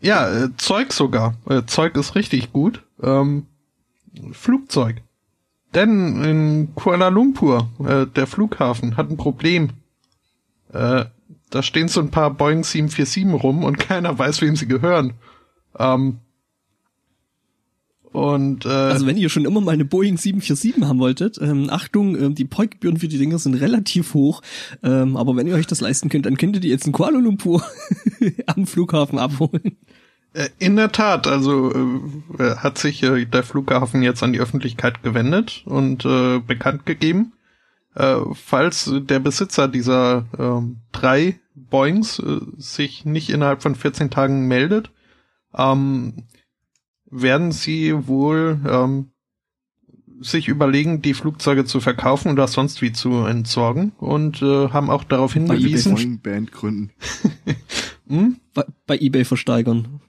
ja, 0.00 0.44
äh, 0.44 0.48
Zeug 0.56 0.92
sogar. 0.92 1.36
Äh, 1.48 1.62
Zeug 1.66 1.96
ist 1.96 2.14
richtig 2.14 2.52
gut. 2.52 2.82
Ähm, 3.02 3.46
Flugzeug. 4.32 5.02
Denn 5.74 6.22
in 6.22 6.74
Kuala 6.74 7.08
Lumpur, 7.08 7.68
äh, 7.84 8.06
der 8.06 8.26
Flughafen, 8.26 8.96
hat 8.96 9.10
ein 9.10 9.16
Problem. 9.16 9.70
Äh, 10.72 11.06
da 11.50 11.62
stehen 11.62 11.88
so 11.88 12.00
ein 12.00 12.10
paar 12.10 12.30
Boeing 12.30 12.64
747 12.64 13.42
rum 13.42 13.64
und 13.64 13.78
keiner 13.78 14.18
weiß, 14.18 14.40
wem 14.42 14.56
sie 14.56 14.66
gehören. 14.68 15.14
Ähm, 15.78 16.18
und 18.12 18.66
äh, 18.66 18.68
Also 18.68 19.06
wenn 19.06 19.16
ihr 19.16 19.30
schon 19.30 19.46
immer 19.46 19.62
mal 19.62 19.72
eine 19.72 19.86
Boeing 19.86 20.18
747 20.18 20.86
haben 20.86 20.98
wolltet, 20.98 21.38
ähm, 21.40 21.68
Achtung, 21.70 22.14
ähm, 22.16 22.34
die 22.34 22.44
Parkgebühren 22.44 22.98
für 22.98 23.08
die 23.08 23.16
Dinger 23.18 23.38
sind 23.38 23.54
relativ 23.54 24.12
hoch, 24.12 24.42
ähm, 24.82 25.16
aber 25.16 25.34
wenn 25.36 25.46
ihr 25.46 25.54
euch 25.54 25.66
das 25.66 25.80
leisten 25.80 26.10
könnt, 26.10 26.26
dann 26.26 26.36
könnt 26.36 26.56
ihr 26.56 26.70
jetzt 26.70 26.86
in 26.86 26.92
Kuala 26.92 27.18
Lumpur 27.18 27.64
am 28.46 28.66
Flughafen 28.66 29.18
abholen. 29.18 29.78
Äh, 30.34 30.48
In 30.58 30.76
der 30.76 30.92
Tat, 30.92 31.26
also 31.26 31.72
äh, 32.38 32.56
hat 32.56 32.78
sich 32.78 33.02
äh, 33.02 33.24
der 33.26 33.42
Flughafen 33.42 34.02
jetzt 34.02 34.22
an 34.22 34.32
die 34.32 34.40
Öffentlichkeit 34.40 35.02
gewendet 35.02 35.62
und 35.66 36.04
äh, 36.04 36.38
bekannt 36.38 36.86
gegeben, 36.86 37.32
äh, 37.94 38.16
falls 38.34 38.90
der 38.92 39.20
Besitzer 39.20 39.68
dieser 39.68 40.26
ähm, 40.38 40.78
drei 40.92 41.38
Boeings 41.54 42.18
äh, 42.18 42.40
sich 42.56 43.04
nicht 43.04 43.30
innerhalb 43.30 43.62
von 43.62 43.74
14 43.74 44.10
Tagen 44.10 44.48
meldet, 44.48 44.90
ähm, 45.54 46.24
werden 47.10 47.52
sie 47.52 48.06
wohl 48.06 48.58
ähm, 48.66 49.12
sich 50.20 50.48
überlegen, 50.48 51.02
die 51.02 51.14
Flugzeuge 51.14 51.64
zu 51.64 51.80
verkaufen 51.80 52.32
oder 52.32 52.46
sonst 52.46 52.80
wie 52.80 52.92
zu 52.92 53.24
entsorgen 53.24 53.92
und 53.98 54.40
äh, 54.40 54.68
haben 54.68 54.88
auch 54.88 55.04
darauf 55.04 55.34
Bei 55.34 55.40
hingewiesen, 55.40 55.94
Boeing 55.94 56.20
Band 56.20 56.52
gründen. 56.52 56.92
hm, 58.08 58.36
Bei, 58.54 58.64
bei 58.86 58.98
eBay 58.98 59.24
versteigern. 59.24 60.00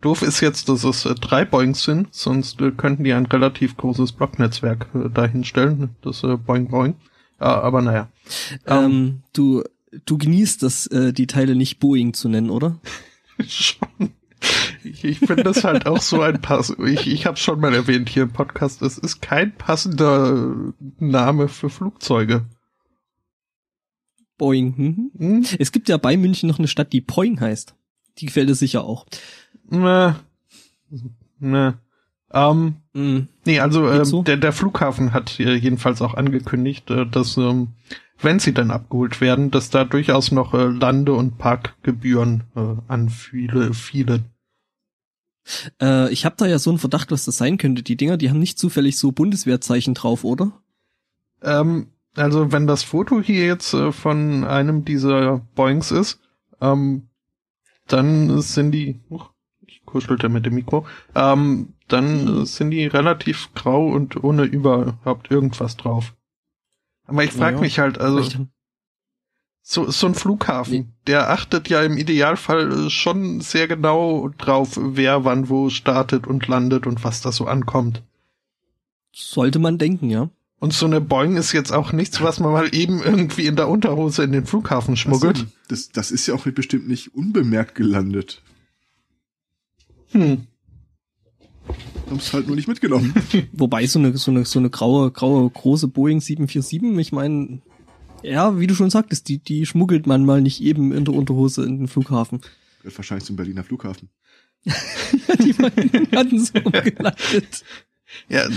Doof 0.00 0.22
ist 0.22 0.40
jetzt, 0.40 0.68
dass 0.68 0.84
es 0.84 1.04
äh, 1.04 1.14
drei 1.14 1.44
Boeings 1.44 1.82
sind, 1.82 2.08
sonst 2.10 2.60
äh, 2.60 2.70
könnten 2.70 3.04
die 3.04 3.12
ein 3.12 3.26
relativ 3.26 3.76
großes 3.76 4.12
Blocknetzwerk 4.12 4.88
äh, 4.94 5.10
dahinstellen, 5.10 5.90
das 6.02 6.22
äh, 6.22 6.36
Boing 6.36 6.68
Boing. 6.68 6.94
Äh, 7.38 7.44
aber 7.44 7.82
naja. 7.82 8.08
Ähm, 8.66 9.22
du, 9.32 9.62
du 10.06 10.18
genießt 10.18 10.62
das, 10.62 10.86
äh, 10.86 11.12
die 11.12 11.26
Teile 11.26 11.54
nicht 11.54 11.80
Boeing 11.80 12.14
zu 12.14 12.28
nennen, 12.28 12.50
oder? 12.50 12.78
schon. 13.46 14.10
Ich, 14.84 15.04
ich 15.04 15.18
finde 15.18 15.42
das 15.42 15.64
halt 15.64 15.86
auch 15.86 16.00
so 16.00 16.22
ein 16.22 16.40
Pass. 16.40 16.74
Ich, 16.86 17.06
ich 17.06 17.26
habe 17.26 17.36
schon 17.36 17.60
mal 17.60 17.74
erwähnt 17.74 18.08
hier 18.08 18.22
im 18.22 18.32
Podcast, 18.32 18.80
es 18.80 18.96
ist 18.96 19.20
kein 19.20 19.54
passender 19.54 20.72
Name 20.98 21.48
für 21.48 21.68
Flugzeuge. 21.68 22.46
Boeing. 24.38 24.74
Mhm. 24.76 25.10
Hm? 25.18 25.46
Es 25.58 25.72
gibt 25.72 25.90
ja 25.90 25.98
bei 25.98 26.16
München 26.16 26.48
noch 26.48 26.58
eine 26.58 26.68
Stadt, 26.68 26.94
die 26.94 27.02
Poing 27.02 27.38
heißt. 27.38 27.74
Die 28.18 28.26
gefällt 28.26 28.48
dir 28.48 28.54
sicher 28.54 28.84
auch. 28.84 29.06
Ne. 29.70 30.16
Ne. 31.38 31.78
Ähm, 32.32 32.76
Mhm. 32.92 33.28
Nee, 33.46 33.60
also 33.60 34.04
so? 34.04 34.22
der, 34.22 34.36
der 34.36 34.52
Flughafen 34.52 35.12
hat 35.12 35.38
äh, 35.38 35.54
jedenfalls 35.54 36.02
auch 36.02 36.14
angekündigt, 36.14 36.90
äh, 36.90 37.06
dass 37.06 37.36
ähm, 37.36 37.68
wenn 38.20 38.38
sie 38.40 38.52
dann 38.52 38.70
abgeholt 38.70 39.20
werden, 39.20 39.50
dass 39.50 39.70
da 39.70 39.84
durchaus 39.84 40.32
noch 40.32 40.54
äh, 40.54 40.64
Lande- 40.64 41.14
und 41.14 41.38
Parkgebühren 41.38 42.44
äh, 42.56 42.76
anfiele, 42.88 43.72
fielen. 43.74 44.24
Äh, 45.80 46.12
ich 46.12 46.24
habe 46.24 46.34
da 46.36 46.46
ja 46.46 46.58
so 46.58 46.70
einen 46.70 46.78
Verdacht, 46.78 47.12
was 47.12 47.24
das 47.24 47.38
sein 47.38 47.58
könnte. 47.58 47.82
Die 47.82 47.96
Dinger, 47.96 48.16
die 48.16 48.28
haben 48.28 48.40
nicht 48.40 48.58
zufällig 48.58 48.98
so 48.98 49.12
Bundeswehrzeichen 49.12 49.94
drauf, 49.94 50.24
oder? 50.24 50.52
Ähm, 51.42 51.86
also 52.16 52.52
wenn 52.52 52.66
das 52.66 52.82
Foto 52.82 53.20
hier 53.20 53.46
jetzt 53.46 53.72
äh, 53.72 53.92
von 53.92 54.44
einem 54.44 54.84
dieser 54.84 55.38
Boings 55.54 55.92
ist, 55.92 56.18
ähm, 56.60 57.08
dann 57.86 58.40
sind 58.42 58.72
die, 58.72 59.00
ich 59.10 59.20
kuschelte 59.90 60.28
mit 60.28 60.46
dem 60.46 60.54
Mikro, 60.54 60.86
ähm, 61.14 61.74
dann 61.88 62.46
sind 62.46 62.70
die 62.70 62.86
relativ 62.86 63.50
grau 63.54 63.88
und 63.88 64.22
ohne 64.22 64.44
überhaupt 64.44 65.30
irgendwas 65.30 65.76
drauf. 65.76 66.14
Aber 67.06 67.24
ich 67.24 67.32
frage 67.32 67.56
Naja, 67.56 67.60
mich 67.60 67.78
halt, 67.78 67.98
also 67.98 68.46
so, 69.62 69.90
so 69.90 70.06
ein 70.06 70.14
Flughafen, 70.14 70.72
Nee. 70.72 70.86
der 71.06 71.30
achtet 71.30 71.68
ja 71.68 71.82
im 71.82 71.96
Idealfall 71.96 72.88
schon 72.90 73.40
sehr 73.40 73.68
genau 73.68 74.28
drauf, 74.38 74.78
wer 74.80 75.24
wann 75.24 75.48
wo 75.48 75.70
startet 75.70 76.26
und 76.26 76.46
landet 76.48 76.86
und 76.86 77.04
was 77.04 77.20
da 77.20 77.30
so 77.32 77.46
ankommt. 77.46 78.02
Sollte 79.12 79.58
man 79.58 79.76
denken, 79.78 80.08
ja. 80.08 80.30
Und 80.60 80.74
so 80.74 80.86
eine 80.86 81.00
Boeing 81.00 81.36
ist 81.36 81.52
jetzt 81.52 81.72
auch 81.72 81.92
nichts, 81.92 82.20
was 82.20 82.38
man 82.38 82.52
mal 82.52 82.74
eben 82.74 83.02
irgendwie 83.02 83.46
in 83.46 83.56
der 83.56 83.68
Unterhose 83.68 84.22
in 84.22 84.32
den 84.32 84.44
Flughafen 84.44 84.96
schmuggelt. 84.96 85.46
Das, 85.68 85.88
das 85.90 86.10
ist 86.10 86.26
ja 86.26 86.34
auch 86.34 86.44
bestimmt 86.44 86.86
nicht 86.86 87.14
unbemerkt 87.14 87.74
gelandet. 87.74 88.42
Hm. 90.10 90.46
Haben 92.06 92.16
es 92.16 92.32
halt 92.32 92.46
nur 92.46 92.56
nicht 92.56 92.68
mitgenommen. 92.68 93.14
Wobei 93.52 93.86
so 93.86 93.98
eine, 93.98 94.16
so 94.16 94.30
eine, 94.30 94.44
so 94.44 94.58
eine 94.58 94.70
graue, 94.70 95.10
graue, 95.10 95.48
große 95.48 95.88
Boeing 95.88 96.20
747, 96.20 96.98
ich 96.98 97.12
meine, 97.12 97.62
ja, 98.22 98.58
wie 98.58 98.66
du 98.66 98.74
schon 98.74 98.90
sagtest, 98.90 99.28
die, 99.28 99.38
die 99.38 99.64
schmuggelt 99.66 100.06
man 100.06 100.24
mal 100.24 100.40
nicht 100.40 100.60
eben 100.60 100.92
in 100.92 101.04
der 101.04 101.14
Unterhose 101.14 101.64
in 101.64 101.78
den 101.78 101.88
Flughafen. 101.88 102.40
Wird 102.82 102.96
wahrscheinlich 102.96 103.24
zum 103.24 103.36
Berliner 103.36 103.64
Flughafen. 103.64 104.08
die 104.64 105.58
waren 105.58 106.08
hatten 106.14 106.38
so 106.38 106.52
gelandet. 106.52 107.64
Ja, 108.28 108.48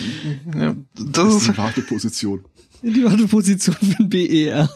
ja, 0.56 0.76
Das 0.96 1.12
das 1.12 1.28
ist 1.28 1.42
ist 1.42 1.48
die 1.52 1.58
Warteposition. 1.58 2.46
Die 2.82 3.04
Warteposition 3.04 3.76
für 3.76 4.04
den 4.04 4.10
BER. 4.10 4.70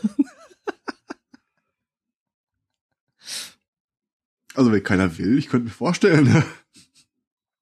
Also 4.53 4.71
wenn 4.71 4.84
keiner 4.84 5.17
will, 5.17 5.38
ich 5.38 5.49
könnte 5.49 5.65
mir 5.65 5.71
vorstellen, 5.71 6.43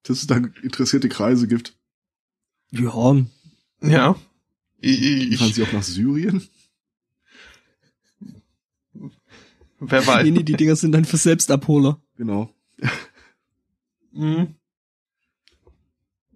dass 0.07 0.19
es 0.19 0.27
da 0.27 0.37
interessierte 0.61 1.09
Kreise 1.09 1.47
gibt. 1.47 1.75
Ja, 2.71 3.15
ja. 3.81 4.15
Ich, 4.79 5.37
Fahren 5.37 5.53
sie 5.53 5.63
auch 5.63 5.71
nach 5.71 5.83
Syrien? 5.83 6.47
wer 9.79 10.01
nee, 10.01 10.07
weiß. 10.07 10.23
nee, 10.29 10.43
die 10.43 10.53
Dinger 10.53 10.75
sind 10.75 10.91
dann 10.91 11.05
für 11.05 11.17
Selbstabholer. 11.17 12.01
Genau. 12.15 12.53
Hm. 14.13 14.55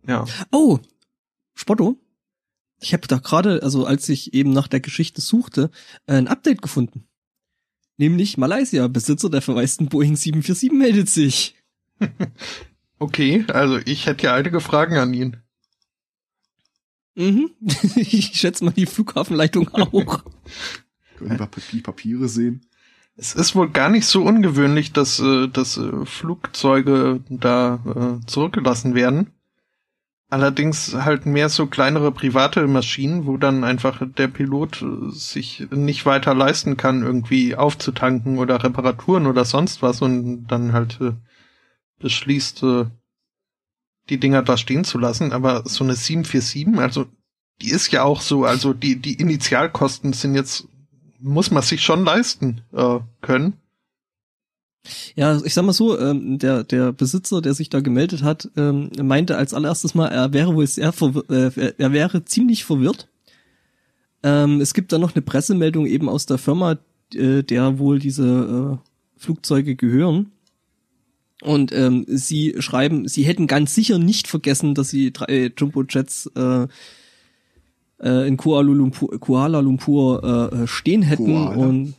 Ja. 0.08 0.26
Oh, 0.52 0.80
Spotto. 1.54 1.98
Ich 2.82 2.94
habe 2.94 3.08
da 3.08 3.18
gerade, 3.18 3.62
also 3.62 3.86
als 3.86 4.08
ich 4.10 4.34
eben 4.34 4.52
nach 4.52 4.68
der 4.68 4.80
Geschichte 4.80 5.22
suchte, 5.22 5.70
ein 6.08 6.28
Update 6.28 6.62
gefunden. 6.62 7.06
Nämlich 7.98 8.38
Malaysia, 8.38 8.88
Besitzer 8.88 9.30
der 9.30 9.42
verwaisten 9.42 9.90
Boeing 9.90 10.16
747 10.16 10.72
meldet 10.72 11.10
sich. 11.10 11.56
Okay, 13.00 13.46
also 13.48 13.80
ich 13.86 14.06
hätte 14.06 14.26
ja 14.26 14.36
einige 14.36 14.60
Fragen 14.60 14.98
an 14.98 15.14
ihn. 15.14 15.38
Mhm. 17.16 17.52
Ich 17.96 18.34
schätze 18.36 18.64
mal 18.64 18.72
die 18.72 18.86
Flughafenleitung 18.86 19.70
auch. 19.74 20.24
Können 21.18 21.40
wir 21.40 21.50
die 21.72 21.82
Papiere 21.82 22.28
sehen? 22.28 22.66
Es 23.16 23.36
ist 23.36 23.56
wohl 23.56 23.70
gar 23.70 23.90
nicht 23.90 24.06
so 24.06 24.24
ungewöhnlich, 24.24 24.94
dass, 24.94 25.20
äh, 25.20 25.48
dass 25.48 25.78
äh, 25.78 26.06
Flugzeuge 26.06 27.22
da 27.30 27.80
äh, 27.86 28.26
zurückgelassen 28.26 28.96
werden. 28.96 29.32
Allerdings 30.30 30.94
halt 30.94 31.26
mehr 31.26 31.50
so 31.50 31.66
kleinere 31.68 32.12
private 32.12 32.68
Maschinen, 32.68 33.26
wo 33.26 33.38
dann 33.38 33.64
einfach 33.64 34.02
der 34.18 34.28
Pilot 34.28 34.86
sich 35.10 35.68
nicht 35.72 36.06
weiter 36.06 36.36
leisten 36.36 36.78
kann, 36.78 37.02
irgendwie 37.02 37.56
aufzutanken 37.56 38.38
oder 38.38 38.64
Reparaturen 38.64 39.26
oder 39.26 39.44
sonst 39.44 39.82
was 39.82 40.04
und 40.04 40.46
dann 40.48 40.72
halt 40.72 41.00
beschließt, 42.00 42.64
äh, 42.64 42.86
die 44.10 44.20
Dinger 44.20 44.42
da 44.42 44.58
stehen 44.58 44.84
zu 44.84 44.98
lassen. 44.98 45.32
Aber 45.32 45.64
so 45.66 45.84
eine 45.84 45.96
747, 45.96 46.80
also 46.80 47.06
die 47.62 47.70
ist 47.70 47.92
ja 47.92 48.04
auch 48.04 48.22
so, 48.22 48.46
also 48.46 48.74
die, 48.74 48.96
die 48.96 49.14
Initialkosten 49.14 50.14
sind 50.14 50.36
jetzt, 50.36 50.68
muss 51.20 51.52
man 51.52 51.64
sich 51.64 51.82
schon 51.82 52.04
leisten 52.04 52.62
äh, 52.74 53.00
können. 53.22 53.54
Ja, 55.16 55.40
ich 55.44 55.54
sag 55.54 55.66
mal 55.66 55.74
so, 55.74 56.00
ähm, 56.00 56.40
der, 56.40 56.64
der 56.64 56.94
Besitzer, 56.94 57.42
der 57.42 57.54
sich 57.54 57.70
da 57.70 57.82
gemeldet 57.82 58.24
hat, 58.24 58.50
ähm, 58.56 58.90
meinte 59.02 59.38
als 59.38 59.54
allererstes 59.54 59.94
mal, 59.94 60.08
er 60.08 60.32
wäre 60.34 60.56
wohl 60.56 60.66
sehr 60.68 60.94
äh, 61.30 61.74
er 61.78 61.92
wäre 61.92 62.24
ziemlich 62.24 62.64
verwirrt. 62.64 63.10
Ähm, 64.24 64.62
es 64.62 64.74
gibt 64.74 64.92
da 64.92 64.98
noch 64.98 65.16
eine 65.16 65.22
Pressemeldung 65.22 65.86
eben 65.86 66.08
aus 66.08 66.26
der 66.26 66.38
Firma, 66.38 66.78
äh, 67.14 67.44
der 67.44 67.78
wohl 67.78 68.00
diese 68.00 68.80
äh, 68.82 68.90
Flugzeuge 69.20 69.76
gehören. 69.76 70.32
Und 71.42 71.72
ähm, 71.72 72.06
sie 72.08 72.56
schreiben, 72.60 73.08
sie 73.08 73.24
hätten 73.24 73.48
ganz 73.48 73.74
sicher 73.74 73.98
nicht 73.98 74.28
vergessen, 74.28 74.76
dass 74.76 74.90
sie 74.90 75.14
drei 75.14 75.52
Jumbo-Jets 75.58 76.32
äh, 76.36 76.68
äh, 78.02 78.28
in 78.28 78.38
Kuala 78.38 78.72
Lumpur, 78.72 79.20
Kuala 79.20 79.60
Lumpur 79.62 80.52
äh, 80.52 80.68
stehen 80.68 81.02
hätten 81.02 81.26
Koala? 81.26 81.56
und 81.56 81.94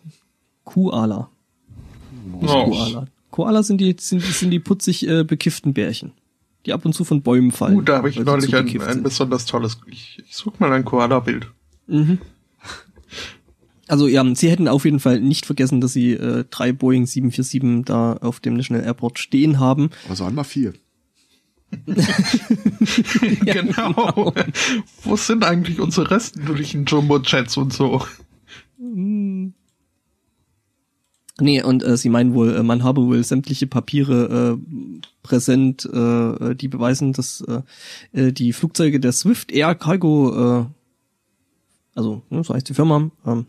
Kuala. 0.64 1.30
Oh. 2.43 2.47
Koala. 2.47 3.07
Koala 3.30 3.62
sind 3.62 3.80
die, 3.80 3.97
sind, 3.99 4.22
sind 4.22 4.51
die 4.51 4.59
putzig 4.59 5.09
äh, 5.09 5.24
bekifften 5.24 5.72
Bärchen, 5.72 6.12
die 6.66 6.72
ab 6.72 6.84
und 6.84 6.95
zu 6.95 7.05
von 7.05 7.22
Bäumen 7.22 7.53
fallen. 7.53 7.76
Uh, 7.76 7.82
da 7.82 7.99
habe 7.99 8.11
ich 8.11 8.18
neulich 8.18 8.55
ein, 8.55 8.82
ein 8.82 9.03
besonders 9.03 9.47
tolles. 9.47 9.78
Ich, 9.86 10.22
ich 10.26 10.36
suche 10.36 10.57
mal 10.59 10.72
ein 10.72 10.84
Koala-Bild. 10.84 11.49
Mhm. 11.86 12.18
Also 13.91 14.07
ja, 14.07 14.24
sie 14.36 14.49
hätten 14.49 14.68
auf 14.68 14.84
jeden 14.84 15.01
Fall 15.01 15.20
nicht 15.20 15.47
vergessen, 15.47 15.80
dass 15.80 15.93
sie 15.93 16.12
äh, 16.12 16.45
drei 16.49 16.72
Boeing 16.72 17.07
747 17.07 17.84
da 17.86 18.12
auf 18.12 18.38
dem 18.38 18.55
National 18.55 18.84
Airport 18.84 19.18
stehen 19.18 19.59
haben. 19.59 19.91
Aber 20.07 20.14
sagen 20.14 20.34
mal 20.36 20.45
vier. 20.45 20.74
Ja, 23.45 23.55
genau. 23.55 24.32
Wo 25.03 25.16
sind 25.16 25.45
eigentlich 25.45 25.80
unsere 25.80 26.11
restlichen 26.11 26.84
Jumbo-Chats 26.84 27.57
und 27.57 27.72
so? 27.72 28.05
Hm. 28.78 29.55
Nee, 31.41 31.62
und 31.62 31.82
äh, 31.82 31.97
sie 31.97 32.11
meinen 32.11 32.34
wohl, 32.34 32.55
äh, 32.55 32.62
man 32.62 32.84
habe 32.84 33.03
wohl 33.03 33.24
sämtliche 33.24 33.66
Papiere 33.66 34.59
äh, 34.59 35.07
präsent, 35.22 35.84
äh, 35.86 36.55
die 36.55 36.68
beweisen, 36.68 37.12
dass 37.12 37.41
äh, 37.43 37.62
äh, 38.12 38.32
die 38.32 38.53
Flugzeuge 38.53 39.01
der 39.01 39.12
Swift 39.12 39.51
Air 39.51 39.74
Cargo, 39.74 40.61
äh, 40.61 40.66
also 41.95 42.22
ne, 42.30 42.45
so 42.45 42.55
heißt 42.55 42.68
die 42.68 42.74
Firma, 42.74 43.11
ähm, 43.26 43.47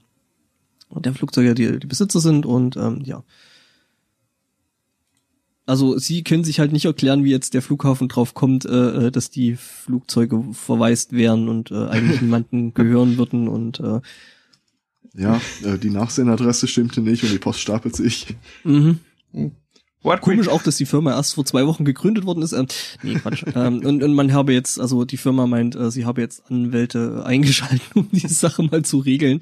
der 1.00 1.14
Flugzeuge 1.14 1.56
die, 1.56 1.80
die 1.80 1.88
Besitzer 1.88 2.20
sind 2.20 2.46
und 2.46 2.76
ähm, 2.78 3.02
ja. 3.04 3.24
Also 5.66 5.98
sie 5.98 6.24
können 6.24 6.44
sich 6.44 6.60
halt 6.60 6.74
nicht 6.74 6.86
erklären, 6.86 7.24
wie 7.24 7.32
jetzt 7.32 7.54
der 7.54 7.62
Flughafen 7.62 8.10
drauf 8.10 8.34
kommt, 8.34 8.66
äh, 8.66 9.08
äh, 9.08 9.12
dass 9.12 9.30
die 9.30 9.56
Flugzeuge 9.56 10.44
verwaist 10.54 11.14
wären 11.14 11.48
und 11.48 11.72
äh, 11.72 11.88
eigentlich 11.88 12.22
niemanden 12.22 12.74
gehören 12.74 13.18
würden 13.18 13.48
und 13.48 13.80
äh, 13.80 14.02
Ja, 15.14 15.40
äh, 15.64 15.78
die 15.78 15.92
Nachsenderadresse 15.92 16.68
stimmte 16.68 17.02
nicht 17.02 17.24
und 17.24 17.32
die 17.32 17.40
Post 17.40 17.60
stapelt 17.60 17.96
sich. 17.96 18.36
mhm. 18.64 19.00
What 20.04 20.22
Komisch 20.22 20.48
auch, 20.48 20.64
dass 20.64 20.78
die 20.78 20.86
Firma 20.86 21.12
erst 21.12 21.36
vor 21.36 21.46
zwei 21.46 21.68
Wochen 21.68 21.86
gegründet 21.86 22.26
worden 22.26 22.42
ist. 22.42 22.54
Ähm, 22.54 22.66
nee, 23.04 23.14
Quatsch. 23.14 23.44
ähm, 23.56 23.86
und, 23.86 24.02
und 24.02 24.14
man 24.14 24.34
habe 24.34 24.52
jetzt, 24.52 24.80
also 24.80 25.06
die 25.06 25.18
Firma 25.18 25.46
meint, 25.46 25.76
äh, 25.76 25.92
sie 25.92 26.06
habe 26.06 26.22
jetzt 26.22 26.50
Anwälte 26.50 27.24
eingeschaltet, 27.26 27.84
um 27.94 28.10
die 28.12 28.28
Sache 28.28 28.64
mal 28.64 28.84
zu 28.84 28.98
regeln. 28.98 29.42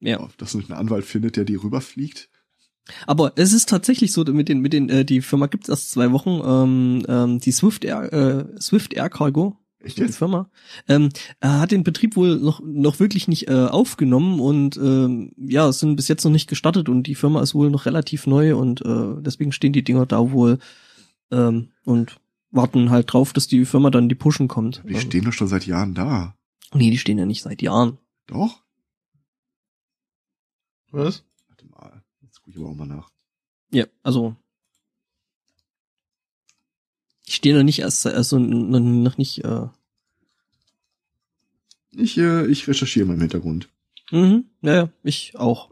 Ja. 0.00 0.20
Ob 0.20 0.36
das 0.38 0.54
nicht 0.54 0.70
ein 0.70 0.76
Anwalt 0.76 1.04
findet, 1.04 1.36
der 1.36 1.44
die 1.44 1.56
rüberfliegt. 1.56 2.28
Aber 3.06 3.32
es 3.36 3.52
ist 3.52 3.68
tatsächlich 3.68 4.12
so, 4.12 4.24
mit 4.24 4.48
den, 4.48 4.60
mit 4.60 4.72
den, 4.72 4.88
äh, 4.90 5.04
die 5.04 5.22
Firma 5.22 5.46
gibt's 5.46 5.68
erst 5.68 5.90
zwei 5.90 6.12
Wochen, 6.12 6.40
ähm, 6.44 7.02
ähm, 7.08 7.40
die 7.40 7.52
Swift 7.52 7.84
Air, 7.84 8.12
äh, 8.12 8.60
Swift 8.60 8.92
Air 8.92 9.08
Cargo, 9.08 9.56
Echt 9.80 9.96
die 9.96 10.02
jetzt? 10.02 10.16
Firma, 10.16 10.50
ähm, 10.88 11.08
äh, 11.40 11.48
hat 11.48 11.70
den 11.70 11.84
Betrieb 11.84 12.16
wohl 12.16 12.36
noch, 12.36 12.60
noch 12.62 13.00
wirklich 13.00 13.26
nicht 13.28 13.48
äh, 13.48 13.54
aufgenommen 13.54 14.40
und 14.40 14.76
ähm, 14.76 15.32
ja, 15.36 15.72
sind 15.72 15.96
bis 15.96 16.08
jetzt 16.08 16.24
noch 16.24 16.30
nicht 16.30 16.48
gestartet 16.48 16.88
und 16.88 17.04
die 17.06 17.14
Firma 17.14 17.40
ist 17.42 17.54
wohl 17.54 17.70
noch 17.70 17.86
relativ 17.86 18.26
neu 18.26 18.56
und 18.56 18.82
äh, 18.82 19.14
deswegen 19.20 19.52
stehen 19.52 19.72
die 19.72 19.84
Dinger 19.84 20.04
da 20.04 20.30
wohl 20.30 20.58
ähm, 21.30 21.70
und 21.84 22.16
warten 22.50 22.90
halt 22.90 23.12
drauf, 23.12 23.32
dass 23.32 23.46
die 23.46 23.64
Firma 23.64 23.90
dann 23.90 24.08
die 24.08 24.14
Pushen 24.14 24.48
kommt. 24.48 24.82
Die 24.88 24.98
stehen 24.98 25.24
doch 25.24 25.32
schon 25.32 25.48
seit 25.48 25.66
Jahren 25.66 25.94
da. 25.94 26.36
nee, 26.74 26.90
die 26.90 26.98
stehen 26.98 27.18
ja 27.18 27.26
nicht 27.26 27.42
seit 27.42 27.62
Jahren. 27.62 27.98
Doch? 28.26 28.62
Was? 30.94 31.24
Warte 31.48 31.66
mal. 31.66 32.02
Jetzt 32.22 32.40
gucke 32.40 32.52
ich 32.52 32.62
aber 32.62 32.70
auch 32.70 32.76
mal 32.76 32.86
nach. 32.86 33.10
Ja, 33.70 33.86
also 34.04 34.36
die 37.26 37.32
stehen 37.32 37.56
noch 37.56 37.64
nicht 37.64 37.80
erst, 37.80 38.06
also 38.06 38.38
noch, 38.38 38.78
noch 38.78 39.16
nicht 39.16 39.44
äh, 39.44 39.66
Ich, 41.90 42.16
äh, 42.16 42.46
ich 42.46 42.68
recherchiere 42.68 43.06
mal 43.06 43.14
im 43.14 43.20
Hintergrund. 43.20 43.68
Mhm, 44.12 44.44
ja, 44.60 44.74
ja, 44.74 44.88
ich 45.02 45.36
auch. 45.36 45.70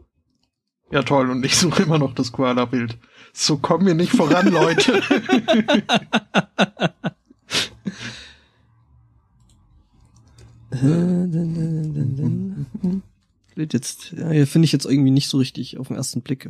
Ja, 0.91 1.03
toll. 1.03 1.29
Und 1.29 1.45
ich 1.45 1.57
suche 1.57 1.83
immer 1.83 1.99
noch 1.99 2.13
das 2.13 2.33
Koala-Bild. 2.33 2.97
So 3.31 3.57
kommen 3.57 3.85
wir 3.85 3.93
nicht 3.93 4.11
voran, 4.11 4.51
Leute. 4.51 5.01
Lädt 13.55 13.73
jetzt, 13.73 14.11
ja, 14.11 14.29
hier 14.29 14.47
finde 14.47 14.65
ich 14.65 14.71
jetzt 14.71 14.85
irgendwie 14.85 15.11
nicht 15.11 15.29
so 15.29 15.37
richtig 15.37 15.77
auf 15.77 15.87
den 15.87 15.97
ersten 15.97 16.21
Blick. 16.21 16.47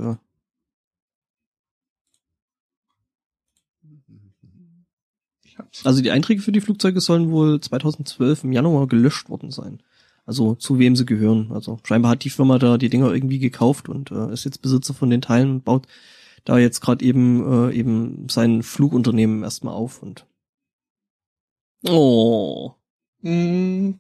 hab's. 5.58 5.86
Also 5.86 6.02
die 6.02 6.12
Einträge 6.12 6.42
für 6.42 6.52
die 6.52 6.62
Flugzeuge 6.62 7.02
sollen 7.02 7.32
wohl 7.32 7.60
2012 7.60 8.46
im 8.46 8.54
Januar 8.54 8.88
gelöscht 8.88 9.30
worden 9.30 9.52
sein. 9.52 9.82
Also 10.26 10.56
zu 10.56 10.80
wem 10.80 10.96
sie 10.96 11.06
gehören. 11.06 11.52
Also 11.52 11.80
scheinbar 11.84 12.12
hat 12.12 12.24
die 12.24 12.30
Firma 12.30 12.58
da 12.60 12.78
die 12.78 12.90
Dinger 12.90 13.14
irgendwie 13.14 13.40
gekauft 13.40 13.90
und 13.90 14.12
äh, 14.12 14.32
ist 14.32 14.46
jetzt 14.46 14.62
Besitzer 14.62 14.94
von 14.94 15.10
den 15.10 15.22
Teilen 15.22 15.50
und 15.52 15.66
baut 15.66 15.88
da 16.46 16.58
jetzt 16.58 16.82
gerade 16.82 17.04
eben 17.04 17.70
äh, 17.70 17.74
eben 17.74 18.28
sein 18.30 18.64
Flugunternehmen 18.64 19.44
erstmal 19.44 19.74
auf 19.74 20.02
und 20.02 20.26
Oh, 21.86 22.76
Mm, 23.24 24.00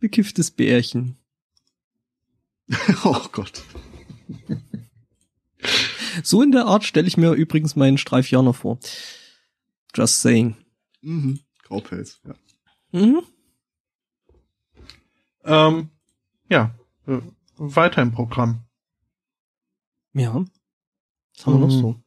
bekifftes 0.00 0.50
Bärchen. 0.50 1.16
oh 3.04 3.28
Gott. 3.32 3.62
So 6.22 6.42
in 6.42 6.52
der 6.52 6.66
Art 6.66 6.84
stelle 6.84 7.06
ich 7.08 7.16
mir 7.16 7.32
übrigens 7.32 7.76
meinen 7.76 7.98
Streifjaner 7.98 8.54
vor. 8.54 8.78
Just 9.94 10.20
saying. 10.20 10.56
Mhm. 11.00 11.40
Graupelz, 11.62 12.20
ja. 12.24 12.34
Mhm. 12.92 13.22
ähm, 15.44 15.90
ja, 16.50 16.74
äh, 17.06 17.20
weiter 17.56 18.02
im 18.02 18.12
Programm. 18.12 18.64
Ja. 20.14 20.44
Was 21.36 21.46
haben 21.46 21.54
wir 21.60 21.66
noch 21.66 21.74
Mhm. 21.74 21.80
so? 21.80 22.02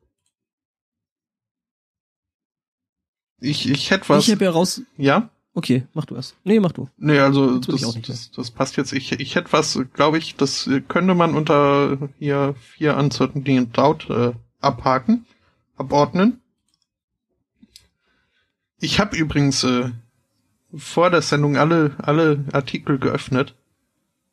Ich, 3.40 3.68
ich 3.70 3.90
hätte 3.92 4.08
was. 4.10 4.28
Ich 4.28 4.34
habe 4.34 4.46
ja 4.46 4.52
raus. 4.52 4.82
ja? 4.98 5.30
Okay, 5.54 5.84
mach 5.94 6.06
du 6.06 6.16
erst. 6.16 6.36
Nee, 6.46 6.60
mach 6.62 6.72
du. 6.72 6.88
Nee, 6.98 7.20
also 7.20 7.58
Das 7.60 7.82
das, 8.02 8.32
das, 8.32 8.52
passt 8.52 8.78
jetzt. 8.78 8.94
Ich, 8.94 9.12
ich 9.12 9.36
hätte 9.36 9.52
was, 9.52 9.78
glaube 9.94 10.18
ich, 10.18 10.36
das 10.36 10.70
könnte 10.88 11.14
man 11.14 11.36
unter 11.36 11.98
hier 12.20 12.56
vier 12.78 12.96
Uncertainty 12.96 13.58
and 13.58 13.78
Doubt 13.78 14.10
äh, 14.10 14.32
abhaken, 14.62 15.26
abordnen. 15.76 16.40
Ich 18.80 19.00
habe 19.00 19.18
übrigens 19.18 19.64
äh, 19.66 19.90
vor 20.74 21.10
der 21.10 21.22
Sendung 21.22 21.58
alle, 21.58 21.96
alle 21.98 22.46
Artikel 22.54 22.98
geöffnet, 22.98 23.54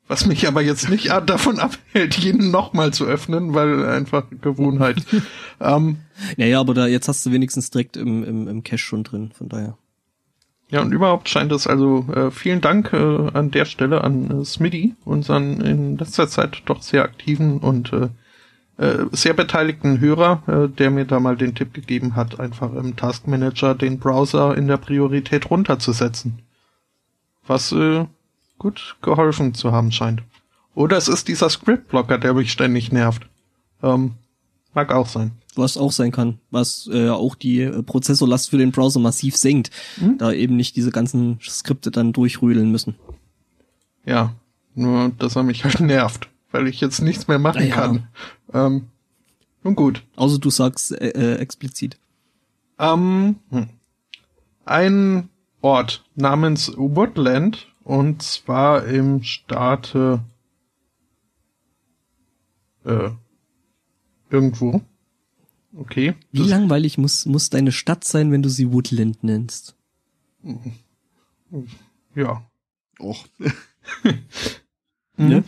was 0.07 0.25
mich 0.25 0.47
aber 0.47 0.63
jetzt 0.63 0.89
nicht 0.89 1.09
davon 1.27 1.59
abhält, 1.59 2.15
jeden 2.17 2.53
nochmal 2.53 2.93
zu 2.93 3.05
öffnen, 3.07 3.55
weil 3.55 3.85
einfach 3.87 4.25
Gewohnheit. 4.41 5.05
ähm, 5.61 5.99
Naja, 6.37 6.61
aber 6.61 6.75
da 6.75 6.87
jetzt 6.87 7.09
hast 7.09 7.27
du 7.27 7.33
wenigstens 7.33 7.71
direkt 7.71 7.97
im, 7.97 8.23
im, 8.23 8.47
im 8.47 8.63
Cache 8.63 8.79
schon 8.79 9.03
drin, 9.03 9.33
von 9.37 9.49
daher. 9.49 9.77
Ja, 10.71 10.83
und 10.83 10.93
überhaupt 10.93 11.29
scheint 11.29 11.51
es 11.53 11.67
also 11.67 12.07
äh, 12.13 12.31
vielen 12.31 12.61
Dank 12.61 12.93
äh, 12.93 13.31
an 13.33 13.51
der 13.51 13.65
Stelle 13.65 14.05
an 14.05 14.43
äh, 14.43 14.45
Smitty, 14.45 14.95
unseren 15.05 15.63
in 15.63 15.97
letzter 15.97 16.29
Zeit 16.29 16.63
doch 16.67 16.83
sehr 16.83 17.05
aktiven 17.05 17.59
und 17.59 17.93
äh, 17.93 18.09
äh, 18.77 19.07
sehr 19.13 19.33
beteiligten 19.33 19.99
Hörer, 19.99 20.43
äh, 20.47 20.69
der 20.69 20.91
mir 20.91 21.07
da 21.07 21.21
mal 21.21 21.37
den 21.37 21.55
Tipp 21.55 21.73
gegeben 21.73 22.17
hat, 22.17 22.39
einfach 22.39 22.75
im 22.75 22.97
Task 22.97 23.27
Manager 23.27 23.75
den 23.75 23.99
Browser 23.99 24.57
in 24.57 24.69
der 24.69 24.77
Priorität 24.77 25.51
runterzusetzen. 25.51 26.41
Was 27.47 27.73
äh, 27.73 28.05
gut 28.59 28.97
geholfen 29.01 29.55
zu 29.55 29.73
haben 29.73 29.91
scheint. 29.91 30.23
Oder 30.75 30.97
es 30.97 31.09
ist 31.09 31.29
dieser 31.29 31.49
Script-Blocker, 31.49 32.19
der 32.19 32.35
mich 32.35 32.53
ständig 32.53 32.93
nervt. 32.93 33.27
Ähm, 33.83 34.15
mag 34.75 34.93
auch 34.93 35.09
sein. 35.09 35.33
Was 35.59 35.77
auch 35.77 35.91
sein 35.91 36.13
kann, 36.13 36.39
was 36.53 36.89
äh, 36.93 37.09
auch 37.09 37.35
die 37.35 37.63
äh, 37.63 37.83
Prozessorlast 37.83 38.49
für 38.51 38.59
den 38.59 38.71
Browser 38.71 39.01
massiv 39.01 39.37
senkt, 39.37 39.71
Mhm. 40.01 40.17
da 40.19 40.31
eben 40.31 40.55
nicht 40.55 40.77
diese 40.77 40.93
ganzen 40.93 41.41
Skripte 41.43 41.91
dann 41.91 42.13
durchrüdeln 42.13 42.71
müssen. 42.71 42.95
Ja, 44.05 44.35
nur 44.77 45.11
dass 45.19 45.35
er 45.35 45.43
mich 45.43 45.65
halt 45.65 45.81
nervt, 45.81 46.29
weil 46.53 46.69
ich 46.69 46.81
jetzt 46.81 47.01
nichts 47.03 47.27
mehr 47.27 47.41
machen 47.41 47.67
ja. 47.67 47.75
kann. 47.75 48.07
Ähm, 48.55 48.87
nun 49.65 49.75
gut. 49.75 50.05
Außer 50.15 50.39
du 50.39 50.49
sagst 50.51 50.93
äh, 50.93 51.09
äh, 51.09 51.35
explizit. 51.39 51.99
Ähm, 52.79 53.37
hm. 53.51 53.69
ein 54.65 55.29
Ort 55.61 56.05
namens 56.15 56.73
Woodland 56.77 57.67
und 57.83 58.23
zwar 58.23 58.85
im 58.85 59.25
Staate 59.25 60.21
äh, 62.85 63.11
irgendwo. 64.31 64.83
Okay. 65.79 66.15
Wie 66.33 66.43
langweilig 66.43 66.99
muss, 66.99 67.25
muss 67.25 67.51
deine 67.51 67.71
Stadt 67.71 68.03
sein, 68.03 68.33
wenn 68.33 68.43
du 68.43 68.49
sie 68.49 68.73
Woodland 68.73 69.23
nennst? 69.23 69.77
Ja. 72.15 72.43
Och. 73.01 73.25
Mhm. 75.21 75.29
Ne? 75.29 75.45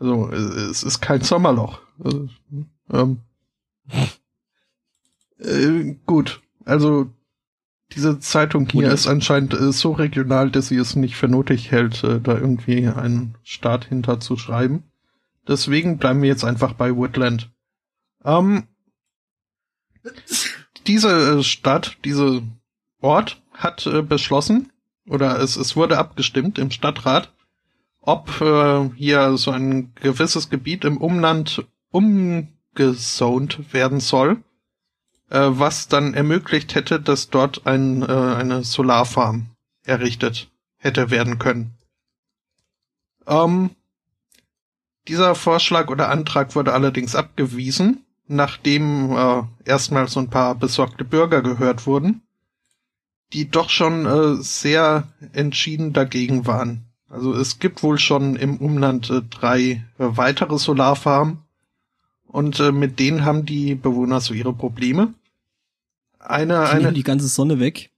Also 0.00 0.30
äh, 0.32 0.34
es 0.34 0.82
ist 0.82 1.00
kein 1.00 1.20
Sommerloch. 1.20 1.80
Also, 2.02 2.28
ähm, 2.90 3.18
äh, 5.38 5.94
gut, 6.06 6.40
also 6.64 7.08
diese 7.92 8.18
Zeitung 8.18 8.64
hier 8.64 8.80
Woodland. 8.80 8.94
ist 8.94 9.06
anscheinend 9.06 9.54
äh, 9.54 9.70
so 9.70 9.92
regional, 9.92 10.50
dass 10.50 10.66
sie 10.66 10.76
es 10.76 10.96
nicht 10.96 11.14
für 11.14 11.28
nötig 11.28 11.70
hält, 11.70 12.02
äh, 12.02 12.20
da 12.20 12.36
irgendwie 12.36 12.88
einen 12.88 13.36
Staat 13.44 13.84
hinter 13.84 14.18
zu 14.18 14.36
schreiben. 14.36 14.82
Deswegen 15.46 15.98
bleiben 15.98 16.20
wir 16.20 16.28
jetzt 16.28 16.44
einfach 16.44 16.72
bei 16.72 16.96
Woodland. 16.96 17.52
Ähm, 18.24 18.64
diese 20.86 21.38
äh, 21.38 21.42
Stadt, 21.42 21.98
diese 22.04 22.42
Ort 23.00 23.42
hat 23.52 23.86
äh, 23.86 24.02
beschlossen, 24.02 24.72
oder 25.08 25.40
es, 25.40 25.56
es 25.56 25.76
wurde 25.76 25.98
abgestimmt 25.98 26.58
im 26.58 26.70
Stadtrat, 26.70 27.32
ob 28.00 28.40
äh, 28.40 28.90
hier 28.96 29.36
so 29.36 29.50
ein 29.50 29.94
gewisses 29.94 30.50
Gebiet 30.50 30.84
im 30.84 30.96
Umland 30.96 31.64
umgezont 31.90 33.72
werden 33.72 34.00
soll 34.00 34.42
äh, 35.32 35.58
was 35.58 35.88
dann 35.88 36.14
ermöglicht 36.14 36.74
hätte, 36.74 37.00
dass 37.00 37.30
dort 37.30 37.66
ein, 37.66 38.02
äh, 38.02 38.06
eine 38.06 38.64
Solarfarm 38.64 39.46
errichtet 39.84 40.50
hätte 40.76 41.10
werden 41.10 41.38
können. 41.38 41.74
Ähm, 43.26 43.70
dieser 45.08 45.34
Vorschlag 45.34 45.88
oder 45.88 46.10
Antrag 46.10 46.54
wurde 46.54 46.74
allerdings 46.74 47.16
abgewiesen, 47.16 48.04
nachdem 48.32 49.12
äh, 49.16 49.42
erstmal 49.64 50.08
so 50.08 50.20
ein 50.20 50.30
paar 50.30 50.54
besorgte 50.54 51.04
Bürger 51.04 51.42
gehört 51.42 51.86
wurden, 51.86 52.22
die 53.32 53.50
doch 53.50 53.70
schon 53.70 54.06
äh, 54.06 54.42
sehr 54.42 55.08
entschieden 55.32 55.92
dagegen 55.92 56.46
waren. 56.46 56.86
Also 57.08 57.34
es 57.34 57.58
gibt 57.58 57.82
wohl 57.82 57.98
schon 57.98 58.36
im 58.36 58.56
Umland 58.58 59.10
äh, 59.10 59.22
drei 59.28 59.60
äh, 59.60 59.78
weitere 59.98 60.58
Solarfarmen 60.58 61.38
und 62.26 62.58
äh, 62.60 62.72
mit 62.72 62.98
denen 62.98 63.24
haben 63.24 63.44
die 63.44 63.74
Bewohner 63.74 64.20
so 64.20 64.34
ihre 64.34 64.52
Probleme. 64.54 65.12
Eine, 66.18 66.54
Die 66.66 66.70
eine, 66.76 66.92
die 66.92 67.02
ganze 67.02 67.28
Sonne 67.28 67.58
weg. 67.58 67.90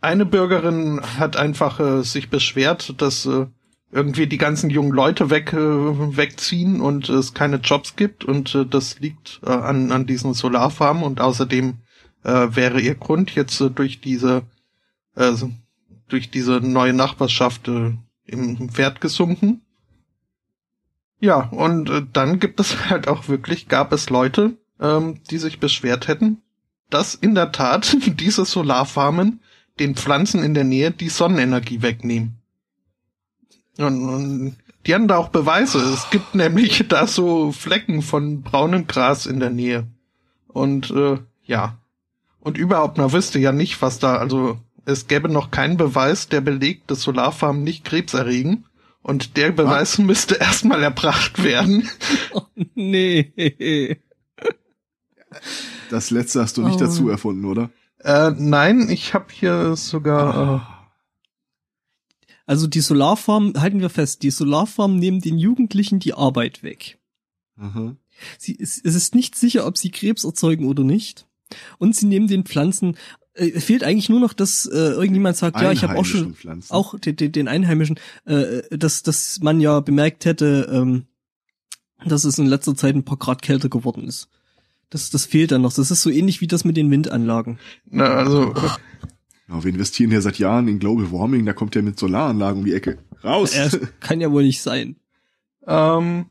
eine 0.00 0.26
Bürgerin 0.26 1.00
hat 1.18 1.36
einfach 1.36 1.80
äh, 1.80 2.02
sich 2.02 2.28
beschwert, 2.30 3.00
dass 3.00 3.24
äh, 3.26 3.46
irgendwie 3.92 4.26
die 4.26 4.38
ganzen 4.38 4.70
jungen 4.70 4.92
Leute 4.92 5.30
weg, 5.30 5.52
äh, 5.52 5.56
wegziehen 5.56 6.80
und 6.80 7.10
es 7.10 7.34
keine 7.34 7.56
Jobs 7.56 7.94
gibt 7.94 8.24
und 8.24 8.54
äh, 8.54 8.64
das 8.66 8.98
liegt 8.98 9.40
äh, 9.44 9.50
an, 9.50 9.92
an 9.92 10.06
diesen 10.06 10.32
Solarfarmen 10.32 11.02
und 11.02 11.20
außerdem 11.20 11.74
äh, 12.24 12.48
wäre 12.50 12.80
ihr 12.80 12.94
Grund 12.94 13.34
jetzt 13.34 13.60
äh, 13.60 13.70
durch 13.70 14.00
diese 14.00 14.42
äh, 15.14 15.32
durch 16.08 16.30
diese 16.30 16.60
neue 16.60 16.94
Nachbarschaft 16.94 17.68
äh, 17.68 17.92
im 18.24 18.76
Wert 18.76 19.00
gesunken. 19.00 19.60
Ja, 21.20 21.48
und 21.50 21.90
äh, 21.90 22.02
dann 22.12 22.40
gibt 22.40 22.60
es 22.60 22.88
halt 22.90 23.08
auch 23.08 23.28
wirklich, 23.28 23.68
gab 23.68 23.92
es 23.92 24.08
Leute, 24.10 24.56
ähm, 24.80 25.20
die 25.30 25.38
sich 25.38 25.60
beschwert 25.60 26.08
hätten, 26.08 26.42
dass 26.88 27.14
in 27.14 27.34
der 27.34 27.52
Tat 27.52 27.96
diese 28.06 28.46
Solarfarmen 28.46 29.40
den 29.78 29.96
Pflanzen 29.96 30.42
in 30.42 30.54
der 30.54 30.64
Nähe 30.64 30.90
die 30.90 31.08
Sonnenenergie 31.08 31.82
wegnehmen. 31.82 32.41
Und, 33.78 34.08
und 34.08 34.56
die 34.86 34.94
haben 34.94 35.08
da 35.08 35.16
auch 35.16 35.28
Beweise. 35.28 35.78
Es 35.78 36.10
gibt 36.10 36.34
nämlich 36.34 36.84
da 36.88 37.06
so 37.06 37.52
Flecken 37.52 38.02
von 38.02 38.42
braunem 38.42 38.86
Gras 38.86 39.26
in 39.26 39.40
der 39.40 39.50
Nähe. 39.50 39.86
Und 40.48 40.90
äh, 40.90 41.18
ja. 41.44 41.78
Und 42.40 42.58
überhaupt, 42.58 42.98
man 42.98 43.12
wüsste 43.12 43.38
ja 43.38 43.52
nicht, 43.52 43.80
was 43.82 43.98
da, 43.98 44.16
also 44.16 44.58
es 44.84 45.06
gäbe 45.06 45.28
noch 45.28 45.50
keinen 45.52 45.76
Beweis, 45.76 46.28
der 46.28 46.40
belegt, 46.40 46.90
dass 46.90 47.02
Solarfarmen 47.02 47.62
nicht 47.62 47.84
Krebs 47.84 48.14
erregen. 48.14 48.64
Und 49.02 49.36
der 49.36 49.52
Beweis 49.52 49.98
müsste 49.98 50.34
erstmal 50.36 50.82
erbracht 50.82 51.42
werden. 51.42 51.88
Oh, 52.34 52.42
nee. 52.74 53.98
Das 55.90 56.10
letzte 56.10 56.40
hast 56.40 56.56
du 56.56 56.62
nicht 56.62 56.76
Oh. 56.76 56.84
dazu 56.84 57.08
erfunden, 57.08 57.44
oder? 57.44 57.70
Äh, 57.98 58.30
nein, 58.36 58.88
ich 58.90 59.14
habe 59.14 59.26
hier 59.30 59.76
sogar. 59.76 60.71
Also 62.46 62.66
die 62.66 62.80
Solarfarm, 62.80 63.54
halten 63.56 63.80
wir 63.80 63.90
fest, 63.90 64.22
die 64.22 64.30
Solarfarm 64.30 64.98
nehmen 64.98 65.20
den 65.20 65.38
Jugendlichen 65.38 66.00
die 66.00 66.14
Arbeit 66.14 66.62
weg. 66.62 66.98
Aha. 67.56 67.96
Sie, 68.38 68.58
es, 68.60 68.80
es 68.82 68.94
ist 68.94 69.14
nicht 69.14 69.36
sicher, 69.36 69.66
ob 69.66 69.78
sie 69.78 69.90
Krebs 69.90 70.24
erzeugen 70.24 70.66
oder 70.66 70.84
nicht. 70.84 71.26
Und 71.78 71.94
sie 71.94 72.06
nehmen 72.06 72.28
den 72.28 72.44
Pflanzen, 72.44 72.96
äh, 73.34 73.60
fehlt 73.60 73.84
eigentlich 73.84 74.08
nur 74.08 74.20
noch, 74.20 74.32
dass 74.32 74.66
äh, 74.66 74.76
irgendjemand 74.76 75.36
sagt, 75.36 75.60
ja, 75.60 75.72
ich 75.72 75.82
habe 75.82 75.98
auch 75.98 76.04
schon, 76.04 76.34
Pflanzen. 76.34 76.72
auch 76.72 76.98
den, 76.98 77.16
den, 77.16 77.32
den 77.32 77.48
Einheimischen, 77.48 77.98
äh, 78.24 78.62
dass, 78.76 79.02
dass 79.02 79.40
man 79.40 79.60
ja 79.60 79.80
bemerkt 79.80 80.24
hätte, 80.24 80.68
ähm, 80.72 81.06
dass 82.04 82.24
es 82.24 82.38
in 82.38 82.46
letzter 82.46 82.74
Zeit 82.74 82.94
ein 82.94 83.04
paar 83.04 83.18
Grad 83.18 83.42
kälter 83.42 83.68
geworden 83.68 84.04
ist. 84.04 84.28
Das, 84.90 85.08
das 85.10 85.24
fehlt 85.24 85.52
dann 85.52 85.62
noch. 85.62 85.72
Das 85.72 85.90
ist 85.90 86.02
so 86.02 86.10
ähnlich 86.10 86.40
wie 86.40 86.46
das 86.46 86.64
mit 86.64 86.76
den 86.76 86.90
Windanlagen. 86.90 87.58
Na, 87.88 88.04
also 88.04 88.54
Ja, 89.52 89.62
wir 89.62 89.70
investieren 89.70 90.10
ja 90.12 90.20
seit 90.22 90.38
Jahren 90.38 90.66
in 90.68 90.78
Global 90.78 91.12
Warming, 91.12 91.44
da 91.44 91.52
kommt 91.52 91.74
ja 91.74 91.82
mit 91.82 91.98
Solaranlagen 91.98 92.60
um 92.60 92.64
die 92.64 92.72
Ecke. 92.72 92.98
Raus! 93.22 93.54
Äh, 93.54 93.68
kann 94.00 94.20
ja 94.20 94.30
wohl 94.32 94.44
nicht 94.44 94.62
sein. 94.62 94.96
Um, 95.60 96.30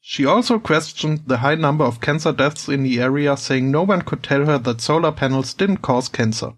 she 0.00 0.26
also 0.26 0.58
questioned 0.58 1.22
the 1.28 1.36
high 1.36 1.58
number 1.58 1.86
of 1.86 2.00
cancer 2.00 2.32
deaths 2.32 2.68
in 2.68 2.84
the 2.84 3.00
area, 3.00 3.36
saying 3.36 3.70
no 3.70 3.82
one 3.82 4.02
could 4.04 4.22
tell 4.22 4.46
her 4.46 4.60
that 4.62 4.80
solar 4.80 5.12
panels 5.12 5.54
didn't 5.56 5.82
cause 5.82 6.10
cancer. 6.10 6.56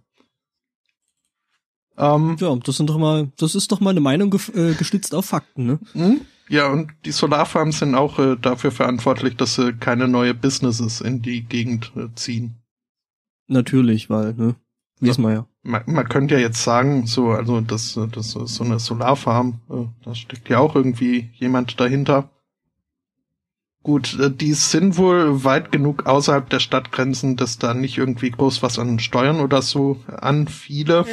Um, 1.97 2.37
Ja, 2.39 2.55
das 2.57 2.77
sind 2.77 2.89
doch 2.89 2.97
mal, 2.99 3.31
das 3.37 3.55
ist 3.55 3.73
doch 3.73 3.81
mal 3.81 3.91
eine 3.91 4.01
Meinung 4.01 4.31
gef- 4.31 4.55
äh, 4.57 4.75
gestützt 4.75 5.15
auf 5.15 5.27
Fakten, 5.27 5.67
ne? 5.67 5.79
hm? 5.93 6.21
Ja, 6.49 6.69
und 6.69 6.91
die 7.05 7.13
Solarfarms 7.13 7.79
sind 7.81 7.95
auch 7.95 8.19
äh, 8.19 8.37
dafür 8.41 8.73
verantwortlich, 8.73 9.37
dass 9.37 9.55
sie 9.57 9.73
keine 9.75 10.09
neue 10.09 10.35
Businesses 10.35 11.01
in 11.01 11.21
die 11.23 11.43
Gegend 11.43 11.93
äh, 11.97 12.09
ziehen. 12.17 12.57
Natürlich, 13.47 14.09
weil, 14.11 14.35
ne? 14.35 14.57
Wir 15.01 15.15
ja. 15.33 15.47
Man, 15.63 15.83
man 15.87 16.09
könnte 16.09 16.35
ja 16.35 16.41
jetzt 16.41 16.63
sagen, 16.63 17.07
so, 17.07 17.31
also 17.31 17.61
das, 17.61 17.99
das 18.13 18.37
ist 18.37 18.55
so 18.55 18.65
eine 18.65 18.79
Solarfarm, 18.79 19.61
äh, 19.71 19.87
da 20.05 20.15
steckt 20.15 20.49
ja 20.49 20.59
auch 20.59 20.77
irgendwie 20.77 21.31
jemand 21.35 21.81
dahinter. 21.81 22.31
Gut, 23.83 24.19
äh, 24.21 24.31
die 24.31 24.53
sind 24.53 24.99
wohl 24.99 25.43
weit 25.43 25.73
genug 25.73 26.07
außerhalb 26.07 26.49
der 26.51 26.61
Stadtgrenzen, 26.61 27.37
dass 27.37 27.59
da 27.59 27.73
nicht 27.73 27.97
irgendwie 27.97 28.31
groß 28.31 28.63
was 28.63 28.79
an 28.79 28.99
Steuern 28.99 29.41
oder 29.41 29.63
so 29.63 29.99
anfiele. 30.07 31.07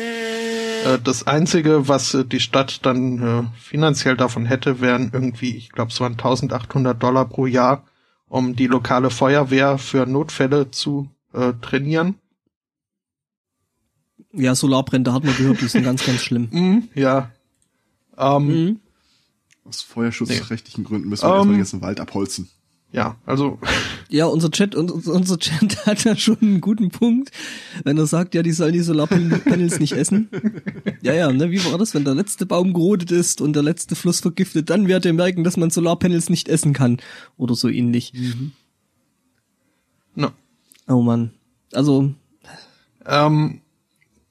Äh, 0.86 1.00
Das 1.04 1.26
Einzige, 1.26 1.88
was 1.88 2.18
die 2.32 2.40
Stadt 2.40 2.86
dann 2.86 3.52
finanziell 3.58 4.16
davon 4.16 4.46
hätte, 4.46 4.80
wären 4.80 5.10
irgendwie, 5.12 5.56
ich 5.56 5.72
glaube, 5.72 5.92
es 5.92 6.00
waren 6.00 6.14
1800 6.14 7.02
Dollar 7.02 7.26
pro 7.26 7.46
Jahr, 7.46 7.84
um 8.28 8.56
die 8.56 8.68
lokale 8.68 9.10
Feuerwehr 9.10 9.78
für 9.78 10.06
Notfälle 10.06 10.72
zu 10.72 11.10
äh, 11.34 11.54
trainieren. 11.62 12.16
Ja, 14.34 14.56
Solarbrände 14.56 15.14
hat 15.14 15.24
man 15.24 15.36
gehört, 15.36 15.62
die 15.62 15.68
sind 15.68 15.84
ganz, 15.84 16.06
ganz 16.06 16.22
schlimm. 16.22 16.48
Mhm, 16.52 16.90
ja. 16.96 17.32
Ähm, 18.18 18.48
Mhm. 18.48 18.80
Aus 19.64 19.82
feuerschutzrechtlichen 19.82 20.84
Gründen 20.86 21.10
müssen 21.10 21.24
wir 21.24 21.30
Ähm. 21.30 21.36
erstmal 21.36 21.54
den 21.56 21.60
ganzen 21.60 21.82
Wald 21.82 22.00
abholzen. 22.00 22.48
Ja, 22.94 23.18
also 23.26 23.60
Ja, 24.10 24.28
unser 24.28 24.50
Chat, 24.50 24.74
un- 24.76 24.90
unser 24.90 25.38
Chat 25.38 25.86
hat 25.86 26.06
da 26.06 26.16
schon 26.16 26.38
einen 26.42 26.62
guten 26.62 26.90
Punkt, 26.90 27.32
wenn 27.84 27.98
er 27.98 28.08
sagt, 28.08 28.34
ja, 28.34 28.44
die 28.44 28.54
sollen 28.54 28.72
die 28.72 28.80
Solarpanels 28.80 29.80
nicht 29.82 29.92
essen. 29.92 30.30
Ja, 31.02 31.14
ja, 31.14 31.30
ne, 31.34 31.52
wie 31.52 31.64
war 31.66 31.78
das, 31.78 31.94
wenn 31.94 32.06
der 32.06 32.16
letzte 32.16 32.46
Baum 32.46 32.74
gerodet 32.74 33.12
ist 33.12 33.42
und 33.42 33.54
der 33.54 33.64
letzte 33.64 33.96
Fluss 33.98 34.22
vergiftet, 34.22 34.70
dann 34.70 34.88
werdet 34.88 35.04
ihr 35.06 35.14
merken, 35.14 35.44
dass 35.44 35.58
man 35.58 35.70
Solarpanels 35.70 36.30
nicht 36.30 36.48
essen 36.48 36.72
kann. 36.72 36.98
Oder 37.36 37.56
so 37.56 37.68
ähnlich. 37.68 38.14
no. 40.16 40.32
Oh 40.88 41.02
Mann. 41.02 41.32
Also, 41.74 42.14
ähm, 43.06 43.60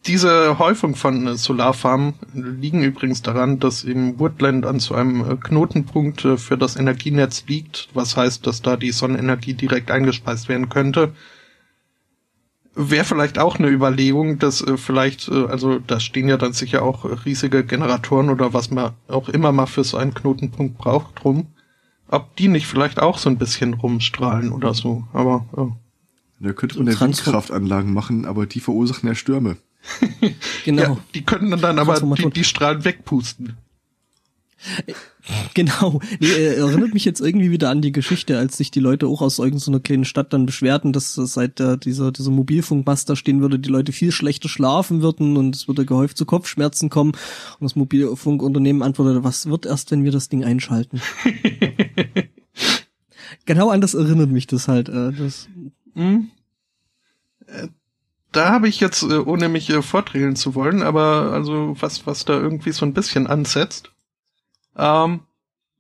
diese 0.07 0.59
Häufung 0.59 0.95
von 0.95 1.27
äh, 1.27 1.37
Solarfarmen 1.37 2.15
liegen 2.33 2.83
übrigens 2.83 3.23
daran, 3.23 3.59
dass 3.59 3.85
im 3.85 4.19
Woodland 4.19 4.65
an 4.65 4.79
so 4.79 4.95
einem 4.95 5.29
äh, 5.29 5.37
Knotenpunkt 5.37 6.25
äh, 6.25 6.37
für 6.37 6.57
das 6.57 6.77
Energienetz 6.77 7.45
liegt, 7.47 7.89
was 7.95 8.17
heißt, 8.17 8.47
dass 8.47 8.63
da 8.63 8.77
die 8.77 8.93
Sonnenenergie 8.93 9.55
direkt 9.55 9.91
eingespeist 9.91 10.49
werden 10.49 10.69
könnte. 10.69 11.13
Wäre 12.75 13.05
vielleicht 13.05 13.39
auch 13.39 13.59
eine 13.59 13.69
Überlegung, 13.69 14.39
dass 14.39 14.63
vielleicht, 14.77 15.31
also 15.31 15.79
da 15.79 15.99
stehen 15.99 16.29
ja 16.29 16.37
dann 16.37 16.53
sicher 16.53 16.83
auch 16.83 17.25
riesige 17.25 17.65
Generatoren 17.65 18.29
oder 18.29 18.53
was 18.53 18.71
man 18.71 18.93
auch 19.09 19.31
immer 19.31 19.51
mal 19.51 19.65
für 19.65 19.83
so 19.83 19.97
einen 19.97 20.13
Knotenpunkt 20.13 20.77
braucht 20.77 21.25
rum, 21.25 21.47
ob 22.09 22.37
die 22.37 22.49
nicht 22.49 22.67
vielleicht 22.67 23.01
auch 23.01 23.17
so 23.17 23.31
ein 23.31 23.39
bisschen 23.39 23.73
rumstrahlen 23.73 24.53
oder 24.53 24.75
so. 24.75 25.05
Aber 25.15 25.47
äh, 25.57 26.45
Da 26.45 26.53
könnte 26.53 26.77
man 26.77 26.93
ja 26.93 27.01
Windkraftanlagen 27.01 27.95
machen, 27.95 28.27
aber 28.27 28.45
die 28.45 28.61
verursachen 28.61 29.09
ja 29.09 29.15
Stürme. 29.15 29.57
genau. 30.65 30.83
ja, 30.83 30.99
die 31.15 31.25
können 31.25 31.61
dann 31.61 31.79
aber 31.79 32.01
die, 32.01 32.31
die 32.31 32.45
Strahlen 32.45 32.85
wegpusten. 32.85 33.57
Genau. 35.55 36.01
Nee, 36.21 36.29
äh, 36.29 36.57
erinnert 36.57 36.95
mich 36.95 37.05
jetzt 37.05 37.21
irgendwie 37.21 37.51
wieder 37.51 37.71
an 37.71 37.83
die 37.83 37.93
Geschichte, 37.93 38.39
als 38.39 38.57
sich 38.57 38.71
die 38.71 38.81
Leute 38.81 39.07
auch 39.07 39.23
aus 39.23 39.39
irgendeiner 39.39 39.81
kleinen 39.81 40.05
Stadt 40.05 40.33
dann 40.33 40.47
beschwerten, 40.47 40.93
dass 40.93 41.19
äh, 41.19 41.27
seit 41.27 41.61
äh, 41.61 41.77
dieser, 41.77 42.13
dieser 42.13 42.31
Mobilfunkmast 42.31 43.11
da 43.11 43.17
stehen 43.17 43.41
würde, 43.41 43.59
die 43.59 43.69
Leute 43.69 43.93
viel 43.93 44.13
schlechter 44.13 44.49
schlafen 44.49 45.03
würden 45.03 45.37
und 45.37 45.55
es 45.55 45.69
würde 45.69 45.85
gehäuft 45.85 46.17
zu 46.17 46.27
Kopfschmerzen 46.27 46.91
kommen. 46.91 47.13
Und 47.59 47.65
das 47.65 47.77
Mobilfunkunternehmen 47.77 48.83
antwortete, 48.83 49.25
was 49.25 49.47
wird 49.47 49.67
erst, 49.67 49.91
wenn 49.91 50.05
wir 50.05 50.13
das 50.13 50.29
Ding 50.29 50.45
einschalten? 50.45 51.01
genau 53.45 53.71
an 53.71 53.81
das 53.81 53.95
erinnert 53.95 54.31
mich 54.31 54.47
das 54.47 54.69
halt. 54.69 54.89
Äh, 54.89 55.13
das, 55.13 55.49
Hm? 55.95 56.31
Da 58.37 58.51
habe 58.51 58.69
ich 58.69 58.81
jetzt, 58.81 59.03
äh, 59.03 59.17
ohne 59.17 59.49
mich 59.49 59.71
äh, 59.71 59.81
vorträgeln 59.81 60.37
zu 60.37 60.55
wollen, 60.55 60.83
aber 60.83 61.33
also 61.33 61.75
was, 61.81 62.07
was 62.07 62.27
da 62.27 62.35
irgendwie 62.35 62.73
so 62.73 62.85
ein 62.85 62.93
bisschen 62.93 63.27
ansetzt. 63.27 63.93
Ähm, 64.77 65.21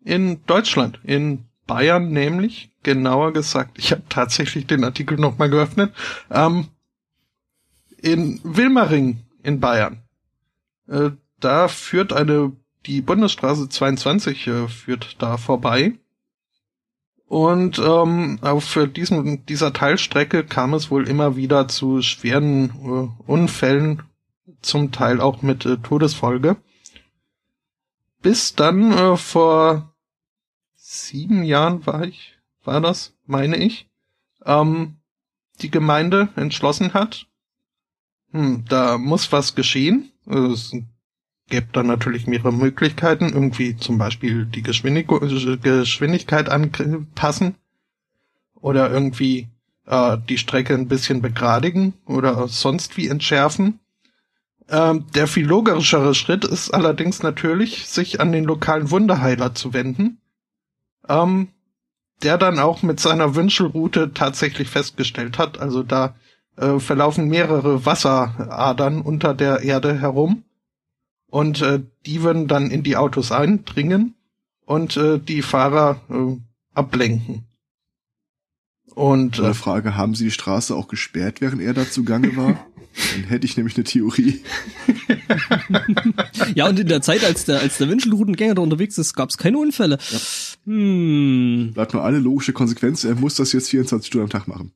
in 0.02 0.40
Deutschland, 0.46 0.98
in 1.02 1.44
Bayern 1.66 2.12
nämlich, 2.12 2.70
genauer 2.82 3.34
gesagt, 3.34 3.78
ich 3.78 3.92
habe 3.92 4.04
tatsächlich 4.08 4.66
den 4.66 4.84
Artikel 4.84 5.18
nochmal 5.18 5.50
geöffnet, 5.50 5.92
ähm, 6.30 6.68
in 7.98 8.40
Wilmering 8.42 9.18
in 9.42 9.60
Bayern. 9.60 9.98
Äh, 10.88 11.10
da 11.40 11.68
führt 11.68 12.14
eine, 12.14 12.52
die 12.86 13.02
Bundesstraße 13.02 13.68
22 13.68 14.46
äh, 14.46 14.68
führt 14.68 15.16
da 15.20 15.36
vorbei. 15.36 15.98
Und 17.26 17.80
ähm, 17.80 18.38
auf 18.42 18.78
diesem, 18.94 19.44
dieser 19.46 19.72
Teilstrecke 19.72 20.44
kam 20.44 20.74
es 20.74 20.90
wohl 20.90 21.08
immer 21.08 21.36
wieder 21.36 21.66
zu 21.66 22.00
schweren 22.00 22.70
äh, 22.70 23.30
Unfällen, 23.30 24.02
zum 24.62 24.92
Teil 24.92 25.20
auch 25.20 25.42
mit 25.42 25.66
äh, 25.66 25.76
Todesfolge. 25.78 26.56
Bis 28.22 28.54
dann 28.54 28.92
äh, 28.92 29.16
vor 29.16 29.92
sieben 30.74 31.42
Jahren 31.42 31.84
war 31.84 32.04
ich, 32.04 32.38
war 32.64 32.80
das, 32.80 33.14
meine 33.26 33.56
ich, 33.56 33.90
ähm, 34.44 34.98
die 35.60 35.70
Gemeinde 35.70 36.28
entschlossen 36.36 36.94
hat, 36.94 37.26
hm, 38.30 38.64
da 38.68 38.98
muss 38.98 39.32
was 39.32 39.54
geschehen. 39.54 40.12
Es 40.26 40.74
gäbe 41.48 41.68
dann 41.72 41.86
natürlich 41.86 42.26
mehrere 42.26 42.52
Möglichkeiten, 42.52 43.30
irgendwie 43.32 43.76
zum 43.76 43.98
Beispiel 43.98 44.46
die 44.46 44.62
Geschwindig 44.62 45.08
Geschwindigkeit 45.62 46.48
anpassen 46.48 47.54
oder 48.54 48.90
irgendwie 48.90 49.48
äh, 49.86 50.18
die 50.28 50.38
Strecke 50.38 50.74
ein 50.74 50.88
bisschen 50.88 51.22
begradigen 51.22 51.94
oder 52.06 52.48
sonst 52.48 52.96
wie 52.96 53.08
entschärfen. 53.08 53.78
Ähm, 54.68 55.06
der 55.14 55.28
viel 55.28 55.46
logischere 55.46 56.14
Schritt 56.14 56.44
ist 56.44 56.70
allerdings 56.70 57.22
natürlich, 57.22 57.86
sich 57.86 58.20
an 58.20 58.32
den 58.32 58.44
lokalen 58.44 58.90
Wunderheiler 58.90 59.54
zu 59.54 59.72
wenden, 59.72 60.18
ähm, 61.08 61.48
der 62.24 62.38
dann 62.38 62.58
auch 62.58 62.82
mit 62.82 62.98
seiner 62.98 63.36
Wünschelroute 63.36 64.12
tatsächlich 64.12 64.68
festgestellt 64.68 65.38
hat, 65.38 65.60
also 65.60 65.84
da 65.84 66.16
äh, 66.56 66.80
verlaufen 66.80 67.28
mehrere 67.28 67.86
Wasseradern 67.86 69.02
unter 69.02 69.34
der 69.34 69.60
Erde 69.60 70.00
herum 70.00 70.42
und 71.28 71.62
äh, 71.62 71.82
die 72.06 72.22
würden 72.22 72.48
dann 72.48 72.70
in 72.70 72.82
die 72.82 72.96
Autos 72.96 73.32
eindringen 73.32 74.14
und 74.64 74.96
äh, 74.96 75.18
die 75.18 75.42
Fahrer 75.42 76.00
äh, 76.10 76.36
ablenken. 76.74 77.44
Und 78.94 79.38
äh, 79.38 79.52
Frage, 79.52 79.96
haben 79.96 80.14
Sie 80.14 80.24
die 80.24 80.30
Straße 80.30 80.74
auch 80.74 80.88
gesperrt, 80.88 81.40
während 81.40 81.60
er 81.60 81.74
da 81.74 81.88
zugange 81.88 82.36
war? 82.36 82.66
Dann 83.12 83.24
hätte 83.24 83.44
ich 83.44 83.58
nämlich 83.58 83.76
eine 83.76 83.84
Theorie. 83.84 84.42
ja, 86.54 86.66
und 86.66 86.80
in 86.80 86.88
der 86.88 87.02
Zeit, 87.02 87.22
als 87.22 87.44
der, 87.44 87.60
als 87.60 87.76
der 87.76 87.90
Wünschelroutengänger 87.90 88.54
da 88.54 88.62
unterwegs 88.62 88.96
ist, 88.96 89.12
gab 89.12 89.28
es 89.28 89.36
keine 89.36 89.58
Unfälle. 89.58 89.98
Ja. 90.10 90.18
Hm. 90.64 91.72
Bleibt 91.74 91.92
nur 91.92 92.04
eine 92.04 92.18
logische 92.18 92.54
Konsequenz, 92.54 93.04
er 93.04 93.14
muss 93.14 93.34
das 93.34 93.52
jetzt 93.52 93.68
24 93.68 94.06
Stunden 94.06 94.24
am 94.24 94.30
Tag 94.30 94.48
machen. 94.48 94.72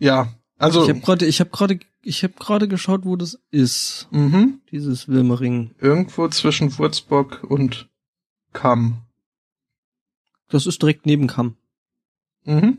Ja, 0.00 0.34
also. 0.58 0.84
Ich 0.84 0.88
habe 0.90 1.00
gerade, 1.00 1.26
ich 1.26 1.40
habe 1.40 1.50
gerade 1.50 1.78
ich 2.04 2.22
habe 2.22 2.34
gerade 2.34 2.68
geschaut, 2.68 3.04
wo 3.04 3.16
das 3.16 3.38
ist. 3.50 4.08
Mhm. 4.10 4.60
Dieses 4.70 5.08
Wilmering. 5.08 5.74
Irgendwo 5.80 6.28
zwischen 6.28 6.76
Wurzburg 6.78 7.42
und 7.44 7.88
Kamm. 8.52 9.02
Das 10.48 10.66
ist 10.66 10.82
direkt 10.82 11.06
neben 11.06 11.26
Kamm. 11.26 11.56
Mhm. 12.44 12.78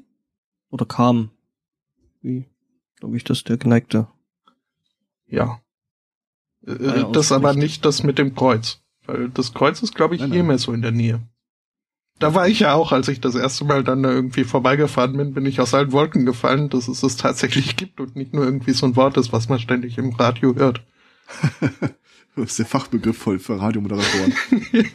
Oder 0.69 0.85
Kam. 0.85 1.31
Wie, 2.22 2.45
glaube 2.99 3.18
ich, 3.18 3.23
das 3.23 3.43
der 3.43 3.57
geneigte. 3.57 4.07
Ja. 5.27 5.61
Äh, 6.65 7.06
das 7.11 7.31
aber 7.31 7.53
nicht 7.53 7.84
das 7.85 8.03
mit 8.03 8.18
dem 8.18 8.35
Kreuz. 8.35 8.81
Weil 9.06 9.30
das 9.30 9.53
Kreuz 9.53 9.81
ist, 9.84 9.95
glaube 9.95 10.15
ich, 10.15 10.22
nein, 10.22 10.31
hier 10.31 10.41
nein. 10.41 10.47
mehr 10.47 10.57
so 10.57 10.72
in 10.72 10.81
der 10.81 10.91
Nähe. 10.91 11.27
Da 12.17 12.33
war 12.33 12.47
ich 12.47 12.61
ja 12.61 12.73
auch, 12.73 12.93
als 12.93 13.09
ich 13.09 13.19
das 13.19 13.35
erste 13.35 13.65
Mal 13.65 13.83
dann 13.83 14.03
da 14.03 14.09
irgendwie 14.09 14.45
vorbeigefahren 14.45 15.17
bin, 15.17 15.33
bin 15.33 15.45
ich 15.45 15.59
aus 15.59 15.73
allen 15.73 15.91
Wolken 15.91 16.25
gefallen, 16.25 16.69
dass 16.69 16.87
es 16.87 17.01
das 17.01 17.17
tatsächlich 17.17 17.75
gibt 17.77 17.99
und 17.99 18.15
nicht 18.15 18.33
nur 18.33 18.45
irgendwie 18.45 18.71
so 18.71 18.85
ein 18.85 18.95
Wort 18.95 19.17
ist, 19.17 19.33
was 19.33 19.49
man 19.49 19.59
ständig 19.59 19.97
im 19.97 20.13
Radio 20.13 20.55
hört. 20.55 20.81
das 22.35 22.45
ist 22.51 22.59
der 22.59 22.65
Fachbegriff 22.65 23.17
voll 23.17 23.39
für 23.39 23.59
Radiomoderatoren. 23.59 24.33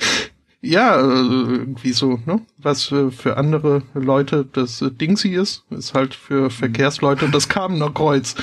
ja, 0.62 0.98
äh, 0.98 1.02
irgendwie 1.02 1.92
so, 1.92 2.20
ne? 2.24 2.40
Was 2.56 2.84
für 2.84 3.36
andere 3.36 3.82
Leute 3.94 4.46
das 4.50 4.82
Dingsy 4.82 5.30
ist, 5.30 5.64
ist 5.70 5.92
halt 5.92 6.14
für 6.14 6.48
Verkehrsleute 6.50 7.28
das 7.28 7.48
Kamener 7.48 7.90
Kreuz. 7.90 8.34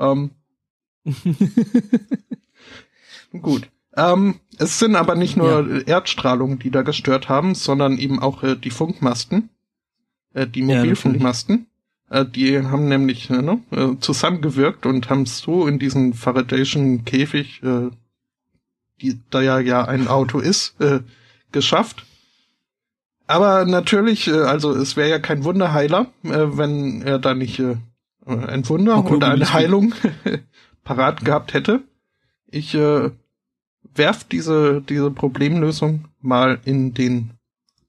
Ähm. 0.00 0.30
Gut. 3.40 3.68
Ähm, 3.96 4.40
es 4.58 4.78
sind 4.78 4.96
aber 4.96 5.14
nicht 5.14 5.36
nur 5.36 5.68
ja. 5.68 5.80
Erdstrahlungen, 5.80 6.58
die 6.58 6.70
da 6.70 6.82
gestört 6.82 7.28
haben, 7.28 7.54
sondern 7.54 7.98
eben 7.98 8.20
auch 8.20 8.42
äh, 8.42 8.56
die 8.56 8.70
Funkmasten, 8.70 9.50
äh, 10.32 10.46
die 10.46 10.62
Mobilfunkmasten. 10.62 11.66
Ja, 12.10 12.20
äh, 12.20 12.26
die 12.26 12.58
haben 12.58 12.88
nämlich 12.88 13.30
äh, 13.30 13.42
ne, 13.42 13.60
äh, 13.70 13.98
zusammengewirkt 13.98 14.86
und 14.86 15.10
haben 15.10 15.26
so 15.26 15.66
in 15.66 15.78
diesen 15.78 16.14
Faradayschen 16.14 17.04
Käfig, 17.04 17.60
die 19.00 19.20
da 19.30 19.42
ja 19.42 19.58
ja 19.58 19.84
ein 19.84 20.08
Auto 20.08 20.38
ist, 20.38 20.80
äh, 20.80 21.00
geschafft. 21.52 22.04
Aber 23.26 23.64
natürlich, 23.64 24.28
äh, 24.28 24.32
also 24.32 24.72
es 24.72 24.96
wäre 24.96 25.10
ja 25.10 25.18
kein 25.18 25.44
Wunderheiler, 25.44 26.06
wenn 26.22 27.02
er 27.02 27.18
da 27.18 27.34
nicht 27.34 27.60
ein 28.26 28.68
Wunder 28.68 29.04
oder 29.10 29.30
eine 29.30 29.52
Heilung 29.52 29.94
parat 30.84 31.24
gehabt 31.24 31.52
hätte. 31.52 31.82
Ich 32.46 32.74
äh, 32.74 33.10
werft 33.94 34.32
diese, 34.32 34.82
diese 34.88 35.10
Problemlösung 35.10 36.08
mal 36.20 36.60
in 36.64 36.94
den 36.94 37.30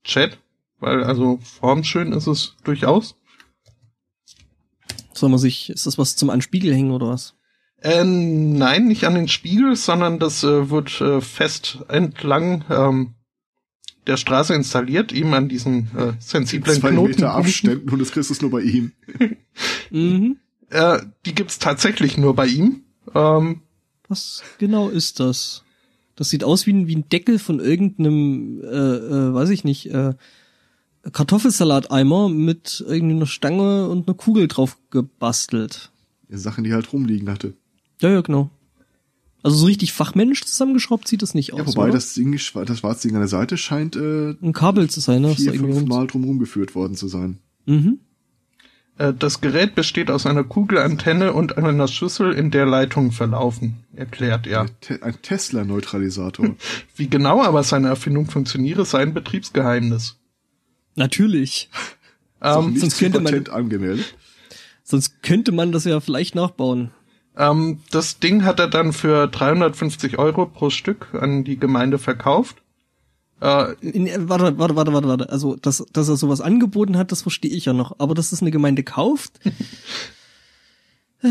Chat, 0.04 0.38
weil 0.80 1.04
also 1.04 1.40
formschön 1.42 2.14
ist 2.14 2.28
es 2.28 2.56
durchaus. 2.64 3.16
Soll 5.14 5.30
man 5.30 5.40
sich, 5.40 5.70
ist 5.70 5.86
das 5.86 5.98
was 5.98 6.16
zum 6.16 6.30
an 6.30 6.42
Spiegel 6.42 6.74
hängen 6.74 6.92
oder 6.92 7.08
was? 7.08 7.36
Äh, 7.82 8.04
nein, 8.04 8.88
nicht 8.88 9.06
an 9.06 9.16
den 9.16 9.28
Spiegel, 9.28 9.76
sondern 9.76 10.20
das 10.20 10.44
äh, 10.44 10.70
wird 10.70 11.00
äh, 11.02 11.22
fest 11.22 11.80
entlang 11.88 12.66
ähm, 12.70 13.16
der 14.08 14.18
Straße 14.18 14.54
installiert, 14.54 15.12
ihm 15.12 15.34
an 15.34 15.50
diesen 15.50 15.90
äh, 15.98 16.14
sensiblen 16.20 16.80
Zwei 16.80 16.92
Knoten. 16.92 17.12
Meter 17.12 17.34
Abständen 17.34 17.90
und 17.90 18.00
das 18.00 18.12
kriegst 18.12 18.30
du 18.30 18.36
nur 18.42 18.52
bei 18.52 18.62
ihm. 18.62 18.92
mhm. 19.90 20.38
äh, 20.70 21.00
die 21.26 21.36
gibt's 21.36 21.60
tatsächlich 21.60 22.18
nur 22.18 22.36
bei 22.36 22.48
ihm. 22.48 22.84
Ähm, 23.14 23.62
was 24.08 24.44
genau 24.60 24.90
ist 24.90 25.20
das? 25.20 25.65
Das 26.16 26.30
sieht 26.30 26.44
aus 26.44 26.66
wie 26.66 26.74
ein, 26.74 26.88
wie 26.88 26.96
ein 26.96 27.10
Deckel 27.10 27.40
von 27.40 27.60
irgendeinem, 27.60 28.62
äh, 28.64 28.68
äh, 28.68 29.34
weiß 29.34 29.50
ich 29.50 29.64
nicht, 29.64 29.88
äh, 29.88 30.14
Kartoffelsalateimer 31.12 32.30
mit 32.30 32.84
irgendeiner 32.88 33.28
Stange 33.28 33.90
und 33.90 34.08
einer 34.08 34.16
Kugel 34.16 34.48
drauf 34.48 34.78
gebastelt. 34.90 35.92
Ja, 36.30 36.38
Sachen, 36.38 36.64
die 36.64 36.74
halt 36.74 36.92
rumliegen 36.92 37.30
hatte. 37.30 37.54
Ja, 38.02 38.10
ja, 38.10 38.22
genau. 38.22 38.50
Also 39.44 39.58
so 39.58 39.66
richtig 39.68 39.94
fachmännisch 39.94 40.44
zusammengeschraubt 40.44 41.08
sieht 41.08 41.22
das 41.22 41.36
nicht 41.36 41.54
aus. 41.54 41.60
Ja, 41.60 41.68
wobei 41.68 41.84
oder? 41.84 41.94
das 41.94 42.16
Ding, 42.16 42.32
das 42.32 42.42
schwarze 42.80 43.08
Ding 43.08 43.16
an 43.16 43.22
der 43.22 43.28
Seite 43.28 43.58
scheint 43.58 43.96
äh, 43.96 44.32
ein 44.42 44.54
Kabel 44.54 44.90
zu 44.90 45.02
sein, 45.02 45.22
ne? 45.22 45.36
Vier, 45.36 45.54
fünf 45.54 45.86
Mal 45.86 46.08
drum 46.08 46.24
rumgeführt 46.24 46.74
worden 46.74 46.96
zu 46.96 47.08
sein. 47.08 47.38
Mhm. 47.68 48.00
Äh, 48.98 49.14
das 49.14 49.42
Gerät 49.42 49.76
besteht 49.76 50.10
aus 50.10 50.26
einer 50.26 50.44
Kugelantenne 50.44 51.34
und 51.34 51.58
einer 51.58 51.88
Schüssel, 51.88 52.34
in 52.34 52.52
der 52.52 52.66
Leitungen 52.66 53.12
verlaufen, 53.12 53.84
erklärt 53.96 54.48
er. 54.48 54.68
Ein 55.02 55.22
Tesla-Neutralisator. 55.22 56.56
Wie 56.96 57.10
genau 57.10 57.42
aber 57.44 57.64
seine 57.64 57.90
Erfindung 57.90 58.28
funktioniere, 58.28 58.84
ist 58.84 58.96
ein 58.96 59.14
Betriebsgeheimnis. 59.14 60.18
Natürlich. 60.96 61.70
Ähm, 62.42 62.78
sonst 62.78 63.00
könnte 63.00 63.22
man 63.22 63.48
angemeldet. 63.48 64.14
Sonst 64.84 65.24
könnte 65.24 65.52
man 65.52 65.72
das 65.72 65.86
ja 65.86 66.00
vielleicht 66.00 66.36
nachbauen. 66.36 66.92
Ähm, 67.36 67.80
das 67.90 68.20
Ding 68.20 68.44
hat 68.44 68.60
er 68.60 68.68
dann 68.68 68.94
für 68.94 69.28
350 69.28 70.20
Euro 70.20 70.46
pro 70.46 70.70
Stück 70.70 71.08
an 71.14 71.44
die 71.44 71.58
Gemeinde 71.58 71.98
verkauft. 71.98 72.58
Äh, 73.42 73.74
in, 73.82 74.30
warte, 74.30 74.58
warte, 74.58 74.76
warte, 74.76 74.94
warte, 74.94 75.08
warte. 75.08 75.30
Also, 75.30 75.56
dass, 75.56 75.86
dass 75.92 76.10
er 76.10 76.16
sowas 76.16 76.42
angeboten 76.42 76.98
hat, 76.98 77.12
das 77.12 77.22
verstehe 77.22 77.52
ich 77.52 77.66
ja 77.66 77.74
noch. 77.74 78.00
Aber 78.00 78.14
dass 78.16 78.32
es 78.32 78.42
eine 78.42 78.52
Gemeinde 78.52 78.84
kauft. 78.84 79.40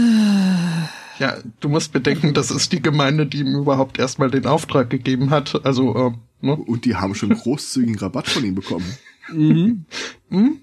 ja, 1.19 1.37
du 1.61 1.69
musst 1.69 1.93
bedenken, 1.93 2.35
das 2.35 2.51
ist 2.51 2.73
die 2.73 2.83
Gemeinde, 2.83 3.27
die 3.27 3.41
ihm 3.41 3.55
überhaupt 3.55 3.99
erstmal 3.99 4.31
den 4.31 4.47
Auftrag 4.47 4.91
gegeben 4.91 5.31
hat. 5.31 5.65
Also, 5.65 5.95
äh, 5.95 6.13
ne? 6.47 6.57
Und 6.57 6.85
die 6.85 6.97
haben 6.97 7.15
schon 7.15 7.31
großzügigen 7.31 7.99
Rabatt 7.99 8.29
von 8.29 8.45
ihm 8.45 8.55
bekommen. 8.55 8.97
Mhm. 9.33 9.87
mhm. 10.29 10.61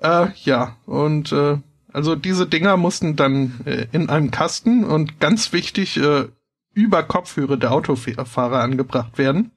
Äh, 0.00 0.28
ja, 0.44 0.76
und 0.86 1.30
äh, 1.30 1.58
also 1.92 2.16
diese 2.16 2.46
Dinger 2.46 2.76
mussten 2.76 3.16
dann 3.16 3.60
äh, 3.66 3.86
in 3.92 4.08
einem 4.08 4.30
Kasten 4.30 4.84
und 4.84 5.20
ganz 5.20 5.52
wichtig 5.52 5.98
äh, 5.98 6.28
über 6.72 7.02
Kopfhörer 7.02 7.56
der 7.56 7.72
Autofahrer 7.72 8.60
angebracht 8.60 9.18
werden. 9.18 9.50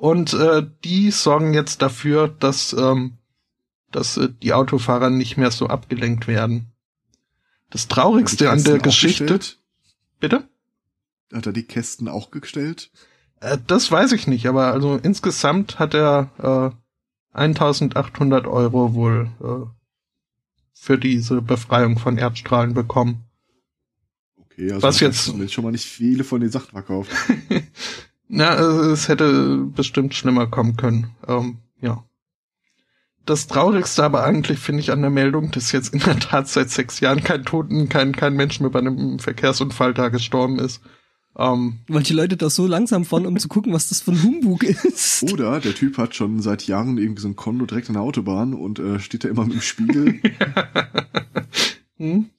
Und 0.00 0.32
äh, 0.32 0.66
die 0.82 1.10
sorgen 1.10 1.52
jetzt 1.52 1.82
dafür, 1.82 2.26
dass, 2.26 2.72
ähm, 2.72 3.18
dass 3.90 4.16
äh, 4.16 4.30
die 4.42 4.54
Autofahrer 4.54 5.10
nicht 5.10 5.36
mehr 5.36 5.50
so 5.50 5.66
abgelenkt 5.66 6.26
werden. 6.26 6.72
Das 7.68 7.86
Traurigste 7.86 8.48
an 8.48 8.64
der 8.64 8.78
Geschichte. 8.78 9.38
Bitte? 10.18 10.48
Hat 11.30 11.44
er 11.44 11.52
die 11.52 11.64
Kästen 11.64 12.08
auch 12.08 12.30
gestellt? 12.30 12.90
Äh, 13.40 13.58
das 13.66 13.92
weiß 13.92 14.12
ich 14.12 14.26
nicht, 14.26 14.46
aber 14.46 14.72
also 14.72 14.96
insgesamt 14.96 15.78
hat 15.78 15.92
er 15.92 16.72
äh, 17.34 17.36
1800 17.38 18.46
Euro 18.46 18.94
wohl 18.94 19.30
äh, 19.42 19.68
für 20.72 20.96
diese 20.96 21.42
Befreiung 21.42 21.98
von 21.98 22.16
Erdstrahlen 22.16 22.72
bekommen. 22.72 23.24
Okay, 24.38 24.72
also 24.72 24.82
Was 24.82 25.00
jetzt 25.00 25.52
schon 25.52 25.64
mal 25.64 25.72
nicht 25.72 25.84
viele 25.84 26.24
von 26.24 26.40
den 26.40 26.50
Sachen 26.50 26.70
verkauft. 26.70 27.10
Na, 28.32 28.54
es 28.92 29.08
hätte 29.08 29.56
bestimmt 29.74 30.14
schlimmer 30.14 30.46
kommen 30.46 30.76
können. 30.76 31.08
Ähm, 31.26 31.58
ja. 31.80 32.04
Das 33.26 33.48
Traurigste 33.48 34.04
aber 34.04 34.22
eigentlich 34.22 34.60
finde 34.60 34.80
ich 34.80 34.92
an 34.92 35.00
der 35.00 35.10
Meldung, 35.10 35.50
dass 35.50 35.72
jetzt 35.72 35.92
in 35.92 35.98
der 35.98 36.18
Tat 36.20 36.46
seit 36.46 36.70
sechs 36.70 37.00
Jahren 37.00 37.24
kein 37.24 37.44
Toten, 37.44 37.88
kein, 37.88 38.14
kein 38.14 38.34
Mensch 38.34 38.60
mehr 38.60 38.70
bei 38.70 38.78
einem 38.78 39.18
Verkehrsunfall 39.18 39.94
da 39.94 40.10
gestorben 40.10 40.60
ist. 40.60 40.80
Ähm, 41.36 41.80
Weil 41.88 42.04
die 42.04 42.12
Leute 42.12 42.36
da 42.36 42.50
so 42.50 42.68
langsam 42.68 43.04
fahren, 43.04 43.26
um 43.26 43.36
zu 43.36 43.48
gucken, 43.48 43.72
was 43.72 43.88
das 43.88 44.00
für 44.00 44.12
ein 44.12 44.22
Humbug 44.22 44.62
ist. 44.62 45.24
Oder 45.32 45.58
der 45.58 45.74
Typ 45.74 45.98
hat 45.98 46.14
schon 46.14 46.40
seit 46.40 46.68
Jahren 46.68 46.98
irgendwie 46.98 47.22
so 47.22 47.28
ein 47.28 47.36
Konto 47.36 47.66
direkt 47.66 47.88
an 47.88 47.94
der 47.94 48.02
Autobahn 48.02 48.54
und 48.54 48.78
äh, 48.78 49.00
steht 49.00 49.24
da 49.24 49.28
immer 49.28 49.44
mit 49.44 49.54
dem 49.54 49.60
Spiegel. 49.60 50.20
hm? 51.96 52.30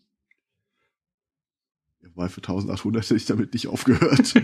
Weil 2.15 2.29
für 2.29 2.41
1800 2.41 3.03
hätte 3.03 3.15
ich 3.15 3.25
damit 3.25 3.53
nicht 3.53 3.67
aufgehört. 3.67 4.35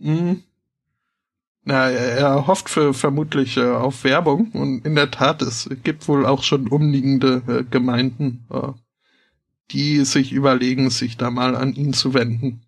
hm. 0.00 0.42
Na, 1.68 1.90
er, 1.90 2.46
hofft 2.46 2.70
für, 2.70 2.94
vermutlich 2.94 3.56
äh, 3.56 3.64
auf 3.64 4.04
Werbung 4.04 4.52
und 4.52 4.86
in 4.86 4.94
der 4.94 5.10
Tat, 5.10 5.42
es 5.42 5.68
gibt 5.82 6.06
wohl 6.06 6.24
auch 6.24 6.44
schon 6.44 6.68
umliegende 6.68 7.42
äh, 7.48 7.64
Gemeinden, 7.68 8.46
äh, 8.52 8.68
die 9.72 10.04
sich 10.04 10.32
überlegen, 10.32 10.90
sich 10.90 11.16
da 11.16 11.28
mal 11.30 11.56
an 11.56 11.74
ihn 11.74 11.92
zu 11.92 12.14
wenden. 12.14 12.62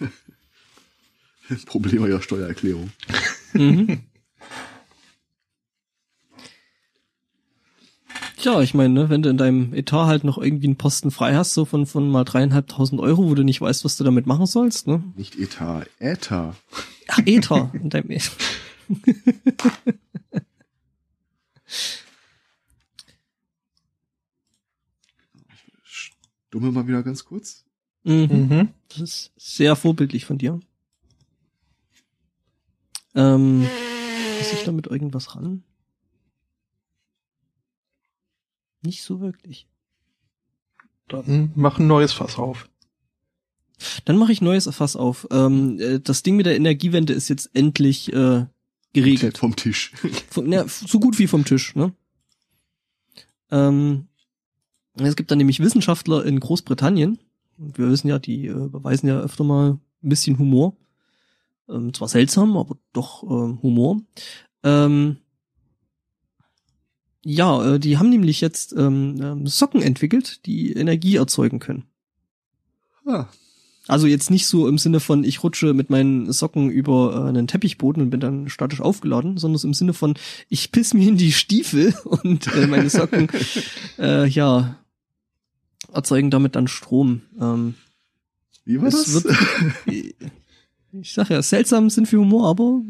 Problem 1.66 2.02
eurer 2.02 2.20
Steuererklärung. 2.20 2.90
Mhm. 3.52 4.00
Tja, 8.42 8.60
ich 8.60 8.74
meine, 8.74 8.92
ne, 8.92 9.08
wenn 9.08 9.22
du 9.22 9.30
in 9.30 9.36
deinem 9.36 9.72
Etat 9.72 10.08
halt 10.08 10.24
noch 10.24 10.36
irgendwie 10.36 10.66
einen 10.66 10.74
Posten 10.74 11.12
frei 11.12 11.36
hast, 11.36 11.54
so 11.54 11.64
von, 11.64 11.86
von 11.86 12.10
mal 12.10 12.24
dreieinhalbtausend 12.24 13.00
Euro, 13.00 13.30
wo 13.30 13.36
du 13.36 13.44
nicht 13.44 13.60
weißt, 13.60 13.84
was 13.84 13.96
du 13.96 14.02
damit 14.02 14.26
machen 14.26 14.46
sollst, 14.46 14.88
ne? 14.88 15.00
Nicht 15.16 15.38
Etat, 15.38 15.86
Äther. 16.00 16.56
Ach, 17.06 17.20
Ether. 17.24 17.70
in 17.72 17.88
deinem 17.88 18.10
e 18.10 18.18
Stumme 25.84 26.72
mal 26.72 26.88
wieder 26.88 27.04
ganz 27.04 27.24
kurz. 27.24 27.64
mhm. 28.02 28.26
Mhm. 28.28 28.68
Das 28.88 28.98
ist 28.98 29.30
sehr 29.36 29.76
vorbildlich 29.76 30.24
von 30.24 30.38
dir. 30.38 30.58
Ähm, 33.14 33.60
muss 33.60 34.52
ich 34.52 34.64
damit 34.64 34.88
irgendwas 34.88 35.36
ran? 35.36 35.62
Nicht 38.82 39.02
so 39.02 39.20
wirklich. 39.20 39.66
Dann 41.08 41.52
mach 41.54 41.78
ein 41.78 41.86
neues 41.86 42.12
Fass 42.12 42.38
auf. 42.38 42.68
Dann 44.04 44.16
mache 44.16 44.32
ich 44.32 44.40
neues 44.40 44.68
Fass 44.72 44.96
auf. 44.96 45.26
Ähm, 45.30 45.78
äh, 45.80 46.00
das 46.00 46.22
Ding 46.22 46.36
mit 46.36 46.46
der 46.46 46.56
Energiewende 46.56 47.12
ist 47.12 47.28
jetzt 47.28 47.50
endlich 47.54 48.12
äh, 48.12 48.46
geregelt. 48.92 49.38
Vom 49.38 49.56
Tisch. 49.56 49.92
Von, 50.30 50.50
ja, 50.52 50.66
so 50.68 51.00
gut 51.00 51.18
wie 51.18 51.26
vom 51.26 51.44
Tisch, 51.44 51.74
ne? 51.74 51.92
Ähm, 53.50 54.08
es 54.94 55.16
gibt 55.16 55.30
da 55.30 55.36
nämlich 55.36 55.60
Wissenschaftler 55.60 56.24
in 56.24 56.40
Großbritannien. 56.40 57.18
Und 57.58 57.78
wir 57.78 57.88
wissen 57.88 58.08
ja, 58.08 58.18
die 58.18 58.46
äh, 58.46 58.68
beweisen 58.68 59.08
ja 59.08 59.20
öfter 59.20 59.44
mal 59.44 59.72
ein 60.02 60.08
bisschen 60.08 60.38
Humor. 60.38 60.76
Ähm, 61.68 61.92
zwar 61.94 62.08
seltsam, 62.08 62.56
aber 62.56 62.76
doch 62.92 63.22
ähm, 63.24 63.60
Humor. 63.62 64.00
Ähm, 64.62 65.18
ja, 67.24 67.74
äh, 67.74 67.78
die 67.78 67.98
haben 67.98 68.10
nämlich 68.10 68.40
jetzt 68.40 68.72
ähm, 68.72 69.20
ähm, 69.22 69.46
Socken 69.46 69.82
entwickelt, 69.82 70.44
die 70.46 70.72
Energie 70.72 71.16
erzeugen 71.16 71.60
können. 71.60 71.84
Ah, 73.06 73.26
Also 73.86 74.06
jetzt 74.06 74.30
nicht 74.30 74.46
so 74.46 74.68
im 74.68 74.78
Sinne 74.78 75.00
von, 75.00 75.24
ich 75.24 75.42
rutsche 75.42 75.74
mit 75.74 75.90
meinen 75.90 76.32
Socken 76.32 76.70
über 76.70 77.14
äh, 77.24 77.28
einen 77.28 77.46
Teppichboden 77.46 78.02
und 78.02 78.10
bin 78.10 78.20
dann 78.20 78.48
statisch 78.48 78.80
aufgeladen, 78.80 79.38
sondern 79.38 79.58
so 79.58 79.68
im 79.68 79.74
Sinne 79.74 79.92
von, 79.92 80.14
ich 80.48 80.72
piss 80.72 80.94
mir 80.94 81.08
in 81.08 81.16
die 81.16 81.32
Stiefel 81.32 81.94
und 82.04 82.46
äh, 82.54 82.66
meine 82.66 82.90
Socken, 82.90 83.28
äh, 83.98 84.26
ja, 84.26 84.76
erzeugen 85.92 86.30
damit 86.30 86.56
dann 86.56 86.68
Strom. 86.68 87.22
Ähm, 87.40 87.74
wie 88.64 88.80
war 88.80 88.90
das? 88.90 89.12
wird, 89.12 89.26
ich 90.92 91.12
sag 91.12 91.30
ja, 91.30 91.42
seltsam 91.42 91.90
sind 91.90 92.06
für 92.06 92.18
Humor, 92.18 92.48
aber 92.48 92.82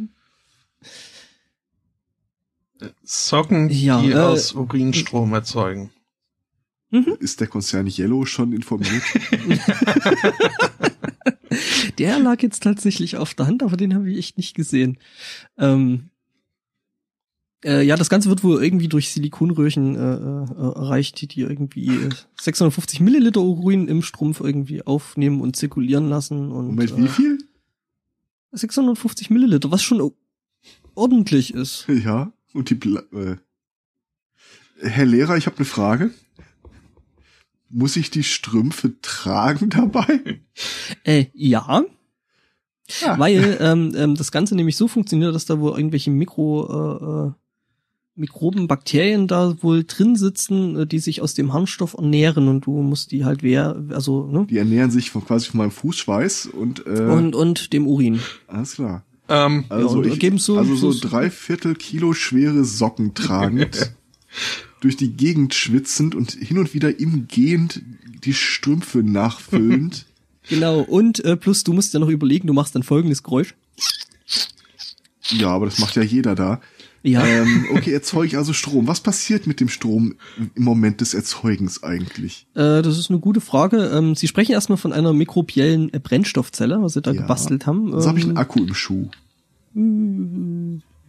Socken, 3.02 3.70
Ja, 3.70 4.00
die 4.00 4.10
äh, 4.10 4.16
aus 4.16 4.52
Urinstrom 4.52 5.32
erzeugen. 5.32 5.90
Ist 7.20 7.40
der 7.40 7.46
Konzern 7.46 7.86
Yellow 7.86 8.26
schon 8.26 8.52
informiert? 8.52 9.02
der 11.98 12.18
lag 12.18 12.42
jetzt 12.42 12.62
tatsächlich 12.62 13.16
auf 13.16 13.32
der 13.32 13.46
Hand, 13.46 13.62
aber 13.62 13.78
den 13.78 13.94
habe 13.94 14.10
ich 14.10 14.18
echt 14.18 14.36
nicht 14.36 14.54
gesehen. 14.54 14.98
Ähm, 15.56 16.10
äh, 17.64 17.82
ja, 17.82 17.96
das 17.96 18.10
Ganze 18.10 18.28
wird 18.28 18.44
wohl 18.44 18.62
irgendwie 18.62 18.88
durch 18.88 19.10
Silikonröhrchen 19.10 19.94
äh, 19.94 19.98
äh, 19.98 20.74
erreicht, 20.74 21.20
die, 21.20 21.28
die 21.28 21.40
irgendwie 21.40 21.88
äh, 21.88 22.10
650 22.40 23.00
Milliliter 23.00 23.40
Urin 23.40 23.88
im 23.88 24.02
Strumpf 24.02 24.40
irgendwie 24.40 24.84
aufnehmen 24.84 25.40
und 25.40 25.56
zirkulieren 25.56 26.08
lassen. 26.08 26.52
Und, 26.52 26.66
Moment, 26.66 26.96
wie 26.96 27.04
äh, 27.04 27.08
viel? 27.08 27.38
650 28.52 29.30
Milliliter, 29.30 29.70
was 29.70 29.82
schon 29.82 30.12
ordentlich 30.94 31.54
ist. 31.54 31.86
Ja, 31.88 32.32
und 32.54 32.70
die 32.70 32.74
Bla 32.74 33.02
äh. 33.12 33.36
Herr 34.80 35.06
Lehrer, 35.06 35.36
ich 35.36 35.46
habe 35.46 35.56
eine 35.56 35.64
Frage. 35.64 36.10
Muss 37.68 37.96
ich 37.96 38.10
die 38.10 38.24
Strümpfe 38.24 39.00
tragen 39.00 39.70
dabei? 39.70 40.40
Äh, 41.04 41.26
ja, 41.34 41.84
Ja. 43.00 43.18
weil 43.18 43.56
ähm, 43.60 43.92
ähm, 43.96 44.14
das 44.16 44.32
Ganze 44.32 44.54
nämlich 44.54 44.76
so 44.76 44.88
funktioniert, 44.88 45.34
dass 45.34 45.46
da 45.46 45.58
wohl 45.60 45.76
irgendwelche 45.78 46.10
Mikro, 46.10 46.66
äh, 46.68 47.28
äh, 47.28 47.32
Mikroben, 48.14 48.68
Bakterien 48.68 49.26
da 49.26 49.56
wohl 49.62 49.84
drin 49.84 50.16
sitzen, 50.16 50.80
äh, 50.80 50.86
die 50.86 50.98
sich 50.98 51.22
aus 51.22 51.32
dem 51.32 51.54
Harnstoff 51.54 51.94
ernähren 51.94 52.48
und 52.48 52.66
du 52.66 52.82
musst 52.82 53.10
die 53.12 53.24
halt 53.24 53.42
wer, 53.42 53.82
also 53.90 54.26
ne? 54.26 54.46
Die 54.50 54.58
ernähren 54.58 54.90
sich 54.90 55.10
von 55.10 55.24
quasi 55.24 55.48
von 55.48 55.58
meinem 55.58 55.70
Fußschweiß 55.70 56.46
und, 56.46 56.84
äh, 56.86 56.90
Und, 57.06 57.34
und 57.34 57.72
dem 57.72 57.86
Urin. 57.86 58.20
alles 58.48 58.74
klar. 58.74 59.06
Ähm, 59.28 59.64
Also, 59.68 59.98
und 59.98 60.06
ich, 60.06 60.18
geben 60.18 60.38
so- 60.38 60.58
also 60.58 60.74
so 60.76 60.90
so- 60.92 61.08
drei 61.08 61.30
Viertel 61.30 61.74
Kilo 61.74 62.12
schwere 62.12 62.64
Socken 62.64 63.14
tragend, 63.14 63.92
durch 64.80 64.96
die 64.96 65.12
Gegend 65.12 65.54
schwitzend 65.54 66.14
und 66.14 66.32
hin 66.32 66.58
und 66.58 66.74
wieder 66.74 66.98
im 66.98 67.28
Gehend 67.28 67.82
die 68.24 68.34
Strümpfe 68.34 69.02
nachfüllend. 69.02 70.06
Genau, 70.48 70.80
und 70.80 71.24
äh, 71.24 71.36
plus 71.36 71.62
du 71.62 71.72
musst 71.72 71.94
ja 71.94 72.00
noch 72.00 72.08
überlegen, 72.08 72.48
du 72.48 72.52
machst 72.52 72.74
dann 72.74 72.82
folgendes 72.82 73.22
Geräusch. 73.22 73.54
ja, 75.30 75.48
aber 75.50 75.66
das 75.66 75.78
macht 75.78 75.94
ja 75.94 76.02
jeder 76.02 76.34
da. 76.34 76.60
Ja. 77.04 77.26
Ähm, 77.26 77.66
okay, 77.74 77.92
erzeuge 77.92 78.26
ich 78.28 78.36
also 78.36 78.52
Strom. 78.52 78.86
Was 78.86 79.00
passiert 79.00 79.46
mit 79.48 79.58
dem 79.60 79.68
Strom 79.68 80.14
im 80.54 80.62
Moment 80.62 81.00
des 81.00 81.14
Erzeugens 81.14 81.82
eigentlich? 81.82 82.46
Äh, 82.54 82.80
das 82.82 82.96
ist 82.98 83.10
eine 83.10 83.18
gute 83.18 83.40
Frage. 83.40 83.90
Ähm, 83.92 84.14
Sie 84.14 84.28
sprechen 84.28 84.52
erstmal 84.52 84.78
von 84.78 84.92
einer 84.92 85.12
mikrobiellen 85.12 85.92
äh, 85.92 85.98
Brennstoffzelle, 85.98 86.80
was 86.80 86.92
Sie 86.92 87.02
da 87.02 87.10
Ja. 87.10 87.22
gebastelt 87.22 87.66
haben. 87.66 87.92
Jetzt 87.92 88.06
habe 88.06 88.18
ich 88.18 88.24
einen 88.24 88.32
Ähm, 88.36 88.38
Akku 88.38 88.60
im 88.64 88.74
Schuh. 88.74 89.08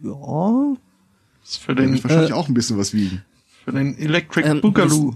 ja. 0.02 0.76
ist 1.44 1.58
für 1.58 1.74
den, 1.74 2.02
wahrscheinlich 2.02 2.30
äh, 2.30 2.34
auch 2.34 2.48
ein 2.48 2.54
bisschen 2.54 2.78
was 2.78 2.92
wiegen. 2.94 3.22
für 3.64 3.72
den 3.72 3.96
Electric 3.98 4.48
Ähm, 4.48 4.60
Boogaloo. 4.60 5.14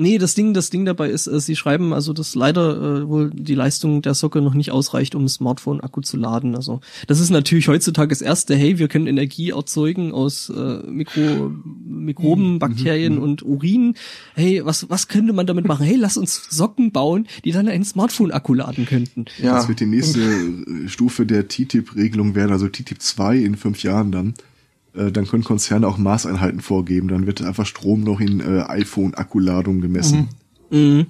Nee, 0.00 0.18
das 0.18 0.36
Ding, 0.36 0.54
das 0.54 0.70
Ding 0.70 0.84
dabei 0.84 1.10
ist, 1.10 1.26
äh, 1.26 1.40
sie 1.40 1.56
schreiben 1.56 1.92
also, 1.92 2.12
dass 2.12 2.36
leider 2.36 3.00
äh, 3.02 3.08
wohl 3.08 3.30
die 3.34 3.56
Leistung 3.56 4.00
der 4.00 4.14
Socke 4.14 4.40
noch 4.40 4.54
nicht 4.54 4.70
ausreicht, 4.70 5.16
um 5.16 5.24
ein 5.24 5.28
Smartphone-Akku 5.28 6.02
zu 6.02 6.16
laden. 6.16 6.54
Also 6.54 6.80
das 7.08 7.18
ist 7.18 7.30
natürlich 7.30 7.66
heutzutage 7.66 8.10
das 8.10 8.22
erste, 8.22 8.54
hey, 8.54 8.78
wir 8.78 8.86
können 8.86 9.08
Energie 9.08 9.50
erzeugen 9.50 10.12
aus 10.12 10.50
äh, 10.50 10.78
Mikro, 10.86 11.50
Mikroben, 11.84 12.60
Bakterien 12.60 13.18
und 13.18 13.42
Urin. 13.42 13.94
Hey, 14.36 14.64
was, 14.64 14.88
was 14.88 15.08
könnte 15.08 15.32
man 15.32 15.48
damit 15.48 15.66
machen? 15.66 15.84
Hey, 15.84 15.96
lass 15.96 16.16
uns 16.16 16.46
Socken 16.48 16.92
bauen, 16.92 17.26
die 17.44 17.50
dann 17.50 17.66
einen 17.66 17.84
Smartphone-Akku 17.84 18.54
laden 18.54 18.86
könnten. 18.86 19.24
Ja. 19.42 19.56
Das 19.56 19.68
wird 19.68 19.80
die 19.80 19.86
nächste 19.86 20.20
äh, 20.20 20.88
Stufe 20.88 21.26
der 21.26 21.48
TTIP-Regelung 21.48 22.36
werden, 22.36 22.52
also 22.52 22.68
TTIP 22.68 23.02
2 23.02 23.38
in 23.38 23.56
fünf 23.56 23.82
Jahren 23.82 24.12
dann. 24.12 24.34
Äh, 24.98 25.12
Dann 25.12 25.26
können 25.26 25.44
Konzerne 25.44 25.86
auch 25.86 25.96
Maßeinheiten 25.98 26.60
vorgeben. 26.60 27.08
Dann 27.08 27.26
wird 27.26 27.40
einfach 27.42 27.66
Strom 27.66 28.00
noch 28.02 28.20
in 28.20 28.40
äh, 28.40 28.62
iPhone-Akkuladung 28.68 29.80
gemessen. 29.80 30.28
Mhm. 30.70 31.06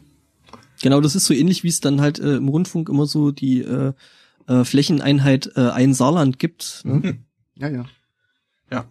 Genau, 0.82 1.01
das 1.01 1.16
ist 1.16 1.24
so 1.27 1.35
ähnlich, 1.35 1.65
wie 1.65 1.69
es 1.69 1.81
dann 1.81 2.01
halt 2.01 2.19
äh, 2.20 2.36
im 2.36 2.48
Rundfunk 2.48 2.89
immer 2.89 3.06
so 3.06 3.32
die 3.32 3.60
äh, 3.62 3.93
äh, 4.47 4.65
Flächeneinheit 4.65 5.51
äh, 5.56 5.70
ein 5.70 5.93
Saarland 5.94 6.39
gibt. 6.39 6.82
Ne? 6.85 7.19
Ja, 7.56 7.69
ja. 7.69 7.85
Ja. 8.70 8.85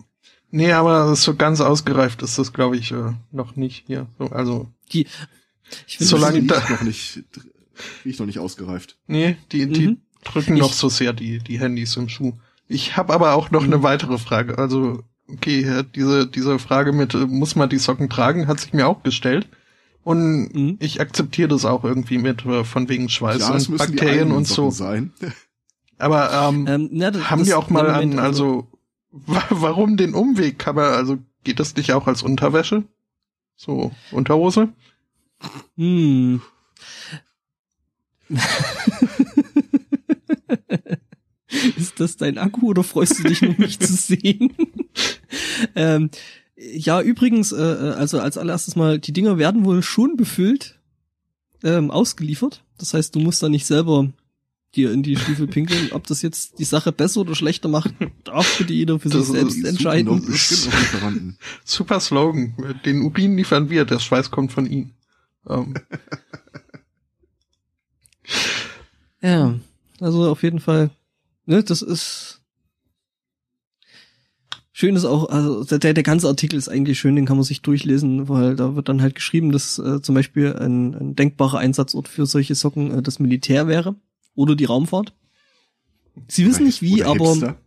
Nee, 0.51 0.71
aber 0.73 1.15
so 1.15 1.35
ganz 1.35 1.61
ausgereift 1.61 2.21
ist 2.23 2.37
das, 2.39 2.51
glaube 2.53 2.77
ich, 2.77 2.91
äh, 2.91 3.11
noch 3.31 3.55
nicht 3.55 3.85
hier. 3.87 4.07
So, 4.17 4.25
also, 4.27 4.67
Die, 4.91 5.07
ich 5.87 5.97
finde, 5.97 6.09
Solange- 6.09 6.43
da- 6.43 6.63
noch 6.69 6.81
nicht, 6.83 7.23
riecht 8.05 8.19
noch 8.19 8.25
nicht 8.25 8.39
ausgereift. 8.39 8.97
nee, 9.07 9.37
die, 9.51 9.67
die 9.69 9.87
Mhm. 9.87 9.97
drücken 10.23 10.55
Ich- 10.55 10.61
noch 10.61 10.73
so 10.73 10.89
sehr 10.89 11.13
die, 11.13 11.39
die 11.39 11.59
Handys 11.59 11.95
im 11.97 12.09
Schuh. 12.09 12.33
Ich 12.67 12.97
habe 12.97 13.13
aber 13.13 13.33
auch 13.33 13.51
noch 13.51 13.61
Mhm. 13.65 13.73
eine 13.73 13.83
weitere 13.83 14.17
Frage. 14.17 14.57
Also, 14.57 15.03
okay, 15.31 15.83
diese, 15.95 16.27
diese 16.27 16.59
Frage 16.59 16.91
mit, 16.93 17.13
äh, 17.13 17.25
muss 17.25 17.55
man 17.55 17.69
die 17.69 17.77
Socken 17.77 18.09
tragen, 18.09 18.47
hat 18.47 18.59
sich 18.59 18.73
mir 18.73 18.87
auch 18.87 19.03
gestellt. 19.03 19.47
Und 20.03 20.53
Mhm. 20.53 20.77
ich 20.79 21.01
akzeptiere 21.01 21.49
das 21.49 21.65
auch 21.65 21.83
irgendwie 21.83 22.17
mit, 22.17 22.45
äh, 22.45 22.63
von 22.63 22.87
wegen 22.89 23.09
Schweiß 23.09 23.39
ja, 23.41 23.51
und 23.53 23.77
Bakterien 23.77 24.31
und 24.31 24.47
so. 24.47 24.69
Sein. 24.71 25.11
Aber 25.97 26.31
ähm, 26.31 26.65
Ähm, 26.67 26.89
na, 26.91 27.11
das- 27.11 27.29
haben 27.29 27.39
das- 27.39 27.47
die 27.47 27.53
auch 27.55 27.69
mal 27.69 27.91
Moment, 27.91 28.13
an, 28.13 28.19
also 28.19 28.67
wa 29.11 29.41
warum 29.49 29.97
den 29.97 30.13
Umweg? 30.13 30.59
Kann 30.59 30.75
man, 30.75 30.93
also 30.93 31.17
geht 31.43 31.59
das 31.59 31.75
nicht 31.75 31.91
auch 31.93 32.07
als 32.07 32.21
Unterwäsche? 32.23 32.83
So, 33.55 33.91
Unterhose? 34.11 34.69
Hm. 35.77 36.41
Ist 41.77 41.99
das 41.99 42.17
dein 42.17 42.37
Akku 42.37 42.67
oder 42.67 42.83
freust 42.83 43.19
du 43.19 43.23
dich 43.23 43.41
nur, 43.41 43.55
mich 43.57 43.79
zu 43.79 43.93
sehen? 43.93 44.53
ähm, 45.75 46.09
ja, 46.55 47.01
übrigens, 47.01 47.51
äh, 47.51 47.55
also 47.55 48.19
als 48.19 48.37
allererstes 48.37 48.75
mal, 48.75 48.99
die 48.99 49.13
Dinger 49.13 49.37
werden 49.37 49.65
wohl 49.65 49.83
schon 49.83 50.17
befüllt, 50.17 50.79
ähm, 51.63 51.91
ausgeliefert. 51.91 52.63
Das 52.77 52.93
heißt, 52.93 53.13
du 53.15 53.19
musst 53.19 53.41
da 53.43 53.49
nicht 53.49 53.65
selber 53.65 54.11
dir 54.75 54.91
in 54.91 55.01
die 55.03 55.15
Stiefel 55.15 55.47
pinkeln. 55.47 55.91
Ob 55.91 56.07
das 56.07 56.21
jetzt 56.21 56.59
die 56.59 56.65
Sache 56.65 56.91
besser 56.91 57.21
oder 57.21 57.35
schlechter 57.35 57.69
macht, 57.69 57.93
darf 58.23 58.57
bitte 58.57 58.73
jeder 58.73 58.99
für 58.99 59.09
sich 59.09 59.17
Das 59.19 59.27
ist- 59.29 59.33
selbst 59.33 59.55
Die 59.55 59.61
suchen 59.61 59.69
entscheiden. 59.69 61.37
Super 61.63 61.99
Slogan. 61.99 62.53
Den 62.85 63.01
Urin 63.01 63.37
liefern 63.37 63.69
wir, 63.69 63.85
der 63.85 63.99
Schweiß 63.99 64.29
kommt 64.31 64.51
von 64.51 64.65
ihnen. 64.65 64.93
Ähm, 65.49 65.75
Ja, 69.21 69.55
also 69.99 70.29
auf 70.29 70.43
jeden 70.43 70.59
Fall, 70.59 70.89
ne, 71.47 71.63
das 71.63 71.81
ist 71.81 72.41
schön 74.77 74.95
ist 74.95 75.05
auch, 75.05 75.29
also 75.29 75.63
der, 75.63 75.95
der 75.95 76.03
ganze 76.03 76.27
Artikel 76.27 76.55
ist 76.55 76.69
eigentlich 76.69 76.99
schön, 76.99 77.15
den 77.15 77.25
kann 77.25 77.37
man 77.37 77.43
sich 77.43 77.63
durchlesen, 77.63 78.29
weil 78.29 78.55
da 78.55 78.75
wird 78.75 78.89
dann 78.89 79.01
halt 79.01 79.15
geschrieben, 79.15 79.51
dass 79.51 79.79
äh, 79.79 80.03
zum 80.03 80.13
Beispiel 80.13 80.55
ein, 80.55 80.93
ein 80.93 81.15
denkbarer 81.15 81.57
Einsatzort 81.57 82.07
für 82.07 82.27
solche 82.27 82.53
Socken 82.53 82.91
äh, 82.91 83.01
das 83.01 83.17
Militär 83.17 83.67
wäre 83.67 83.95
oder 84.35 84.55
die 84.55 84.65
Raumfahrt. 84.65 85.15
Sie 86.27 86.45
wissen 86.45 86.65
nicht 86.65 86.83
wie, 86.83 87.01
Oder 87.01 87.11
aber 87.11 87.29
Hipster. 87.29 87.57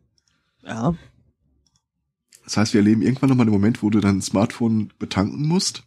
ja, 0.64 0.94
Das 2.44 2.56
heißt, 2.56 2.74
wir 2.74 2.80
erleben 2.80 3.02
irgendwann 3.02 3.28
nochmal 3.28 3.46
den 3.46 3.52
Moment, 3.52 3.82
wo 3.82 3.90
du 3.90 3.98
dein 3.98 4.22
Smartphone 4.22 4.92
betanken 5.00 5.48
musst. 5.48 5.82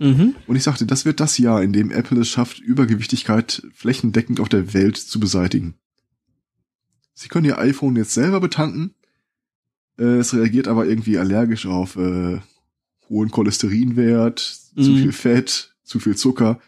mhm. 0.00 0.36
Und 0.46 0.56
ich 0.56 0.62
sagte, 0.62 0.86
das 0.86 1.04
wird 1.04 1.20
das 1.20 1.36
Jahr, 1.36 1.62
in 1.62 1.74
dem 1.74 1.90
Apple 1.90 2.20
es 2.20 2.28
schafft, 2.28 2.60
Übergewichtigkeit 2.60 3.62
flächendeckend 3.74 4.40
auf 4.40 4.48
der 4.48 4.72
Welt 4.72 4.96
zu 4.96 5.20
beseitigen. 5.20 5.74
Sie 7.14 7.28
können 7.28 7.46
ihr 7.46 7.58
iPhone 7.58 7.96
jetzt 7.96 8.14
selber 8.14 8.40
betanken. 8.40 8.94
Äh, 9.98 10.04
es 10.18 10.34
reagiert 10.34 10.68
aber 10.68 10.86
irgendwie 10.86 11.18
allergisch 11.18 11.66
auf 11.66 11.96
äh, 11.96 12.40
hohen 13.08 13.30
Cholesterinwert, 13.30 14.38
zu 14.40 14.90
Mhm. 14.90 14.96
viel 14.98 15.12
Fett, 15.12 15.74
zu 15.84 16.00
viel 16.00 16.16
Zucker. 16.16 16.58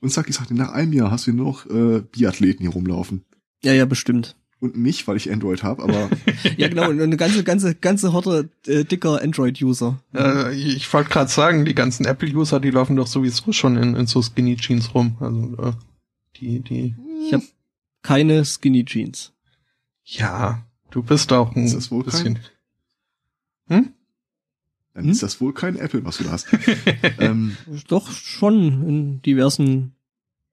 Und 0.00 0.10
zack, 0.10 0.28
ich 0.28 0.34
sagte, 0.36 0.54
nach 0.54 0.72
einem 0.72 0.92
Jahr 0.92 1.10
hast 1.12 1.26
du 1.28 1.32
nur 1.32 1.46
noch 1.46 1.66
äh, 1.66 2.00
Biathleten 2.00 2.62
hier 2.62 2.70
rumlaufen. 2.72 3.24
ja, 3.62 3.72
ja, 3.72 3.84
bestimmt. 3.84 4.34
Und 4.58 4.76
mich, 4.76 5.06
weil 5.08 5.16
ich 5.16 5.30
Android 5.30 5.62
habe, 5.64 5.82
aber 5.82 6.08
Ja, 6.56 6.68
genau, 6.68 6.88
und 6.88 7.00
eine 7.00 7.16
ganze, 7.16 7.42
ganze, 7.44 7.74
ganze 7.74 8.12
Horde 8.12 8.48
äh, 8.66 8.84
dicker 8.84 9.20
Android-User. 9.20 10.00
äh, 10.14 10.54
ich 10.54 10.92
wollte 10.92 11.10
gerade 11.10 11.30
sagen, 11.30 11.64
die 11.64 11.74
ganzen 11.74 12.06
Apple-User, 12.06 12.58
die 12.60 12.70
laufen 12.70 12.94
doch 12.96 13.08
sowieso 13.08 13.52
schon 13.52 13.76
in, 13.76 13.94
in 13.96 14.06
so 14.06 14.22
Skinny 14.22 14.56
Jeans 14.56 14.94
rum. 14.94 15.16
Also 15.20 15.62
äh, 15.68 15.72
die, 16.36 16.60
die, 16.60 16.94
Ich 17.26 17.32
habe 17.34 17.44
keine 18.02 18.44
Skinny 18.44 18.84
Jeans. 18.84 19.32
Ja, 20.04 20.64
du 20.90 21.02
bist 21.02 21.32
auch 21.32 21.54
ein 21.54 21.64
Ist 21.64 21.74
das 21.74 21.90
wohl 21.90 22.04
bisschen. 22.04 22.38
Hm? 23.68 23.92
dann 24.94 25.04
Hm? 25.04 25.10
ist 25.10 25.22
das 25.22 25.40
wohl 25.40 25.54
kein 25.54 25.76
Apple, 25.76 26.04
was 26.04 26.18
du 26.18 26.24
da 26.24 26.32
hast. 26.32 26.46
ähm, 27.18 27.56
Doch 27.88 28.10
schon 28.12 28.86
in 28.88 29.22
diversen 29.22 29.92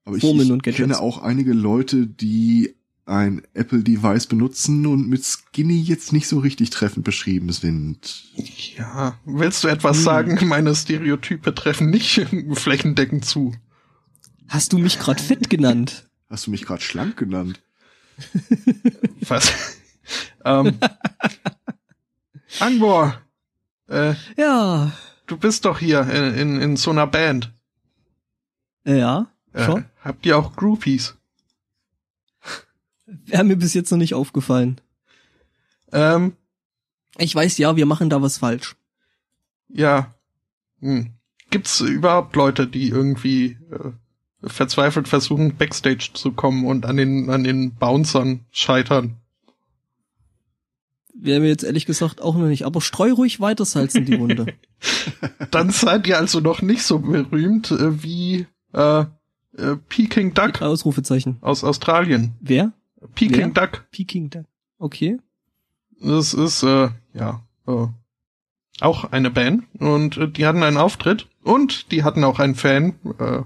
Aber 0.04 0.16
ich, 0.16 0.22
Formeln 0.22 0.46
ich 0.46 0.52
und 0.52 0.62
Gadgets. 0.62 0.78
kenne 0.78 1.00
auch 1.00 1.18
einige 1.18 1.52
Leute, 1.52 2.06
die 2.06 2.74
ein 3.04 3.42
Apple-Device 3.54 4.28
benutzen 4.28 4.86
und 4.86 5.08
mit 5.08 5.24
Skinny 5.24 5.80
jetzt 5.80 6.12
nicht 6.12 6.28
so 6.28 6.38
richtig 6.38 6.70
treffend 6.70 7.04
beschrieben 7.04 7.50
sind. 7.50 8.24
Ja, 8.78 9.18
willst 9.24 9.64
du 9.64 9.68
etwas 9.68 9.96
Hm. 9.98 10.04
sagen? 10.04 10.48
Meine 10.48 10.74
Stereotype 10.76 11.52
treffen 11.54 11.90
nicht 11.90 12.24
flächendeckend 12.54 13.24
zu. 13.24 13.54
Hast 14.48 14.72
du 14.72 14.78
mich 14.78 14.98
gerade 14.98 15.22
fett 15.22 15.50
genannt? 15.50 16.08
Hast 16.28 16.46
du 16.46 16.50
mich 16.52 16.62
gerade 16.64 16.82
schlank 16.82 17.16
genannt? 17.16 17.60
Was? 19.28 19.76
ähm, 20.44 20.78
Angbor, 22.58 23.20
äh, 23.88 24.14
Ja. 24.36 24.92
du 25.26 25.36
bist 25.36 25.64
doch 25.64 25.78
hier 25.78 26.00
in, 26.02 26.34
in, 26.34 26.60
in 26.60 26.76
so 26.76 26.90
einer 26.90 27.06
Band. 27.06 27.52
Äh, 28.84 28.98
Ja, 28.98 29.30
Äh, 29.52 29.64
schon. 29.64 29.84
habt 30.04 30.24
ihr 30.26 30.36
auch 30.38 30.56
Groupies? 30.56 31.16
Wäre 33.06 33.44
mir 33.44 33.56
bis 33.56 33.74
jetzt 33.74 33.90
noch 33.90 33.98
nicht 33.98 34.14
aufgefallen. 34.14 34.80
Ähm, 35.92 36.36
Ich 37.18 37.34
weiß 37.34 37.58
ja, 37.58 37.76
wir 37.76 37.86
machen 37.86 38.10
da 38.10 38.22
was 38.22 38.38
falsch. 38.38 38.76
ja. 39.68 40.14
Hm. 40.80 41.12
Gibt's 41.50 41.80
überhaupt 41.80 42.36
Leute, 42.36 42.66
die 42.66 42.88
irgendwie 42.88 43.58
äh, 43.72 43.90
verzweifelt 44.42 45.08
versuchen, 45.08 45.56
Backstage 45.56 46.10
zu 46.14 46.32
kommen 46.32 46.66
und 46.66 46.86
an 46.86 46.96
den, 46.96 47.30
an 47.30 47.44
den 47.44 47.74
Bouncern 47.74 48.46
scheitern? 48.50 49.16
Wäre 51.14 51.40
mir 51.40 51.48
jetzt 51.48 51.64
ehrlich 51.64 51.84
gesagt 51.84 52.22
auch 52.22 52.34
noch 52.36 52.46
nicht. 52.46 52.64
Aber 52.64 52.80
streu 52.80 53.12
ruhig 53.12 53.40
weiter 53.40 53.64
Salz 53.64 53.94
in 53.94 54.06
die 54.06 54.18
Wunde. 54.18 54.46
Dann 55.50 55.70
seid 55.70 56.06
ihr 56.06 56.18
also 56.18 56.40
noch 56.40 56.62
nicht 56.62 56.82
so 56.82 56.98
berühmt 56.98 57.70
äh, 57.70 58.02
wie 58.02 58.46
äh, 58.72 59.00
äh, 59.00 59.76
Peking 59.88 60.34
Duck 60.34 60.62
Ausrufezeichen. 60.62 61.38
aus 61.40 61.64
Australien. 61.64 62.32
Wer? 62.40 62.72
Peking 63.14 63.54
Duck. 63.54 63.86
Peking 63.90 64.30
Duck. 64.30 64.44
Okay. 64.78 65.18
Das 66.00 66.32
ist 66.32 66.62
äh, 66.62 66.88
ja 67.12 67.42
äh, 67.66 67.86
auch 68.80 69.04
eine 69.12 69.30
Band 69.30 69.64
und 69.78 70.16
äh, 70.16 70.28
die 70.28 70.46
hatten 70.46 70.62
einen 70.62 70.78
Auftritt 70.78 71.28
und 71.42 71.92
die 71.92 72.04
hatten 72.04 72.24
auch 72.24 72.38
einen 72.38 72.54
Fan, 72.54 72.94
äh, 73.18 73.42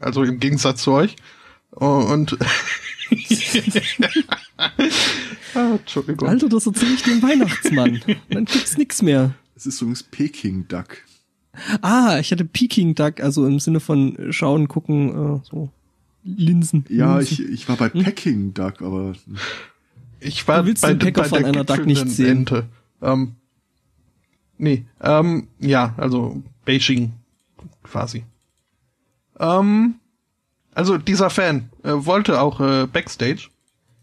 also 0.00 0.24
im 0.24 0.40
Gegensatz 0.40 0.82
zu 0.82 0.92
euch. 0.92 1.16
Oh, 1.72 2.04
und 2.10 2.36
ah, 5.54 5.76
Entschuldigung. 5.78 6.28
Alter, 6.28 6.48
das 6.48 6.66
erzähl 6.66 6.92
ich 6.92 7.02
dem 7.04 7.22
Weihnachtsmann. 7.22 8.00
Dann 8.30 8.44
gibt's 8.44 8.76
nix 8.76 9.02
mehr. 9.02 9.34
Es 9.54 9.66
ist 9.66 9.80
übrigens 9.80 10.02
Peking 10.02 10.66
Duck. 10.66 10.98
Ah, 11.82 12.18
ich 12.18 12.32
hatte 12.32 12.44
Peking 12.44 12.94
Duck, 12.94 13.20
also 13.20 13.46
im 13.46 13.60
Sinne 13.60 13.80
von 13.80 14.16
schauen, 14.30 14.66
gucken, 14.68 15.10
äh, 15.10 15.40
so 15.48 15.70
Linsen. 16.24 16.84
Ja, 16.88 17.18
Linsen. 17.18 17.44
ich, 17.44 17.52
ich 17.52 17.68
war 17.68 17.76
bei 17.76 17.88
Peking 17.88 18.54
Duck, 18.54 18.82
aber 18.82 19.14
Ich 20.20 20.46
war 20.46 20.62
Du 20.62 20.68
willst 20.68 20.82
bei, 20.82 20.94
den 20.94 21.12
bei 21.12 21.24
von 21.24 21.44
einer 21.44 21.64
Duck 21.64 21.86
nicht 21.86 22.08
sehen. 22.08 22.38
Ente. 22.38 22.66
Ähm, 23.02 23.32
nee, 24.58 24.84
ähm, 25.00 25.48
ja, 25.58 25.94
also 25.96 26.42
Beijing 26.64 27.12
quasi. 27.82 28.24
Ähm, 29.40 29.96
also 30.74 30.98
dieser 30.98 31.30
Fan 31.30 31.70
äh, 31.82 31.92
wollte 31.92 32.40
auch 32.40 32.60
äh, 32.60 32.86
Backstage, 32.86 33.48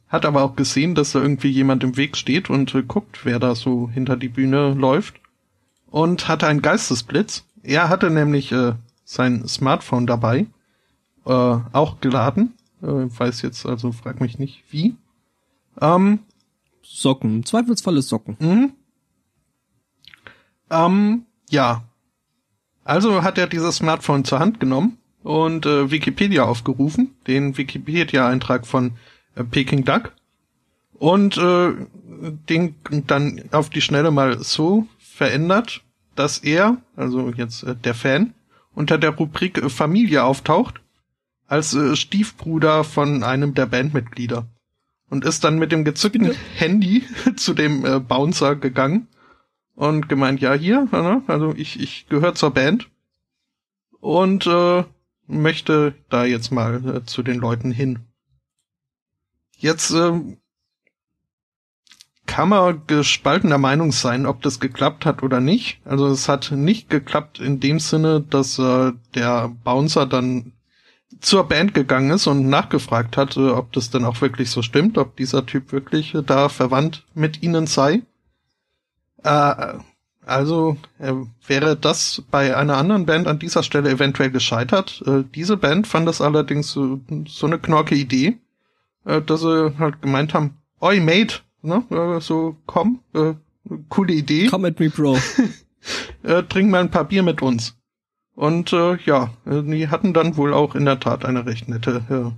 hat 0.10 0.26
aber 0.26 0.44
auch 0.44 0.56
gesehen, 0.56 0.96
dass 0.96 1.14
da 1.14 1.22
irgendwie 1.22 1.50
jemand 1.50 1.84
im 1.84 1.96
Weg 1.96 2.18
steht 2.18 2.50
und 2.50 2.74
äh, 2.76 2.84
guckt, 2.84 3.24
wer 3.24 3.40
da 3.40 3.56
so 3.56 3.90
hinter 3.90 4.18
die 4.18 4.28
Bühne 4.28 4.74
läuft 4.74 5.22
und 5.90 6.28
hatte 6.28 6.48
einen 6.48 6.62
Geistesblitz. 6.62 7.46
Er 7.64 7.88
hatte 7.88 8.10
nämlich 8.10 8.52
äh, 8.52 8.74
sein 9.06 9.48
Smartphone 9.48 10.08
dabei, 10.08 10.48
äh, 11.26 11.30
auch 11.30 12.02
geladen. 12.02 12.54
Äh, 12.82 12.88
weiß 12.88 13.42
jetzt 13.44 13.66
also, 13.66 13.92
frag 13.92 14.20
mich 14.20 14.40
nicht 14.40 14.64
wie. 14.70 14.96
Ähm, 15.80 16.20
Socken. 16.82 17.38
Im 17.38 17.46
Zweifelsfall 17.46 17.98
ist 17.98 18.10
Socken. 18.10 18.38
Mhm. 18.40 18.72
Ähm, 20.70 21.26
ja. 21.50 21.84
Also 22.84 23.24
hat 23.24 23.38
er 23.38 23.48
dieses 23.48 23.78
Smartphone 23.78 24.24
zur 24.24 24.40
Hand 24.40 24.60
genommen 24.60 24.98
und 25.28 25.66
äh, 25.66 25.92
Wikipedia 25.92 26.46
aufgerufen, 26.46 27.14
den 27.28 27.58
Wikipedia-Eintrag 27.58 28.66
von 28.66 28.94
äh, 29.36 29.44
Peking 29.44 29.84
Duck. 29.84 30.14
Und 30.94 31.38
äh, 31.38 31.74
den 32.50 32.76
dann 33.08 33.44
auf 33.52 33.70
die 33.70 33.82
Schnelle 33.82 34.10
mal 34.10 34.42
so 34.42 34.88
verändert, 35.00 35.84
dass 36.16 36.38
er, 36.38 36.78
also 36.96 37.30
jetzt 37.36 37.64
äh, 37.64 37.76
der 37.76 37.94
Fan, 37.94 38.36
unter 38.74 38.98
der 38.98 39.10
Rubrik 39.10 39.58
äh, 39.58 39.70
Familie 39.70 40.24
auftaucht 40.24 40.80
als 41.46 41.74
äh, 41.74 41.98
Stiefbruder 41.98 42.86
von 42.86 43.22
einem 43.24 43.54
der 43.54 43.66
Bandmitglieder. 43.66 44.48
Und 45.10 45.26
ist 45.26 45.44
dann 45.44 45.60
mit 45.60 45.74
dem 45.74 45.84
gezückten 45.84 46.32
Handy 46.56 47.04
zu 47.36 47.54
dem 47.54 47.86
äh, 47.86 48.00
Bouncer 48.00 48.56
gegangen 48.56 49.10
und 49.76 50.08
gemeint, 50.08 50.40
ja 50.40 50.54
hier, 50.54 50.88
also 51.28 51.54
ich, 51.54 51.82
ich 51.82 52.08
gehöre 52.08 52.34
zur 52.34 52.52
Band. 52.52 52.90
Und 54.00 54.48
äh, 54.48 54.86
möchte 55.28 55.94
da 56.10 56.26
jetzt 56.26 56.52
mal 56.52 56.98
äh, 56.98 57.06
zu 57.06 57.24
den 57.24 57.38
Leuten 57.38 57.72
hin. 57.72 58.00
Jetzt 59.58 59.92
ähm, 59.92 60.38
kann 62.26 62.50
man 62.50 62.86
gespaltener 62.88 63.58
Meinung 63.58 63.92
sein, 63.92 64.26
ob 64.26 64.42
das 64.42 64.60
geklappt 64.60 65.06
hat 65.06 65.24
oder 65.24 65.40
nicht. 65.40 65.80
Also 65.86 66.08
es 66.08 66.30
hat 66.30 66.52
nicht 66.52 66.90
geklappt 66.90 67.40
in 67.40 67.60
dem 67.60 67.80
Sinne, 67.80 68.22
dass 68.22 68.60
äh, 68.60 68.92
der 69.16 69.50
Bouncer 69.64 70.06
dann 70.06 70.54
zur 71.22 71.48
Band 71.48 71.74
gegangen 71.74 72.12
ist 72.12 72.28
und 72.28 72.48
nachgefragt 72.48 73.18
hat, 73.18 73.38
äh, 73.38 73.50
ob 73.50 73.72
das 73.74 73.90
denn 73.90 74.06
auch 74.06 74.22
wirklich 74.22 74.52
so 74.52 74.62
stimmt, 74.62 74.98
ob 74.98 75.16
dieser 75.16 75.46
Typ 75.46 75.72
wirklich 75.72 76.14
äh, 76.14 76.22
da 76.22 76.50
verwandt 76.50 77.06
mit 77.14 77.42
ihnen 77.42 77.66
sei. 77.66 78.04
Äh, 79.24 79.74
also 80.28 80.78
äh, 81.00 81.14
wäre 81.46 81.76
das 81.76 82.24
bei 82.30 82.56
einer 82.56 82.78
anderen 82.78 83.06
Band 83.06 83.28
an 83.28 83.40
dieser 83.40 83.64
Stelle 83.64 83.90
eventuell 83.90 84.32
gescheitert. 84.32 85.02
Äh, 85.06 85.24
diese 85.34 85.58
Band 85.58 85.88
fand 85.88 86.08
das 86.08 86.22
allerdings 86.22 86.72
so, 86.72 87.00
so 87.28 87.48
eine 87.48 87.60
knorke 87.60 87.96
Idee, 87.96 88.38
äh, 89.06 89.22
dass 89.22 89.42
sie 89.42 89.78
halt 89.80 90.02
gemeint 90.02 90.34
haben, 90.34 90.58
oi 90.82 91.00
Mate, 91.00 91.40
ne, 91.62 91.84
äh, 91.90 92.22
so 92.22 92.58
komm, 92.66 93.00
äh, 93.14 93.34
coole 93.90 94.14
Idee. 94.14 94.48
Come 94.48 94.68
at 94.68 94.80
me, 94.80 94.90
Bro. 94.90 95.18
äh, 96.24 96.44
trink 96.44 96.70
mal 96.70 96.82
ein 96.82 96.92
paar 96.92 97.06
Bier 97.06 97.24
mit 97.24 97.42
uns. 97.42 97.76
Und 98.36 98.72
äh, 98.74 98.98
ja, 98.98 99.34
äh, 99.46 99.64
die 99.64 99.88
hatten 99.88 100.14
dann 100.14 100.38
wohl 100.38 100.54
auch 100.54 100.76
in 100.76 100.86
der 100.86 101.00
Tat 101.00 101.26
eine 101.26 101.46
recht 101.46 101.68
nette 101.70 102.36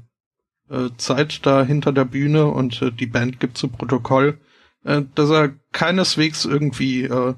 äh, 0.70 0.76
äh, 0.76 0.90
Zeit 0.98 1.46
da 1.46 1.64
hinter 1.64 1.92
der 1.92 2.06
Bühne 2.06 2.46
und 2.46 2.82
äh, 2.82 2.92
die 2.92 3.08
Band 3.08 3.40
gibt 3.40 3.58
zu 3.58 3.68
Protokoll, 3.68 4.40
äh, 4.86 5.02
dass 5.16 5.30
er 5.30 5.50
keineswegs 5.72 6.46
irgendwie 6.46 7.04
äh, 7.04 7.34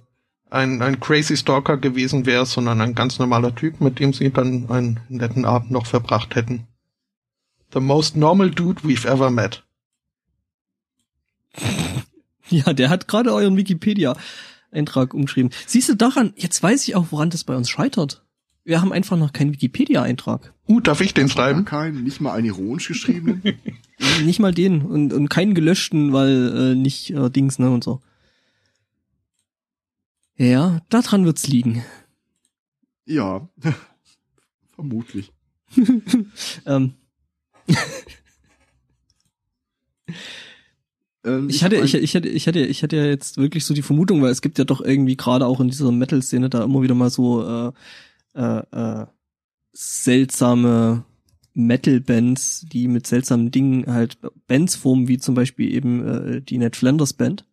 ein, 0.52 0.82
ein 0.82 1.00
crazy 1.00 1.38
Stalker 1.38 1.78
gewesen 1.78 2.26
wäre, 2.26 2.46
sondern 2.46 2.82
ein 2.82 2.94
ganz 2.94 3.18
normaler 3.18 3.56
Typ, 3.56 3.82
mit 3.82 4.00
dem 4.00 4.14
sie 4.14 4.30
dann 4.30 4.70
einen 4.70 5.00
netten 5.10 5.46
Abend 5.46 5.72
noch 5.72 5.88
verbracht 5.88 6.36
hätten. 6.36 6.68
The 7.74 7.80
most 7.80 8.16
normal 8.18 8.52
dude 8.52 8.82
we've 8.84 9.08
ever 9.08 9.32
met. 9.32 9.64
Ja, 12.50 12.74
der 12.74 12.90
hat 12.90 13.08
gerade 13.08 13.34
euren 13.34 13.56
Wikipedia-Eintrag 13.56 15.14
umgeschrieben. 15.14 15.52
Siehst 15.68 15.88
du 15.88 15.96
daran, 15.96 16.34
jetzt 16.36 16.62
weiß 16.62 16.86
ich 16.86 16.98
auch, 16.98 17.06
woran 17.12 17.30
das 17.30 17.46
bei 17.46 17.56
uns 17.56 17.70
scheitert. 17.70 18.26
Wir 18.66 18.82
haben 18.82 18.92
einfach 18.92 19.16
noch 19.16 19.32
keinen 19.32 19.54
Wikipedia-Eintrag. 19.54 20.54
Uh, 20.68 20.82
darf 20.82 21.00
ich 21.00 21.14
den 21.14 21.30
schreiben? 21.30 21.64
keinen, 21.64 22.04
nicht 22.04 22.20
mal 22.20 22.34
einen 22.34 22.48
ironisch 22.48 22.90
geschriebenen. 22.90 23.42
Nicht 24.26 24.42
mal 24.42 24.54
den 24.54 24.82
und, 24.82 25.14
und 25.14 25.30
keinen 25.30 25.54
gelöschten, 25.54 26.12
weil 26.12 26.74
äh, 26.74 26.76
nicht 26.76 27.12
äh, 27.12 27.30
Dings, 27.30 27.60
ne, 27.60 27.70
und 27.70 27.86
so. 27.86 28.02
Ja, 30.42 30.80
daran 30.90 31.24
wird's 31.26 31.48
liegen. 31.48 31.84
ja, 33.06 33.48
vermutlich. 34.76 35.32
Ähm, 36.66 36.94
Ähm, 41.24 41.50
ich 41.50 41.64
hatte, 41.64 41.78
hab 41.78 41.86
ich, 41.86 41.94
ich 41.94 42.16
hatte, 42.16 42.30
ich 42.30 42.48
hatte, 42.48 42.66
ich 42.66 42.82
hatte 42.82 42.98
ja 42.98 43.06
jetzt 43.06 43.38
wirklich 43.38 43.64
so 43.64 43.76
die 43.76 43.84
Vermutung, 43.84 44.24
weil 44.24 44.32
es 44.32 44.42
gibt 44.42 44.58
ja 44.58 44.66
doch 44.66 44.82
irgendwie 44.82 45.16
gerade 45.16 45.46
auch 45.46 45.60
in 45.60 45.68
dieser 45.68 45.92
Metal-Szene 45.92 46.50
da 46.50 46.64
immer 46.64 46.82
wieder 46.82 46.96
mal 46.96 47.12
so 47.12 47.46
äh, 47.46 47.72
äh, 48.34 48.64
äh, 48.72 49.06
seltsame 49.72 51.06
Metal-Bands, 51.54 52.66
die 52.72 52.88
mit 52.88 53.06
seltsamen 53.06 53.52
Dingen 53.52 53.86
halt 53.86 54.18
Bands 54.48 54.76
formen, 54.76 55.08
wie 55.08 55.20
zum 55.20 55.36
Beispiel 55.36 55.72
eben 55.72 56.08
äh, 56.08 56.42
die 56.42 56.58
Ned 56.58 56.76
Flanders 56.76 57.14
Band. 57.14 57.46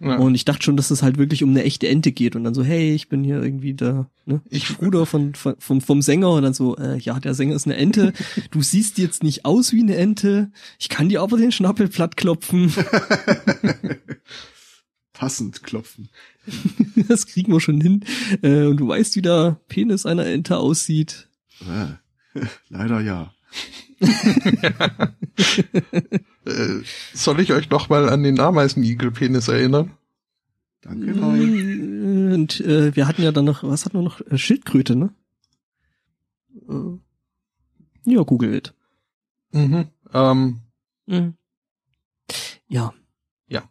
Ja. 0.00 0.16
Und 0.16 0.34
ich 0.34 0.44
dachte 0.44 0.62
schon, 0.64 0.76
dass 0.76 0.90
es 0.90 1.02
halt 1.02 1.18
wirklich 1.18 1.42
um 1.44 1.50
eine 1.50 1.62
echte 1.62 1.88
Ente 1.88 2.12
geht 2.12 2.34
und 2.36 2.44
dann 2.44 2.52
so, 2.52 2.62
hey, 2.64 2.94
ich 2.94 3.08
bin 3.08 3.22
hier 3.24 3.40
irgendwie 3.42 3.74
der 3.74 4.10
ne, 4.26 4.42
Ich- 4.50 4.76
Bruder 4.76 5.06
von, 5.06 5.34
von 5.34 5.54
vom, 5.58 5.80
vom 5.80 6.02
Sänger 6.02 6.30
und 6.32 6.42
dann 6.42 6.52
so, 6.52 6.76
äh, 6.76 6.98
ja, 6.98 7.18
der 7.20 7.32
Sänger 7.34 7.54
ist 7.54 7.66
eine 7.66 7.76
Ente. 7.76 8.12
Du 8.50 8.60
siehst 8.60 8.98
jetzt 8.98 9.22
nicht 9.22 9.44
aus 9.44 9.72
wie 9.72 9.80
eine 9.82 9.96
Ente. 9.96 10.50
Ich 10.78 10.88
kann 10.88 11.08
dir 11.08 11.22
aber 11.22 11.36
den 11.38 11.52
Schnabel 11.52 11.88
platt 11.88 12.16
klopfen. 12.16 12.72
passend 15.12 15.62
klopfen. 15.62 16.08
Das 17.08 17.26
kriegen 17.26 17.52
wir 17.52 17.60
schon 17.60 17.80
hin. 17.80 18.04
Äh, 18.42 18.66
und 18.66 18.76
du 18.78 18.88
weißt, 18.88 19.16
wie 19.16 19.22
der 19.22 19.60
Penis 19.68 20.06
einer 20.06 20.26
Ente 20.26 20.58
aussieht. 20.58 21.28
Äh, 21.60 22.40
leider 22.68 23.00
ja. 23.00 23.32
Äh, 26.46 26.82
soll 27.14 27.40
ich 27.40 27.52
euch 27.52 27.70
noch 27.70 27.88
mal 27.88 28.08
an 28.08 28.22
den 28.22 28.38
Ameisenigel-Penis 28.38 29.48
erinnern? 29.48 29.92
Danke, 30.82 31.06
nein. 31.12 32.30
Äh, 32.30 32.34
Und 32.34 32.60
äh, 32.60 32.94
wir 32.94 33.06
hatten 33.08 33.22
ja 33.22 33.32
dann 33.32 33.46
noch, 33.46 33.62
was 33.62 33.84
hatten 33.84 33.98
wir 33.98 34.02
noch? 34.02 34.20
Äh, 34.20 34.36
Schildkröte, 34.36 34.96
ne? 34.96 35.14
Äh, 36.68 38.12
ja, 38.12 38.22
Google 38.22 38.54
it. 38.54 38.74
Mhm. 39.52 39.88
Ähm, 40.12 40.60
Mhm. 41.06 41.34
Ja. 42.66 42.92
Ja. 43.48 43.68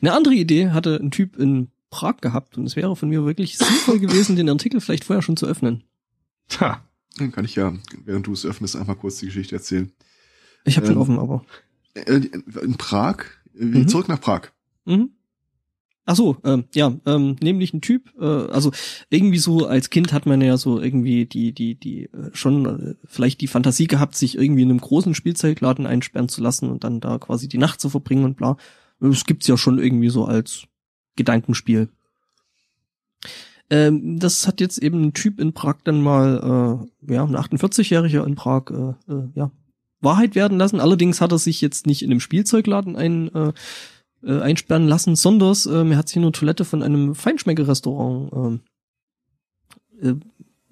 Eine 0.00 0.12
andere 0.12 0.34
Idee 0.34 0.70
hatte 0.70 0.96
ein 0.96 1.10
Typ 1.10 1.36
in 1.36 1.68
Prag 1.90 2.18
gehabt 2.20 2.56
und 2.56 2.66
es 2.66 2.76
wäre 2.76 2.94
von 2.96 3.08
mir 3.08 3.24
wirklich 3.24 3.58
sinnvoll 3.58 3.98
gewesen, 3.98 4.36
den 4.36 4.48
Artikel 4.48 4.80
vielleicht 4.80 5.04
vorher 5.04 5.22
schon 5.22 5.36
zu 5.36 5.46
öffnen. 5.46 5.84
tja. 6.48 6.82
Dann 7.18 7.30
kann 7.30 7.44
ich 7.44 7.56
ja, 7.56 7.74
während 8.06 8.26
du 8.26 8.32
es 8.32 8.46
öffnest, 8.46 8.74
einfach 8.74 8.98
kurz 8.98 9.18
die 9.18 9.26
Geschichte 9.26 9.54
erzählen. 9.56 9.92
Ich 10.64 10.76
habe 10.76 10.86
schon 10.86 10.96
Ähm. 10.96 11.02
offen, 11.02 11.18
aber. 11.18 11.44
In 12.06 12.76
Prag, 12.78 13.24
Mhm. 13.54 13.88
zurück 13.88 14.08
nach 14.08 14.20
Prag. 14.20 14.48
Mhm. 14.84 15.10
Ach 16.04 16.16
so, 16.16 16.36
ähm, 16.42 16.64
ja, 16.74 16.92
ähm, 17.06 17.36
nämlich 17.40 17.72
ein 17.72 17.80
Typ, 17.80 18.12
äh, 18.18 18.24
also 18.24 18.72
irgendwie 19.08 19.38
so 19.38 19.66
als 19.66 19.88
Kind 19.88 20.12
hat 20.12 20.26
man 20.26 20.40
ja 20.40 20.56
so 20.56 20.80
irgendwie 20.80 21.26
die, 21.26 21.52
die, 21.52 21.76
die 21.76 22.04
äh, 22.06 22.30
schon 22.32 22.66
äh, 22.66 22.94
vielleicht 23.04 23.40
die 23.40 23.46
Fantasie 23.46 23.86
gehabt, 23.86 24.16
sich 24.16 24.36
irgendwie 24.36 24.62
in 24.62 24.70
einem 24.70 24.80
großen 24.80 25.14
Spielzeugladen 25.14 25.86
einsperren 25.86 26.28
zu 26.28 26.42
lassen 26.42 26.70
und 26.70 26.82
dann 26.82 26.98
da 26.98 27.18
quasi 27.18 27.46
die 27.46 27.58
Nacht 27.58 27.80
zu 27.80 27.88
verbringen 27.88 28.24
und 28.24 28.36
bla. 28.36 28.56
Das 28.98 29.24
gibt's 29.26 29.46
ja 29.46 29.56
schon 29.56 29.78
irgendwie 29.78 30.08
so 30.08 30.24
als 30.24 30.64
Gedankenspiel. 31.14 31.88
Ähm, 33.70 34.18
das 34.18 34.46
hat 34.46 34.60
jetzt 34.60 34.78
eben 34.78 35.02
ein 35.02 35.12
Typ 35.14 35.38
in 35.40 35.52
Prag 35.52 35.76
dann 35.84 36.02
mal, 36.02 36.88
äh, 37.08 37.12
ja, 37.14 37.24
ein 37.24 37.36
48-Jähriger 37.36 38.26
in 38.26 38.34
Prag, 38.34 38.70
äh, 38.70 39.12
äh, 39.12 39.28
ja, 39.34 39.50
Wahrheit 40.02 40.34
werden 40.34 40.58
lassen. 40.58 40.80
Allerdings 40.80 41.20
hat 41.20 41.32
er 41.32 41.38
sich 41.38 41.60
jetzt 41.60 41.86
nicht 41.86 42.02
in 42.02 42.10
einem 42.10 42.20
Spielzeugladen 42.20 42.96
ein, 42.96 43.34
äh, 43.34 43.52
äh, 44.24 44.40
einsperren 44.40 44.88
lassen, 44.88 45.16
sondern 45.16 45.56
ähm, 45.68 45.92
er 45.92 45.98
hat 45.98 46.08
sich 46.08 46.16
in 46.16 46.22
eine 46.22 46.32
Toilette 46.32 46.64
von 46.64 46.82
einem 46.82 47.14
Feinschmeckerrestaurant 47.14 48.32
ähm, 48.32 48.60
äh, 50.00 50.14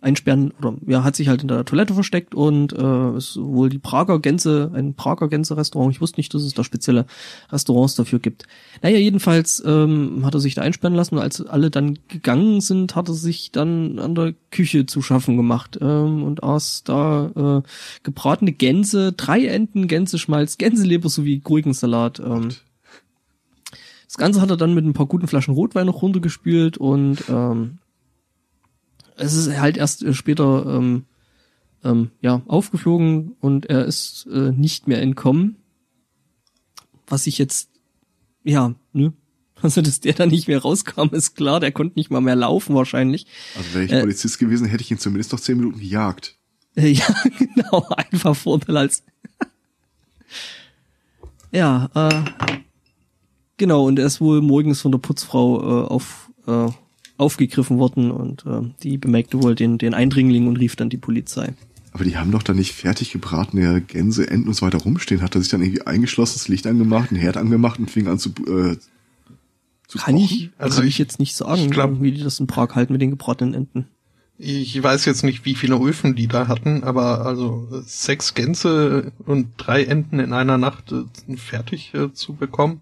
einsperren 0.02 0.52
oder 0.58 0.74
ja, 0.86 1.04
hat 1.04 1.16
sich 1.16 1.28
halt 1.28 1.42
in 1.42 1.48
der 1.48 1.64
Toilette 1.64 1.94
versteckt 1.94 2.34
und 2.34 2.72
äh, 2.72 3.16
ist 3.16 3.36
wohl 3.36 3.68
die 3.68 3.78
Prager 3.78 4.18
Gänse, 4.18 4.70
ein 4.74 4.94
Prager 4.94 5.28
Gänse-Restaurant. 5.28 5.94
Ich 5.94 6.00
wusste 6.00 6.18
nicht, 6.18 6.32
dass 6.32 6.42
es 6.42 6.54
da 6.54 6.64
spezielle 6.64 7.06
Restaurants 7.50 7.94
dafür 7.94 8.18
gibt. 8.18 8.46
Naja, 8.82 8.98
jedenfalls 8.98 9.62
ähm, 9.66 10.22
hat 10.24 10.34
er 10.34 10.40
sich 10.40 10.54
da 10.54 10.62
einsperren 10.62 10.94
lassen 10.94 11.16
und 11.16 11.22
als 11.22 11.44
alle 11.44 11.70
dann 11.70 11.98
gegangen 12.08 12.60
sind, 12.60 12.96
hat 12.96 13.08
er 13.08 13.14
sich 13.14 13.52
dann 13.52 13.98
an 13.98 14.14
der 14.14 14.34
Küche 14.50 14.86
zu 14.86 15.02
schaffen 15.02 15.36
gemacht 15.36 15.78
ähm, 15.80 16.22
und 16.22 16.42
aß 16.42 16.84
da 16.84 17.62
äh, 17.64 17.68
gebratene 18.02 18.52
Gänse, 18.52 19.12
drei 19.12 19.46
Enten, 19.46 19.86
Gänseschmalz, 19.86 20.58
Gänseleber 20.58 21.08
sowie 21.08 21.38
Gurkensalat. 21.38 22.20
Ähm, 22.20 22.48
das 24.06 24.16
Ganze 24.16 24.40
hat 24.40 24.50
er 24.50 24.56
dann 24.56 24.74
mit 24.74 24.84
ein 24.84 24.92
paar 24.92 25.06
guten 25.06 25.28
Flaschen 25.28 25.54
Rotwein 25.54 25.86
noch 25.86 26.02
runtergespült 26.02 26.78
und 26.78 27.18
ähm, 27.28 27.78
es 29.20 29.34
ist 29.34 29.58
halt 29.58 29.76
erst 29.76 30.02
äh, 30.02 30.14
später 30.14 30.64
ähm, 30.66 31.04
ähm, 31.84 32.10
ja 32.20 32.42
aufgeflogen 32.46 33.36
und 33.40 33.66
er 33.66 33.84
ist 33.84 34.26
äh, 34.32 34.52
nicht 34.52 34.88
mehr 34.88 35.00
entkommen. 35.00 35.56
Was 37.06 37.26
ich 37.26 37.38
jetzt 37.38 37.70
ja 38.44 38.74
ne 38.92 39.12
also 39.62 39.82
dass 39.82 40.00
der 40.00 40.14
da 40.14 40.26
nicht 40.26 40.48
mehr 40.48 40.60
rauskam 40.60 41.08
ist 41.12 41.34
klar. 41.34 41.60
Der 41.60 41.72
konnte 41.72 41.98
nicht 41.98 42.10
mal 42.10 42.20
mehr 42.20 42.36
laufen 42.36 42.74
wahrscheinlich. 42.74 43.26
Also 43.56 43.74
wäre 43.74 43.84
ich 43.84 43.92
Äh. 43.92 44.00
Polizist 44.00 44.38
gewesen, 44.38 44.66
hätte 44.66 44.82
ich 44.82 44.90
ihn 44.90 44.98
zumindest 44.98 45.32
noch 45.32 45.40
zehn 45.40 45.58
Minuten 45.58 45.78
gejagt. 45.78 46.36
Äh, 46.76 46.88
ja 46.92 47.06
genau 47.38 47.86
einfach 47.96 48.36
Vorteil 48.36 48.76
als 48.76 49.02
ja 51.52 51.90
äh, 51.94 52.24
genau 53.56 53.86
und 53.86 53.98
er 53.98 54.06
ist 54.06 54.20
wohl 54.20 54.40
morgens 54.40 54.80
von 54.80 54.92
der 54.92 54.98
Putzfrau 54.98 55.60
äh, 55.60 55.86
auf 55.88 56.30
äh, 56.46 56.68
aufgegriffen 57.20 57.78
worden 57.78 58.10
und 58.10 58.44
äh, 58.46 58.62
die 58.82 58.98
bemerkte 58.98 59.42
wohl 59.42 59.54
den 59.54 59.78
den 59.78 59.94
Eindringling 59.94 60.48
und 60.48 60.56
rief 60.56 60.74
dann 60.76 60.88
die 60.90 60.96
Polizei. 60.96 61.52
Aber 61.92 62.04
die 62.04 62.16
haben 62.16 62.30
doch 62.30 62.42
da 62.44 62.52
nicht 62.52 62.72
fertig 62.72 63.10
gebratene 63.12 63.80
Gänse, 63.80 64.28
Enten 64.30 64.48
und 64.48 64.54
so 64.54 64.64
weiter 64.64 64.78
rumstehen. 64.78 65.22
Hat 65.22 65.34
er 65.34 65.40
sich 65.40 65.50
dann 65.50 65.60
irgendwie 65.62 65.82
eingeschlossen, 65.86 66.34
das 66.36 66.48
Licht 66.48 66.66
angemacht, 66.66 67.10
einen 67.10 67.20
Herd 67.20 67.36
angemacht 67.36 67.78
und 67.80 67.90
fing 67.90 68.06
an 68.06 68.18
zu, 68.18 68.30
äh, 68.30 68.76
zu 69.88 69.98
Kann 69.98 70.14
kochen? 70.14 70.16
ich, 70.18 70.50
Also 70.56 70.76
kann 70.78 70.86
ich- 70.86 70.94
ich 70.94 70.98
jetzt 70.98 71.18
nicht 71.18 71.34
sagen, 71.34 71.62
ich 71.62 71.70
glaub- 71.70 72.00
wie 72.00 72.12
die 72.12 72.22
das 72.22 72.38
in 72.38 72.46
Prag 72.46 72.74
halten 72.76 72.92
mit 72.92 73.02
den 73.02 73.10
gebratenen 73.10 73.54
Enten. 73.54 73.86
Ich 74.38 74.80
weiß 74.82 75.04
jetzt 75.04 75.22
nicht, 75.24 75.44
wie 75.44 75.54
viele 75.54 75.74
Öfen 75.78 76.14
die 76.14 76.26
da 76.28 76.48
hatten, 76.48 76.82
aber 76.84 77.26
also 77.26 77.68
sechs 77.84 78.32
Gänse 78.34 79.12
und 79.26 79.48
drei 79.58 79.84
Enten 79.84 80.18
in 80.20 80.32
einer 80.32 80.56
Nacht 80.58 80.92
äh, 80.92 81.36
fertig 81.36 81.92
äh, 81.92 82.12
zu 82.14 82.34
bekommen. 82.34 82.80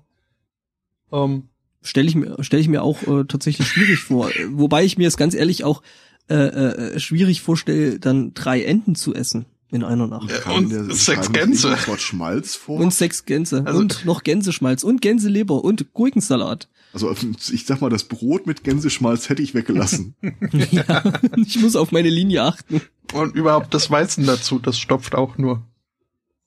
Ähm, 1.11 1.45
Stelle 1.83 2.09
ich 2.09 2.15
mir, 2.15 2.37
stelle 2.41 2.61
ich 2.61 2.69
mir 2.69 2.83
auch 2.83 3.03
äh, 3.03 3.25
tatsächlich 3.25 3.69
schwierig 3.69 4.01
vor. 4.01 4.31
Wobei 4.51 4.85
ich 4.85 4.99
mir 4.99 5.09
es 5.09 5.17
ganz 5.17 5.35
ehrlich 5.35 5.65
auch 5.65 5.83
äh, 6.29 6.35
äh, 6.35 7.01
schwierig 7.01 7.41
vorstelle, 7.41 7.99
dann 7.99 8.35
drei 8.35 8.63
Enten 8.63 8.95
zu 8.95 9.15
essen 9.15 9.47
in 9.71 9.85
einer 9.85 10.07
Nacht. 10.07 10.31
Äh, 10.31 10.41
Kam 10.41 10.57
und 10.57 10.71
der 10.71 10.85
sechs 10.95 11.31
Gänse. 11.33 11.77
Schmalz 11.99 12.57
vor. 12.57 12.81
Und 12.81 12.93
sechs 12.93 13.25
Gänse 13.25 13.63
Also- 13.65 13.79
und 13.79 14.05
noch 14.05 14.25
Gänseschmalz 14.25 14.83
und 14.83 15.01
Gänseleber 15.01 15.63
und 15.65 15.93
Gurkensalat. 15.95 16.69
Also 16.93 17.15
ich 17.53 17.67
sag 17.67 17.81
mal, 17.81 17.91
das 17.91 18.05
Brot 18.05 18.47
mit 18.47 18.65
Gänseschmalz 18.65 19.29
hätte 19.29 19.43
ich 19.43 19.55
weggelassen. 19.55 20.15
ja, 20.71 21.21
ich 21.37 21.61
muss 21.61 21.77
auf 21.77 21.93
meine 21.93 22.09
Linie 22.09 22.45
achten. 22.45 22.81
Und 23.13 23.35
überhaupt 23.35 23.75
das 23.75 23.91
Weißen 23.91 24.27
dazu, 24.27 24.59
das 24.59 24.79
stopft 24.79 25.15
auch 25.15 25.37
nur. 25.39 25.63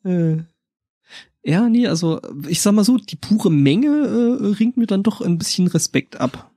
Äh. 0.03 0.37
Ja, 1.43 1.69
nee, 1.69 1.87
also 1.87 2.21
ich 2.47 2.61
sag 2.61 2.73
mal 2.73 2.83
so, 2.83 2.97
die 2.97 3.15
pure 3.15 3.49
Menge 3.49 3.87
äh, 3.87 4.45
ringt 4.57 4.77
mir 4.77 4.85
dann 4.85 5.03
doch 5.03 5.21
ein 5.21 5.37
bisschen 5.37 5.67
Respekt 5.67 6.19
ab. 6.19 6.51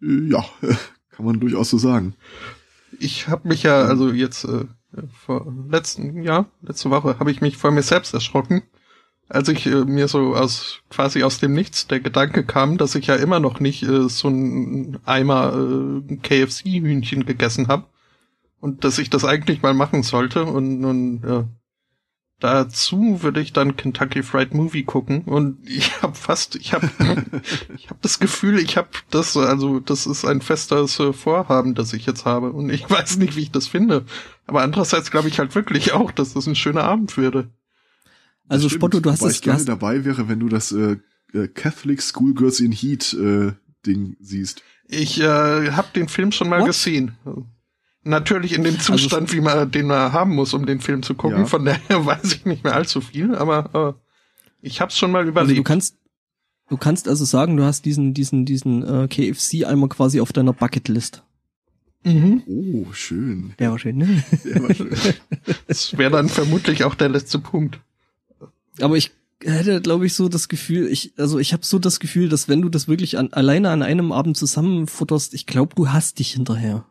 Ja, 0.00 0.44
kann 1.10 1.24
man 1.24 1.40
durchaus 1.40 1.70
so 1.70 1.78
sagen. 1.78 2.14
Ich 2.98 3.28
habe 3.28 3.48
mich 3.48 3.62
ja, 3.62 3.82
also 3.82 4.10
jetzt 4.10 4.44
äh, 4.44 4.66
vor 5.12 5.50
letzten 5.68 6.22
Jahr, 6.22 6.50
letzte 6.62 6.90
Woche, 6.90 7.18
habe 7.18 7.30
ich 7.30 7.40
mich 7.40 7.56
vor 7.56 7.70
mir 7.70 7.82
selbst 7.82 8.12
erschrocken, 8.12 8.62
als 9.28 9.48
ich 9.48 9.66
äh, 9.66 9.84
mir 9.84 10.08
so 10.08 10.34
aus 10.34 10.80
quasi 10.90 11.22
aus 11.22 11.38
dem 11.38 11.54
Nichts 11.54 11.86
der 11.86 12.00
Gedanke 12.00 12.44
kam, 12.44 12.76
dass 12.76 12.94
ich 12.94 13.06
ja 13.06 13.14
immer 13.14 13.40
noch 13.40 13.60
nicht 13.60 13.82
äh, 13.84 14.08
so 14.08 14.28
ein 14.28 14.98
Eimer 15.06 15.54
äh, 15.54 16.16
KFC-Hühnchen 16.16 17.24
gegessen 17.24 17.68
habe 17.68 17.86
und 18.60 18.84
dass 18.84 18.98
ich 18.98 19.08
das 19.08 19.24
eigentlich 19.24 19.62
mal 19.62 19.74
machen 19.74 20.02
sollte 20.02 20.44
und 20.44 20.80
nun 20.80 21.22
ja, 21.26 21.48
dazu 22.40 23.22
würde 23.22 23.40
ich 23.40 23.52
dann 23.52 23.76
Kentucky 23.76 24.22
Fried 24.22 24.54
Movie 24.54 24.82
gucken 24.82 25.22
und 25.22 25.58
ich 25.68 26.02
habe 26.02 26.14
fast 26.14 26.56
ich 26.56 26.72
habe 26.72 26.90
ich 27.76 27.90
habe 27.90 28.00
das 28.02 28.18
Gefühl 28.18 28.58
ich 28.58 28.76
habe 28.76 28.88
das 29.10 29.36
also 29.36 29.78
das 29.78 30.06
ist 30.06 30.24
ein 30.24 30.40
festes 30.40 30.98
äh, 30.98 31.12
Vorhaben 31.12 31.74
das 31.74 31.92
ich 31.92 32.06
jetzt 32.06 32.24
habe 32.24 32.52
und 32.52 32.70
ich 32.70 32.88
weiß 32.90 33.18
nicht 33.18 33.36
wie 33.36 33.42
ich 33.42 33.50
das 33.50 33.68
finde. 33.68 34.04
Aber 34.46 34.62
andererseits 34.62 35.10
glaube 35.10 35.28
ich 35.28 35.38
halt 35.38 35.54
wirklich 35.54 35.92
auch 35.92 36.10
dass 36.10 36.34
das 36.34 36.46
ein 36.46 36.56
schöner 36.56 36.84
Abend 36.84 37.16
würde 37.16 37.50
also 38.48 38.68
Stimmt, 38.68 38.80
Spotto 38.80 39.00
du 39.00 39.10
hast 39.10 39.22
es 39.22 39.36
ich 39.36 39.42
gerne 39.42 39.64
dabei 39.64 40.04
wäre 40.04 40.28
wenn 40.28 40.40
du 40.40 40.48
das 40.48 40.72
äh, 40.72 40.96
äh, 41.32 41.48
Catholic 41.48 42.02
Schoolgirls 42.02 42.60
in 42.60 42.72
Heat 42.72 43.14
äh, 43.14 43.52
Ding 43.86 44.16
siehst. 44.20 44.62
Ich 44.86 45.20
äh, 45.20 45.70
habe 45.70 45.88
den 45.94 46.08
Film 46.08 46.32
schon 46.32 46.48
mal 46.48 46.60
What? 46.60 46.66
gesehen 46.66 47.16
Natürlich 48.02 48.54
in 48.54 48.64
dem 48.64 48.76
also 48.76 48.92
Zustand, 48.94 49.24
also, 49.24 49.34
wie 49.34 49.40
man 49.40 49.70
den 49.70 49.86
man 49.86 50.12
haben 50.12 50.34
muss, 50.34 50.54
um 50.54 50.64
den 50.64 50.80
Film 50.80 51.02
zu 51.02 51.14
gucken. 51.14 51.40
Ja. 51.40 51.46
Von 51.46 51.64
daher 51.64 52.06
weiß 52.06 52.32
ich 52.32 52.44
nicht 52.46 52.64
mehr 52.64 52.74
allzu 52.74 53.00
viel, 53.00 53.34
aber 53.34 53.96
äh, 53.96 54.66
ich 54.66 54.80
hab's 54.80 54.96
schon 54.96 55.12
mal 55.12 55.26
überlegt. 55.26 55.50
Also 55.50 55.54
du 55.54 55.64
kannst, 55.64 55.96
du 56.68 56.76
kannst 56.76 57.08
also 57.08 57.24
sagen, 57.24 57.56
du 57.56 57.64
hast 57.64 57.84
diesen, 57.84 58.14
diesen, 58.14 58.46
diesen 58.46 58.82
äh, 58.82 59.08
KFC 59.08 59.66
einmal 59.66 59.90
quasi 59.90 60.20
auf 60.20 60.32
deiner 60.32 60.52
Bucketlist. 60.52 61.22
Mhm. 62.04 62.42
Oh, 62.46 62.92
schön. 62.92 63.52
Der 63.58 63.70
war 63.70 63.78
schön, 63.78 63.98
ne? 63.98 64.24
Der 64.44 64.62
war 64.62 64.74
schön. 64.74 64.90
das 65.66 65.98
wäre 65.98 66.10
dann 66.10 66.30
vermutlich 66.30 66.84
auch 66.84 66.94
der 66.94 67.10
letzte 67.10 67.38
Punkt. 67.38 67.80
Aber 68.80 68.96
ich 68.96 69.10
hätte, 69.42 69.82
glaube 69.82 70.06
ich, 70.06 70.14
so 70.14 70.28
das 70.28 70.48
Gefühl, 70.48 70.88
ich, 70.88 71.12
also 71.18 71.38
ich 71.38 71.52
habe 71.52 71.64
so 71.64 71.78
das 71.78 72.00
Gefühl, 72.00 72.30
dass 72.30 72.48
wenn 72.48 72.62
du 72.62 72.70
das 72.70 72.88
wirklich 72.88 73.18
an, 73.18 73.32
alleine 73.32 73.70
an 73.70 73.82
einem 73.82 74.12
Abend 74.12 74.38
zusammenfutterst, 74.38 75.34
ich 75.34 75.46
glaube, 75.46 75.74
du 75.74 75.90
hast 75.90 76.18
dich 76.18 76.32
hinterher. 76.32 76.86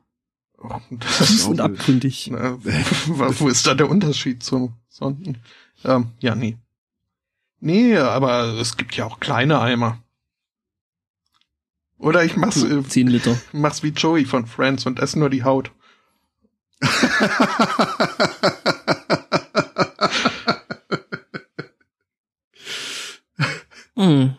Tief 0.99 1.47
und 1.47 1.61
abgründig. 1.61 2.29
Na, 2.31 2.57
wo 2.59 3.47
ist 3.47 3.65
da 3.65 3.73
der 3.73 3.89
Unterschied 3.89 4.43
zum 4.43 4.73
Sonden? 4.87 5.37
Ähm, 5.85 6.11
ja, 6.19 6.35
nee. 6.35 6.57
Nee, 7.61 7.97
aber 7.97 8.59
es 8.59 8.77
gibt 8.77 8.95
ja 8.95 9.05
auch 9.05 9.19
kleine 9.19 9.59
Eimer. 9.59 10.01
Oder 11.97 12.23
ich 12.23 12.37
mach's, 12.37 12.63
äh, 12.63 12.83
10 12.83 13.07
Liter. 13.07 13.37
mach's 13.51 13.83
wie 13.83 13.89
Joey 13.89 14.25
von 14.25 14.45
Friends 14.45 14.85
und 14.85 14.99
esse 14.99 15.19
nur 15.19 15.29
die 15.29 15.43
Haut. 15.43 15.71
hm. 23.95 24.35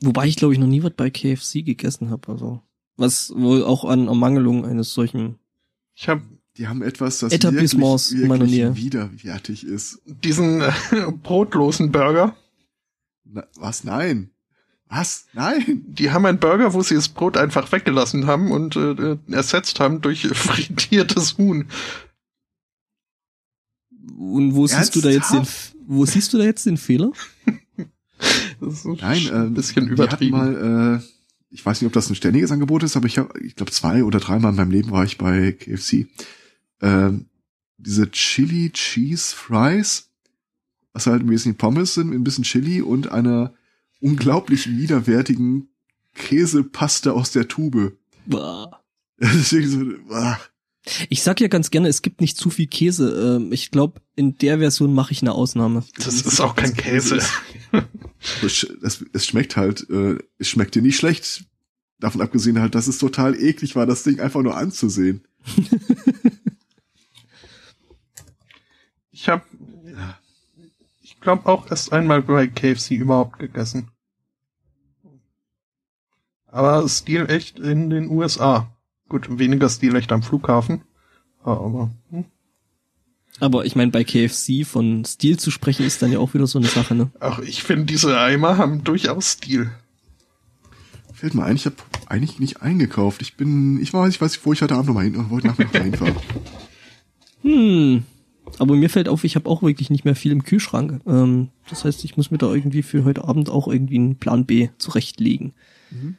Wobei 0.00 0.26
ich 0.26 0.36
glaube 0.36 0.54
ich 0.54 0.60
noch 0.60 0.66
nie 0.66 0.82
was 0.82 0.94
bei 0.94 1.10
KFC 1.10 1.64
gegessen 1.64 2.08
habe, 2.10 2.32
also 2.32 2.62
was 2.98 3.32
wohl 3.34 3.64
auch 3.64 3.84
an 3.84 4.08
Ermangelung 4.08 4.66
eines 4.66 4.92
solchen. 4.92 5.38
Ich 5.94 6.08
habe 6.08 6.22
die 6.58 6.66
haben 6.66 6.82
etwas, 6.82 7.20
das 7.20 7.32
Etablissements 7.32 8.12
wirklich, 8.12 8.50
wirklich 8.50 8.84
widerwärtig 8.84 9.64
ist. 9.64 10.02
Diesen 10.04 10.60
äh, 10.60 10.72
brotlosen 11.22 11.92
Burger. 11.92 12.36
Na, 13.24 13.46
was? 13.54 13.84
Nein. 13.84 14.30
Was? 14.88 15.26
Nein. 15.34 15.84
Die 15.86 16.10
haben 16.10 16.26
einen 16.26 16.40
Burger, 16.40 16.74
wo 16.74 16.82
sie 16.82 16.96
das 16.96 17.08
Brot 17.08 17.36
einfach 17.36 17.70
weggelassen 17.70 18.26
haben 18.26 18.50
und 18.50 18.74
äh, 18.74 19.18
ersetzt 19.30 19.78
haben 19.78 20.00
durch 20.00 20.26
frittiertes 20.32 21.38
Huhn. 21.38 21.68
Und 24.18 24.54
wo 24.56 24.62
Ernsthaft? 24.62 24.84
siehst 24.84 24.96
du 24.96 25.00
da 25.00 25.10
jetzt 25.10 25.32
den, 25.32 25.46
wo 25.86 26.06
siehst 26.06 26.32
du 26.32 26.38
da 26.38 26.44
jetzt 26.44 26.66
den 26.66 26.76
Fehler? 26.76 27.12
das 28.60 28.84
ist 28.84 28.84
Nein, 28.84 29.26
äh, 29.26 29.32
ein 29.32 29.54
bisschen 29.54 29.86
übertrieben. 29.86 30.36
mal, 30.36 30.96
äh, 30.96 31.17
ich 31.50 31.64
weiß 31.64 31.80
nicht, 31.80 31.86
ob 31.86 31.92
das 31.92 32.10
ein 32.10 32.14
ständiges 32.14 32.50
Angebot 32.50 32.82
ist, 32.82 32.96
aber 32.96 33.06
ich 33.06 33.18
habe, 33.18 33.38
ich 33.40 33.56
glaube, 33.56 33.72
zwei 33.72 34.04
oder 34.04 34.20
dreimal 34.20 34.50
in 34.50 34.56
meinem 34.56 34.70
Leben 34.70 34.90
war 34.90 35.04
ich 35.04 35.18
bei 35.18 35.52
KFC. 35.52 36.06
Ähm, 36.80 37.26
diese 37.78 38.10
Chili 38.10 38.70
Cheese 38.70 39.34
Fries, 39.34 40.10
was 40.92 41.06
halt 41.06 41.22
ein 41.22 41.28
bisschen 41.28 41.56
Pommes 41.56 41.94
sind, 41.94 42.08
mit 42.08 42.18
ein 42.18 42.24
bisschen 42.24 42.44
Chili 42.44 42.82
und 42.82 43.10
einer 43.10 43.54
unglaublich 44.00 44.68
widerwärtigen 44.68 45.68
Käsepaste 46.14 47.12
aus 47.14 47.32
der 47.32 47.48
Tube. 47.48 47.96
Bah. 48.26 48.82
Deswegen 49.20 49.68
so, 49.68 49.84
bah. 50.08 50.38
Ich 51.08 51.22
sag 51.22 51.40
ja 51.40 51.48
ganz 51.48 51.70
gerne, 51.70 51.88
es 51.88 52.02
gibt 52.02 52.20
nicht 52.20 52.36
zu 52.36 52.50
viel 52.50 52.66
Käse. 52.66 53.36
Ähm, 53.36 53.52
ich 53.52 53.70
glaube, 53.70 54.00
in 54.16 54.36
der 54.38 54.58
Version 54.58 54.94
mache 54.94 55.12
ich 55.12 55.22
eine 55.22 55.32
Ausnahme. 55.32 55.84
Das 55.96 56.22
ist 56.22 56.40
auch 56.40 56.54
kein 56.54 56.74
Käse. 56.74 57.20
es, 58.42 59.04
es, 59.12 59.26
schmeckt 59.26 59.56
halt, 59.56 59.88
äh, 59.90 60.18
es 60.38 60.48
schmeckt 60.48 60.74
dir 60.74 60.82
nicht 60.82 60.96
schlecht. 60.96 61.44
Davon 62.00 62.20
abgesehen 62.20 62.60
halt, 62.60 62.74
dass 62.74 62.86
es 62.86 62.98
total 62.98 63.40
eklig 63.40 63.76
war, 63.76 63.86
das 63.86 64.02
Ding 64.02 64.20
einfach 64.20 64.42
nur 64.42 64.56
anzusehen. 64.56 65.26
ich 69.10 69.28
habe, 69.28 69.42
ich 71.02 71.20
glaube 71.20 71.46
auch 71.46 71.70
erst 71.70 71.92
einmal 71.92 72.22
bei 72.22 72.46
KFC 72.46 72.92
überhaupt 72.92 73.38
gegessen. 73.38 73.88
Aber 76.46 76.88
Stil 76.88 77.26
echt 77.28 77.58
in 77.58 77.90
den 77.90 78.08
USA. 78.08 78.72
Gut, 79.08 79.38
weniger 79.38 79.68
Stil 79.68 79.96
echt 79.96 80.12
am 80.12 80.22
Flughafen. 80.22 80.82
Aber. 81.42 81.90
Hm. 82.10 82.24
Aber 83.40 83.64
ich 83.64 83.76
meine, 83.76 83.90
bei 83.90 84.04
KFC 84.04 84.66
von 84.66 85.04
Stil 85.04 85.38
zu 85.38 85.50
sprechen, 85.50 85.86
ist 85.86 86.02
dann 86.02 86.12
ja 86.12 86.18
auch 86.18 86.34
wieder 86.34 86.46
so 86.46 86.58
eine 86.58 86.68
Sache, 86.68 86.94
ne? 86.94 87.10
Ach, 87.20 87.38
ich 87.38 87.62
finde, 87.62 87.84
diese 87.84 88.18
Eimer 88.18 88.58
haben 88.58 88.84
durchaus 88.84 89.32
Stil. 89.32 89.70
Fällt 91.14 91.34
mir 91.34 91.44
ein, 91.44 91.56
ich 91.56 91.66
habe 91.66 91.76
eigentlich 92.06 92.38
nicht 92.38 92.62
eingekauft. 92.62 93.22
Ich 93.22 93.36
bin, 93.36 93.80
ich 93.80 93.92
weiß, 93.92 94.14
ich 94.14 94.20
weiß, 94.20 94.40
wo 94.44 94.52
ich 94.52 94.62
heute 94.62 94.74
Abend 94.74 94.86
nochmal 94.86 95.04
hin, 95.04 95.30
wollte 95.30 95.48
nachher 95.48 95.66
noch 95.66 95.72
hinfahren. 95.72 96.16
Hm. 97.42 98.02
Aber 98.58 98.74
mir 98.74 98.90
fällt 98.90 99.08
auf, 99.08 99.22
ich 99.22 99.36
habe 99.36 99.48
auch 99.48 99.62
wirklich 99.62 99.90
nicht 99.90 100.04
mehr 100.04 100.16
viel 100.16 100.32
im 100.32 100.42
Kühlschrank. 100.42 101.00
Ähm, 101.06 101.50
das 101.70 101.84
heißt, 101.84 102.04
ich 102.04 102.16
muss 102.16 102.32
mir 102.32 102.38
da 102.38 102.52
irgendwie 102.52 102.82
für 102.82 103.04
heute 103.04 103.24
Abend 103.24 103.48
auch 103.48 103.68
irgendwie 103.68 103.96
einen 103.96 104.16
Plan 104.16 104.44
B 104.44 104.70
zurechtlegen. 104.78 105.54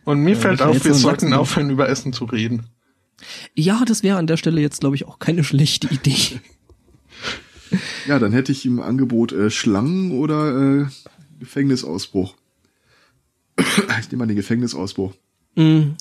Und 0.05 0.21
mir 0.21 0.31
äh, 0.31 0.35
fällt 0.35 0.61
auf, 0.61 0.83
wir 0.83 0.93
sollten 0.93 1.33
aufhören, 1.33 1.69
über 1.69 1.89
Essen 1.89 2.13
zu 2.13 2.23
reden. 2.25 2.67
Ja, 3.53 3.83
das 3.85 4.03
wäre 4.03 4.17
an 4.17 4.27
der 4.27 4.37
Stelle 4.37 4.61
jetzt, 4.61 4.79
glaube 4.79 4.95
ich, 4.95 5.05
auch 5.05 5.19
keine 5.19 5.43
schlechte 5.43 5.87
Idee. 5.93 6.39
ja, 8.07 8.19
dann 8.19 8.31
hätte 8.31 8.51
ich 8.51 8.65
im 8.65 8.79
Angebot 8.79 9.31
äh, 9.31 9.49
Schlangen 9.49 10.11
oder 10.11 10.81
äh, 10.81 10.85
Gefängnisausbruch. 11.39 12.35
ich 13.57 14.11
nehme 14.11 14.19
mal 14.19 14.27
den 14.27 14.35
Gefängnisausbruch. 14.35 15.13
Mm. 15.55 15.91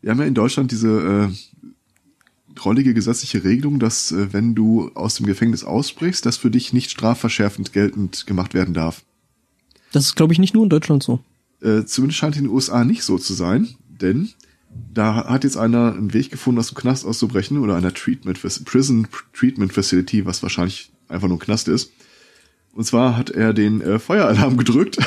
Wir 0.00 0.10
haben 0.10 0.18
ja 0.18 0.26
in 0.26 0.34
Deutschland 0.34 0.70
diese 0.70 1.30
äh, 1.30 2.54
trollige 2.54 2.94
gesetzliche 2.94 3.44
Regelung, 3.44 3.78
dass 3.78 4.12
äh, 4.12 4.32
wenn 4.32 4.54
du 4.54 4.90
aus 4.94 5.14
dem 5.16 5.26
Gefängnis 5.26 5.64
ausbrichst, 5.64 6.24
das 6.26 6.36
für 6.36 6.50
dich 6.50 6.72
nicht 6.72 6.90
strafverschärfend 6.90 7.72
geltend 7.72 8.26
gemacht 8.26 8.54
werden 8.54 8.74
darf. 8.74 9.04
Das 9.92 10.06
ist, 10.06 10.16
glaube 10.16 10.32
ich, 10.32 10.38
nicht 10.38 10.54
nur 10.54 10.64
in 10.64 10.70
Deutschland 10.70 11.02
so. 11.02 11.20
Äh, 11.60 11.84
zumindest 11.84 12.18
scheint 12.18 12.36
in 12.36 12.44
den 12.44 12.52
USA 12.52 12.84
nicht 12.84 13.04
so 13.04 13.18
zu 13.18 13.32
sein, 13.32 13.68
denn 13.88 14.30
da 14.92 15.28
hat 15.28 15.44
jetzt 15.44 15.56
einer 15.56 15.94
einen 15.94 16.12
Weg 16.12 16.30
gefunden, 16.30 16.58
aus 16.58 16.68
dem 16.68 16.76
Knast 16.76 17.06
auszubrechen 17.06 17.58
oder 17.58 17.76
einer 17.76 17.94
Treatment 17.94 18.40
Prison 18.64 19.06
Treatment 19.32 19.72
Facility, 19.72 20.26
was 20.26 20.42
wahrscheinlich 20.42 20.90
einfach 21.14 21.28
nur 21.28 21.38
ein 21.38 21.40
Knast 21.40 21.68
ist. 21.68 21.92
Und 22.72 22.84
zwar 22.84 23.16
hat 23.16 23.30
er 23.30 23.52
den 23.52 23.80
äh, 23.80 23.98
Feueralarm 23.98 24.56
gedrückt 24.56 24.98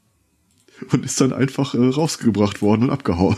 und 0.90 1.04
ist 1.04 1.20
dann 1.20 1.32
einfach 1.32 1.74
äh, 1.74 1.78
rausgebracht 1.78 2.62
worden 2.62 2.84
und 2.84 2.90
abgehauen. 2.90 3.36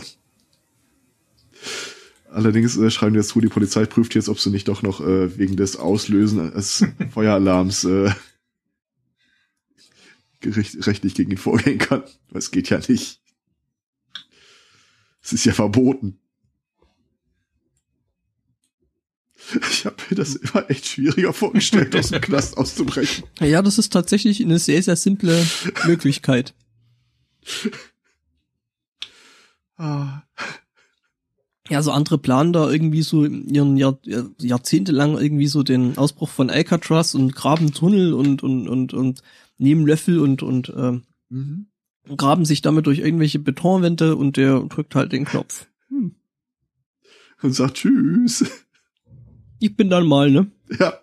Allerdings 2.31 2.77
äh, 2.77 2.89
schreiben 2.89 3.13
die 3.13 3.19
jetzt 3.19 3.29
zu, 3.29 3.41
die 3.41 3.47
Polizei 3.47 3.85
prüft 3.85 4.15
jetzt, 4.15 4.29
ob 4.29 4.39
sie 4.39 4.49
nicht 4.49 4.67
doch 4.67 4.81
noch 4.81 5.01
äh, 5.01 5.37
wegen 5.37 5.57
des 5.57 5.75
Auslösen 5.75 6.51
des 6.51 6.85
Feueralarms 7.13 7.83
äh, 7.83 8.11
gericht, 10.39 10.87
rechtlich 10.87 11.15
gegen 11.15 11.31
ihn 11.31 11.37
vorgehen 11.37 11.79
kann. 11.79 12.03
Das 12.31 12.51
geht 12.51 12.69
ja 12.69 12.79
nicht. 12.87 13.21
Es 15.21 15.33
ist 15.33 15.45
ja 15.45 15.53
verboten. 15.53 16.19
Ich 19.71 19.85
habe 19.85 19.95
mir 20.09 20.15
das 20.15 20.35
immer 20.35 20.69
echt 20.69 20.85
schwieriger 20.85 21.33
vorgestellt, 21.33 21.95
aus 21.95 22.09
dem 22.09 22.21
Knast 22.21 22.57
auszubrechen. 22.57 23.23
Ja, 23.39 23.61
das 23.61 23.77
ist 23.77 23.91
tatsächlich 23.93 24.41
eine 24.41 24.59
sehr, 24.59 24.81
sehr 24.83 24.95
simple 24.95 25.45
Möglichkeit. 25.85 26.53
Ah. 29.81 30.23
Ja, 31.69 31.81
so 31.81 31.91
andere 31.91 32.17
planen 32.17 32.51
da 32.51 32.69
irgendwie 32.69 33.01
so 33.01 33.23
ihren 33.25 33.77
Jahr, 33.77 33.97
jahrzehntelang 34.39 35.17
irgendwie 35.17 35.47
so 35.47 35.63
den 35.63 35.97
Ausbruch 35.97 36.27
von 36.27 36.49
Alcatraz 36.49 37.15
und 37.15 37.33
graben 37.33 37.73
Tunnel 37.73 38.13
und 38.13 38.43
und 38.43 38.67
und 38.67 38.93
und 38.93 39.21
nehmen 39.57 39.87
Löffel 39.87 40.19
und 40.19 40.43
und 40.43 40.73
ähm, 40.75 41.03
Mhm. 41.29 41.67
graben 42.17 42.43
sich 42.43 42.61
damit 42.61 42.87
durch 42.87 42.99
irgendwelche 42.99 43.39
Betonwände 43.39 44.15
und 44.15 44.35
der 44.35 44.59
drückt 44.61 44.95
halt 44.95 45.11
den 45.11 45.25
Knopf. 45.25 45.67
Hm. 45.89 46.15
Und 47.41 47.53
sagt 47.53 47.75
Tschüss. 47.75 48.43
Ich 49.59 49.75
bin 49.75 49.89
dann 49.89 50.07
mal, 50.07 50.31
ne? 50.31 50.51
Ja. 50.79 50.93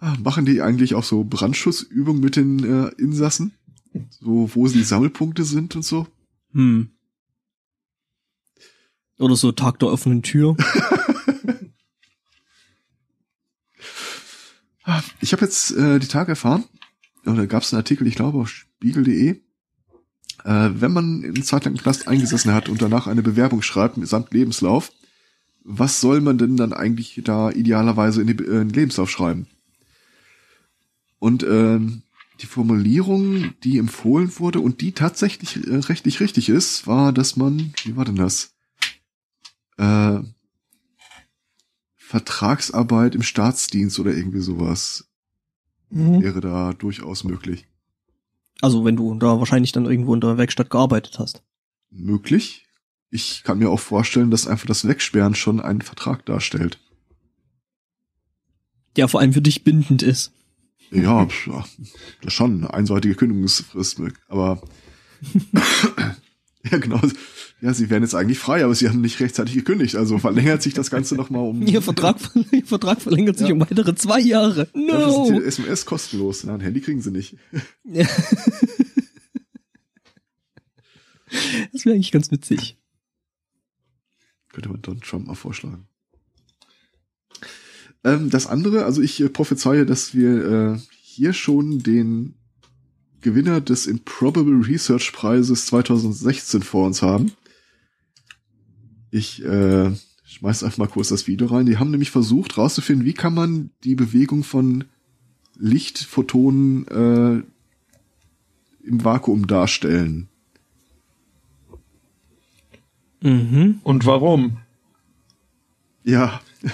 Ah, 0.00 0.16
Machen 0.22 0.44
die 0.46 0.62
eigentlich 0.62 0.94
auch 0.94 1.04
so 1.04 1.24
Brandschutzübungen 1.24 2.22
mit 2.22 2.36
den 2.36 2.64
äh, 2.64 2.88
Insassen? 3.00 3.52
So, 4.10 4.50
wo 4.54 4.68
die 4.68 4.84
Sammelpunkte 4.84 5.44
sind 5.44 5.74
und 5.76 5.84
so? 5.84 6.06
Hm. 6.52 6.90
Oder 9.18 9.34
so 9.34 9.50
Tag 9.52 9.78
der 9.80 9.88
offenen 9.88 10.22
Tür. 10.22 10.56
Ah, 14.84 15.02
Ich 15.20 15.32
habe 15.32 15.44
jetzt 15.44 15.72
äh, 15.72 15.98
die 15.98 16.06
Tage 16.06 16.30
erfahren, 16.30 16.64
oder 17.26 17.46
gab 17.46 17.62
es 17.62 17.74
einen 17.74 17.80
Artikel, 17.80 18.06
ich 18.06 18.14
glaube 18.14 18.38
auf 18.38 18.48
spiegel.de, 18.48 19.28
äh, 19.32 19.40
wenn 20.44 20.92
man 20.92 21.22
eine 21.22 21.42
Zeit 21.42 21.66
lang 21.66 21.74
im 21.74 21.80
Knast 21.82 22.08
eingesessen 22.08 22.54
hat 22.54 22.70
und 22.70 22.80
danach 22.80 23.06
eine 23.06 23.20
Bewerbung 23.22 23.60
schreibt 23.60 23.98
samt 24.08 24.32
Lebenslauf, 24.32 24.90
was 25.70 26.00
soll 26.00 26.22
man 26.22 26.38
denn 26.38 26.56
dann 26.56 26.72
eigentlich 26.72 27.20
da 27.24 27.50
idealerweise 27.50 28.22
in, 28.22 28.26
die, 28.28 28.42
äh, 28.42 28.62
in 28.62 28.68
den 28.68 28.70
Lebenslauf 28.70 29.10
schreiben? 29.10 29.46
Und 31.18 31.42
ähm, 31.42 32.02
die 32.40 32.46
Formulierung, 32.46 33.52
die 33.64 33.76
empfohlen 33.78 34.38
wurde 34.38 34.60
und 34.60 34.80
die 34.80 34.92
tatsächlich 34.92 35.56
äh, 35.66 35.76
rechtlich 35.76 36.20
richtig 36.20 36.48
ist, 36.48 36.86
war, 36.86 37.12
dass 37.12 37.36
man, 37.36 37.74
wie 37.84 37.96
war 37.96 38.06
denn 38.06 38.16
das? 38.16 38.54
Äh, 39.76 40.20
Vertragsarbeit 41.96 43.14
im 43.14 43.22
Staatsdienst 43.22 43.98
oder 43.98 44.14
irgendwie 44.14 44.40
sowas 44.40 45.04
Mhm. 45.90 46.22
wäre 46.22 46.40
da 46.40 46.72
durchaus 46.74 47.24
möglich. 47.24 47.66
Also 48.60 48.84
wenn 48.84 48.96
du 48.96 49.14
da 49.14 49.38
wahrscheinlich 49.38 49.72
dann 49.72 49.86
irgendwo 49.86 50.14
in 50.14 50.20
der 50.20 50.36
Werkstatt 50.36 50.68
gearbeitet 50.70 51.18
hast. 51.18 51.42
Möglich? 51.90 52.67
Ich 53.10 53.42
kann 53.44 53.58
mir 53.58 53.70
auch 53.70 53.80
vorstellen, 53.80 54.30
dass 54.30 54.46
einfach 54.46 54.66
das 54.66 54.86
Wegsperren 54.86 55.34
schon 55.34 55.60
einen 55.60 55.80
Vertrag 55.80 56.26
darstellt. 56.26 56.78
Der 58.96 59.08
vor 59.08 59.20
allem 59.20 59.32
für 59.32 59.40
dich 59.42 59.64
bindend 59.64 60.02
ist. 60.02 60.32
Ja, 60.90 61.26
das 62.22 62.32
schon, 62.32 62.58
eine 62.58 62.72
einseitige 62.74 63.14
Kündigungsfrist, 63.14 64.00
aber 64.28 64.60
ja 66.70 66.78
genau. 66.78 67.00
Ja, 67.60 67.74
sie 67.74 67.90
wären 67.90 68.02
jetzt 68.02 68.14
eigentlich 68.14 68.38
frei, 68.38 68.64
aber 68.64 68.74
sie 68.74 68.88
haben 68.88 69.00
nicht 69.00 69.18
rechtzeitig 69.20 69.54
gekündigt, 69.54 69.96
also 69.96 70.18
verlängert 70.18 70.62
sich 70.62 70.74
das 70.74 70.90
Ganze 70.90 71.16
nochmal 71.16 71.42
um. 71.42 71.66
Ihr 71.66 71.82
Vertrag, 71.82 72.16
Ihr 72.52 72.64
Vertrag 72.64 73.02
verlängert 73.02 73.36
sich 73.36 73.48
Ja. 73.48 73.54
um 73.54 73.60
weitere 73.60 73.94
zwei 73.96 74.20
Jahre. 74.20 74.66
Dafür 74.66 75.10
sind 75.26 75.34
No! 75.34 75.40
die 75.40 75.46
SMS 75.46 75.84
kostenlos. 75.84 76.44
Na, 76.44 76.54
ein 76.54 76.60
Handy 76.60 76.80
kriegen 76.80 77.02
sie 77.02 77.10
nicht. 77.10 77.36
Ja. 77.84 78.06
Das 81.74 81.84
wäre 81.84 81.94
eigentlich 81.94 82.10
ganz 82.12 82.30
witzig. 82.30 82.77
Könnte 84.58 84.70
man 84.70 84.82
Donald 84.82 85.04
Trump 85.04 85.28
mal 85.28 85.34
vorschlagen. 85.34 85.86
Ähm, 88.02 88.28
das 88.28 88.48
andere, 88.48 88.86
also 88.86 89.00
ich 89.00 89.20
äh, 89.20 89.28
prophezeie, 89.28 89.86
dass 89.86 90.16
wir 90.16 90.74
äh, 90.74 90.78
hier 91.00 91.32
schon 91.32 91.78
den 91.78 92.34
Gewinner 93.20 93.60
des 93.60 93.86
Improbable 93.86 94.66
Research 94.66 95.12
Preises 95.12 95.66
2016 95.66 96.64
vor 96.64 96.86
uns 96.88 97.02
haben. 97.02 97.30
Ich 99.12 99.44
äh, 99.44 99.92
schmeiß 100.24 100.64
einfach 100.64 100.78
mal 100.78 100.88
kurz 100.88 101.10
das 101.10 101.28
Video 101.28 101.46
rein. 101.46 101.66
Die 101.66 101.78
haben 101.78 101.92
nämlich 101.92 102.10
versucht 102.10 102.58
rauszufinden, 102.58 103.06
wie 103.06 103.14
kann 103.14 103.34
man 103.34 103.70
die 103.84 103.94
Bewegung 103.94 104.42
von 104.42 104.86
Lichtphotonen 105.56 106.88
äh, 106.88 107.42
im 108.82 109.04
Vakuum 109.04 109.46
darstellen. 109.46 110.28
Mhm. 113.20 113.80
Und 113.82 114.06
warum? 114.06 114.58
Ja. 116.04 116.40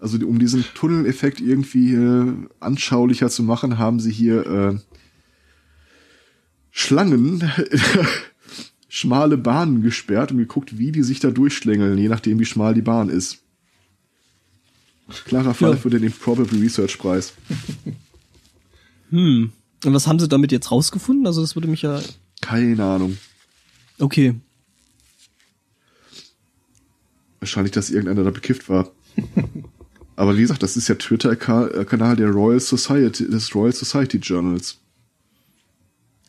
Also 0.00 0.18
um 0.26 0.38
diesen 0.38 0.62
Tunneleffekt 0.74 1.40
irgendwie 1.40 1.94
äh, 1.94 2.30
anschaulicher 2.60 3.30
zu 3.30 3.42
machen, 3.42 3.78
haben 3.78 4.00
sie 4.00 4.12
hier 4.12 4.44
äh, 4.46 4.78
Schlangen, 6.70 7.50
schmale 8.90 9.38
Bahnen 9.38 9.80
gesperrt 9.80 10.30
und 10.30 10.36
geguckt, 10.36 10.76
wie 10.76 10.92
die 10.92 11.02
sich 11.02 11.20
da 11.20 11.30
durchschlängeln, 11.30 11.96
je 11.96 12.08
nachdem 12.08 12.38
wie 12.38 12.44
schmal 12.44 12.74
die 12.74 12.82
Bahn 12.82 13.08
ist. 13.08 13.38
Klarer 15.24 15.54
Fall 15.54 15.70
Ja. 15.70 15.76
für 15.76 15.88
den 15.88 16.02
Improbable 16.02 16.60
Research 16.60 16.98
Preis. 16.98 17.32
Hm. 19.08 19.52
Und 19.86 19.94
was 19.94 20.06
haben 20.06 20.18
sie 20.18 20.28
damit 20.28 20.52
jetzt 20.52 20.70
rausgefunden? 20.70 21.26
Also 21.26 21.40
das 21.40 21.56
würde 21.56 21.68
mich 21.68 21.80
ja. 21.80 22.02
Keine 22.42 22.84
Ahnung. 22.84 23.16
Okay. 23.98 24.34
Wahrscheinlich, 27.44 27.72
dass 27.72 27.90
irgendeiner 27.90 28.24
da 28.24 28.30
bekifft 28.30 28.70
war. 28.70 28.90
Aber 30.16 30.34
wie 30.34 30.40
gesagt, 30.40 30.62
das 30.62 30.78
ist 30.78 30.88
ja 30.88 30.94
Twitter-Kanal 30.94 32.16
der 32.16 32.30
Royal 32.30 32.58
Society, 32.58 33.28
des 33.28 33.54
Royal 33.54 33.74
Society 33.74 34.16
Journals. 34.16 34.78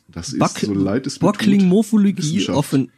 Das 0.10 0.34
ist, 0.34 0.40
Buck- 0.40 0.60
so 0.60 0.74
leid 0.74 1.08
es 1.08 1.18
Buckling 1.20 1.72
Wissenschaft. 1.72 2.58
of 2.58 2.74
an 2.74 2.92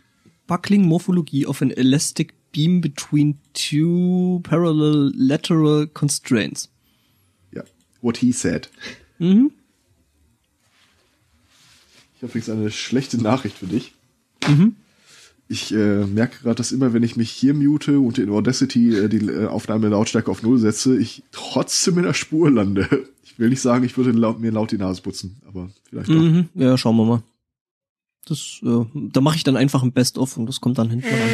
Buckling 0.48 0.85
Morphology 0.88 1.45
of 1.45 1.61
an 1.61 1.69
elastic 1.69 2.34
beam 2.52 2.81
between 2.81 3.38
two 3.53 4.39
parallel 4.41 5.11
lateral 5.15 5.85
constraints. 5.85 6.69
Ja, 7.53 7.64
what 8.02 8.18
he 8.18 8.31
said. 8.31 8.68
Mhm. 9.19 9.52
Ich 12.15 12.23
habe 12.23 12.31
übrigens 12.31 12.49
eine 12.49 12.72
schlechte 12.72 13.22
Nachricht 13.22 13.57
für 13.60 13.68
dich. 13.68 13.94
Mhm. 14.48 14.76
Ich 15.49 15.74
äh, 15.74 16.06
merke 16.06 16.40
gerade, 16.41 16.56
dass 16.56 16.74
immer, 16.74 16.91
wenn 16.91 17.03
ich 17.03 17.15
mich 17.15 17.32
hier 17.32 17.53
mute 17.53 17.99
und 17.99 18.18
in 18.18 18.30
Audacity 18.30 18.98
äh, 18.98 19.07
die 19.07 19.26
äh, 19.26 19.45
Aufnahme 19.45 19.88
Lautstärke 19.88 20.30
auf 20.30 20.44
Null 20.44 20.57
setze, 20.57 20.98
ich 20.98 21.24
trotzdem 21.32 21.98
in 21.98 22.03
der 22.03 22.14
Spur 22.14 22.52
lande. 22.52 23.07
Ich 23.24 23.40
will 23.40 23.49
nicht 23.49 23.61
sagen, 23.61 23.86
ich 23.86 23.95
würde 23.98 24.11
laut, 24.11 24.40
mir 24.40 24.52
laut 24.52 24.72
die 24.72 24.78
Nase 24.78 25.02
putzen, 25.02 25.41
aber 25.48 25.69
vielleicht 25.90 26.10
doch. 26.10 26.15
Mhm. 26.15 26.49
Ja, 26.56 26.78
schauen 26.78 26.98
wir 26.98 27.06
mal. 27.06 27.24
Das, 28.26 28.60
äh, 28.61 28.86
da 28.94 29.22
mache 29.22 29.38
ich 29.38 29.45
dann 29.45 29.56
einfach 29.56 29.84
ein 29.84 29.94
Best-of 29.94 30.36
und 30.36 30.48
das 30.48 30.60
kommt 30.60 30.78
dann 30.80 30.90
hinten 30.90 31.07
ran. 31.07 31.30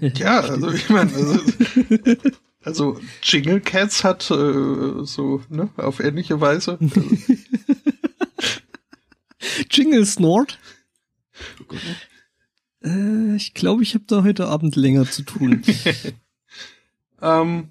Ja, 0.00 0.40
also 0.40 0.70
ich 0.72 0.88
meine, 0.88 1.12
also, 1.12 1.38
also 2.62 2.98
Jingle 3.22 3.60
Cats 3.60 4.04
hat 4.04 4.30
äh, 4.30 5.04
so, 5.04 5.42
ne, 5.50 5.68
auf 5.76 6.00
ähnliche 6.00 6.40
Weise. 6.40 6.78
Jingle 9.70 10.06
Snort. 10.06 10.58
Oh. 11.70 12.86
Äh, 12.86 13.36
ich 13.36 13.54
glaube, 13.54 13.82
ich 13.82 13.94
habe 13.94 14.04
da 14.06 14.22
heute 14.22 14.46
Abend 14.46 14.76
länger 14.76 15.04
zu 15.10 15.22
tun. 15.22 15.62
Ähm, 17.22 17.68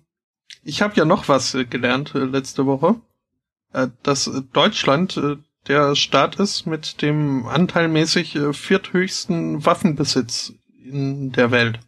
ich 0.64 0.82
habe 0.82 0.96
ja 0.96 1.06
noch 1.06 1.28
was 1.28 1.54
äh, 1.54 1.66
gelernt 1.66 2.16
äh, 2.16 2.20
letzte 2.20 2.66
Woche, 2.66 2.96
äh, 3.74 3.88
dass 4.02 4.26
äh, 4.28 4.42
Deutschland 4.54 5.16
äh, 5.18 5.36
der 5.68 5.96
Staat 5.96 6.38
ist 6.40 6.66
mit 6.66 7.02
dem 7.04 7.46
anteilmäßig 7.46 8.36
äh, 8.36 8.54
vierthöchsten 8.54 9.64
Waffenbesitz 9.66 10.54
in 10.84 11.32
der 11.34 11.52
Welt. 11.52 11.80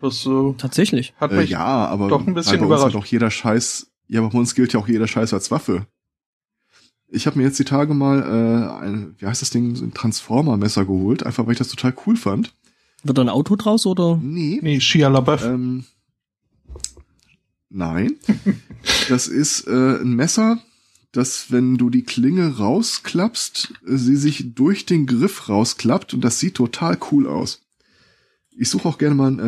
Das 0.00 0.24
äh, 0.26 0.52
Tatsächlich. 0.58 1.14
hat 1.18 1.32
Äh, 1.32 1.36
mich 1.38 1.50
ja, 1.50 1.64
aber 1.64 2.08
doch 2.08 2.24
ein 2.26 2.34
bisschen 2.34 2.60
bei 2.60 2.66
uns 2.66 2.72
hat 2.82 2.90
überrascht. 2.90 2.96
auch 2.96 3.06
jeder 3.06 3.30
Scheiß, 3.30 3.90
ja, 4.06 4.20
aber 4.20 4.30
bei 4.30 4.38
uns 4.38 4.54
gilt 4.54 4.72
ja 4.74 4.78
auch 4.80 4.88
jeder 4.88 5.08
Scheiß 5.08 5.32
als 5.34 5.50
Waffe. 5.50 5.86
Ich 7.08 7.26
habe 7.26 7.38
mir 7.38 7.44
jetzt 7.44 7.58
die 7.58 7.64
Tage 7.64 7.94
mal 7.94 8.20
äh, 8.22 8.84
ein, 8.84 9.14
wie 9.18 9.26
heißt 9.26 9.42
das 9.42 9.50
Ding, 9.50 9.76
so 9.76 9.84
ein 9.84 9.94
Transformer-Messer 9.94 10.84
geholt, 10.84 11.24
einfach 11.24 11.46
weil 11.46 11.52
ich 11.52 11.58
das 11.58 11.68
total 11.68 11.94
cool 12.06 12.16
fand. 12.16 12.52
Wird 13.04 13.18
da 13.18 13.22
ein 13.22 13.28
Auto 13.28 13.56
draus 13.56 13.86
oder? 13.86 14.18
Nee, 14.20 14.58
Nee, 14.62 14.80
Shia 14.80 15.08
LaBeouf. 15.08 15.44
Ähm, 15.44 15.84
nein. 17.68 18.16
das 19.08 19.28
ist 19.28 19.68
äh, 19.68 20.00
ein 20.00 20.14
Messer, 20.14 20.58
das, 21.12 21.50
wenn 21.50 21.76
du 21.78 21.90
die 21.90 22.02
Klinge 22.02 22.58
rausklappst, 22.58 23.74
sie 23.84 24.16
sich 24.16 24.54
durch 24.54 24.86
den 24.86 25.06
Griff 25.06 25.48
rausklappt 25.48 26.12
und 26.12 26.22
das 26.22 26.40
sieht 26.40 26.54
total 26.54 26.98
cool 27.10 27.26
aus. 27.28 27.62
Ich 28.50 28.68
suche 28.68 28.88
auch 28.88 28.98
gerne 28.98 29.14
mal 29.14 29.30
ein, 29.30 29.38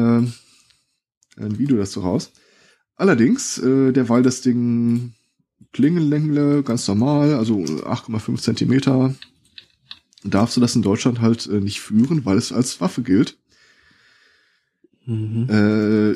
äh, 1.37 1.43
ein 1.43 1.59
Video 1.59 1.77
dazu 1.77 2.01
raus. 2.01 2.31
Allerdings, 2.97 3.59
äh, 3.59 3.93
derweil 3.93 4.23
das 4.23 4.41
Ding 4.41 5.13
Klingenlänge 5.73 6.63
ganz 6.63 6.89
normal, 6.89 7.35
also 7.35 7.59
8,5 7.59 8.41
Zentimeter, 8.41 9.15
darfst 10.25 10.57
du 10.57 10.61
das 10.61 10.75
in 10.77 10.83
Deutschland 10.83 11.21
halt 11.21 11.47
äh, 11.47 11.61
nicht 11.61 11.81
führen, 11.81 12.25
weil 12.25 12.37
es 12.39 12.53
als 12.53 12.81
Waffe 12.81 13.03
gilt 13.03 13.37
Mhm. 15.07 15.49
äh, 15.49 16.15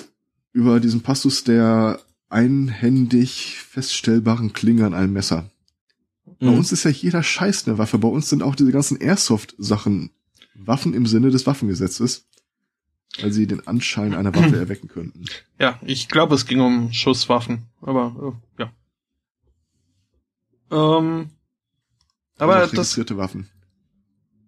über 0.52 0.78
diesen 0.80 1.00
Passus 1.00 1.44
der 1.44 1.98
einhändig 2.28 3.56
feststellbaren 3.58 4.52
Klinge 4.52 4.84
an 4.84 4.92
einem 4.94 5.12
Messer. 5.14 5.50
Bei 6.40 6.46
Mhm. 6.50 6.58
uns 6.58 6.72
ist 6.72 6.84
ja 6.84 6.90
jeder 6.90 7.22
Scheiß 7.22 7.66
eine 7.66 7.78
Waffe. 7.78 7.98
Bei 7.98 8.08
uns 8.08 8.28
sind 8.28 8.42
auch 8.42 8.54
diese 8.54 8.72
ganzen 8.72 9.00
Airsoft-Sachen 9.00 10.10
Waffen 10.54 10.92
im 10.92 11.06
Sinne 11.06 11.30
des 11.30 11.46
Waffengesetzes, 11.46 12.26
weil 13.20 13.32
sie 13.32 13.46
den 13.46 13.66
Anschein 13.66 14.12
einer 14.14 14.34
Waffe 14.34 14.56
erwecken 14.58 14.88
könnten. 14.88 15.24
Ja, 15.58 15.78
ich 15.82 16.08
glaube, 16.08 16.34
es 16.34 16.44
ging 16.46 16.60
um 16.60 16.92
Schusswaffen, 16.92 17.62
aber 17.80 18.34
äh, 18.58 18.62
ja. 18.62 18.72
Ähm, 20.72 21.30
aber 22.38 22.56
Also 22.56 22.70
das, 22.70 22.78
registrierte 22.78 23.16
Waffen. 23.16 23.48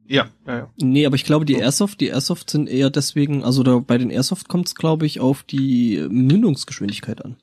ja, 0.06 0.28
ja, 0.46 0.56
ja. 0.56 0.70
Nee, 0.78 1.06
aber 1.06 1.16
ich 1.16 1.24
glaube, 1.24 1.44
die 1.44 1.54
So. 1.54 1.60
Airsoft, 1.60 2.00
die 2.00 2.08
Airsoft 2.08 2.50
sind 2.50 2.68
eher 2.68 2.90
deswegen, 2.90 3.44
also 3.44 3.62
da, 3.62 3.78
bei 3.78 3.98
den 3.98 4.10
Airsoft 4.10 4.48
kommt 4.48 4.66
es, 4.68 4.74
glaube 4.74 5.06
ich, 5.06 5.20
auf 5.20 5.42
die 5.44 6.04
Mündungsgeschwindigkeit 6.08 7.24
an. 7.24 7.36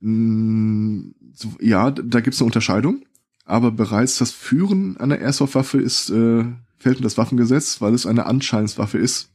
Mm, 0.00 1.12
so, 1.32 1.52
ja, 1.60 1.90
da 1.90 2.20
gibt's 2.20 2.40
eine 2.40 2.46
Unterscheidung, 2.46 3.04
aber 3.44 3.70
bereits 3.70 4.18
das 4.18 4.32
Führen 4.32 4.96
einer 4.96 5.18
Airsoft-Waffe 5.18 5.80
ist 5.80 6.10
äh, 6.10 6.44
fällt 6.82 6.98
in 6.98 7.04
das 7.04 7.16
Waffengesetz, 7.16 7.80
weil 7.80 7.94
es 7.94 8.06
eine 8.06 8.26
Anscheinswaffe 8.26 8.98
ist. 8.98 9.30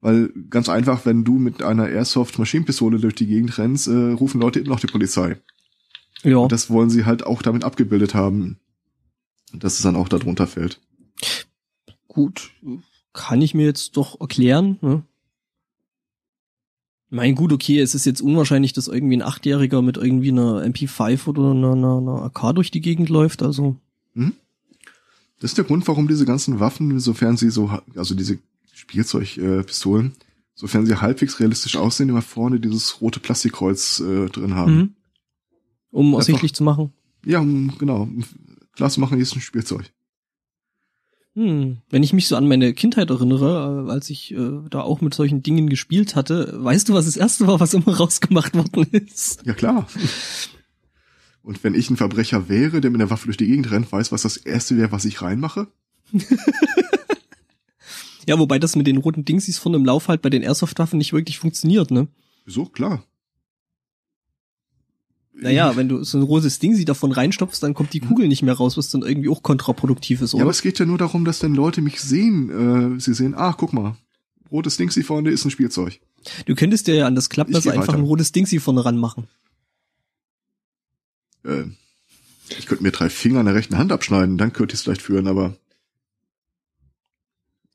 Weil 0.00 0.30
ganz 0.50 0.68
einfach, 0.68 1.04
wenn 1.04 1.24
du 1.24 1.38
mit 1.38 1.62
einer 1.62 1.88
Airsoft-Maschinenpistole 1.88 2.98
durch 2.98 3.14
die 3.14 3.26
Gegend 3.26 3.58
rennst, 3.58 3.88
äh, 3.88 4.12
rufen 4.12 4.40
Leute 4.40 4.60
immer 4.60 4.70
noch 4.70 4.80
die 4.80 4.86
Polizei. 4.86 5.36
Ja. 6.22 6.38
Und 6.38 6.52
das 6.52 6.70
wollen 6.70 6.90
sie 6.90 7.04
halt 7.04 7.26
auch 7.26 7.42
damit 7.42 7.64
abgebildet 7.64 8.14
haben, 8.14 8.58
dass 9.52 9.74
es 9.74 9.82
dann 9.82 9.96
auch 9.96 10.08
darunter 10.08 10.46
fällt. 10.46 10.80
Gut, 12.08 12.50
kann 13.12 13.42
ich 13.42 13.54
mir 13.54 13.66
jetzt 13.66 13.96
doch 13.96 14.20
erklären. 14.20 14.78
Ne? 14.80 15.02
Mein 17.10 17.34
gut, 17.34 17.52
okay, 17.52 17.80
es 17.80 17.94
ist 17.94 18.06
jetzt 18.06 18.20
unwahrscheinlich, 18.20 18.72
dass 18.72 18.88
irgendwie 18.88 19.16
ein 19.16 19.22
Achtjähriger 19.22 19.82
mit 19.82 19.96
irgendwie 19.96 20.30
einer 20.30 20.62
MP5 20.62 21.26
oder 21.28 21.50
einer, 21.50 21.72
einer, 21.72 21.98
einer 21.98 22.22
AK 22.24 22.54
durch 22.54 22.70
die 22.70 22.80
Gegend 22.80 23.08
läuft. 23.08 23.42
Also 23.42 23.76
Das 25.40 25.50
ist 25.50 25.58
der 25.58 25.64
Grund, 25.64 25.86
warum 25.86 26.08
diese 26.08 26.24
ganzen 26.24 26.60
Waffen, 26.60 26.98
sofern 26.98 27.36
sie 27.36 27.50
so, 27.50 27.70
also 27.94 28.14
diese 28.14 28.38
Spielzeugpistolen, 28.72 30.08
äh, 30.08 30.24
sofern 30.54 30.86
sie 30.86 31.00
halbwegs 31.00 31.38
realistisch 31.40 31.76
aussehen, 31.76 32.08
immer 32.08 32.22
vorne 32.22 32.58
dieses 32.58 33.00
rote 33.00 33.20
Plastikkreuz 33.20 34.00
äh, 34.00 34.26
drin 34.26 34.54
haben. 34.54 34.76
mhm. 34.76 34.95
Um 35.96 36.12
ersichtlich 36.14 36.54
zu 36.54 36.62
machen. 36.62 36.92
Ja, 37.24 37.40
genau. 37.78 38.08
Klar 38.72 38.90
zu 38.90 39.00
machen, 39.00 39.18
ist 39.18 39.34
ein 39.34 39.40
Spielzeug. 39.40 39.90
Hm. 41.34 41.78
Wenn 41.90 42.02
ich 42.02 42.12
mich 42.12 42.28
so 42.28 42.36
an 42.36 42.48
meine 42.48 42.72
Kindheit 42.74 43.10
erinnere, 43.10 43.86
äh, 43.86 43.90
als 43.90 44.10
ich 44.10 44.32
äh, 44.32 44.60
da 44.70 44.82
auch 44.82 45.00
mit 45.00 45.14
solchen 45.14 45.42
Dingen 45.42 45.68
gespielt 45.68 46.14
hatte, 46.14 46.52
weißt 46.62 46.88
du, 46.88 46.94
was 46.94 47.06
das 47.06 47.16
erste 47.16 47.46
war, 47.46 47.60
was 47.60 47.74
immer 47.74 47.96
rausgemacht 47.96 48.54
worden 48.54 48.86
ist? 48.92 49.44
Ja, 49.44 49.54
klar. 49.54 49.86
Und 51.42 51.64
wenn 51.64 51.74
ich 51.74 51.90
ein 51.90 51.96
Verbrecher 51.96 52.48
wäre, 52.48 52.80
der 52.80 52.90
mit 52.90 53.00
einer 53.00 53.10
Waffe 53.10 53.26
durch 53.26 53.36
die 53.36 53.46
Gegend 53.46 53.70
rennt, 53.70 53.90
weiß, 53.90 54.12
was 54.12 54.22
das 54.22 54.36
erste 54.36 54.76
wäre, 54.76 54.92
was 54.92 55.04
ich 55.04 55.22
reinmache? 55.22 55.68
Ja, 58.28 58.40
wobei 58.40 58.58
das 58.58 58.74
mit 58.74 58.88
den 58.88 58.96
roten 58.96 59.24
Dingsies 59.24 59.56
von 59.58 59.72
im 59.74 59.84
Lauf 59.84 60.08
halt 60.08 60.20
bei 60.20 60.30
den 60.30 60.42
Airsoft-Waffen 60.42 60.98
nicht 60.98 61.12
wirklich 61.12 61.38
funktioniert, 61.38 61.92
ne? 61.92 62.08
So, 62.44 62.64
klar. 62.64 63.04
Naja, 65.38 65.76
wenn 65.76 65.88
du 65.88 66.02
so 66.02 66.16
ein 66.18 66.22
rotes 66.22 66.58
Ding 66.58 66.74
sie 66.74 66.86
davon 66.86 67.12
reinstopfst, 67.12 67.60
dann 67.62 67.74
kommt 67.74 67.92
die 67.92 68.00
Kugel 68.00 68.26
nicht 68.26 68.42
mehr 68.42 68.54
raus, 68.54 68.76
was 68.78 68.88
dann 68.90 69.02
irgendwie 69.02 69.28
auch 69.28 69.42
kontraproduktiv 69.42 70.22
ist, 70.22 70.32
Ja, 70.32 70.36
oder? 70.36 70.42
aber 70.44 70.50
es 70.50 70.62
geht 70.62 70.78
ja 70.78 70.86
nur 70.86 70.96
darum, 70.98 71.24
dass 71.26 71.42
wenn 71.42 71.54
Leute 71.54 71.82
mich 71.82 72.00
sehen, 72.00 72.96
äh, 72.96 73.00
sie 73.00 73.12
sehen, 73.14 73.34
ach, 73.36 73.56
guck 73.58 73.72
mal, 73.74 73.96
rotes 74.50 74.76
Ding, 74.78 74.90
sie 74.90 75.02
vorne 75.02 75.30
ist 75.30 75.44
ein 75.44 75.50
Spielzeug. 75.50 76.00
du 76.46 76.54
könntest 76.54 76.86
dir 76.86 76.94
ja 76.94 77.06
an 77.06 77.14
das 77.14 77.28
Klappmesser 77.28 77.70
einfach 77.72 77.88
weiter. 77.88 77.98
ein 77.98 78.04
rotes 78.04 78.32
Ding 78.32 78.46
sie 78.46 78.58
vorne 78.60 78.82
ranmachen. 78.84 79.26
Äh, 81.44 81.64
ich 82.58 82.66
könnte 82.66 82.82
mir 82.82 82.92
drei 82.92 83.10
Finger 83.10 83.40
an 83.40 83.46
der 83.46 83.54
rechten 83.54 83.76
Hand 83.76 83.92
abschneiden, 83.92 84.38
dann 84.38 84.52
könnte 84.54 84.72
ich 84.72 84.78
es 84.80 84.84
vielleicht 84.84 85.02
führen, 85.02 85.26
aber 85.26 85.56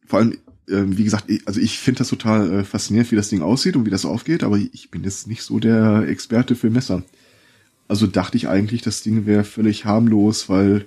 vor 0.07 0.19
allem, 0.19 0.31
äh, 0.67 0.83
wie 0.87 1.03
gesagt, 1.03 1.29
ich, 1.29 1.47
also 1.47 1.59
ich 1.59 1.77
finde 1.77 1.99
das 1.99 2.09
total 2.09 2.51
äh, 2.51 2.63
faszinierend, 2.63 3.11
wie 3.11 3.15
das 3.15 3.29
Ding 3.29 3.41
aussieht 3.41 3.75
und 3.75 3.85
wie 3.85 3.89
das 3.91 4.05
aufgeht, 4.05 4.43
aber 4.43 4.57
ich 4.57 4.89
bin 4.91 5.03
jetzt 5.03 5.27
nicht 5.27 5.43
so 5.43 5.59
der 5.59 6.07
Experte 6.07 6.55
für 6.55 6.69
Messer. 6.69 7.03
Also 7.91 8.07
dachte 8.07 8.37
ich 8.37 8.47
eigentlich, 8.47 8.81
das 8.81 9.03
Ding 9.03 9.25
wäre 9.25 9.43
völlig 9.43 9.83
harmlos, 9.83 10.47
weil 10.47 10.85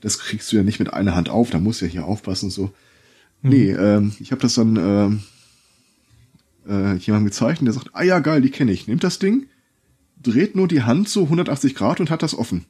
das 0.00 0.18
kriegst 0.18 0.50
du 0.50 0.56
ja 0.56 0.64
nicht 0.64 0.80
mit 0.80 0.92
einer 0.92 1.14
Hand 1.14 1.28
auf, 1.28 1.50
da 1.50 1.60
musst 1.60 1.80
du 1.80 1.84
ja 1.84 1.92
hier 1.92 2.04
aufpassen 2.06 2.46
und 2.46 2.50
so. 2.50 2.72
Nee, 3.40 3.70
ähm, 3.70 4.14
ich 4.18 4.32
habe 4.32 4.42
das 4.42 4.54
dann 4.54 4.74
ähm, 4.74 5.22
äh, 6.66 6.96
jemandem 6.96 7.26
gezeigt 7.26 7.60
und 7.60 7.66
der 7.66 7.74
sagt, 7.74 7.90
ah 7.92 8.02
ja, 8.02 8.18
geil, 8.18 8.40
die 8.42 8.50
kenne 8.50 8.72
ich. 8.72 8.88
Nimmt 8.88 9.04
das 9.04 9.20
Ding, 9.20 9.46
dreht 10.20 10.56
nur 10.56 10.66
die 10.66 10.82
Hand 10.82 11.08
so 11.08 11.22
180 11.22 11.76
Grad 11.76 12.00
und 12.00 12.10
hat 12.10 12.24
das 12.24 12.34
offen. 12.34 12.64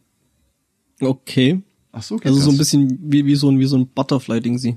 Okay. 1.01 1.63
Ach 1.91 2.03
so, 2.03 2.17
geht 2.17 2.27
Also 2.27 2.37
das? 2.37 2.45
so 2.45 2.51
ein 2.51 2.59
bisschen 2.59 2.99
wie, 3.11 3.25
wie 3.25 3.35
so 3.35 3.51
ein, 3.51 3.61
wie 3.61 3.65
so 3.65 3.79
ein 3.79 3.89
Butterfly-Ding 3.89 4.59
sie. 4.59 4.77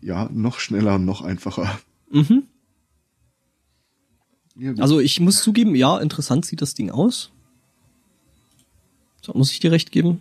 Ja, 0.00 0.30
noch 0.32 0.60
schneller 0.60 0.94
und 0.94 1.04
noch 1.04 1.22
einfacher. 1.22 1.80
Mhm. 2.12 2.44
Ja. 4.56 4.72
Also 4.78 5.00
ich 5.00 5.18
muss 5.18 5.42
zugeben, 5.42 5.74
ja, 5.74 5.98
interessant 5.98 6.46
sieht 6.46 6.62
das 6.62 6.74
Ding 6.74 6.92
aus. 6.92 7.32
So, 9.32 9.38
muss 9.38 9.52
ich 9.52 9.60
dir 9.60 9.70
recht 9.72 9.92
geben. 9.92 10.20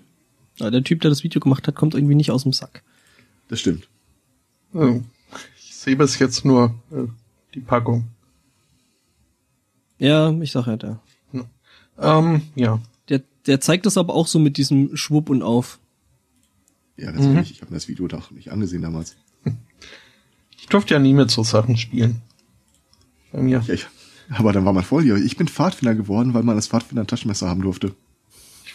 Ja, 0.58 0.70
der 0.70 0.84
Typ, 0.84 1.02
der 1.02 1.10
das 1.10 1.24
Video 1.24 1.40
gemacht 1.42 1.68
hat, 1.68 1.76
kommt 1.76 1.94
irgendwie 1.94 2.16
nicht 2.16 2.32
aus 2.32 2.44
dem 2.44 2.54
Sack. 2.54 2.84
das 3.48 3.60
stimmt. 3.60 3.88
Also, 4.74 5.04
ich 5.58 5.76
sehe 5.76 5.96
bis 5.96 6.20
jetzt 6.20 6.46
nur 6.46 6.76
äh, 6.92 7.06
die 7.56 7.62
Packung. 7.62 8.08
Ja, 9.98 10.32
ich 10.42 10.52
sag 10.52 10.68
ja, 10.68 10.78
der. 10.78 11.00
Ähm, 11.98 12.44
ja. 12.56 12.80
Der, 13.10 13.22
der 13.46 13.60
zeigt 13.60 13.86
das 13.86 13.98
aber 13.98 14.14
auch 14.14 14.28
so 14.28 14.40
mit 14.40 14.56
diesem 14.58 14.96
Schwupp 14.96 15.30
und 15.30 15.42
auf. 15.44 15.80
Ja, 16.98 17.12
ganz 17.12 17.26
Mhm. 17.26 17.40
ich 17.40 17.62
habe 17.62 17.72
mir 17.72 17.78
das 17.78 17.88
Video 17.90 18.08
doch 18.08 18.32
nicht 18.32 18.52
angesehen 18.52 18.82
damals. 18.82 19.16
Ich 20.58 20.68
durfte 20.68 20.94
ja 20.94 21.00
nie 21.00 21.14
mit 21.14 21.30
so 21.32 21.44
Sachen 21.44 21.76
spielen. 21.78 22.22
Bei 23.34 23.42
mir. 23.42 23.64
Ja, 23.68 23.74
ich, 23.74 23.88
aber 24.30 24.54
dann 24.54 24.64
war 24.66 24.72
man 24.74 24.84
voll 24.86 25.04
hier. 25.04 25.16
Ich 25.18 25.36
bin 25.36 25.48
Pfadfinder 25.48 25.96
geworden, 25.96 26.34
weil 26.34 26.44
man 26.44 26.56
als 26.56 26.68
Pfadfinder 26.68 27.04
ein 27.04 27.08
Taschenmesser 27.08 27.50
haben 27.50 27.62
durfte. 27.62 27.96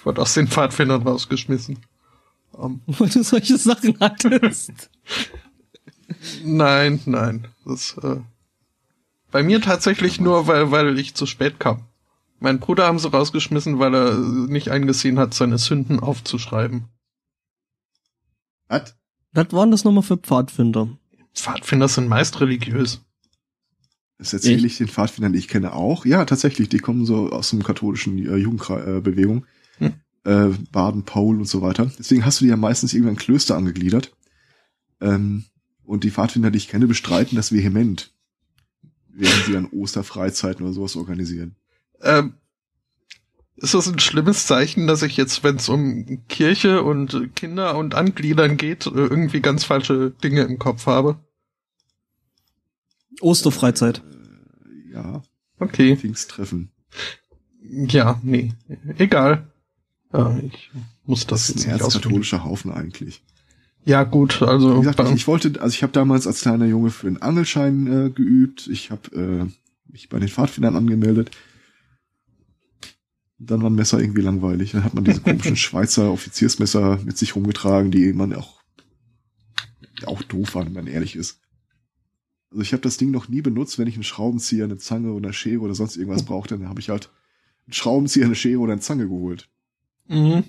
Ich 0.05 0.07
wurde 0.07 0.21
aus 0.21 0.35
den 0.35 0.49
Pfadfindern 0.49 1.01
rausgeschmissen. 1.01 1.79
Ähm, 2.59 2.83
Weil 2.87 3.09
du 3.09 3.25
solche 3.25 3.57
Sachen 3.57 3.97
hattest. 4.01 4.91
nein, 6.45 7.01
nein. 7.07 7.49
Das, 7.65 7.97
äh, 8.03 8.17
bei 9.31 9.43
mir 9.43 9.63
tatsächlich 9.63 10.21
nur, 10.21 10.47
weil, 10.47 10.71
weil 10.71 10.99
ich 10.99 11.15
zu 11.15 11.25
spät 11.25 11.59
kam. 11.59 11.85
Mein 12.39 12.61
Bruder 12.61 12.87
haben 12.87 12.99
sie 12.99 13.11
rausgeschmissen, 13.11 13.79
weil 13.79 13.95
er 13.95 14.19
nicht 14.19 14.69
eingesehen 14.71 15.19
hat, 15.19 15.33
seine 15.33 15.57
Sünden 15.57 16.01
aufzuschreiben. 16.01 16.85
Was? 18.69 18.95
Was 19.33 19.53
waren 19.53 19.71
das 19.71 19.85
nochmal 19.85 20.03
für 20.03 20.19
Pfadfinder? 20.19 20.91
Pfadfinder 21.35 21.89
sind 21.89 22.09
meist 22.09 22.43
religiös. 22.43 23.01
Das 24.19 24.35
erzähle 24.35 24.57
Echt? 24.57 24.67
ich 24.67 24.77
den 24.77 24.89
Pfadfindern, 24.89 25.33
die 25.33 25.39
ich 25.39 25.49
kenne, 25.49 25.73
auch. 25.73 26.05
Ja, 26.05 26.27
tatsächlich, 26.27 26.69
die 26.69 26.79
kommen 26.79 27.07
so 27.07 27.31
aus 27.31 27.49
dem 27.49 27.63
katholischen 27.63 28.19
äh, 28.19 28.37
Jugendbewegung. 28.37 29.47
Äh, 30.25 30.51
Baden, 30.73 31.05
Paul 31.05 31.39
und 31.39 31.49
so 31.49 31.63
weiter. 31.63 31.91
Deswegen 31.99 32.25
hast 32.25 32.41
du 32.41 32.45
die 32.45 32.51
ja 32.51 32.57
meistens 32.57 32.95
irgendwann 32.95 33.17
Klöster 33.17 33.57
angegliedert. 33.57 34.13
Ähm, 35.01 35.45
und 35.85 36.05
die 36.05 36.11
Pfadfinder, 36.11 36.51
die 36.51 36.59
ich 36.59 36.69
kenne, 36.69 36.87
bestreiten 36.87 37.37
das 37.37 37.53
vehement. 37.53 38.13
Während 39.09 39.45
sie 39.45 39.53
dann 39.53 39.67
Osterfreizeiten 39.67 40.65
oder 40.65 40.73
sowas 40.75 40.97
organisieren. 40.97 41.57
Ähm, 42.01 42.35
ist 43.57 43.75
das 43.75 43.87
ein 43.87 44.01
schlimmes 44.01 44.47
Zeichen, 44.47 44.87
dass 44.87 45.03
ich 45.03 45.17
jetzt, 45.17 45.45
wenn 45.45 45.57
es 45.57 45.69
um 45.69 46.27
Kirche 46.29 46.83
und 46.83 47.15
äh, 47.15 47.29
Kinder 47.29 47.77
und 47.77 47.95
Angliedern 47.95 48.57
geht, 48.57 48.87
äh, 48.87 48.91
irgendwie 48.91 49.41
ganz 49.41 49.65
falsche 49.65 50.11
Dinge 50.11 50.43
im 50.43 50.59
Kopf 50.59 50.87
habe? 50.87 51.19
Osterfreizeit. 53.21 54.03
Ja, 54.93 55.23
Okay. 55.59 55.97
Pfingsttreffen. 55.97 56.71
Ja, 57.63 58.21
nee. 58.23 58.53
Egal. 58.99 59.47
Ja, 60.15 60.39
ich 60.39 60.71
muss 61.05 61.27
das, 61.27 61.49
Das 61.49 61.51
ist 61.51 61.65
jetzt 61.65 61.67
ein 61.67 61.81
erzkatholischer 61.81 62.45
Haufen 62.45 62.71
eigentlich. 62.73 63.23
Ja, 63.85 64.05
gut, 64.05 64.41
also 64.43 64.77
Wie 64.77 64.81
gesagt, 64.81 64.97
bei- 64.97 65.09
ich, 65.09 65.15
ich 65.17 65.27
wollte, 65.27 65.61
also 65.61 65.75
ich 65.75 65.83
habe 65.83 65.93
damals 65.93 66.27
als 66.27 66.41
kleiner 66.41 66.65
Junge 66.67 66.91
für 66.91 67.07
einen 67.07 67.19
Angelschein 67.21 67.87
äh, 67.87 68.11
geübt. 68.11 68.67
Ich 68.69 68.91
habe 68.91 69.15
äh, 69.51 69.93
mich 69.93 70.09
bei 70.09 70.19
den 70.19 70.29
Pfadfindern 70.29 70.77
angemeldet. 70.77 71.31
Dann 73.39 73.61
war 73.63 73.69
ein 73.69 73.75
Messer 73.75 74.01
irgendwie 74.01 74.23
langweilig. 74.23 74.73
Dann 74.73 74.85
hat 74.85 74.95
man 74.95 75.05
diese 75.05 75.21
komischen 75.21 75.57
Schweizer 75.65 76.11
Offiziersmesser 76.11 77.01
mit 77.05 77.19
sich 77.19 77.35
rumgetragen, 77.37 77.91
die 77.91 78.13
man 78.13 78.33
auch 78.35 78.63
auch 80.07 80.23
doof 80.23 80.55
waren, 80.55 80.67
wenn 80.67 80.73
man 80.75 80.87
ehrlich 80.87 81.15
ist. 81.17 81.41
Also 82.51 82.63
ich 82.63 82.73
habe 82.73 82.83
das 82.83 82.97
Ding 82.97 83.11
noch 83.11 83.29
nie 83.29 83.43
benutzt, 83.43 83.79
wenn 83.79 83.87
ich 83.89 83.95
einen 83.95 84.05
Schraubenzieher, 84.05 84.65
eine 84.65 84.77
Zange 84.79 85.13
oder 85.13 85.27
eine 85.29 85.33
Schere 85.33 85.61
oder 85.61 85.75
sonst 85.75 85.97
irgendwas 85.97 86.25
brauchte, 86.25 86.59
dann 86.59 86.69
habe 86.69 86.81
ich 86.81 86.89
halt 86.91 87.11
einen 87.67 87.73
Schraubenzieher, 87.75 88.27
eine 88.27 88.35
Schere 88.35 88.59
oder 88.61 88.73
eine 88.73 88.81
Zange 88.83 89.05
geholt. 89.09 89.49
Mhm. 90.09 90.45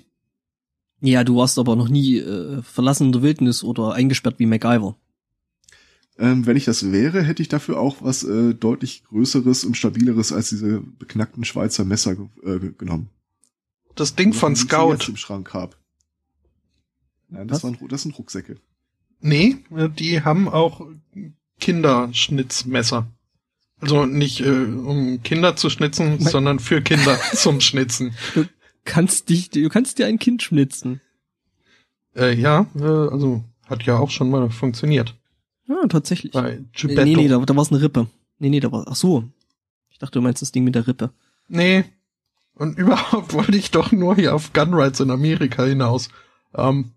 Ja, 1.00 1.24
du 1.24 1.36
warst 1.36 1.58
aber 1.58 1.76
noch 1.76 1.88
nie 1.88 2.18
äh, 2.18 2.62
verlassen 2.62 3.08
in 3.08 3.12
der 3.12 3.22
Wildnis 3.22 3.62
oder 3.62 3.92
eingesperrt 3.92 4.38
wie 4.38 4.46
MacGyver. 4.46 4.96
Ähm, 6.18 6.46
wenn 6.46 6.56
ich 6.56 6.64
das 6.64 6.90
wäre, 6.92 7.22
hätte 7.22 7.42
ich 7.42 7.48
dafür 7.48 7.78
auch 7.78 7.96
was 8.00 8.24
äh, 8.24 8.54
deutlich 8.54 9.04
Größeres 9.04 9.64
und 9.64 9.76
Stabileres 9.76 10.32
als 10.32 10.48
diese 10.48 10.80
beknackten 10.80 11.44
Schweizer 11.44 11.84
Messer 11.84 12.16
äh, 12.42 12.58
genommen. 12.78 13.10
das 13.94 14.14
Ding 14.14 14.32
von 14.32 14.52
Was 14.52 14.60
ich 14.60 14.68
Scout. 14.68 14.92
jetzt 14.92 15.08
im 15.08 15.16
Schrank 15.16 15.52
hab. 15.52 15.76
Nein, 17.28 17.48
das, 17.48 17.62
waren, 17.62 17.76
das 17.88 18.02
sind 18.02 18.18
Rucksäcke. 18.18 18.56
Nee, 19.20 19.58
äh, 19.76 19.90
die 19.90 20.22
haben 20.22 20.48
auch 20.48 20.86
Kinderschnitzmesser. 21.60 23.08
Also 23.78 24.06
nicht 24.06 24.40
äh, 24.40 24.48
um 24.48 25.22
Kinder 25.22 25.54
zu 25.54 25.68
schnitzen, 25.68 26.16
mein 26.18 26.20
sondern 26.20 26.58
für 26.60 26.80
Kinder 26.80 27.18
zum 27.34 27.60
Schnitzen. 27.60 28.14
Kannst 28.86 29.28
dich, 29.28 29.50
du 29.50 29.68
kannst 29.68 29.98
dir 29.98 30.06
ein 30.06 30.18
Kind 30.18 30.42
schnitzen. 30.42 31.02
Äh, 32.14 32.34
ja, 32.34 32.66
äh, 32.76 32.82
also 32.82 33.44
hat 33.66 33.82
ja 33.82 33.98
auch 33.98 34.10
schon 34.10 34.30
mal 34.30 34.48
funktioniert. 34.48 35.14
Ja, 35.66 35.86
tatsächlich. 35.88 36.32
Bei 36.32 36.60
Gepetto. 36.72 37.04
Nee, 37.04 37.16
nee, 37.16 37.28
da, 37.28 37.38
da 37.38 37.54
war 37.54 37.62
es 37.62 37.70
eine 37.70 37.82
Rippe. 37.82 38.06
Nee, 38.38 38.48
nee, 38.48 38.60
da 38.60 38.72
war, 38.72 38.86
ach 38.88 38.96
so. 38.96 39.24
Ich 39.90 39.98
dachte, 39.98 40.18
du 40.18 40.22
meinst 40.22 40.40
das 40.40 40.52
Ding 40.52 40.64
mit 40.64 40.74
der 40.74 40.86
Rippe. 40.86 41.10
Nee. 41.48 41.84
Und 42.54 42.78
überhaupt 42.78 43.32
wollte 43.34 43.56
ich 43.56 43.70
doch 43.70 43.92
nur 43.92 44.14
hier 44.14 44.34
auf 44.34 44.52
Gunrights 44.52 45.00
in 45.00 45.10
Amerika 45.10 45.64
hinaus. 45.64 46.08
Ähm. 46.54 46.92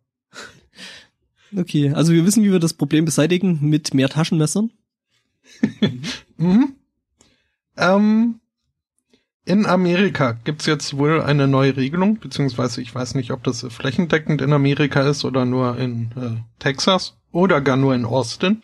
Okay, 1.55 1.91
also 1.91 2.13
wir 2.13 2.25
wissen, 2.25 2.43
wie 2.43 2.51
wir 2.51 2.59
das 2.59 2.73
Problem 2.73 3.05
beseitigen 3.05 3.57
mit 3.61 3.93
mehr 3.95 4.09
Taschenmessern. 4.09 4.71
mhm. 6.37 6.75
ähm, 7.75 8.38
in 9.49 9.65
Amerika 9.65 10.33
gibt's 10.43 10.67
jetzt 10.67 10.95
wohl 10.95 11.21
eine 11.21 11.47
neue 11.47 11.75
Regelung, 11.75 12.19
beziehungsweise 12.19 12.81
ich 12.81 12.93
weiß 12.93 13.15
nicht, 13.15 13.31
ob 13.31 13.43
das 13.43 13.65
flächendeckend 13.67 14.41
in 14.41 14.53
Amerika 14.53 15.01
ist 15.01 15.25
oder 15.25 15.43
nur 15.43 15.75
in 15.77 16.11
äh, 16.15 16.41
Texas 16.59 17.17
oder 17.31 17.59
gar 17.59 17.75
nur 17.75 17.95
in 17.95 18.05
Austin. 18.05 18.61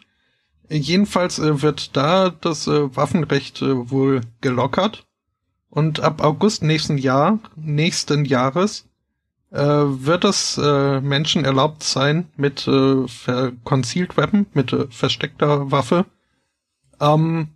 Jedenfalls 0.69 1.39
äh, 1.39 1.63
wird 1.63 1.97
da 1.97 2.29
das 2.29 2.67
äh, 2.67 2.95
Waffenrecht 2.95 3.63
äh, 3.63 3.89
wohl 3.89 4.21
gelockert 4.41 5.07
und 5.71 6.01
ab 6.01 6.23
August 6.23 6.61
nächsten 6.61 6.99
Jahr, 6.99 7.39
nächsten 7.55 8.23
Jahres 8.23 8.85
äh, 9.49 9.57
wird 9.59 10.23
es 10.23 10.59
äh, 10.61 11.01
Menschen 11.01 11.45
erlaubt 11.45 11.81
sein, 11.81 12.27
mit 12.37 12.67
äh, 12.67 13.51
Concealed 13.63 14.17
Weapon, 14.17 14.45
mit 14.53 14.71
äh, 14.71 14.85
versteckter 14.91 15.71
Waffe, 15.71 16.05
ähm, 17.01 17.47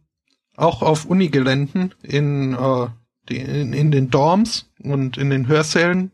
auch 0.56 0.82
auf 0.82 1.06
Unigeländen 1.06 1.94
in, 2.02 2.54
äh, 2.54 2.88
in, 3.32 3.74
in 3.74 3.92
den 3.92 4.10
Dorms 4.10 4.70
und 4.82 5.18
in 5.18 5.30
den 5.30 5.48
Hörsälen 5.48 6.12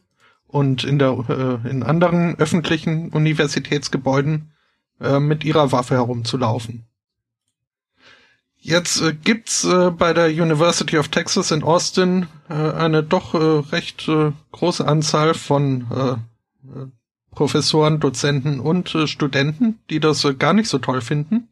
und 0.48 0.84
in 0.84 1.00
der 1.00 1.62
äh, 1.64 1.70
in 1.70 1.84
anderen 1.84 2.36
öffentlichen 2.36 3.10
Universitätsgebäuden 3.10 4.52
äh, 5.02 5.20
mit 5.20 5.44
ihrer 5.44 5.72
Waffe 5.72 5.96
herumzulaufen. 5.96 6.86
Jetzt 8.58 9.02
äh, 9.02 9.14
gibt's 9.14 9.64
äh, 9.64 9.92
bei 9.92 10.14
der 10.14 10.28
University 10.28 10.98
of 10.98 11.10
Texas 11.10 11.52
in 11.52 11.64
Austin 11.64 12.28
äh, 12.50 12.54
eine 12.54 13.04
doch 13.04 13.34
äh, 13.34 13.38
recht 13.72 14.08
äh, 14.08 14.32
große 14.52 14.88
Anzahl 14.88 15.34
von 15.34 15.86
äh, 15.92 16.12
äh 16.12 16.88
Professoren, 17.32 18.00
Dozenten 18.00 18.62
und 18.62 18.96
äh, 18.96 19.08
Studenten, 19.08 19.80
die 19.90 20.00
das 20.00 20.24
äh, 20.24 20.34
gar 20.36 20.54
nicht 20.54 20.70
so 20.70 20.78
toll 20.80 21.02
finden 21.02 21.50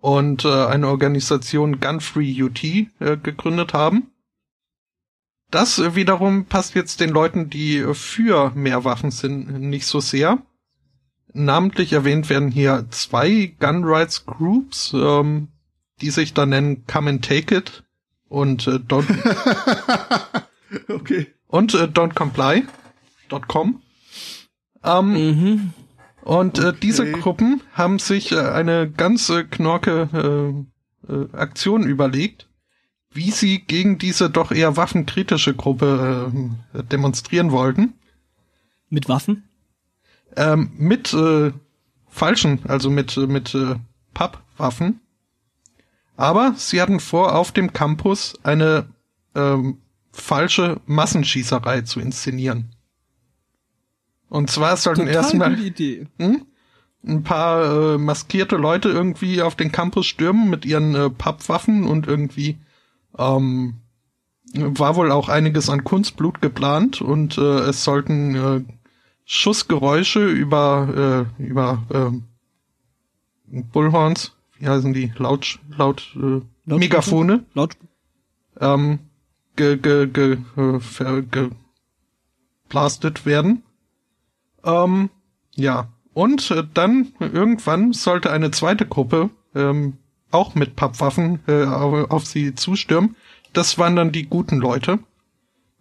und 0.00 0.44
äh, 0.44 0.48
eine 0.48 0.88
Organisation 0.88 1.78
Gun 1.80 2.00
Free 2.00 2.42
UT 2.42 2.64
äh, 2.64 2.88
gegründet 3.22 3.74
haben. 3.74 4.10
Das 5.50 5.78
äh, 5.78 5.94
wiederum 5.94 6.44
passt 6.46 6.74
jetzt 6.74 7.00
den 7.00 7.10
Leuten, 7.10 7.50
die 7.50 7.84
für 7.94 8.50
mehr 8.54 8.84
Waffen 8.84 9.10
sind, 9.10 9.60
nicht 9.60 9.86
so 9.86 10.00
sehr. 10.00 10.42
Namentlich 11.32 11.92
erwähnt 11.92 12.30
werden 12.30 12.50
hier 12.50 12.86
zwei 12.90 13.54
Gun 13.58 13.84
Rights 13.84 14.26
Groups, 14.26 14.92
ähm, 14.94 15.48
die 16.00 16.10
sich 16.10 16.34
da 16.34 16.46
nennen 16.46 16.84
Come 16.86 17.10
and 17.10 17.24
Take 17.24 17.56
It 17.56 17.84
und 18.28 18.66
äh, 18.66 18.76
Don't 18.76 19.06
okay. 20.88 21.26
und 21.46 21.74
äh, 21.74 21.84
Don't 21.84 22.14
Comply.com. 22.14 23.82
Ähm, 24.84 25.12
mhm. 25.12 25.72
Und 26.22 26.58
äh, 26.58 26.68
okay. 26.68 26.78
diese 26.82 27.10
Gruppen 27.10 27.62
haben 27.72 27.98
sich 27.98 28.32
äh, 28.32 28.38
eine 28.38 28.90
ganze 28.90 29.46
Knorke 29.46 30.66
äh, 31.08 31.12
äh, 31.12 31.28
Aktion 31.32 31.84
überlegt, 31.84 32.47
wie 33.10 33.30
sie 33.30 33.60
gegen 33.60 33.98
diese 33.98 34.30
doch 34.30 34.52
eher 34.52 34.76
waffenkritische 34.76 35.54
Gruppe 35.54 36.32
äh, 36.74 36.82
demonstrieren 36.84 37.52
wollten. 37.52 37.94
Mit 38.90 39.08
Waffen? 39.08 39.48
Ähm, 40.36 40.70
mit 40.76 41.12
äh, 41.14 41.52
falschen, 42.08 42.60
also 42.68 42.90
mit 42.90 43.16
mit 43.16 43.54
äh, 43.54 43.76
Pappwaffen. 44.14 45.00
Aber 46.16 46.54
sie 46.56 46.82
hatten 46.82 47.00
vor, 47.00 47.34
auf 47.36 47.52
dem 47.52 47.72
Campus 47.72 48.34
eine 48.42 48.86
ähm, 49.36 49.78
falsche 50.10 50.80
Massenschießerei 50.86 51.82
zu 51.82 52.00
inszenieren. 52.00 52.74
Und 54.28 54.50
zwar 54.50 54.76
sollten 54.76 55.06
erstmal 55.06 55.56
hm, 55.56 56.46
ein 57.06 57.22
paar 57.22 57.94
äh, 57.94 57.98
maskierte 57.98 58.56
Leute 58.56 58.88
irgendwie 58.88 59.40
auf 59.42 59.54
den 59.54 59.72
Campus 59.72 60.06
stürmen 60.06 60.50
mit 60.50 60.66
ihren 60.66 60.94
äh, 60.94 61.08
Pappwaffen 61.08 61.84
und 61.84 62.06
irgendwie 62.06 62.58
ähm, 63.18 63.74
war 64.54 64.96
wohl 64.96 65.10
auch 65.10 65.28
einiges 65.28 65.68
an 65.68 65.84
Kunstblut 65.84 66.40
geplant 66.40 67.02
und 67.02 67.36
äh, 67.36 67.60
es 67.60 67.84
sollten 67.84 68.34
äh, 68.34 68.64
Schussgeräusche 69.24 70.26
über 70.26 71.26
äh, 71.38 71.42
über 71.42 71.82
äh, 73.50 73.60
Bullhorns 73.72 74.32
wie 74.58 74.68
heißen 74.68 74.92
die, 74.92 75.12
laut, 75.16 75.58
laut, 75.76 76.14
äh, 76.16 76.40
laut 76.66 76.78
Megafone, 76.80 77.44
laut, 77.54 77.76
ähm, 78.60 78.98
ge, 79.56 79.76
ge, 79.76 80.06
ge, 80.06 80.38
äh, 80.56 80.80
ver, 80.80 81.22
ge, 81.22 81.50
blastet 82.68 83.24
werden. 83.24 83.62
Ähm, 84.64 85.10
ja. 85.54 85.88
Und 86.12 86.50
äh, 86.50 86.64
dann 86.74 87.12
irgendwann 87.20 87.92
sollte 87.92 88.30
eine 88.30 88.50
zweite 88.50 88.86
Gruppe 88.86 89.30
ähm, 89.54 89.98
auch 90.30 90.54
mit 90.54 90.76
Pappwaffen 90.76 91.40
äh, 91.46 91.64
auf, 91.64 92.26
sie 92.26 92.54
zustürmen. 92.54 93.16
Das 93.52 93.78
waren 93.78 93.96
dann 93.96 94.12
die 94.12 94.24
guten 94.24 94.58
Leute, 94.58 94.98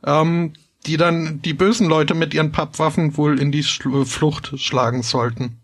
ähm, 0.03 0.53
die 0.85 0.97
dann 0.97 1.41
die 1.41 1.53
bösen 1.53 1.87
Leute 1.87 2.13
mit 2.13 2.33
ihren 2.33 2.51
Pappwaffen 2.51 3.17
wohl 3.17 3.39
in 3.39 3.51
die 3.51 3.63
Schl 3.63 4.05
Flucht 4.05 4.53
schlagen 4.59 5.03
sollten. 5.03 5.59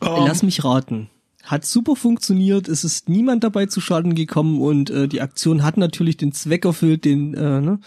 Um, 0.00 0.26
Lass 0.26 0.42
mich 0.42 0.64
raten. 0.64 1.10
Hat 1.44 1.64
super 1.64 1.96
funktioniert, 1.96 2.68
es 2.68 2.84
ist 2.84 3.08
niemand 3.08 3.44
dabei 3.44 3.66
zu 3.66 3.80
Schaden 3.80 4.14
gekommen 4.14 4.60
und 4.60 4.90
äh, 4.90 5.08
die 5.08 5.20
Aktion 5.20 5.62
hat 5.62 5.76
natürlich 5.76 6.16
den 6.16 6.32
Zweck 6.32 6.64
erfüllt, 6.64 7.04
den, 7.04 7.34
äh, 7.34 7.60
ne? 7.60 7.80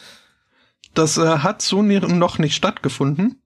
Das 0.94 1.18
äh, 1.18 1.40
hat 1.40 1.61
so 1.61 1.82
noch 1.82 2.38
nicht 2.38 2.56
stattgefunden. 2.56 3.41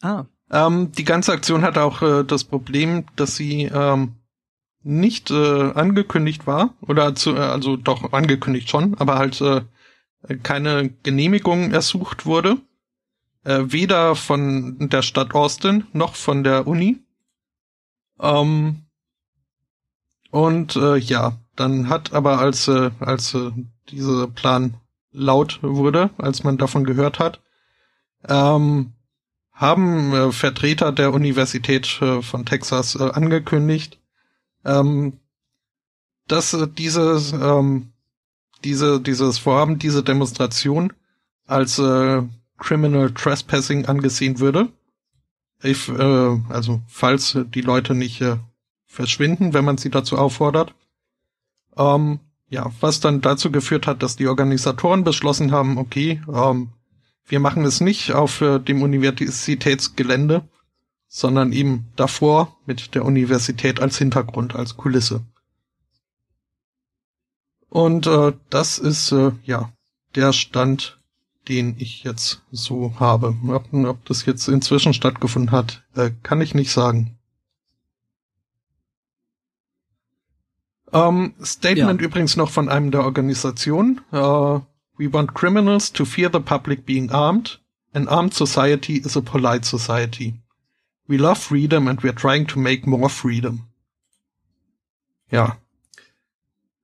Ah. 0.00 0.24
Ähm, 0.52 0.92
die 0.92 1.04
ganze 1.04 1.32
Aktion 1.32 1.62
hat 1.62 1.78
auch 1.78 2.02
äh, 2.02 2.24
das 2.24 2.44
Problem, 2.44 3.06
dass 3.16 3.36
sie 3.36 3.64
ähm, 3.64 4.16
nicht 4.82 5.30
äh, 5.30 5.72
angekündigt 5.72 6.46
war 6.46 6.74
oder 6.82 7.14
zu, 7.14 7.34
äh, 7.34 7.38
also 7.38 7.76
doch 7.76 8.12
angekündigt 8.12 8.68
schon, 8.68 8.94
aber 8.98 9.16
halt 9.16 9.40
äh, 9.40 9.62
keine 10.42 10.90
Genehmigung 11.02 11.72
ersucht 11.72 12.26
wurde, 12.26 12.58
äh, 13.44 13.60
weder 13.64 14.14
von 14.14 14.90
der 14.90 15.02
Stadt 15.02 15.34
Austin 15.34 15.86
noch 15.92 16.14
von 16.14 16.44
der 16.44 16.66
Uni. 16.66 16.98
Ähm, 18.20 18.82
und 20.30 20.76
äh, 20.76 20.96
ja, 20.96 21.38
dann 21.56 21.88
hat 21.88 22.12
aber 22.12 22.38
als 22.38 22.68
äh, 22.68 22.90
als 23.00 23.34
äh, 23.34 23.50
dieser 23.90 24.26
Plan 24.26 24.74
laut 25.12 25.60
wurde, 25.62 26.10
als 26.18 26.44
man 26.44 26.58
davon 26.58 26.84
gehört 26.84 27.18
hat, 27.18 27.40
ähm, 28.28 28.92
haben 29.52 30.12
äh, 30.12 30.32
Vertreter 30.32 30.92
der 30.92 31.12
Universität 31.12 32.00
äh, 32.00 32.22
von 32.22 32.44
Texas 32.46 32.94
äh, 32.94 33.02
angekündigt, 33.02 33.98
ähm, 34.64 35.18
dass 36.26 36.54
äh, 36.54 36.66
dieses 36.66 37.32
ähm, 37.32 37.92
diese 38.64 39.00
dieses 39.00 39.38
Vorhaben, 39.38 39.78
diese 39.78 40.02
Demonstration 40.02 40.92
als 41.46 41.78
äh, 41.78 42.22
Criminal 42.58 43.12
Trespassing 43.12 43.86
angesehen 43.86 44.38
würde 44.38 44.68
if, 45.64 45.88
äh, 45.88 46.40
also 46.48 46.80
falls 46.86 47.38
die 47.54 47.60
Leute 47.60 47.94
nicht 47.94 48.20
äh, 48.20 48.36
verschwinden, 48.86 49.54
wenn 49.54 49.64
man 49.64 49.78
sie 49.78 49.90
dazu 49.90 50.18
auffordert. 50.18 50.74
Ähm, 51.76 52.20
ja, 52.48 52.70
was 52.80 53.00
dann 53.00 53.22
dazu 53.22 53.50
geführt 53.50 53.86
hat, 53.86 54.02
dass 54.02 54.16
die 54.16 54.26
Organisatoren 54.26 55.04
beschlossen 55.04 55.52
haben, 55.52 55.78
okay, 55.78 56.20
ähm, 56.28 56.70
wir 57.26 57.40
machen 57.40 57.64
es 57.64 57.80
nicht 57.80 58.12
auf 58.12 58.40
äh, 58.40 58.58
dem 58.58 58.82
Universitätsgelände, 58.82 60.48
sondern 61.08 61.52
eben 61.52 61.92
davor 61.96 62.56
mit 62.66 62.94
der 62.94 63.04
Universität 63.04 63.80
als 63.80 63.98
Hintergrund, 63.98 64.54
als 64.54 64.76
Kulisse. 64.76 65.24
Und 67.68 68.06
äh, 68.06 68.32
das 68.50 68.78
ist 68.78 69.12
äh, 69.12 69.32
ja 69.44 69.72
der 70.14 70.32
Stand 70.32 70.98
den 71.48 71.76
ich 71.78 72.04
jetzt 72.04 72.42
so 72.50 72.94
habe. 72.98 73.36
Ob, 73.48 73.72
ob 73.72 74.04
das 74.04 74.26
jetzt 74.26 74.48
inzwischen 74.48 74.94
stattgefunden 74.94 75.50
hat, 75.50 75.82
äh, 75.94 76.10
kann 76.22 76.40
ich 76.40 76.54
nicht 76.54 76.70
sagen. 76.70 77.18
Ähm, 80.92 81.34
Statement 81.42 82.00
ja. 82.00 82.06
übrigens 82.06 82.36
noch 82.36 82.50
von 82.50 82.68
einem 82.68 82.90
der 82.90 83.04
Organisationen. 83.04 84.00
Uh, 84.12 84.60
we 85.02 85.08
want 85.08 85.34
criminals 85.34 85.90
to 85.90 86.04
fear 86.04 86.28
the 86.28 86.40
public 86.40 86.86
being 86.86 87.10
armed. 87.10 87.58
An 87.92 88.06
armed 88.06 88.34
society 88.34 88.98
is 88.98 89.16
a 89.16 89.20
polite 89.20 89.64
society. 89.64 90.34
We 91.08 91.18
love 91.18 91.38
freedom 91.38 91.88
and 91.88 92.00
we're 92.00 92.12
trying 92.12 92.46
to 92.46 92.60
make 92.60 92.86
more 92.86 93.08
freedom. 93.08 93.66
Ja. 95.30 95.58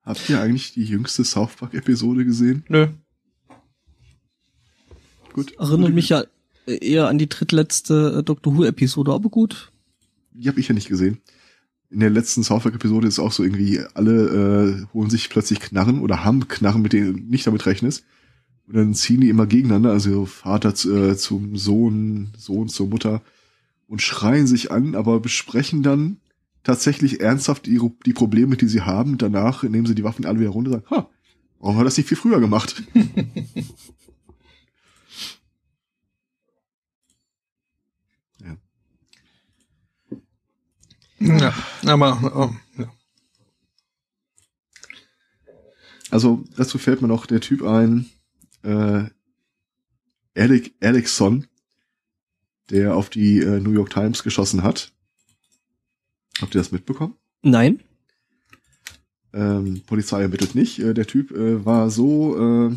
Habt 0.03 0.29
ihr 0.29 0.41
eigentlich 0.41 0.73
die 0.73 0.83
jüngste 0.83 1.23
South 1.23 1.55
Park-Episode 1.55 2.25
gesehen? 2.25 2.63
Nö. 2.67 2.87
Gut. 5.31 5.53
Erinnert 5.57 5.93
mich 5.93 6.09
ja 6.09 6.23
eher 6.65 7.07
an 7.07 7.19
die 7.19 7.29
drittletzte 7.29 8.17
äh, 8.19 8.23
Doctor 8.23 8.57
Who-Episode, 8.57 9.13
aber 9.13 9.29
gut. 9.29 9.71
Die 10.31 10.49
habe 10.49 10.59
ich 10.59 10.67
ja 10.67 10.73
nicht 10.73 10.89
gesehen. 10.89 11.21
In 11.91 12.01
der 12.01 12.09
letzten 12.09 12.43
South 12.43 12.63
Park-Episode 12.63 13.07
ist 13.07 13.19
auch 13.19 13.31
so 13.31 13.43
irgendwie, 13.43 13.79
alle 13.95 14.85
äh, 14.85 14.93
holen 14.93 15.09
sich 15.09 15.29
plötzlich 15.29 15.59
Knarren 15.59 16.01
oder 16.01 16.23
haben 16.23 16.47
Knarren, 16.47 16.81
mit 16.81 16.93
denen 16.93 17.27
nicht 17.29 17.47
damit 17.47 17.65
rechnest. 17.65 18.03
Und 18.67 18.75
dann 18.75 18.93
ziehen 18.93 19.21
die 19.21 19.29
immer 19.29 19.47
gegeneinander, 19.47 19.91
also 19.91 20.25
Vater 20.25 20.75
zu, 20.75 20.95
äh, 20.95 21.17
zum 21.17 21.57
Sohn, 21.57 22.29
Sohn 22.37 22.69
zur 22.69 22.87
Mutter 22.87 23.23
und 23.87 24.03
schreien 24.03 24.45
sich 24.45 24.71
an, 24.71 24.93
aber 24.93 25.19
besprechen 25.19 25.81
dann 25.81 26.17
tatsächlich 26.63 27.21
ernsthaft 27.21 27.65
die, 27.65 27.81
die 28.05 28.13
Probleme, 28.13 28.55
die 28.55 28.67
sie 28.67 28.81
haben. 28.81 29.17
Danach 29.17 29.63
nehmen 29.63 29.87
sie 29.87 29.95
die 29.95 30.03
Waffen 30.03 30.25
alle 30.25 30.39
wieder 30.39 30.51
runter 30.51 30.71
und 30.71 30.83
sagen, 30.83 30.89
ha, 30.91 31.09
warum 31.59 31.75
haben 31.75 31.81
wir 31.81 31.85
das 31.85 31.97
nicht 31.97 32.07
viel 32.07 32.17
früher 32.17 32.39
gemacht? 32.39 32.83
Ja, 41.19 41.53
aber 41.85 42.19
oh, 42.35 42.79
ja. 42.81 42.91
Also 46.11 46.43
dazu 46.55 46.77
fällt 46.77 47.01
mir 47.01 47.07
noch 47.07 47.25
der 47.25 47.41
Typ 47.41 47.63
ein, 47.63 48.09
äh, 48.63 49.03
Alec, 50.35 50.73
Alexson, 50.81 51.47
der 52.69 52.95
auf 52.95 53.09
die 53.09 53.39
äh, 53.39 53.59
New 53.59 53.71
York 53.71 53.89
Times 53.89 54.23
geschossen 54.23 54.63
hat. 54.63 54.91
Habt 56.41 56.55
ihr 56.55 56.61
das 56.61 56.71
mitbekommen? 56.71 57.15
Nein. 57.41 57.81
Ähm, 59.33 59.81
Polizei 59.85 60.21
ermittelt 60.21 60.55
nicht. 60.55 60.79
Äh, 60.79 60.93
der 60.93 61.05
Typ 61.05 61.31
äh, 61.31 61.65
war 61.65 61.89
so. 61.89 62.69
Äh, 62.69 62.75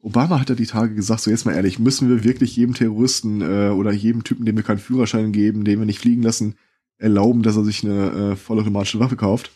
Obama 0.00 0.38
hat 0.38 0.50
ja 0.50 0.54
die 0.54 0.66
Tage 0.66 0.94
gesagt, 0.94 1.22
so 1.22 1.30
jetzt 1.30 1.46
mal 1.46 1.54
ehrlich, 1.54 1.78
müssen 1.78 2.10
wir 2.10 2.24
wirklich 2.24 2.56
jedem 2.56 2.74
Terroristen 2.74 3.40
äh, 3.40 3.70
oder 3.70 3.90
jedem 3.90 4.22
Typen, 4.22 4.44
dem 4.44 4.56
wir 4.56 4.62
keinen 4.62 4.78
Führerschein 4.78 5.32
geben, 5.32 5.64
den 5.64 5.78
wir 5.78 5.86
nicht 5.86 6.00
fliegen 6.00 6.22
lassen, 6.22 6.56
erlauben, 6.98 7.42
dass 7.42 7.56
er 7.56 7.64
sich 7.64 7.84
eine 7.84 8.32
äh, 8.32 8.36
vollautomatische 8.36 9.00
Waffe 9.00 9.16
kauft? 9.16 9.50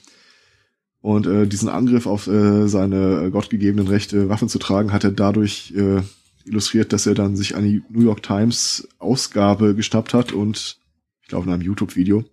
Und 1.01 1.27
äh, 1.27 1.47
diesen 1.47 1.69
Angriff 1.69 2.07
auf 2.07 2.27
äh, 2.27 2.67
seine 2.67 3.31
gottgegebenen 3.31 3.87
Rechte, 3.87 4.29
Waffen 4.29 4.49
zu 4.49 4.59
tragen, 4.59 4.93
hat 4.93 5.05
er 5.05 5.13
dadurch 5.13 5.73
äh, 5.77 6.03
illustriert, 6.45 6.93
dass 6.93 7.07
er 7.07 7.15
dann 7.15 7.37
sich 7.37 7.55
an 7.55 7.65
die 7.65 7.83
New 7.89 8.03
York 8.03 8.23
Times 8.23 8.89
Ausgabe 8.99 9.75
geschnappt 9.75 10.15
hat 10.15 10.33
und 10.33 10.79
ich 11.23 11.29
glaube 11.29 11.47
in 11.47 11.53
einem 11.53 11.63
YouTube-Video 11.63 12.25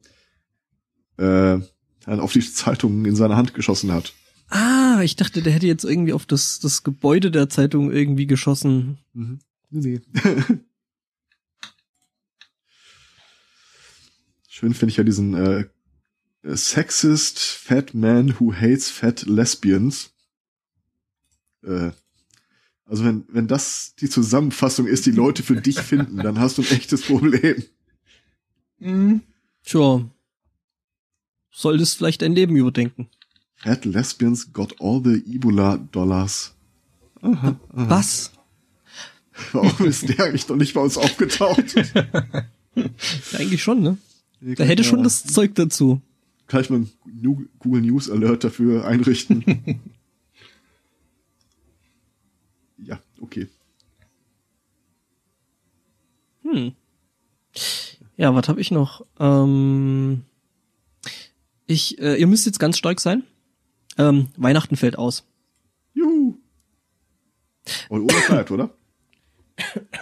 äh, 1.18 1.60
dann 2.06 2.20
auf 2.20 2.34
die 2.34 2.40
Zeitung 2.54 3.06
in 3.06 3.16
seine 3.16 3.36
Hand 3.36 3.54
geschossen 3.54 3.92
hat. 3.92 4.14
Ah, 4.50 5.02
ich 5.02 5.16
dachte, 5.16 5.42
der 5.42 5.54
hätte 5.54 5.68
jetzt 5.68 5.86
irgendwie 5.86 6.14
auf 6.14 6.26
das, 6.26 6.60
das 6.60 6.84
Gebäude 6.84 7.32
der 7.32 7.50
Zeitung 7.50 7.92
irgendwie 7.92 8.28
geschossen. 8.28 8.98
Mhm. 9.14 9.40
Nee. 9.70 10.02
Schön 14.58 14.74
finde 14.74 14.92
ich 14.92 14.98
ja 14.98 15.04
diesen 15.04 15.34
äh, 15.34 15.66
Sexist 16.46 17.40
Fat 17.40 17.94
Man 17.94 18.40
Who 18.40 18.54
Hates 18.54 18.90
Fat 18.90 19.24
Lesbians. 19.24 20.12
Äh, 21.62 21.92
also 22.86 23.04
wenn, 23.04 23.26
wenn 23.28 23.50
das 23.50 23.96
die 24.00 24.10
Zusammenfassung 24.10 24.88
ist, 24.88 25.06
die 25.08 25.12
Leute 25.12 25.44
für 25.44 25.58
dich 25.58 25.78
finden, 25.82 26.16
dann 26.16 26.40
hast 26.40 26.58
du 26.58 26.62
ein 26.62 26.72
echtes 26.72 27.02
Problem. 27.02 27.66
Mhm. 28.80 29.24
Tja. 29.66 30.10
Solltest 31.52 31.98
vielleicht 31.98 32.22
dein 32.22 32.34
Leben 32.34 32.56
überdenken. 32.56 33.10
Fat 33.56 33.84
Lesbians 33.84 34.54
got 34.54 34.80
all 34.80 35.02
the 35.04 35.22
Ebola 35.36 35.80
Dollars. 35.92 36.56
Aha, 37.22 37.60
aha. 37.74 37.90
Was? 37.90 38.32
Warum 39.52 39.86
ist 39.86 40.08
der 40.08 40.28
eigentlich 40.28 40.48
noch 40.48 40.56
nicht 40.56 40.74
bei 40.74 40.80
uns 40.80 40.98
aufgetaucht? 40.98 41.76
Eigentlich 43.34 43.62
schon, 43.62 43.82
ne? 43.82 43.98
Da 44.54 44.64
hätte 44.64 44.84
schon 44.84 45.02
das 45.02 45.24
Zeug 45.24 45.56
dazu. 45.56 46.02
Kann 46.46 46.62
ich 46.62 46.70
mal 46.70 46.76
einen 46.76 47.50
Google 47.58 47.82
News 47.82 48.12
Alert 48.12 48.44
dafür 48.44 48.86
einrichten? 48.86 49.44
ja, 52.78 53.00
okay. 53.20 53.48
Hm. 56.44 56.74
Ja, 58.18 58.36
was 58.36 58.48
habe 58.48 58.62
ich 58.62 58.70
noch? 58.70 59.04
Ähm, 59.20 60.22
ich, 61.66 61.98
äh, 61.98 62.16
ihr 62.16 62.28
müsst 62.28 62.46
jetzt 62.46 62.60
ganz 62.60 62.78
stark 62.78 63.00
sein. 63.00 63.24
Ähm, 63.98 64.28
Weihnachten 64.38 64.76
fällt 64.76 65.00
aus. 65.00 65.26
Juhu. 65.96 66.38
Und 67.90 68.02
ohne 68.02 68.22
bleibt, 68.28 68.52
oder? 68.52 68.70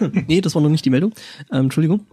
nee, 0.26 0.42
das 0.42 0.54
war 0.54 0.60
noch 0.60 0.68
nicht 0.68 0.84
die 0.84 0.90
Meldung. 0.90 1.14
Ähm, 1.50 1.64
Entschuldigung. 1.64 2.06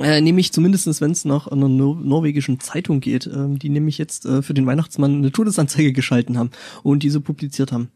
Äh, 0.00 0.20
nämlich 0.20 0.52
zumindestens, 0.52 1.00
wenn 1.00 1.12
es 1.12 1.24
nach 1.24 1.46
einer 1.46 1.68
Nor 1.68 1.94
norwegischen 1.94 2.58
Zeitung 2.58 3.00
geht, 3.00 3.26
ähm, 3.26 3.58
die 3.58 3.68
nämlich 3.68 3.96
jetzt 3.96 4.26
äh, 4.26 4.42
für 4.42 4.54
den 4.54 4.66
Weihnachtsmann 4.66 5.18
eine 5.18 5.30
Todesanzeige 5.30 5.92
geschalten 5.92 6.36
haben 6.36 6.50
und 6.82 7.02
diese 7.02 7.20
publiziert 7.20 7.70
haben. 7.70 7.90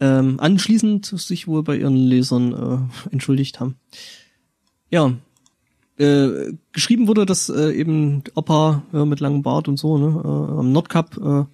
Ähm, 0.00 0.38
anschließend 0.38 1.06
sich 1.06 1.48
wohl 1.48 1.62
bei 1.62 1.76
ihren 1.76 1.96
Lesern 1.96 2.52
äh, 2.52 3.12
entschuldigt 3.12 3.60
haben. 3.60 3.76
Ja. 4.90 5.14
Äh, 5.96 6.52
geschrieben 6.72 7.06
wurde, 7.06 7.24
dass 7.24 7.48
äh, 7.48 7.72
eben 7.72 8.24
Opa 8.34 8.82
äh, 8.92 9.04
mit 9.04 9.20
langem 9.20 9.42
Bart 9.42 9.68
und 9.68 9.78
so 9.78 9.96
ne, 9.96 10.22
äh, 10.24 10.58
am 10.58 10.72
Nordkap 10.72 11.16
äh, 11.18 11.44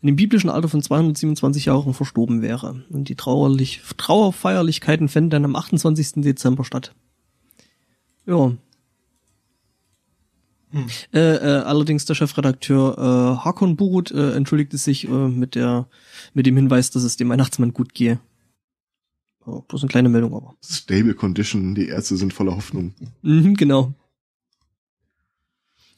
in 0.00 0.08
dem 0.08 0.16
biblischen 0.16 0.50
Alter 0.50 0.68
von 0.68 0.82
227 0.82 1.66
Jahren 1.66 1.94
verstorben 1.94 2.42
wäre. 2.42 2.82
Und 2.90 3.08
die 3.08 3.14
Trauerlich 3.14 3.82
Trauerfeierlichkeiten 3.96 5.08
fänden 5.08 5.30
dann 5.30 5.44
am 5.44 5.56
28. 5.56 6.22
Dezember 6.22 6.64
statt. 6.64 6.94
Ja. 8.26 8.52
Hm. 10.74 10.88
Äh, 11.12 11.20
äh, 11.20 11.62
allerdings 11.62 12.04
der 12.04 12.16
Chefredakteur 12.16 12.98
äh, 12.98 13.44
Hakon 13.44 13.76
Burut 13.76 14.10
äh, 14.10 14.34
entschuldigte 14.34 14.76
sich 14.76 15.06
äh, 15.06 15.28
mit 15.28 15.54
der 15.54 15.88
mit 16.32 16.46
dem 16.46 16.56
Hinweis, 16.56 16.90
dass 16.90 17.04
es 17.04 17.16
dem 17.16 17.28
Weihnachtsmann 17.28 17.72
gut 17.72 17.94
gehe. 17.94 18.18
Ja, 19.46 19.60
bloß 19.68 19.82
eine 19.82 19.88
kleine 19.88 20.08
Meldung 20.08 20.34
aber. 20.34 20.56
Stable 20.64 21.14
Condition, 21.14 21.76
die 21.76 21.86
Ärzte 21.86 22.16
sind 22.16 22.32
voller 22.32 22.56
Hoffnung. 22.56 22.92
Mhm, 23.22 23.54
genau. 23.54 23.94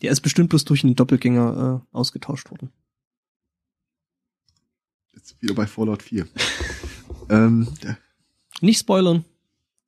Der 0.03 0.13
ist 0.13 0.21
bestimmt 0.21 0.51
bloß 0.51 0.67
durch 0.67 0.85
einen 0.85 0.95
Doppelgänger 0.95 1.83
äh, 1.83 1.97
ausgetauscht 1.97 2.51
worden. 2.51 2.71
Jetzt 5.15 5.41
wieder 5.41 5.55
bei 5.55 5.67
Fallout 5.67 6.03
4. 6.03 6.27
ähm, 7.31 7.67
Nicht 8.61 8.81
spoilern. 8.81 9.25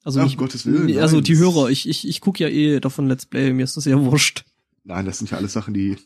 Also 0.03 0.21
Ach, 0.21 0.25
nicht, 0.25 0.39
um 0.39 0.45
Gottes 0.45 0.65
Willen, 0.65 0.97
also 0.99 1.17
nein, 1.17 1.25
die 1.25 1.37
Hörer, 1.37 1.69
ich, 1.69 1.87
ich, 1.87 2.09
ich 2.09 2.23
gucke 2.23 2.43
ja 2.43 2.49
eh 2.49 2.81
davon 2.81 3.09
Let's 3.09 3.27
Play, 3.27 3.53
mir 3.53 3.65
ist 3.65 3.77
das 3.77 3.85
ja 3.85 4.01
wurscht. 4.01 4.47
Nein, 4.89 5.05
das 5.05 5.19
sind 5.19 5.31
ja 5.31 5.37
alles 5.37 5.53
Sachen, 5.53 5.75
die 5.75 5.97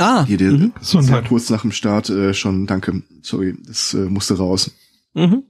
Ah, 0.00 0.24
hier 0.26 0.38
der, 0.38 0.52
mhm, 0.52 0.72
sehr 0.80 1.24
kurz 1.24 1.50
nach 1.50 1.62
dem 1.62 1.72
Start 1.72 2.08
äh, 2.08 2.32
schon, 2.32 2.66
danke, 2.68 3.02
sorry, 3.22 3.56
das 3.66 3.94
äh, 3.94 4.04
musste 4.04 4.38
raus, 4.38 4.70
mhm. 5.14 5.42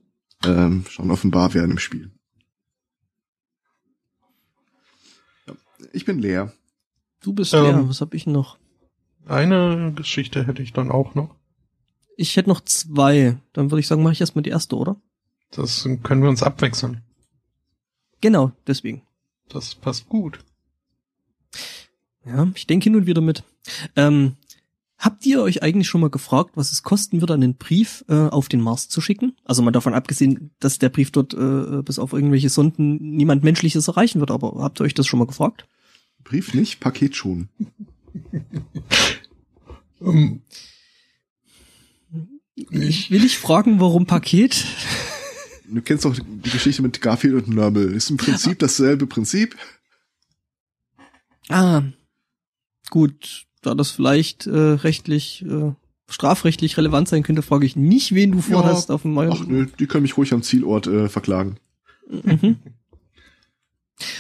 ähm, 0.45 0.85
schon 0.89 1.11
offenbar 1.11 1.53
werden 1.53 1.73
im 1.73 1.79
Spiel. 1.79 2.11
Ja, 5.47 5.55
ich 5.93 6.07
bin 6.07 6.19
leer. 6.19 6.53
Du 7.21 7.35
bist 7.35 7.53
Ähm. 7.53 7.63
leer, 7.63 7.89
was 7.89 8.01
hab 8.01 8.15
ich 8.15 8.27
noch? 8.27 8.57
Eine 9.27 9.93
Geschichte 9.95 10.47
hätte 10.47 10.63
ich 10.63 10.73
dann 10.73 10.91
auch 10.91 11.15
noch. 11.15 11.35
Ich 12.17 12.35
hätte 12.37 12.49
noch 12.49 12.63
zwei. 12.63 13.37
Dann 13.53 13.71
würde 13.71 13.81
ich 13.81 13.87
sagen, 13.87 14.03
mache 14.03 14.15
ich 14.15 14.21
erstmal 14.23 14.43
die 14.43 14.51
erste, 14.51 14.77
oder? 14.77 14.97
Das 15.51 15.87
können 16.03 16.23
wir 16.23 16.31
uns 16.31 16.43
abwechseln. 16.43 17.03
Genau, 18.23 18.53
deswegen. 18.67 19.03
Das 19.49 19.75
passt 19.75 20.09
gut. 20.09 20.41
Ja, 22.27 22.49
ich 22.55 22.66
denke 22.66 22.85
hin 22.85 22.97
und 22.97 23.07
wieder 23.07 23.20
mit. 23.23 23.43
Ähm, 23.97 24.37
habt 24.99 25.25
ihr 25.25 25.41
euch 25.43 25.62
eigentlich 25.62 25.89
schon 25.89 26.01
mal 26.03 26.11
gefragt, 26.11 26.51
was 26.55 26.73
es 26.73 26.83
kosten 26.83 27.20
würde, 27.20 27.35
einen 27.35 27.55
Brief 27.57 28.05
äh, 28.09 28.15
auf 28.29 28.49
den 28.49 28.61
Mars 28.61 28.89
zu 28.89 29.01
schicken? 29.01 29.37
Also 29.45 29.62
mal 29.62 29.70
davon 29.70 29.95
abgesehen, 29.95 30.51
dass 30.61 30.79
der 30.79 30.91
Brief 30.91 31.11
dort 31.11 31.33
äh, 31.35 31.83
bis 31.83 31.99
auf 31.99 32.12
irgendwelche 32.12 32.51
Sonden 32.51 32.97
niemand 33.16 33.45
Menschliches 33.45 33.89
erreichen 33.89 34.20
wird, 34.20 34.31
aber 34.31 34.62
habt 34.62 34.81
ihr 34.81 34.85
euch 34.85 34.95
das 34.95 35.07
schon 35.07 35.19
mal 35.19 35.27
gefragt? 35.27 35.66
Brief 36.25 36.53
nicht, 36.53 36.81
Paket 36.81 37.16
schon. 37.16 37.49
Ähm, 40.03 40.43
Ich 42.55 43.11
will 43.11 43.25
ich 43.25 43.39
fragen, 43.39 43.81
warum 43.81 44.07
Paket? 44.07 44.66
Du 45.70 45.82
kennst 45.82 46.05
doch 46.05 46.16
die 46.16 46.51
Geschichte 46.51 46.82
mit 46.82 47.01
Garfield 47.01 47.35
und 47.35 47.49
Nörmel. 47.49 47.93
Ist 47.93 48.11
im 48.11 48.16
Prinzip 48.16 48.59
dasselbe 48.61 49.07
Prinzip. 49.07 49.57
Ah, 51.49 51.82
gut, 52.90 53.47
da 53.62 53.74
das 53.74 53.90
vielleicht 53.90 54.47
äh, 54.47 54.57
rechtlich 54.57 55.45
äh, 55.45 55.73
strafrechtlich 56.09 56.77
relevant 56.77 57.09
sein 57.09 57.23
könnte, 57.23 57.43
frage 57.43 57.66
ich 57.66 57.77
nicht, 57.77 58.15
wen 58.15 58.32
du 58.32 58.40
vorhast 58.40 58.89
Ja, 58.89 58.95
auf 58.95 59.03
dem 59.03 59.15
Mail. 59.15 59.31
Ach 59.32 59.45
nö, 59.47 59.66
die 59.78 59.86
können 59.86 60.03
mich 60.03 60.16
ruhig 60.16 60.32
am 60.32 60.43
Zielort 60.43 60.86
äh, 60.86 61.09
verklagen. 61.09 61.59
Mhm. 62.09 62.57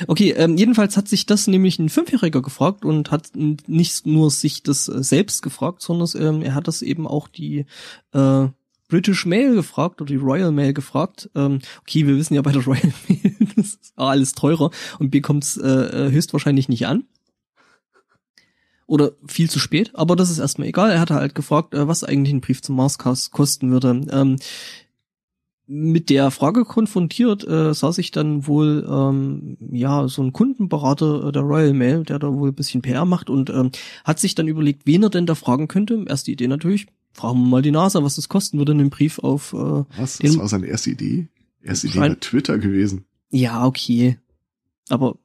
Okay, 0.08 0.32
ähm, 0.32 0.56
jedenfalls 0.56 0.96
hat 0.96 1.08
sich 1.08 1.24
das 1.24 1.46
nämlich 1.46 1.78
ein 1.78 1.88
Fünfjähriger 1.88 2.42
gefragt 2.42 2.84
und 2.84 3.10
hat 3.10 3.30
nicht 3.34 4.06
nur 4.06 4.30
sich 4.30 4.62
das 4.62 4.88
äh, 4.88 5.02
selbst 5.02 5.42
gefragt, 5.42 5.82
sondern 5.82 6.08
ähm, 6.20 6.42
er 6.42 6.54
hat 6.54 6.66
das 6.66 6.82
eben 6.82 7.06
auch 7.06 7.28
die 7.28 7.64
äh, 8.12 8.48
British 8.88 9.26
Mail 9.26 9.54
gefragt 9.54 10.00
oder 10.00 10.08
die 10.08 10.16
Royal 10.16 10.50
Mail 10.50 10.72
gefragt. 10.72 11.30
Ähm, 11.34 11.60
okay, 11.82 12.06
wir 12.06 12.16
wissen 12.16 12.34
ja 12.34 12.42
bei 12.42 12.52
der 12.52 12.64
Royal 12.64 12.92
Mail, 13.08 13.36
das 13.56 13.66
ist 13.74 13.92
alles 13.96 14.32
teurer 14.32 14.70
und 14.98 15.10
bekommt 15.10 15.44
es 15.44 15.56
äh, 15.56 15.68
äh, 15.68 16.10
höchstwahrscheinlich 16.10 16.68
nicht 16.68 16.86
an. 16.86 17.04
Oder 18.86 19.12
viel 19.26 19.50
zu 19.50 19.58
spät, 19.58 19.90
aber 19.94 20.16
das 20.16 20.30
ist 20.30 20.38
erstmal 20.38 20.68
egal. 20.68 20.90
Er 20.90 21.00
hatte 21.00 21.14
halt 21.14 21.34
gefragt, 21.34 21.74
äh, 21.74 21.86
was 21.86 22.04
eigentlich 22.04 22.32
ein 22.32 22.40
Brief 22.40 22.62
zum 22.62 22.76
Mars 22.76 22.98
kos- 22.98 23.30
kosten 23.30 23.70
würde. 23.70 24.00
Ähm, 24.10 24.36
mit 25.70 26.08
der 26.08 26.30
Frage 26.30 26.64
konfrontiert, 26.64 27.46
äh, 27.46 27.74
saß 27.74 27.98
ich 27.98 28.10
dann 28.10 28.46
wohl 28.46 28.86
ähm, 28.88 29.58
ja 29.70 30.08
so 30.08 30.22
ein 30.22 30.32
Kundenberater 30.32 31.28
äh, 31.28 31.32
der 31.32 31.42
Royal 31.42 31.74
Mail, 31.74 32.04
der 32.04 32.18
da 32.18 32.32
wohl 32.32 32.48
ein 32.48 32.54
bisschen 32.54 32.80
PR 32.80 33.04
macht 33.04 33.28
und 33.28 33.50
ähm, 33.50 33.70
hat 34.04 34.18
sich 34.18 34.34
dann 34.34 34.48
überlegt, 34.48 34.86
wen 34.86 35.02
er 35.02 35.10
denn 35.10 35.26
da 35.26 35.34
fragen 35.34 35.68
könnte. 35.68 36.06
Erste 36.08 36.30
Idee 36.30 36.48
natürlich, 36.48 36.86
fragen 37.18 37.40
wir 37.40 37.48
mal 37.48 37.62
die 37.62 37.72
NASA, 37.72 38.02
was 38.02 38.14
das 38.14 38.28
kosten 38.28 38.58
würde, 38.58 38.72
einen 38.72 38.90
Brief 38.90 39.18
auf 39.18 39.52
äh, 39.52 39.84
Was? 39.96 40.18
Das 40.18 40.38
war 40.38 40.48
seine 40.48 40.66
erste 40.66 40.90
Idee? 40.90 41.28
Erste 41.62 41.88
Idee 41.88 41.98
war 41.98 42.20
Twitter 42.20 42.58
gewesen. 42.58 43.04
ja, 43.30 43.66
okay. 43.66 44.18
Aber 44.88 45.18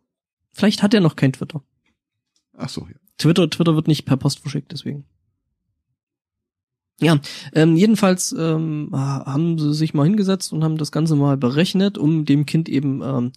vielleicht 0.51 0.83
hat 0.83 0.93
er 0.93 0.99
noch 1.01 1.15
kein 1.15 1.33
Twitter. 1.33 1.63
Ach 2.57 2.67
so, 2.67 2.81
ja. 2.81 2.95
Twitter, 3.17 3.49
Twitter 3.49 3.75
wird 3.75 3.87
nicht 3.87 4.05
per 4.05 4.17
Post 4.17 4.39
verschickt, 4.39 4.71
deswegen. 4.71 5.05
Ja, 6.99 7.19
ähm, 7.53 7.75
jedenfalls 7.75 8.33
ähm, 8.37 8.89
haben 8.91 9.57
sie 9.59 9.73
sich 9.73 9.93
mal 9.93 10.03
hingesetzt 10.03 10.51
und 10.51 10.63
haben 10.63 10.77
das 10.77 10.91
Ganze 10.91 11.15
mal 11.15 11.37
berechnet, 11.37 11.97
um 11.97 12.25
dem 12.25 12.45
Kind 12.45 12.69
eben 12.69 13.01
ähm, 13.03 13.31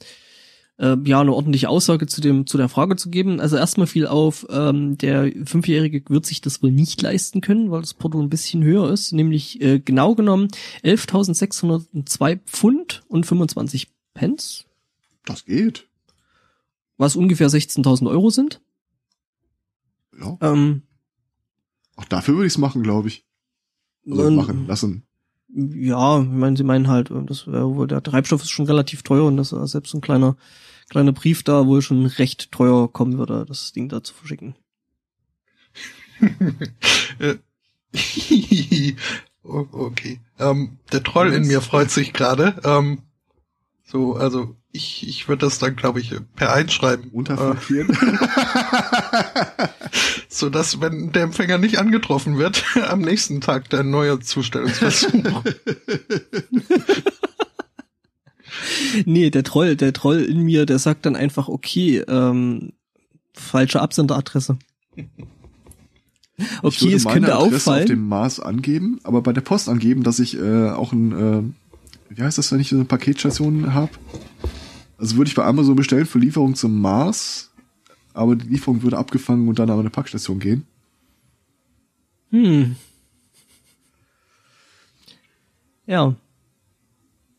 äh, 0.78 0.96
ja 1.04 1.20
eine 1.20 1.32
ordentliche 1.32 1.68
Aussage 1.68 2.06
zu 2.06 2.20
dem 2.20 2.46
zu 2.46 2.56
der 2.58 2.68
Frage 2.68 2.96
zu 2.96 3.08
geben. 3.10 3.40
Also 3.40 3.56
erstmal 3.56 3.86
fiel 3.86 4.06
auf, 4.06 4.46
ähm, 4.50 4.98
der 4.98 5.32
Fünfjährige 5.44 6.02
wird 6.08 6.26
sich 6.26 6.40
das 6.40 6.62
wohl 6.62 6.70
nicht 6.70 7.00
leisten 7.02 7.40
können, 7.40 7.70
weil 7.70 7.80
das 7.80 7.94
Porto 7.94 8.20
ein 8.20 8.28
bisschen 8.30 8.62
höher 8.62 8.90
ist, 8.90 9.12
nämlich 9.12 9.60
äh, 9.60 9.78
genau 9.80 10.14
genommen 10.14 10.48
11.602 10.84 12.38
Pfund 12.46 13.02
und 13.08 13.26
25 13.26 13.88
Pence, 14.14 14.64
Das 15.24 15.44
geht. 15.44 15.86
was 16.96 17.16
ungefähr 17.16 17.48
16.000 17.48 18.08
Euro 18.08 18.30
sind. 18.30 18.60
Ja. 20.18 20.38
Ähm, 20.40 20.82
Auch 21.96 22.04
dafür 22.06 22.34
würde 22.36 22.46
ich 22.46 22.54
es 22.54 22.58
machen, 22.58 22.82
glaube 22.82 23.08
ich. 23.08 23.24
Also 24.08 24.22
und- 24.22 24.36
machen 24.36 24.66
lassen. 24.66 25.02
Ja, 25.48 26.20
ich 26.20 26.28
meine, 26.28 26.56
sie 26.56 26.64
meinen 26.64 26.89
halt, 26.89 27.10
das 27.10 27.47
wäre 27.47 27.74
wohl, 27.74 27.86
der 27.86 28.02
Treibstoff 28.02 28.43
ist 28.43 28.51
schon 28.51 28.66
relativ 28.66 29.02
teuer 29.02 29.24
und 29.24 29.36
dass 29.36 29.52
äh, 29.52 29.66
selbst 29.66 29.94
ein 29.94 30.01
kleiner, 30.01 30.36
kleiner 30.89 31.12
Brief 31.12 31.43
da 31.44 31.66
wohl 31.66 31.82
schon 31.82 32.05
recht 32.06 32.51
teuer 32.52 32.93
kommen 32.93 33.16
würde, 33.18 33.44
das 33.47 33.73
Ding 33.73 33.89
da 33.89 34.02
zu 34.02 34.14
verschicken. 34.14 34.55
Äh, 37.18 37.36
okay. 39.43 40.20
Ähm, 40.39 40.78
der 40.93 41.02
Troll 41.02 41.32
in 41.32 41.47
mir 41.47 41.60
freut 41.60 41.90
sich 41.90 42.12
gerade. 42.12 42.60
Ähm, 42.64 43.02
so, 43.85 44.14
also 44.14 44.56
ich, 44.76 45.08
ich 45.08 45.28
würde 45.28 45.46
das 45.46 45.58
dann, 45.58 45.74
glaube 45.76 46.00
ich, 46.00 46.14
per 46.36 46.52
einschreiben. 46.52 47.06
Äh, 47.06 47.14
Unterfrankieren. 47.16 47.96
so 50.28 50.50
dass, 50.50 50.80
wenn 50.80 51.12
der 51.12 51.24
Empfänger 51.24 51.58
nicht 51.58 51.78
angetroffen 51.78 52.38
wird, 52.38 52.64
am 52.88 53.00
nächsten 53.00 53.40
Tag 53.40 53.70
der 53.70 53.82
neue 53.82 54.20
Zustellungsversuch. 54.20 55.42
Nee, 59.04 59.30
der 59.30 59.42
Troll, 59.44 59.76
der 59.76 59.92
Troll 59.92 60.22
in 60.22 60.42
mir, 60.42 60.64
der 60.66 60.78
sagt 60.78 61.04
dann 61.04 61.14
einfach, 61.16 61.48
okay, 61.48 61.98
ähm, 62.08 62.72
falsche 63.34 63.80
Absenderadresse. 63.82 64.56
Ich 64.94 65.04
Okay, 66.62 66.84
würde 66.86 66.96
es 66.96 67.04
meine 67.04 67.14
könnte 67.26 67.34
Adresse 67.34 67.46
auf 67.48 67.54
auffallen. 67.54 67.86
dem 67.86 68.08
Mars 68.08 68.40
angeben, 68.40 68.98
aber 69.04 69.20
bei 69.22 69.32
der 69.32 69.40
Post 69.42 69.68
angeben, 69.68 70.02
dass 70.02 70.18
ich 70.20 70.38
äh, 70.38 70.70
auch 70.70 70.92
ein, 70.92 71.12
äh, 71.12 71.42
wie 72.14 72.22
heißt 72.22 72.38
das, 72.38 72.52
wenn 72.52 72.60
ich 72.60 72.68
so 72.70 72.76
eine 72.76 72.84
Paketstation 72.86 73.74
habe? 73.74 73.90
Also 74.98 75.16
würde 75.16 75.28
ich 75.28 75.35
bei 75.35 75.44
Amazon 75.44 75.77
bestellen 75.77 76.06
für 76.06 76.18
Lieferung 76.18 76.55
zum 76.55 76.81
Mars, 76.81 77.51
aber 78.14 78.36
die 78.36 78.48
Lieferung 78.48 78.82
würde 78.82 78.98
abgefangen 78.98 79.48
und 79.48 79.59
dann 79.59 79.70
an 79.70 79.78
eine 79.78 79.90
Packstation 79.90 80.39
gehen. 80.39 80.64
Hm. 82.31 82.77
Ja. 85.86 86.14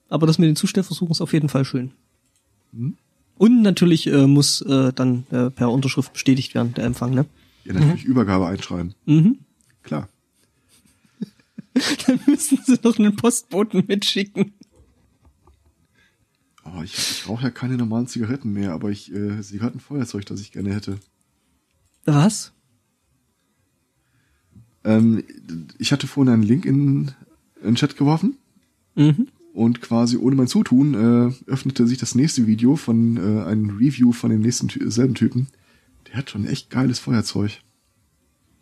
Aber 0.09 0.27
das 0.27 0.37
mit 0.37 0.47
den 0.47 0.55
Zustellversuchen 0.55 1.11
ist 1.11 1.21
auf 1.21 1.33
jeden 1.33 1.49
Fall 1.49 1.65
schön. 1.65 1.91
Hm? 2.73 2.95
Und 3.37 3.61
natürlich 3.61 4.07
äh, 4.07 4.25
muss 4.25 4.61
äh, 4.61 4.93
dann 4.93 5.25
äh, 5.31 5.49
per 5.49 5.71
Unterschrift 5.71 6.13
bestätigt 6.13 6.55
werden, 6.55 6.73
der 6.73 6.85
Empfang, 6.85 7.13
ne? 7.13 7.25
Ja, 7.65 7.73
natürlich 7.73 8.05
Übergabe 8.05 8.47
einschreiben. 8.47 8.95
Mhm. 9.05 9.39
Klar. 9.83 10.07
Dann 12.07 12.19
müssen 12.25 12.59
sie 12.65 12.79
noch 12.81 12.97
einen 12.97 13.15
Postboten 13.15 13.83
mitschicken. 13.87 14.53
Oh, 16.75 16.81
ich, 16.83 16.93
ich 16.97 17.29
rauche 17.29 17.43
ja 17.43 17.49
keine 17.49 17.77
normalen 17.77 18.07
Zigaretten 18.07 18.51
mehr, 18.51 18.73
aber 18.73 18.89
ich 18.89 19.13
äh, 19.13 19.41
Zigarettenfeuerzeug, 19.41 20.25
das 20.25 20.41
ich 20.41 20.51
gerne 20.51 20.73
hätte. 20.73 20.97
Was? 22.05 22.51
Ähm, 24.83 25.23
ich 25.77 25.91
hatte 25.91 26.07
vorhin 26.07 26.33
einen 26.33 26.43
Link 26.43 26.65
in, 26.65 27.11
in 27.61 27.63
den 27.63 27.75
Chat 27.75 27.97
geworfen 27.97 28.37
Mhm. 28.95 29.27
und 29.53 29.79
quasi 29.81 30.17
ohne 30.17 30.35
mein 30.35 30.47
Zutun 30.47 30.93
äh, 30.93 31.51
öffnete 31.51 31.85
sich 31.85 31.99
das 31.99 32.15
nächste 32.15 32.47
Video 32.47 32.75
von 32.75 33.17
äh, 33.17 33.43
einem 33.43 33.77
Review 33.77 34.11
von 34.11 34.31
dem 34.31 34.41
nächsten 34.41 34.69
selben 34.89 35.13
Typen. 35.13 35.47
Der 36.07 36.15
hat 36.15 36.29
schon 36.31 36.45
echt 36.47 36.69
geiles 36.71 36.97
Feuerzeug. 36.99 37.59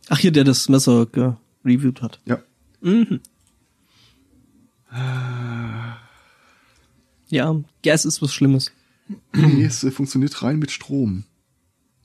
Ach, 0.10 0.18
hier, 0.20 0.32
der 0.32 0.44
das 0.44 0.68
Messer 0.70 1.06
gereviewt 1.06 2.02
hat. 2.02 2.20
Ja. 2.26 2.40
Mhm. 2.82 3.20
Ja, 7.30 7.56
Gas 7.84 8.06
ist 8.06 8.22
was 8.22 8.34
Schlimmes. 8.34 8.72
nee, 9.34 9.64
es 9.64 9.84
äh, 9.84 9.92
funktioniert 9.92 10.42
rein 10.44 10.60
mit 10.60 10.72
Strom. 10.72 11.24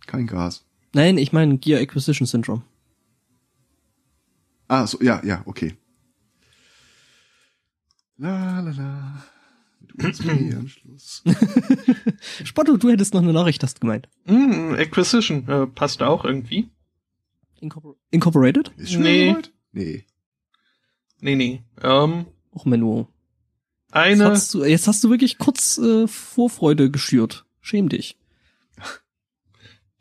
Kein 0.07 0.27
Gas. 0.27 0.65
Nein, 0.93 1.19
ich 1.19 1.33
meine 1.33 1.59
Gear 1.59 1.81
Acquisition 1.81 2.27
Syndrome. 2.27 2.63
Ah, 4.69 4.87
so, 4.87 5.01
ja, 5.03 5.25
ja, 5.25 5.43
okay. 5.47 5.77
La 8.17 8.61
la 8.61 8.71
la. 8.71 9.25
Mit 9.81 10.21
USB-Anschluss. 10.21 11.23
Spotto, 12.45 12.77
du 12.77 12.91
hättest 12.91 13.15
noch 13.15 13.23
eine 13.23 13.33
Nachricht, 13.33 13.63
hast 13.63 13.81
gemeint. 13.81 14.09
Hm, 14.27 14.75
Acquisition 14.75 15.49
äh, 15.49 15.67
passt 15.67 16.03
auch 16.03 16.25
irgendwie. 16.25 16.71
Incorpor 17.61 17.97
Incorporated? 18.11 18.73
Ist 18.77 18.93
schon 18.93 19.03
Nee. 19.03 19.37
Nee. 19.73 20.05
Nee, 21.21 21.37
nee. 21.37 21.63
Ähm, 21.83 22.27
Och, 22.53 22.65
Menno. 22.65 23.09
Jetzt 23.91 23.97
eine. 23.97 24.25
hast, 24.27 24.55
du, 24.55 24.65
jetzt 24.65 24.87
hast 24.87 25.03
du 25.03 25.11
wirklich 25.11 25.39
kurz 25.39 25.79
äh, 25.79 26.07
Vorfreude 26.07 26.91
geschürt. 26.91 27.45
Schäm 27.61 27.89
dich. 27.89 28.17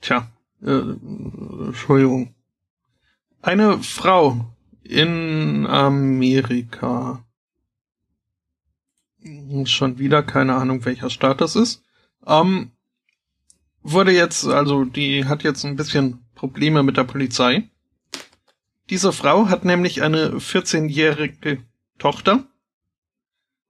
Tja, 0.01 0.31
äh, 0.61 0.81
Entschuldigung. 1.67 2.35
Eine 3.41 3.79
Frau 3.79 4.53
in 4.83 5.65
Amerika. 5.65 7.25
Schon 9.65 9.97
wieder 9.97 10.21
keine 10.21 10.55
Ahnung, 10.55 10.85
welcher 10.85 11.09
Staat 11.09 11.41
das 11.41 11.55
ist. 11.55 11.83
Ähm, 12.27 12.71
wurde 13.81 14.11
jetzt, 14.11 14.45
also 14.45 14.85
die 14.85 15.25
hat 15.25 15.43
jetzt 15.43 15.65
ein 15.65 15.75
bisschen 15.75 16.25
Probleme 16.35 16.83
mit 16.83 16.95
der 16.95 17.05
Polizei. 17.05 17.69
Diese 18.91 19.11
Frau 19.11 19.49
hat 19.49 19.65
nämlich 19.65 20.03
eine 20.03 20.37
14-jährige 20.37 21.63
Tochter. 21.97 22.45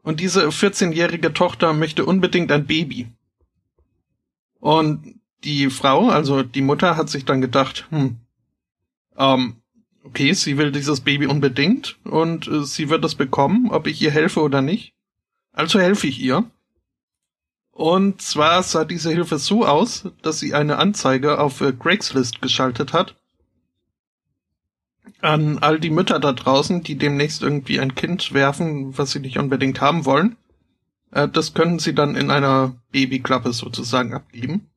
Und 0.02 0.20
diese 0.20 0.48
14-jährige 0.48 1.34
Tochter 1.34 1.74
möchte 1.74 2.06
unbedingt 2.06 2.52
ein 2.52 2.66
Baby. 2.66 3.08
Und 4.60 5.20
die 5.44 5.70
Frau, 5.70 6.10
also 6.10 6.44
die 6.44 6.62
Mutter, 6.62 6.98
hat 6.98 7.10
sich 7.10 7.26
dann 7.26 7.42
gedacht, 7.42 7.88
hm, 7.90 8.18
ähm, 9.18 9.56
okay, 10.04 10.34
sie 10.34 10.58
will 10.58 10.72
dieses 10.72 11.02
Baby 11.02 11.28
unbedingt 11.28 11.98
und 12.04 12.48
äh, 12.48 12.64
sie 12.64 12.90
wird 12.90 13.04
es 13.06 13.16
bekommen, 13.16 13.70
ob 13.72 13.88
ich 13.88 14.02
ihr 14.02 14.12
helfe 14.12 14.42
oder 14.42 14.62
nicht. 14.62 14.94
Also 15.52 15.80
helfe 15.80 16.08
ich 16.08 16.20
ihr. 16.20 16.50
Und 17.72 18.22
zwar 18.22 18.62
sah 18.64 18.84
diese 18.84 19.10
Hilfe 19.12 19.38
so 19.38 19.66
aus, 19.66 20.10
dass 20.22 20.40
sie 20.40 20.54
eine 20.54 20.78
Anzeige 20.78 21.40
auf 21.40 21.62
äh, 21.62 21.72
Craigslist 21.72 22.42
geschaltet 22.42 22.94
hat. 22.94 23.16
An 25.22 25.58
all 25.60 25.80
die 25.80 25.90
Mütter 25.90 26.20
da 26.20 26.32
draußen, 26.32 26.82
die 26.82 26.98
demnächst 26.98 27.42
irgendwie 27.42 27.80
ein 27.80 27.96
Kind 27.96 28.34
werfen, 28.34 28.98
was 28.98 29.12
sie 29.12 29.20
nicht 29.20 29.38
unbedingt 29.38 29.82
haben 29.82 30.06
wollen. 30.06 30.38
Äh, 31.12 31.28
das 31.28 31.54
können 31.54 31.80
sie 31.80 31.94
dann 31.94 32.16
in 32.16 32.32
einer 32.32 32.76
Babyklappe 32.92 33.52
sozusagen 33.54 34.14
abgeben. 34.14 34.70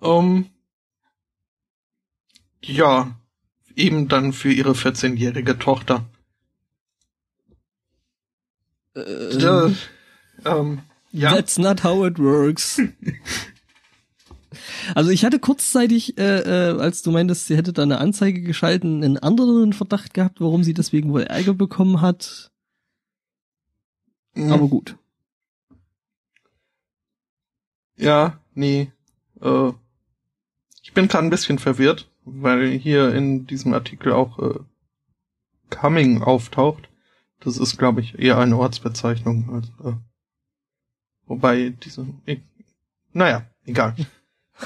Um, 0.00 0.50
ja, 2.62 3.14
eben 3.76 4.08
dann 4.08 4.32
für 4.32 4.52
ihre 4.52 4.72
14-jährige 4.72 5.58
Tochter. 5.58 6.04
Äh, 8.94 9.36
Ja, 9.38 9.70
ähm, 10.44 10.80
ja. 11.12 11.30
That's 11.34 11.58
not 11.58 11.84
how 11.84 12.04
it 12.06 12.18
works. 12.18 12.80
Also 14.94 15.10
ich 15.10 15.24
hatte 15.24 15.38
kurzzeitig, 15.38 16.18
äh, 16.18 16.40
äh, 16.40 16.80
als 16.80 17.02
du 17.02 17.10
meintest, 17.10 17.46
sie 17.46 17.56
hätte 17.56 17.72
da 17.72 17.82
eine 17.82 17.98
Anzeige 17.98 18.42
geschalten, 18.42 19.02
einen 19.02 19.18
anderen 19.18 19.72
Verdacht 19.72 20.14
gehabt, 20.14 20.40
warum 20.40 20.64
sie 20.64 20.74
deswegen 20.74 21.12
wohl 21.12 21.22
Ärger 21.22 21.54
bekommen 21.54 22.00
hat. 22.00 22.50
Mhm. 24.34 24.52
Aber 24.52 24.68
gut. 24.68 24.96
Ja, 27.96 28.40
nee. 28.54 28.92
Äh, 29.40 29.72
ich 30.82 30.92
bin 30.92 31.08
gerade 31.08 31.26
ein 31.26 31.30
bisschen 31.30 31.58
verwirrt, 31.58 32.10
weil 32.24 32.70
hier 32.70 33.14
in 33.14 33.46
diesem 33.46 33.72
Artikel 33.72 34.12
auch 34.12 34.38
äh, 34.38 34.58
Coming 35.70 36.22
auftaucht. 36.22 36.88
Das 37.40 37.58
ist, 37.58 37.78
glaube 37.78 38.00
ich, 38.00 38.18
eher 38.18 38.38
eine 38.38 38.56
Ortsbezeichnung. 38.56 39.50
Als, 39.50 39.68
äh, 39.84 39.96
wobei 41.26 41.70
diese... 41.70 42.06
Ich, 42.26 42.40
naja, 43.12 43.46
egal. 43.64 43.94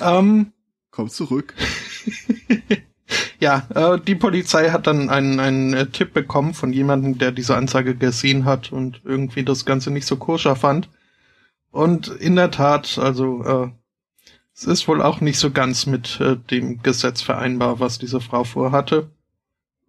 Ähm, 0.03 0.53
Komm 0.91 1.09
zurück. 1.11 1.55
ja, 3.41 3.69
äh, 3.73 4.01
die 4.01 4.17
Polizei 4.17 4.71
hat 4.71 4.89
dann 4.89 5.11
einen, 5.11 5.39
einen 5.39 5.73
äh, 5.75 5.87
Tipp 5.87 6.13
bekommen 6.13 6.55
von 6.55 6.73
jemandem, 6.73 7.19
der 7.19 7.31
diese 7.31 7.57
Anzeige 7.57 7.95
gesehen 7.95 8.45
hat 8.45 8.73
und 8.73 9.03
irgendwie 9.05 9.45
das 9.45 9.65
Ganze 9.65 9.93
nicht 9.93 10.07
so 10.07 10.17
koscher 10.17 10.57
fand. 10.57 10.89
Und 11.71 12.09
in 12.09 12.35
der 12.35 12.51
Tat, 12.51 12.99
also 12.99 13.45
äh, 13.45 13.71
es 14.55 14.65
ist 14.65 14.89
wohl 14.89 15.01
auch 15.01 15.21
nicht 15.21 15.39
so 15.39 15.53
ganz 15.53 15.87
mit 15.87 16.21
äh, 16.21 16.37
dem 16.37 16.83
Gesetz 16.83 17.23
vereinbar, 17.23 17.79
was 17.79 18.01
diese 18.01 18.21
Frau 18.21 18.43
vorhatte. 18.43 19.09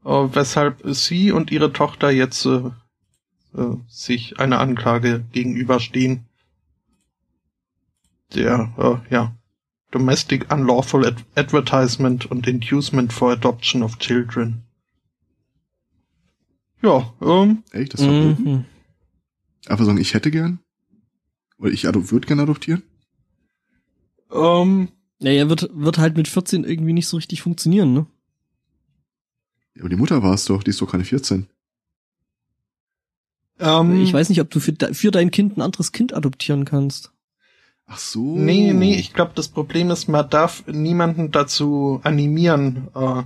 Äh, 0.05 0.09
weshalb 0.09 0.81
sie 0.83 1.31
und 1.31 1.49
ihre 1.49 1.73
Tochter 1.73 2.11
jetzt 2.11 2.45
äh, 2.45 2.69
äh, 3.57 3.77
sich 3.87 4.39
einer 4.39 4.59
Anklage 4.59 5.25
gegenüberstehen. 5.31 6.27
Der, 8.35 8.71
äh, 8.77 9.11
ja, 9.11 9.33
Domestic 9.91 10.51
Unlawful 10.51 11.05
Ad 11.05 11.23
Advertisement 11.35 12.29
und 12.29 12.47
Inducement 12.47 13.11
for 13.11 13.31
Adoption 13.31 13.81
of 13.83 13.97
Children. 13.97 14.63
Ja, 16.81 17.13
ähm, 17.21 17.63
Echt, 17.71 17.93
das 17.93 18.01
verboten? 18.01 18.43
Mhm. 18.43 18.65
Einfach 19.67 19.85
sagen, 19.85 19.97
ich 19.97 20.13
hätte 20.13 20.31
gern. 20.31 20.59
Oder 21.57 21.71
ich 21.71 21.83
würde 21.83 22.27
gern 22.27 22.39
adoptieren. 22.39 22.83
ähm, 24.31 24.89
Naja, 25.19 25.49
wird, 25.49 25.69
wird 25.73 25.97
halt 25.97 26.15
mit 26.15 26.27
14 26.27 26.63
irgendwie 26.63 26.93
nicht 26.93 27.07
so 27.07 27.17
richtig 27.17 27.41
funktionieren, 27.41 27.93
ne? 27.93 28.05
Ja, 29.75 29.81
aber 29.81 29.89
die 29.89 29.97
Mutter 29.97 30.23
war 30.23 30.33
es 30.33 30.45
doch, 30.45 30.63
die 30.63 30.69
ist 30.69 30.81
doch 30.81 30.89
keine 30.89 31.03
14. 31.03 31.47
ähm, 33.59 34.01
Ich 34.01 34.13
weiß 34.13 34.29
nicht, 34.29 34.39
ob 34.39 34.49
du 34.49 34.59
für, 34.61 34.73
für 34.93 35.11
dein 35.11 35.31
Kind 35.31 35.57
ein 35.57 35.61
anderes 35.61 35.91
Kind 35.91 36.13
adoptieren 36.13 36.63
kannst. 36.63 37.11
Ach 37.91 37.97
so. 37.97 38.37
Nee, 38.37 38.71
nee, 38.73 38.95
ich 38.95 39.13
glaube, 39.13 39.31
das 39.35 39.47
Problem 39.47 39.89
ist, 39.89 40.07
man 40.07 40.29
darf 40.29 40.63
niemanden 40.67 41.31
dazu 41.31 41.99
animieren, 42.03 42.87
äh, 42.95 43.23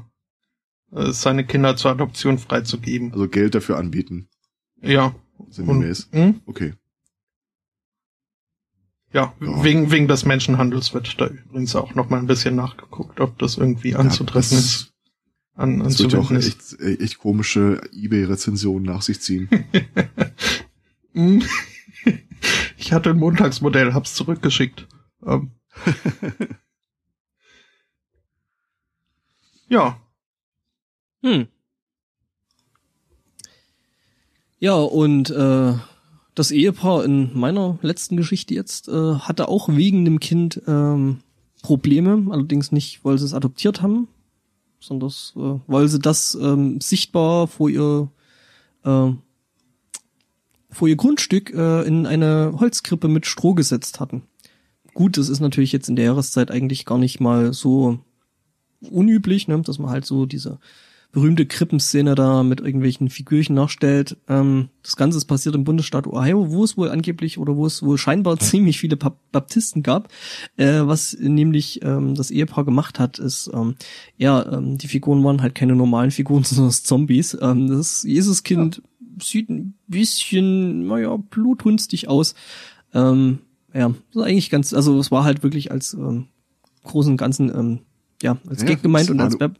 äh, 0.95 1.11
seine 1.11 1.45
Kinder 1.45 1.75
zur 1.75 1.91
Adoption 1.91 2.37
freizugeben. 2.37 3.11
Also 3.11 3.27
Geld 3.27 3.55
dafür 3.55 3.77
anbieten. 3.77 4.29
Ja. 4.81 5.13
Sinngemäß. 5.49 6.07
hm? 6.11 6.39
Okay. 6.45 6.73
Ja, 9.11 9.33
Ja. 9.41 9.63
wegen, 9.63 9.91
wegen 9.91 10.07
des 10.07 10.25
Menschenhandels 10.25 10.93
wird 10.93 11.19
da 11.19 11.27
übrigens 11.27 11.75
auch 11.75 11.93
noch 11.93 12.09
mal 12.09 12.17
ein 12.19 12.25
bisschen 12.27 12.55
nachgeguckt, 12.55 13.19
ob 13.19 13.37
das 13.39 13.57
irgendwie 13.57 13.95
anzutreffen 13.95 14.57
ja, 14.57 14.63
ist. 14.63 14.93
An, 15.55 15.79
Das, 15.79 15.89
das 15.97 15.99
wird 16.03 16.13
ja 16.13 16.19
auch 16.19 16.31
echt, 16.31 16.79
äh, 16.79 16.95
echt 16.95 17.19
komische 17.19 17.81
Ebay-Rezensionen 17.91 18.85
nach 18.85 19.01
sich 19.03 19.19
ziehen. 19.21 19.49
Ich 22.77 22.91
hatte 22.91 23.11
ein 23.11 23.17
Montagsmodell, 23.17 23.93
hab's 23.93 24.13
zurückgeschickt. 24.13 24.87
Ähm. 25.25 25.51
ja, 29.67 29.97
Hm. 31.23 31.47
Ja, 34.59 34.75
und 34.75 35.29
äh, 35.31 35.73
das 36.35 36.51
Ehepaar 36.51 37.03
in 37.05 37.37
meiner 37.37 37.79
letzten 37.81 38.17
Geschichte 38.17 38.53
jetzt 38.53 38.87
äh, 38.89 39.15
hatte 39.15 39.47
auch 39.47 39.69
wegen 39.69 40.05
dem 40.05 40.19
Kind 40.19 40.61
ähm, 40.67 41.19
Probleme, 41.61 42.31
allerdings 42.31 42.71
nicht, 42.71 43.03
weil 43.05 43.17
sie 43.17 43.25
es 43.25 43.33
adoptiert 43.33 43.81
haben, 43.81 44.07
sondern 44.79 45.07
das, 45.07 45.33
äh, 45.37 45.59
weil 45.67 45.87
sie 45.87 45.99
das 45.99 46.35
ähm, 46.35 46.81
sichtbar 46.81 47.47
vor 47.47 47.69
ihr 47.69 48.09
äh, 48.83 49.11
vor 50.73 50.87
ihr 50.87 50.95
Grundstück 50.95 51.53
äh, 51.53 51.83
in 51.83 52.05
eine 52.05 52.53
Holzkrippe 52.59 53.07
mit 53.07 53.25
Stroh 53.25 53.53
gesetzt 53.53 53.99
hatten. 53.99 54.23
Gut, 54.93 55.17
das 55.17 55.29
ist 55.29 55.39
natürlich 55.39 55.71
jetzt 55.71 55.89
in 55.89 55.95
der 55.95 56.05
Jahreszeit 56.05 56.51
eigentlich 56.51 56.85
gar 56.85 56.97
nicht 56.97 57.19
mal 57.19 57.53
so 57.53 57.99
unüblich, 58.81 59.47
ne, 59.47 59.59
dass 59.61 59.79
man 59.79 59.89
halt 59.89 60.05
so 60.05 60.25
diese 60.25 60.59
berühmte 61.13 61.45
Krippenszene 61.45 62.15
da 62.15 62.41
mit 62.41 62.59
irgendwelchen 62.59 63.09
Figürchen 63.09 63.55
nachstellt. 63.55 64.17
Ähm, 64.27 64.69
das 64.81 64.95
Ganze 64.95 65.19
ist 65.19 65.25
passiert 65.25 65.53
im 65.53 65.63
Bundesstaat 65.63 66.07
Ohio, 66.07 66.51
wo 66.51 66.63
es 66.63 66.75
wohl 66.75 66.89
angeblich 66.89 67.37
oder 67.37 67.55
wo 67.55 67.67
es 67.67 67.83
wohl 67.83 67.99
scheinbar 67.99 68.37
ziemlich 68.39 68.79
viele 68.79 68.97
Bap 68.97 69.17
Baptisten 69.31 69.83
gab. 69.83 70.09
Äh, 70.57 70.81
was 70.81 71.15
nämlich 71.19 71.83
ähm, 71.83 72.15
das 72.15 72.31
Ehepaar 72.31 72.65
gemacht 72.65 72.99
hat, 72.99 73.19
ist, 73.19 73.49
ähm, 73.53 73.75
ja, 74.17 74.53
ähm, 74.53 74.77
die 74.79 74.87
Figuren 74.87 75.23
waren 75.23 75.41
halt 75.41 75.55
keine 75.55 75.75
normalen 75.75 76.11
Figuren, 76.11 76.43
sondern 76.43 76.71
Zombies. 76.71 77.37
Ähm, 77.39 77.67
das 77.67 78.03
Jesuskind 78.03 78.81
sieht 79.21 79.49
ein 79.49 79.75
bisschen, 79.87 80.87
naja, 80.87 81.17
blutrünstig 81.17 82.07
aus. 82.07 82.35
Ähm, 82.93 83.39
ja, 83.73 83.89
das 83.89 83.97
ist 84.15 84.21
eigentlich 84.21 84.49
ganz, 84.49 84.73
also 84.73 84.99
es 84.99 85.11
war 85.11 85.23
halt 85.23 85.43
wirklich 85.43 85.71
als 85.71 85.93
ähm, 85.93 86.27
großen 86.83 87.17
Ganzen, 87.17 87.49
ähm, 87.49 87.79
ja, 88.21 88.37
als 88.47 88.61
Ja, 88.61 88.67
Gag 88.67 88.83
gemeint 88.83 89.09
das 89.09 89.13
und 89.13 89.21
als 89.21 89.39
Web. 89.39 89.55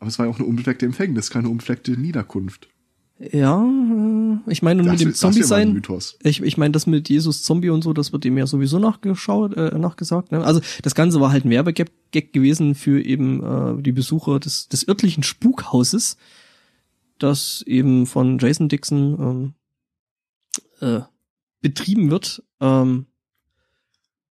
Aber 0.00 0.08
es 0.08 0.18
war 0.18 0.26
ja 0.26 0.32
auch 0.32 0.38
eine 0.38 0.48
unbefleckte 0.48 0.86
Empfängnis, 0.86 1.30
keine 1.30 1.48
unbefleckte 1.48 1.92
Niederkunft. 1.92 2.68
Ja, 3.18 3.64
äh, 3.64 4.50
ich 4.50 4.62
meine, 4.62 4.82
und 4.82 4.90
mit 4.90 5.00
dem 5.00 5.10
das 5.10 5.18
Zombie 5.18 5.42
sein, 5.44 5.80
ich, 6.22 6.42
ich 6.42 6.56
meine, 6.56 6.72
das 6.72 6.86
mit 6.86 7.08
Jesus 7.08 7.42
Zombie 7.42 7.70
und 7.70 7.82
so, 7.82 7.92
das 7.92 8.12
wird 8.12 8.24
dem 8.24 8.36
ja 8.36 8.46
sowieso 8.46 8.78
nachgeschaut, 8.78 9.56
äh, 9.56 9.78
nachgesagt. 9.78 10.32
Ne? 10.32 10.44
Also 10.44 10.60
das 10.82 10.94
Ganze 10.94 11.20
war 11.20 11.30
halt 11.30 11.44
ein 11.44 11.50
Werbegag 11.50 11.90
Gag 12.10 12.32
gewesen 12.32 12.74
für 12.74 13.02
eben 13.02 13.42
äh, 13.42 13.82
die 13.82 13.92
Besucher 13.92 14.40
des, 14.40 14.68
des 14.68 14.86
örtlichen 14.86 15.22
Spukhauses, 15.22 16.16
das 17.18 17.62
eben 17.66 18.06
von 18.06 18.38
Jason 18.38 18.68
Dixon 18.68 19.54
ähm, 20.80 20.98
äh, 20.98 21.02
betrieben 21.60 22.10
wird. 22.10 22.42
Ähm, 22.60 23.06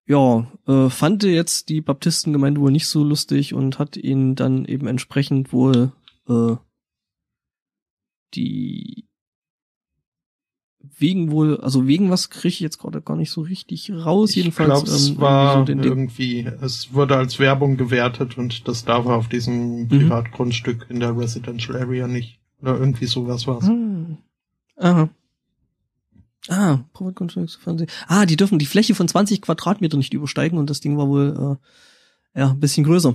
ja, 0.07 0.47
äh, 0.67 0.91
fand 0.91 1.23
jetzt 1.23 1.69
die 1.69 1.81
Baptistengemeinde 1.81 2.61
wohl 2.61 2.73
nicht 2.73 2.89
so 2.89 3.05
lustig 3.05 3.55
und 3.55 3.79
hat 3.79 3.97
ihnen 3.97 4.35
dann 4.35 4.65
eben 4.65 4.87
entsprechend 4.87 5.53
wohl 5.53 5.93
äh, 6.29 6.57
die 8.35 9.07
wegen 10.99 11.31
wohl, 11.31 11.59
also 11.61 11.87
wegen 11.87 12.11
was 12.11 12.31
kriege 12.31 12.49
ich 12.49 12.61
jetzt 12.61 12.79
gerade 12.79 13.01
gar 13.01 13.17
nicht 13.17 13.31
so 13.31 13.43
richtig 13.43 13.91
raus. 13.91 14.31
ich 14.31 14.37
Jedenfalls 14.37 14.85
glaube, 14.85 14.91
es 14.91 15.09
ähm, 15.11 15.21
war 15.21 15.69
irgendwie 15.69 15.83
so 15.83 15.89
irgendwie, 15.89 16.41
es 16.61 16.93
wurde 16.93 17.17
als 17.17 17.39
Werbung 17.39 17.77
gewertet 17.77 18.39
und 18.39 18.69
das 18.69 18.85
darf 18.85 19.07
auf 19.07 19.29
diesem 19.29 19.89
Privatgrundstück 19.89 20.87
in 20.89 21.01
der 21.01 21.17
Residential 21.17 21.77
Area 21.81 22.07
nicht. 22.07 22.42
Oder 22.63 22.79
irgendwie 22.79 23.07
sowas 23.07 23.47
war's. 23.47 23.65
Ah. 23.65 24.17
Aha. 24.77 25.11
Ah. 26.49 26.79
Ah, 28.09 28.27
die 28.27 28.37
dürfen 28.37 28.59
die 28.59 28.67
Fläche 28.67 28.95
von 28.95 29.07
20 29.07 29.43
Quadratmeter 29.43 29.97
nicht 29.97 30.15
übersteigen 30.15 30.59
und 30.59 30.71
das 30.71 30.81
Ding 30.81 30.97
war 30.97 31.09
wohl 31.09 31.59
äh, 32.35 32.41
ja 32.41 32.51
ein 32.51 32.61
bisschen 32.61 32.85
größer. 32.85 33.15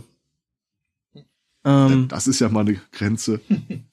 Ähm, 1.66 2.08
Das 2.08 2.28
ist 2.28 2.40
ja 2.40 2.50
mal 2.50 2.62
eine 2.62 2.80
Grenze. 2.92 3.42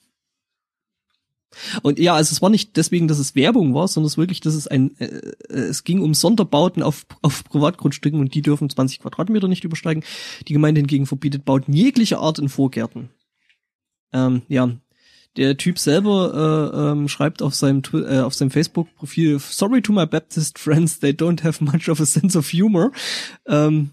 Und 1.82 1.98
ja, 1.98 2.14
also 2.14 2.32
es 2.32 2.42
war 2.42 2.50
nicht 2.50 2.76
deswegen, 2.76 3.06
dass 3.08 3.18
es 3.18 3.34
Werbung 3.34 3.74
war, 3.74 3.86
sondern 3.86 4.08
es 4.08 4.16
wirklich, 4.18 4.40
dass 4.40 4.54
es 4.54 4.66
ein, 4.66 4.98
äh, 4.98 5.04
äh, 5.04 5.32
es 5.50 5.84
ging 5.84 6.00
um 6.00 6.14
Sonderbauten 6.14 6.82
auf, 6.82 7.06
auf 7.22 7.44
Privatgrundstücken 7.44 8.18
und 8.20 8.34
die 8.34 8.42
dürfen 8.42 8.68
20 8.68 9.00
Quadratmeter 9.00 9.48
nicht 9.48 9.64
übersteigen. 9.64 10.02
Die 10.48 10.52
Gemeinde 10.52 10.80
hingegen 10.80 11.06
verbietet 11.06 11.44
Bauten 11.44 11.72
jeglicher 11.72 12.18
Art 12.18 12.38
in 12.38 12.48
Vorgärten. 12.48 13.10
Ähm, 14.12 14.42
ja, 14.48 14.70
der 15.36 15.56
Typ 15.56 15.78
selber 15.78 16.70
äh, 16.74 16.90
ähm, 16.92 17.08
schreibt 17.08 17.42
auf 17.42 17.54
seinem 17.54 17.82
Twi- 17.82 18.04
äh, 18.04 18.20
auf 18.20 18.34
seinem 18.34 18.50
Facebook-Profil: 18.50 19.38
Sorry 19.38 19.82
to 19.82 19.92
my 19.92 20.06
Baptist 20.06 20.58
friends, 20.58 21.00
they 21.00 21.10
don't 21.12 21.42
have 21.42 21.62
much 21.64 21.88
of 21.88 22.00
a 22.00 22.06
sense 22.06 22.38
of 22.38 22.48
humor. 22.52 22.92
Ähm, 23.46 23.90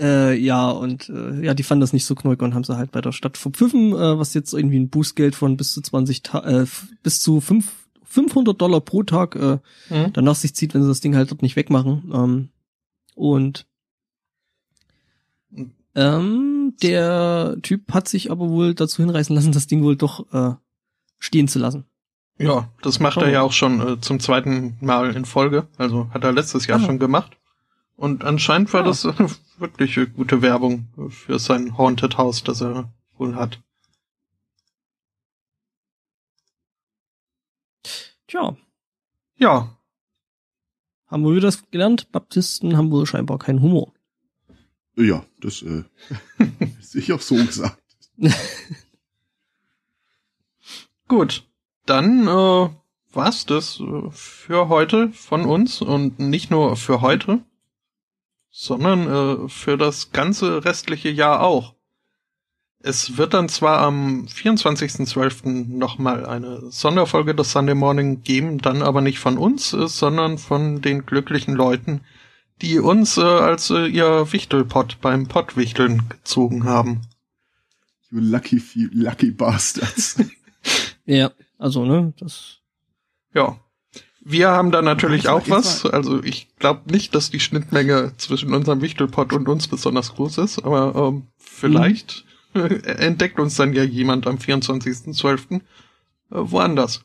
äh, 0.00 0.36
ja, 0.38 0.70
und 0.70 1.08
äh, 1.08 1.44
ja, 1.44 1.54
die 1.54 1.62
fanden 1.62 1.80
das 1.80 1.92
nicht 1.94 2.04
so 2.04 2.14
knurrig 2.14 2.42
und 2.42 2.54
haben 2.54 2.64
sie 2.64 2.76
halt 2.76 2.90
bei 2.92 3.00
der 3.00 3.12
Stadt 3.12 3.38
verpfiffen, 3.38 3.92
äh, 3.92 4.18
was 4.18 4.34
jetzt 4.34 4.52
irgendwie 4.52 4.78
ein 4.78 4.90
Bußgeld 4.90 5.34
von 5.34 5.56
bis 5.56 5.72
zu 5.72 5.80
20 5.80 6.22
Ta 6.22 6.40
äh, 6.62 6.66
bis 7.02 7.20
zu 7.20 7.40
5, 7.40 7.72
500 8.04 8.60
Dollar 8.60 8.80
pro 8.82 9.02
Tag 9.04 9.36
äh, 9.36 9.58
Hm? 9.88 10.12
danach 10.12 10.34
sich 10.34 10.54
zieht, 10.54 10.74
wenn 10.74 10.82
sie 10.82 10.88
das 10.88 11.00
Ding 11.00 11.16
halt 11.16 11.30
dort 11.30 11.42
nicht 11.42 11.56
wegmachen. 11.56 12.10
Ähm, 12.14 12.48
und 13.14 13.66
ähm, 15.96 16.74
der 16.82 17.56
Typ 17.62 17.92
hat 17.92 18.06
sich 18.08 18.30
aber 18.30 18.48
wohl 18.48 18.74
dazu 18.74 19.02
hinreißen 19.02 19.34
lassen, 19.34 19.50
das 19.52 19.66
Ding 19.66 19.82
wohl 19.82 19.96
doch 19.96 20.32
äh, 20.32 20.54
stehen 21.18 21.48
zu 21.48 21.58
lassen. 21.58 21.84
Ja, 22.38 22.70
das 22.82 23.00
macht 23.00 23.16
Oh. 23.18 23.22
er 23.22 23.30
ja 23.30 23.42
auch 23.42 23.52
schon 23.52 23.80
äh, 23.80 24.00
zum 24.00 24.20
zweiten 24.20 24.76
Mal 24.80 25.16
in 25.16 25.24
Folge. 25.24 25.66
Also 25.78 26.08
hat 26.12 26.22
er 26.22 26.32
letztes 26.32 26.66
Jahr 26.66 26.78
Ah. 26.80 26.84
schon 26.84 26.98
gemacht. 26.98 27.36
Und 27.96 28.24
anscheinend 28.24 28.72
war 28.74 28.82
Ah. 28.82 28.84
das 28.84 29.04
äh, 29.06 29.12
wirklich 29.58 29.96
äh, 29.96 30.06
gute 30.06 30.42
Werbung 30.42 30.86
für 31.08 31.38
sein 31.38 31.78
Haunted 31.78 32.18
House, 32.18 32.44
das 32.44 32.60
er 32.60 32.92
wohl 33.16 33.34
hat. 33.36 33.58
Tja, 38.26 38.56
Ja, 39.38 39.76
haben 41.06 41.22
wir 41.22 41.30
wieder 41.32 41.46
das 41.48 41.70
gelernt. 41.70 42.10
Baptisten 42.10 42.76
haben 42.76 42.90
wohl 42.90 43.06
scheinbar 43.06 43.38
keinen 43.38 43.62
Humor. 43.62 43.92
Ja, 44.96 45.24
das 45.40 45.62
äh, 45.62 45.84
sehe 46.80 47.02
ich 47.02 47.12
auch 47.12 47.20
so 47.20 47.36
gesagt. 47.36 47.82
gut. 51.08 51.44
Dann 51.84 52.26
äh, 52.26 52.68
war's 53.12 53.46
das 53.46 53.80
äh, 53.80 54.10
für 54.10 54.68
heute 54.68 55.10
von 55.12 55.44
uns 55.44 55.80
und 55.82 56.18
nicht 56.18 56.50
nur 56.50 56.76
für 56.76 57.00
heute, 57.00 57.40
sondern 58.50 59.46
äh, 59.46 59.48
für 59.48 59.76
das 59.76 60.10
ganze 60.10 60.64
restliche 60.64 61.10
Jahr 61.10 61.42
auch. 61.42 61.74
Es 62.80 63.16
wird 63.16 63.34
dann 63.34 63.48
zwar 63.48 63.80
am 63.80 64.26
24.12. 64.26 65.76
nochmal 65.76 66.26
eine 66.26 66.70
Sonderfolge 66.70 67.34
des 67.34 67.52
Sunday 67.52 67.74
Morning 67.74 68.22
geben, 68.22 68.58
dann 68.58 68.82
aber 68.82 69.00
nicht 69.00 69.18
von 69.18 69.38
uns, 69.38 69.72
äh, 69.72 69.88
sondern 69.88 70.38
von 70.38 70.82
den 70.82 71.06
glücklichen 71.06 71.54
Leuten, 71.54 72.00
die 72.62 72.78
uns 72.78 73.16
äh, 73.16 73.22
als 73.22 73.70
äh, 73.70 73.86
ihr 73.86 74.32
Wichtelpott 74.32 74.98
beim 75.00 75.26
Pottwichteln 75.28 76.08
gezogen 76.08 76.64
haben. 76.64 77.02
You 78.10 78.20
lucky, 78.20 78.60
few, 78.60 78.88
lucky 78.92 79.30
bastards. 79.30 80.16
Ja, 81.08 81.30
also, 81.58 81.84
ne, 81.84 82.12
das. 82.18 82.56
Ja. 83.32 83.60
Wir 84.20 84.48
haben 84.48 84.72
da 84.72 84.82
natürlich 84.82 85.24
mal- 85.24 85.34
auch 85.34 85.48
was. 85.48 85.86
Also 85.86 86.20
ich 86.24 86.48
glaube 86.58 86.90
nicht, 86.92 87.14
dass 87.14 87.30
die 87.30 87.38
Schnittmenge 87.38 88.12
zwischen 88.16 88.52
unserem 88.52 88.80
Wichtelpott 88.80 89.32
und 89.32 89.48
uns 89.48 89.68
besonders 89.68 90.16
groß 90.16 90.38
ist, 90.38 90.58
aber 90.64 90.96
ähm, 90.96 91.28
vielleicht 91.38 92.24
entdeckt 92.54 93.38
uns 93.38 93.54
dann 93.54 93.72
ja 93.72 93.84
jemand 93.84 94.26
am 94.26 94.38
24.12. 94.38 95.54
Äh, 95.54 95.60
woanders. 96.30 97.04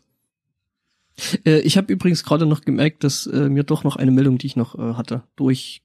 Äh, 1.45 1.59
ich 1.61 1.77
habe 1.77 1.91
übrigens 1.93 2.23
gerade 2.23 2.45
noch 2.45 2.61
gemerkt, 2.61 3.03
dass 3.03 3.27
äh, 3.27 3.49
mir 3.49 3.63
doch 3.63 3.83
noch 3.83 3.95
eine 3.95 4.11
Meldung, 4.11 4.37
die 4.37 4.47
ich 4.47 4.55
noch 4.55 4.75
äh, 4.77 4.93
hatte, 4.93 5.23
durch 5.35 5.81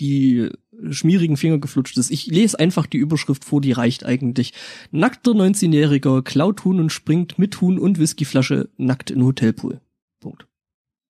die 0.00 0.48
schmierigen 0.90 1.36
Finger 1.36 1.58
geflutscht 1.58 1.98
ist. 1.98 2.10
Ich 2.10 2.26
lese 2.26 2.58
einfach 2.58 2.86
die 2.86 2.96
Überschrift 2.96 3.44
vor, 3.44 3.60
die 3.60 3.72
reicht 3.72 4.04
eigentlich. 4.06 4.54
Nackter 4.90 5.32
19-Jähriger 5.32 6.22
klaut 6.22 6.64
Huhn 6.64 6.80
und 6.80 6.90
springt 6.90 7.38
mit 7.38 7.60
Huhn 7.60 7.78
und 7.78 7.98
Whiskyflasche 7.98 8.70
nackt 8.78 9.10
in 9.10 9.22
Hotelpool. 9.22 9.80
Punkt. 10.20 10.46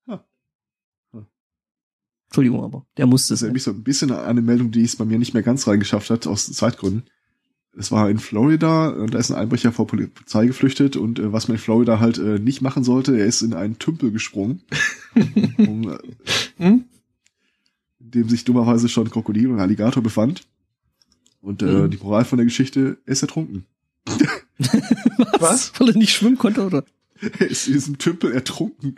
Ja. 0.08 0.24
Ja. 1.12 1.26
Entschuldigung, 2.28 2.64
aber 2.64 2.84
der 2.96 3.06
musste 3.06 3.32
Das 3.32 3.38
es. 3.38 3.42
erinnert 3.42 3.54
mich 3.54 3.62
so 3.62 3.70
ein 3.70 3.84
bisschen 3.84 4.10
eine 4.10 4.42
Meldung, 4.42 4.72
die 4.72 4.82
es 4.82 4.96
bei 4.96 5.04
mir 5.04 5.18
nicht 5.20 5.34
mehr 5.34 5.44
ganz 5.44 5.68
reingeschafft 5.68 6.10
hat, 6.10 6.26
aus 6.26 6.50
Zeitgründen. 6.52 7.04
Es 7.76 7.92
war 7.92 8.10
in 8.10 8.18
Florida, 8.18 8.88
und 8.88 9.14
da 9.14 9.18
ist 9.18 9.30
ein 9.30 9.36
Einbrecher 9.36 9.70
vor 9.72 9.86
Polizei 9.86 10.46
geflüchtet 10.46 10.96
und 10.96 11.18
äh, 11.20 11.32
was 11.32 11.46
man 11.48 11.56
in 11.56 11.60
Florida 11.62 12.00
halt 12.00 12.18
äh, 12.18 12.38
nicht 12.40 12.62
machen 12.62 12.82
sollte, 12.84 13.16
er 13.16 13.26
ist 13.26 13.42
in 13.42 13.54
einen 13.54 13.78
Tümpel 13.78 14.10
gesprungen, 14.10 14.62
um, 15.58 15.88
äh, 15.92 15.98
Hm? 16.58 16.84
in 18.00 18.10
dem 18.10 18.28
sich 18.28 18.44
dummerweise 18.44 18.88
schon 18.88 19.08
Krokodil 19.10 19.48
und 19.50 19.60
Alligator 19.60 20.02
befand. 20.02 20.46
Und 21.42 21.62
äh, 21.62 21.66
Mhm. 21.66 21.90
die 21.90 21.96
Moral 21.98 22.24
von 22.24 22.38
der 22.38 22.44
Geschichte, 22.44 22.98
er 23.06 23.12
ist 23.12 23.22
ertrunken. 23.22 23.64
Was? 25.38 25.72
Weil 25.78 25.90
er 25.90 25.96
nicht 25.96 26.12
schwimmen 26.12 26.38
konnte, 26.38 26.64
oder? 26.66 26.84
Er 27.38 27.48
ist 27.50 27.66
in 27.66 27.74
diesem 27.74 27.98
Tümpel 27.98 28.32
ertrunken. 28.32 28.94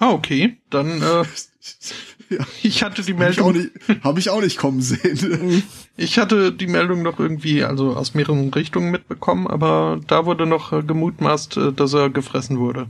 Ah, 0.00 0.10
okay. 0.10 0.56
Dann, 0.70 1.00
äh, 1.02 1.24
ja, 2.30 2.46
ich 2.62 2.82
hatte 2.82 3.02
die 3.02 3.12
habe 3.14 3.30
ich, 3.30 3.36
Meldung, 3.36 3.52
nicht- 3.52 3.70
hab 4.02 4.18
ich 4.18 4.30
auch 4.30 4.40
nicht 4.40 4.56
kommen 4.58 4.80
sehen. 4.82 5.62
ich 5.96 6.18
hatte 6.18 6.52
die 6.52 6.66
Meldung 6.66 7.02
noch 7.02 7.20
irgendwie, 7.20 7.62
also 7.64 7.94
aus 7.94 8.14
mehreren 8.14 8.52
Richtungen 8.52 8.90
mitbekommen, 8.90 9.46
aber 9.46 10.00
da 10.06 10.24
wurde 10.26 10.46
noch 10.46 10.72
äh, 10.72 10.82
gemutmaßt, 10.82 11.56
äh, 11.58 11.72
dass 11.72 11.92
er 11.92 12.10
gefressen 12.10 12.58
wurde. 12.58 12.88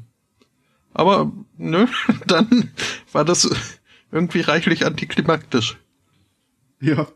Aber, 0.94 1.30
nö, 1.58 1.86
dann 2.26 2.70
war 3.12 3.24
das 3.24 3.50
irgendwie 4.12 4.40
reichlich 4.40 4.86
antiklimaktisch. 4.86 5.76
ja, 6.80 7.06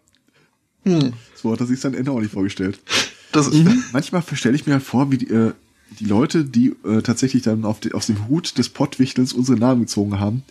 Hm. 0.84 1.14
so 1.34 1.50
hat 1.50 1.60
er 1.60 1.66
sich 1.66 1.80
sein 1.80 1.94
Ende 1.94 2.10
auch 2.10 2.20
nicht 2.20 2.32
vorgestellt. 2.32 2.78
Das, 3.32 3.50
Manchmal 3.92 4.22
stelle 4.34 4.54
ich 4.54 4.66
mir 4.66 4.74
halt 4.74 4.82
vor, 4.82 5.10
wie 5.10 5.16
die, 5.18 5.28
äh, 5.30 5.52
die 5.94 6.04
Leute, 6.06 6.44
die 6.44 6.74
äh, 6.84 7.02
tatsächlich 7.02 7.42
dann 7.42 7.64
auf, 7.64 7.80
die, 7.80 7.92
auf 7.94 8.06
dem 8.06 8.28
Hut 8.28 8.58
des 8.58 8.68
Pottwichtelns 8.68 9.32
unsere 9.32 9.58
Namen 9.58 9.82
gezogen 9.82 10.18
haben, 10.20 10.42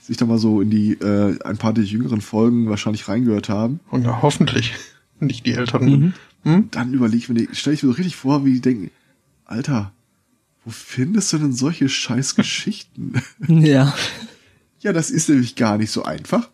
sich 0.00 0.16
da 0.16 0.26
mal 0.26 0.38
so 0.38 0.60
in 0.60 0.70
die 0.70 0.92
äh, 0.94 1.38
ein 1.44 1.58
paar 1.58 1.72
der 1.72 1.84
jüngeren 1.84 2.20
Folgen 2.20 2.68
wahrscheinlich 2.68 3.08
reingehört 3.08 3.48
haben. 3.48 3.80
Und 3.90 4.04
ja, 4.04 4.20
hoffentlich. 4.22 4.74
Nicht 5.20 5.46
die 5.46 5.52
Älteren. 5.52 5.88
Mhm. 5.90 6.14
Hm? 6.44 6.68
Dann 6.72 6.92
überlege 6.92 7.18
ich 7.18 7.28
mir, 7.28 7.54
stelle 7.54 7.74
ich 7.74 7.82
mir 7.82 7.90
so 7.90 7.94
richtig 7.96 8.16
vor, 8.16 8.44
wie 8.44 8.54
die 8.54 8.60
denken, 8.60 8.90
Alter, 9.44 9.92
wo 10.64 10.70
findest 10.70 11.32
du 11.32 11.38
denn 11.38 11.52
solche 11.52 11.88
scheiß 11.88 12.34
Geschichten? 12.34 13.14
Ja. 13.48 13.94
ja, 14.80 14.92
das 14.92 15.10
ist 15.10 15.28
nämlich 15.28 15.54
gar 15.56 15.78
nicht 15.78 15.90
so 15.92 16.02
einfach. 16.04 16.48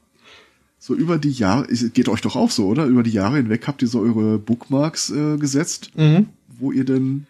So 0.79 0.95
über 0.95 1.19
die 1.19 1.31
Jahre, 1.31 1.67
es 1.71 1.93
geht 1.93 2.09
euch 2.09 2.21
doch 2.21 2.37
auch 2.37 2.51
so, 2.51 2.67
oder? 2.67 2.85
Über 2.87 3.03
die 3.03 3.11
Jahre 3.11 3.37
hinweg 3.39 3.67
habt 3.67 3.83
ihr 3.83 3.89
so 3.89 4.01
eure 4.01 4.39
Bookmarks 4.39 5.11
äh, 5.11 5.37
gesetzt, 5.39 5.91
Mhm. 5.97 6.29
wo 6.59 6.71
ihr 6.71 6.85
denn 6.85 7.27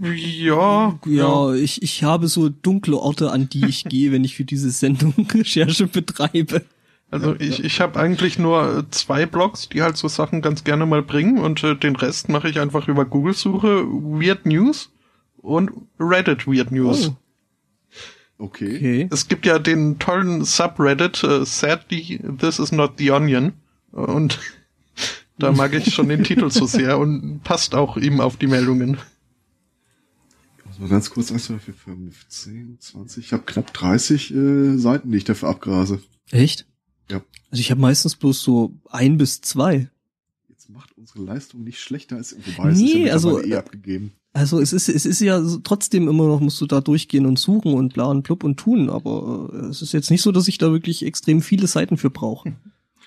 Ja, 0.00 0.98
Ja, 1.06 1.54
ich, 1.54 1.82
ich 1.82 2.04
habe 2.04 2.28
so 2.28 2.48
dunkle 2.48 2.96
Orte, 2.96 3.30
an 3.32 3.48
die 3.48 3.66
ich 3.66 3.84
gehe, 3.88 4.12
wenn 4.12 4.24
ich 4.24 4.36
für 4.36 4.44
diese 4.44 4.70
Sendung 4.70 5.14
Recherche 5.34 5.86
betreibe. 5.86 6.62
Also 7.10 7.34
ich, 7.38 7.64
ich 7.64 7.80
habe 7.80 7.98
eigentlich 7.98 8.38
nur 8.38 8.78
äh, 8.78 8.90
zwei 8.90 9.24
Blogs, 9.24 9.68
die 9.70 9.82
halt 9.82 9.96
so 9.96 10.08
Sachen 10.08 10.42
ganz 10.42 10.62
gerne 10.62 10.84
mal 10.84 11.02
bringen 11.02 11.38
und 11.38 11.64
äh, 11.64 11.74
den 11.74 11.96
Rest 11.96 12.28
mache 12.28 12.50
ich 12.50 12.60
einfach 12.60 12.86
über 12.86 13.06
Google-Suche 13.06 13.86
Weird 13.86 14.44
News 14.44 14.90
und 15.38 15.70
Reddit 15.98 16.46
Weird 16.46 16.70
News. 16.70 17.08
Oh, 17.08 18.44
okay. 18.44 18.76
okay. 18.76 19.08
Es 19.10 19.26
gibt 19.26 19.46
ja 19.46 19.58
den 19.58 19.98
tollen 19.98 20.44
Subreddit 20.44 21.24
äh, 21.24 21.46
Sadly 21.46 22.20
This 22.38 22.58
is 22.58 22.72
not 22.72 22.98
the 22.98 23.10
Onion 23.10 23.54
und 23.90 24.38
da 25.38 25.50
mag 25.50 25.72
ich 25.72 25.94
schon 25.94 26.10
den 26.10 26.24
Titel 26.24 26.50
so 26.50 26.66
sehr 26.66 26.98
und 26.98 27.42
passt 27.42 27.74
auch 27.74 27.96
ihm 27.96 28.20
auf 28.20 28.36
die 28.36 28.48
Meldungen. 28.48 28.98
Also 30.78 30.84
mal 30.84 30.90
ganz 30.90 31.10
kurz, 31.10 31.32
1, 31.32 31.44
2, 31.44 31.54
3, 31.54 31.60
4, 31.60 31.74
5, 31.74 32.28
10, 32.28 32.76
20, 32.78 33.24
ich 33.24 33.32
habe 33.32 33.42
knapp 33.44 33.74
30 33.74 34.32
äh, 34.32 34.76
Seiten, 34.76 35.10
die 35.10 35.18
ich 35.18 35.24
dafür 35.24 35.48
abgrase. 35.48 36.00
Echt? 36.30 36.66
Ja. 37.10 37.22
Also 37.50 37.60
ich 37.60 37.70
habe 37.70 37.80
meistens 37.80 38.14
bloß 38.14 38.40
so 38.40 38.78
ein 38.88 39.18
bis 39.18 39.40
zwei. 39.40 39.90
Jetzt 40.48 40.70
macht 40.70 40.96
unsere 40.96 41.24
Leistung 41.24 41.64
nicht 41.64 41.80
schlechter 41.80 42.16
als 42.16 42.36
wobei 42.36 42.70
es 42.70 42.78
ist 42.78 42.82
Nee, 42.82 43.06
ja 43.06 43.12
also, 43.12 43.42
eh 43.42 43.56
abgegeben. 43.56 44.12
Also 44.34 44.60
es 44.60 44.72
ist, 44.72 44.88
es 44.88 45.04
ist 45.04 45.20
ja 45.20 45.42
trotzdem 45.64 46.06
immer 46.06 46.28
noch, 46.28 46.40
musst 46.40 46.60
du 46.60 46.66
da 46.66 46.80
durchgehen 46.80 47.26
und 47.26 47.38
suchen 47.38 47.74
und 47.74 47.94
bla 47.94 48.04
und 48.04 48.22
blub 48.22 48.44
und 48.44 48.58
tun, 48.58 48.88
aber 48.88 49.50
äh, 49.52 49.66
es 49.66 49.82
ist 49.82 49.92
jetzt 49.92 50.10
nicht 50.10 50.22
so, 50.22 50.30
dass 50.30 50.46
ich 50.46 50.58
da 50.58 50.70
wirklich 50.70 51.04
extrem 51.04 51.42
viele 51.42 51.66
Seiten 51.66 51.96
für 51.96 52.10
brauche. 52.10 52.54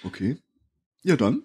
Okay. 0.04 0.38
Ja, 1.04 1.16
dann. 1.16 1.44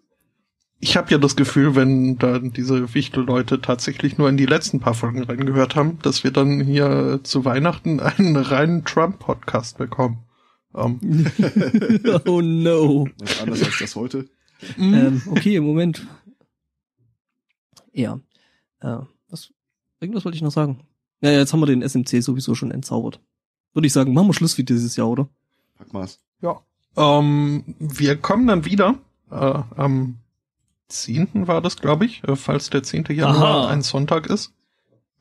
Ich 0.78 0.96
habe 0.96 1.10
ja 1.10 1.18
das 1.18 1.36
Gefühl, 1.36 1.74
wenn 1.74 2.18
da 2.18 2.38
diese 2.38 2.94
Wichtel-Leute 2.94 3.60
tatsächlich 3.62 4.18
nur 4.18 4.28
in 4.28 4.36
die 4.36 4.46
letzten 4.46 4.78
paar 4.78 4.94
Folgen 4.94 5.22
reingehört 5.22 5.74
haben, 5.74 5.98
dass 6.02 6.22
wir 6.22 6.30
dann 6.30 6.60
hier 6.60 7.20
zu 7.22 7.44
Weihnachten 7.44 8.00
einen 8.00 8.36
reinen 8.36 8.84
Trump-Podcast 8.84 9.78
bekommen. 9.78 10.18
Ähm, 10.74 11.00
oh 12.26 12.42
no. 12.42 13.08
Was 13.18 13.40
anders 13.40 13.62
als 13.62 13.78
das 13.78 13.96
heute. 13.96 14.28
mm, 14.76 14.94
ähm, 14.94 15.22
okay, 15.30 15.60
Moment. 15.60 16.06
Ja. 17.92 18.20
Äh, 18.80 18.98
was, 19.30 19.52
irgendwas 20.00 20.26
wollte 20.26 20.36
ich 20.36 20.42
noch 20.42 20.52
sagen. 20.52 20.80
Ja, 21.22 21.30
ja, 21.30 21.38
jetzt 21.38 21.54
haben 21.54 21.60
wir 21.60 21.66
den 21.66 21.82
SMC 21.82 22.22
sowieso 22.22 22.54
schon 22.54 22.70
entzaubert. 22.70 23.20
Würde 23.72 23.86
ich 23.86 23.94
sagen, 23.94 24.12
machen 24.12 24.28
wir 24.28 24.34
Schluss 24.34 24.54
für 24.54 24.64
dieses 24.64 24.96
Jahr, 24.96 25.08
oder? 25.08 25.28
Pack 25.78 25.92
mal's. 25.92 26.20
ja. 26.42 26.60
Ähm, 26.98 27.64
wir 27.78 28.16
kommen 28.16 28.46
dann 28.46 28.64
wieder 28.64 28.98
äh, 29.30 29.34
am 29.34 30.16
10. 30.88 31.46
war 31.48 31.60
das, 31.60 31.76
glaube 31.76 32.04
ich, 32.06 32.22
äh, 32.24 32.36
falls 32.36 32.70
der 32.70 32.82
10. 32.82 33.04
Januar 33.10 33.64
Aha. 33.64 33.68
ein 33.68 33.82
Sonntag 33.82 34.26
ist. 34.26 34.52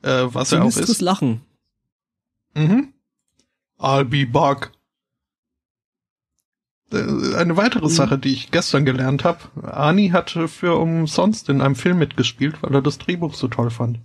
Äh, 0.02 0.26
was 0.28 0.52
er 0.52 0.62
auch 0.64 0.76
ist. 0.76 1.00
Lachen. 1.00 1.40
Mhm. 2.54 2.92
I'll 3.78 4.04
be 4.04 4.26
back. 4.26 4.72
Äh, 6.92 7.34
Eine 7.34 7.56
weitere 7.56 7.84
Mhm. 7.86 7.90
Sache, 7.90 8.18
die 8.18 8.32
ich 8.32 8.50
gestern 8.50 8.84
gelernt 8.84 9.24
habe. 9.24 9.40
Ani 9.62 10.10
hat 10.10 10.30
für 10.30 10.76
umsonst 10.78 11.48
in 11.48 11.60
einem 11.60 11.74
Film 11.74 11.98
mitgespielt, 11.98 12.62
weil 12.62 12.74
er 12.74 12.82
das 12.82 12.98
Drehbuch 12.98 13.34
so 13.34 13.48
toll 13.48 13.70
fand. 13.70 14.00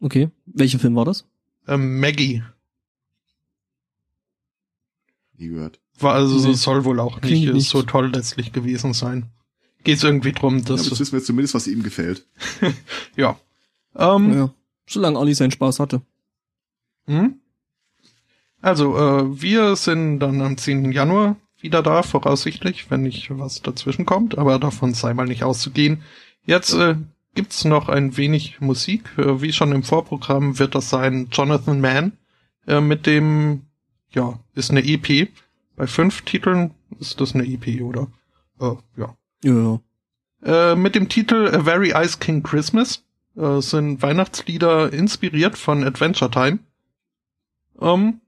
Okay. 0.00 0.30
Welcher 0.46 0.78
Film 0.78 0.94
war 0.96 1.04
das? 1.04 1.26
Ähm, 1.66 2.00
Maggie. 2.00 2.42
Nie 5.36 5.48
gehört. 5.48 5.80
War 5.98 6.14
also 6.14 6.46
Nee. 6.48 6.54
soll 6.54 6.84
wohl 6.84 7.00
auch 7.00 7.20
nicht 7.20 7.46
äh, 7.48 7.52
nicht. 7.52 7.68
so 7.68 7.82
toll 7.82 8.10
letztlich 8.12 8.52
gewesen 8.52 8.94
sein. 8.94 9.30
Geht 9.84 9.98
es 9.98 10.04
irgendwie 10.04 10.32
drum, 10.32 10.58
Ja, 10.58 10.64
dass 10.64 10.80
aber 10.80 10.90
jetzt 10.90 11.00
wissen 11.00 11.12
wir 11.12 11.22
zumindest, 11.22 11.54
was 11.54 11.66
ihm 11.66 11.82
gefällt. 11.82 12.26
ja. 13.16 13.38
Ähm, 13.96 14.32
Ja. 14.32 14.54
Solange 14.88 15.18
Olli 15.18 15.34
seinen 15.34 15.50
Spaß 15.50 15.80
hatte. 15.80 16.02
hm? 17.06 17.40
Also, 18.60 18.96
äh, 18.96 19.40
wir 19.40 19.76
sind 19.76 20.18
dann 20.20 20.40
am 20.40 20.56
10. 20.56 20.90
Januar 20.92 21.36
wieder 21.60 21.82
da, 21.82 22.02
voraussichtlich, 22.02 22.90
wenn 22.90 23.02
nicht 23.02 23.36
was 23.38 23.62
dazwischen 23.62 24.04
kommt, 24.06 24.36
aber 24.38 24.58
davon 24.58 24.94
sei 24.94 25.14
mal 25.14 25.26
nicht 25.26 25.44
auszugehen. 25.44 26.02
Jetzt 26.44 26.72
äh, 26.74 26.96
gibt's 27.34 27.64
noch 27.64 27.88
ein 27.88 28.16
wenig 28.16 28.60
Musik. 28.60 29.10
Äh, 29.16 29.42
wie 29.42 29.52
schon 29.52 29.72
im 29.72 29.82
Vorprogramm 29.84 30.58
wird 30.58 30.74
das 30.74 30.90
sein 30.90 31.28
Jonathan 31.30 31.80
Mann 31.80 32.12
äh, 32.66 32.80
mit 32.80 33.06
dem, 33.06 33.62
ja, 34.12 34.38
ist 34.54 34.70
eine 34.70 34.84
EP. 34.84 35.28
Bei 35.76 35.86
fünf 35.86 36.22
Titeln 36.22 36.72
ist 36.98 37.20
das 37.20 37.34
eine 37.34 37.44
EP, 37.46 37.80
oder? 37.82 38.08
Äh, 38.60 38.74
ja. 38.96 39.16
Ja. 39.42 39.80
Äh, 40.42 40.74
mit 40.76 40.94
dem 40.94 41.08
Titel 41.08 41.48
A 41.54 41.62
Very 41.62 41.92
Ice 41.94 42.18
King 42.18 42.42
Christmas 42.42 43.04
äh, 43.36 43.60
sind 43.60 44.02
Weihnachtslieder 44.02 44.92
inspiriert 44.92 45.58
von 45.58 45.84
Adventure 45.84 46.30
Time. 46.30 46.60
Ähm, 47.80 48.20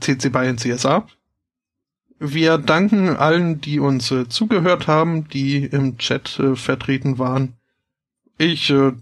CC 0.00 0.28
BY 0.30 0.54
NCSA. 0.54 1.06
Wir 2.18 2.58
danken 2.58 3.08
allen, 3.16 3.60
die 3.60 3.80
uns 3.80 4.10
äh, 4.10 4.28
zugehört 4.28 4.86
haben, 4.86 5.28
die 5.28 5.64
im 5.64 5.98
Chat 5.98 6.38
äh, 6.38 6.56
vertreten 6.56 7.18
waren. 7.18 7.54
Ich 8.38 8.70
äh, 8.70 8.92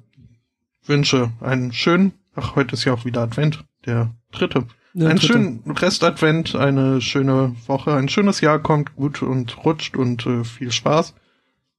wünsche 0.84 1.30
einen 1.40 1.72
schönen, 1.72 2.12
ach, 2.34 2.56
heute 2.56 2.74
ist 2.74 2.84
ja 2.84 2.92
auch 2.94 3.04
wieder 3.04 3.22
Advent, 3.22 3.64
der 3.86 4.14
dritte. 4.32 4.66
Der 4.94 5.10
einen 5.10 5.20
schönen 5.20 5.62
Restadvent, 5.66 6.54
eine 6.54 7.00
schöne 7.00 7.56
Woche, 7.66 7.94
ein 7.94 8.08
schönes 8.08 8.40
Jahr 8.40 8.58
kommt 8.58 8.94
gut 8.94 9.22
und 9.22 9.64
rutscht 9.64 9.96
und 9.96 10.26
äh, 10.26 10.44
viel 10.44 10.70
Spaß. 10.70 11.14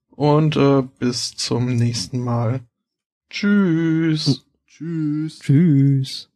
Und 0.10 0.56
äh, 0.56 0.84
bis 1.00 1.36
zum 1.36 1.76
nächsten 1.76 2.20
Mal. 2.20 2.62
Tschüss. 3.30 4.46
Tschüss. 4.68 5.40
Tschüss. 5.40 6.33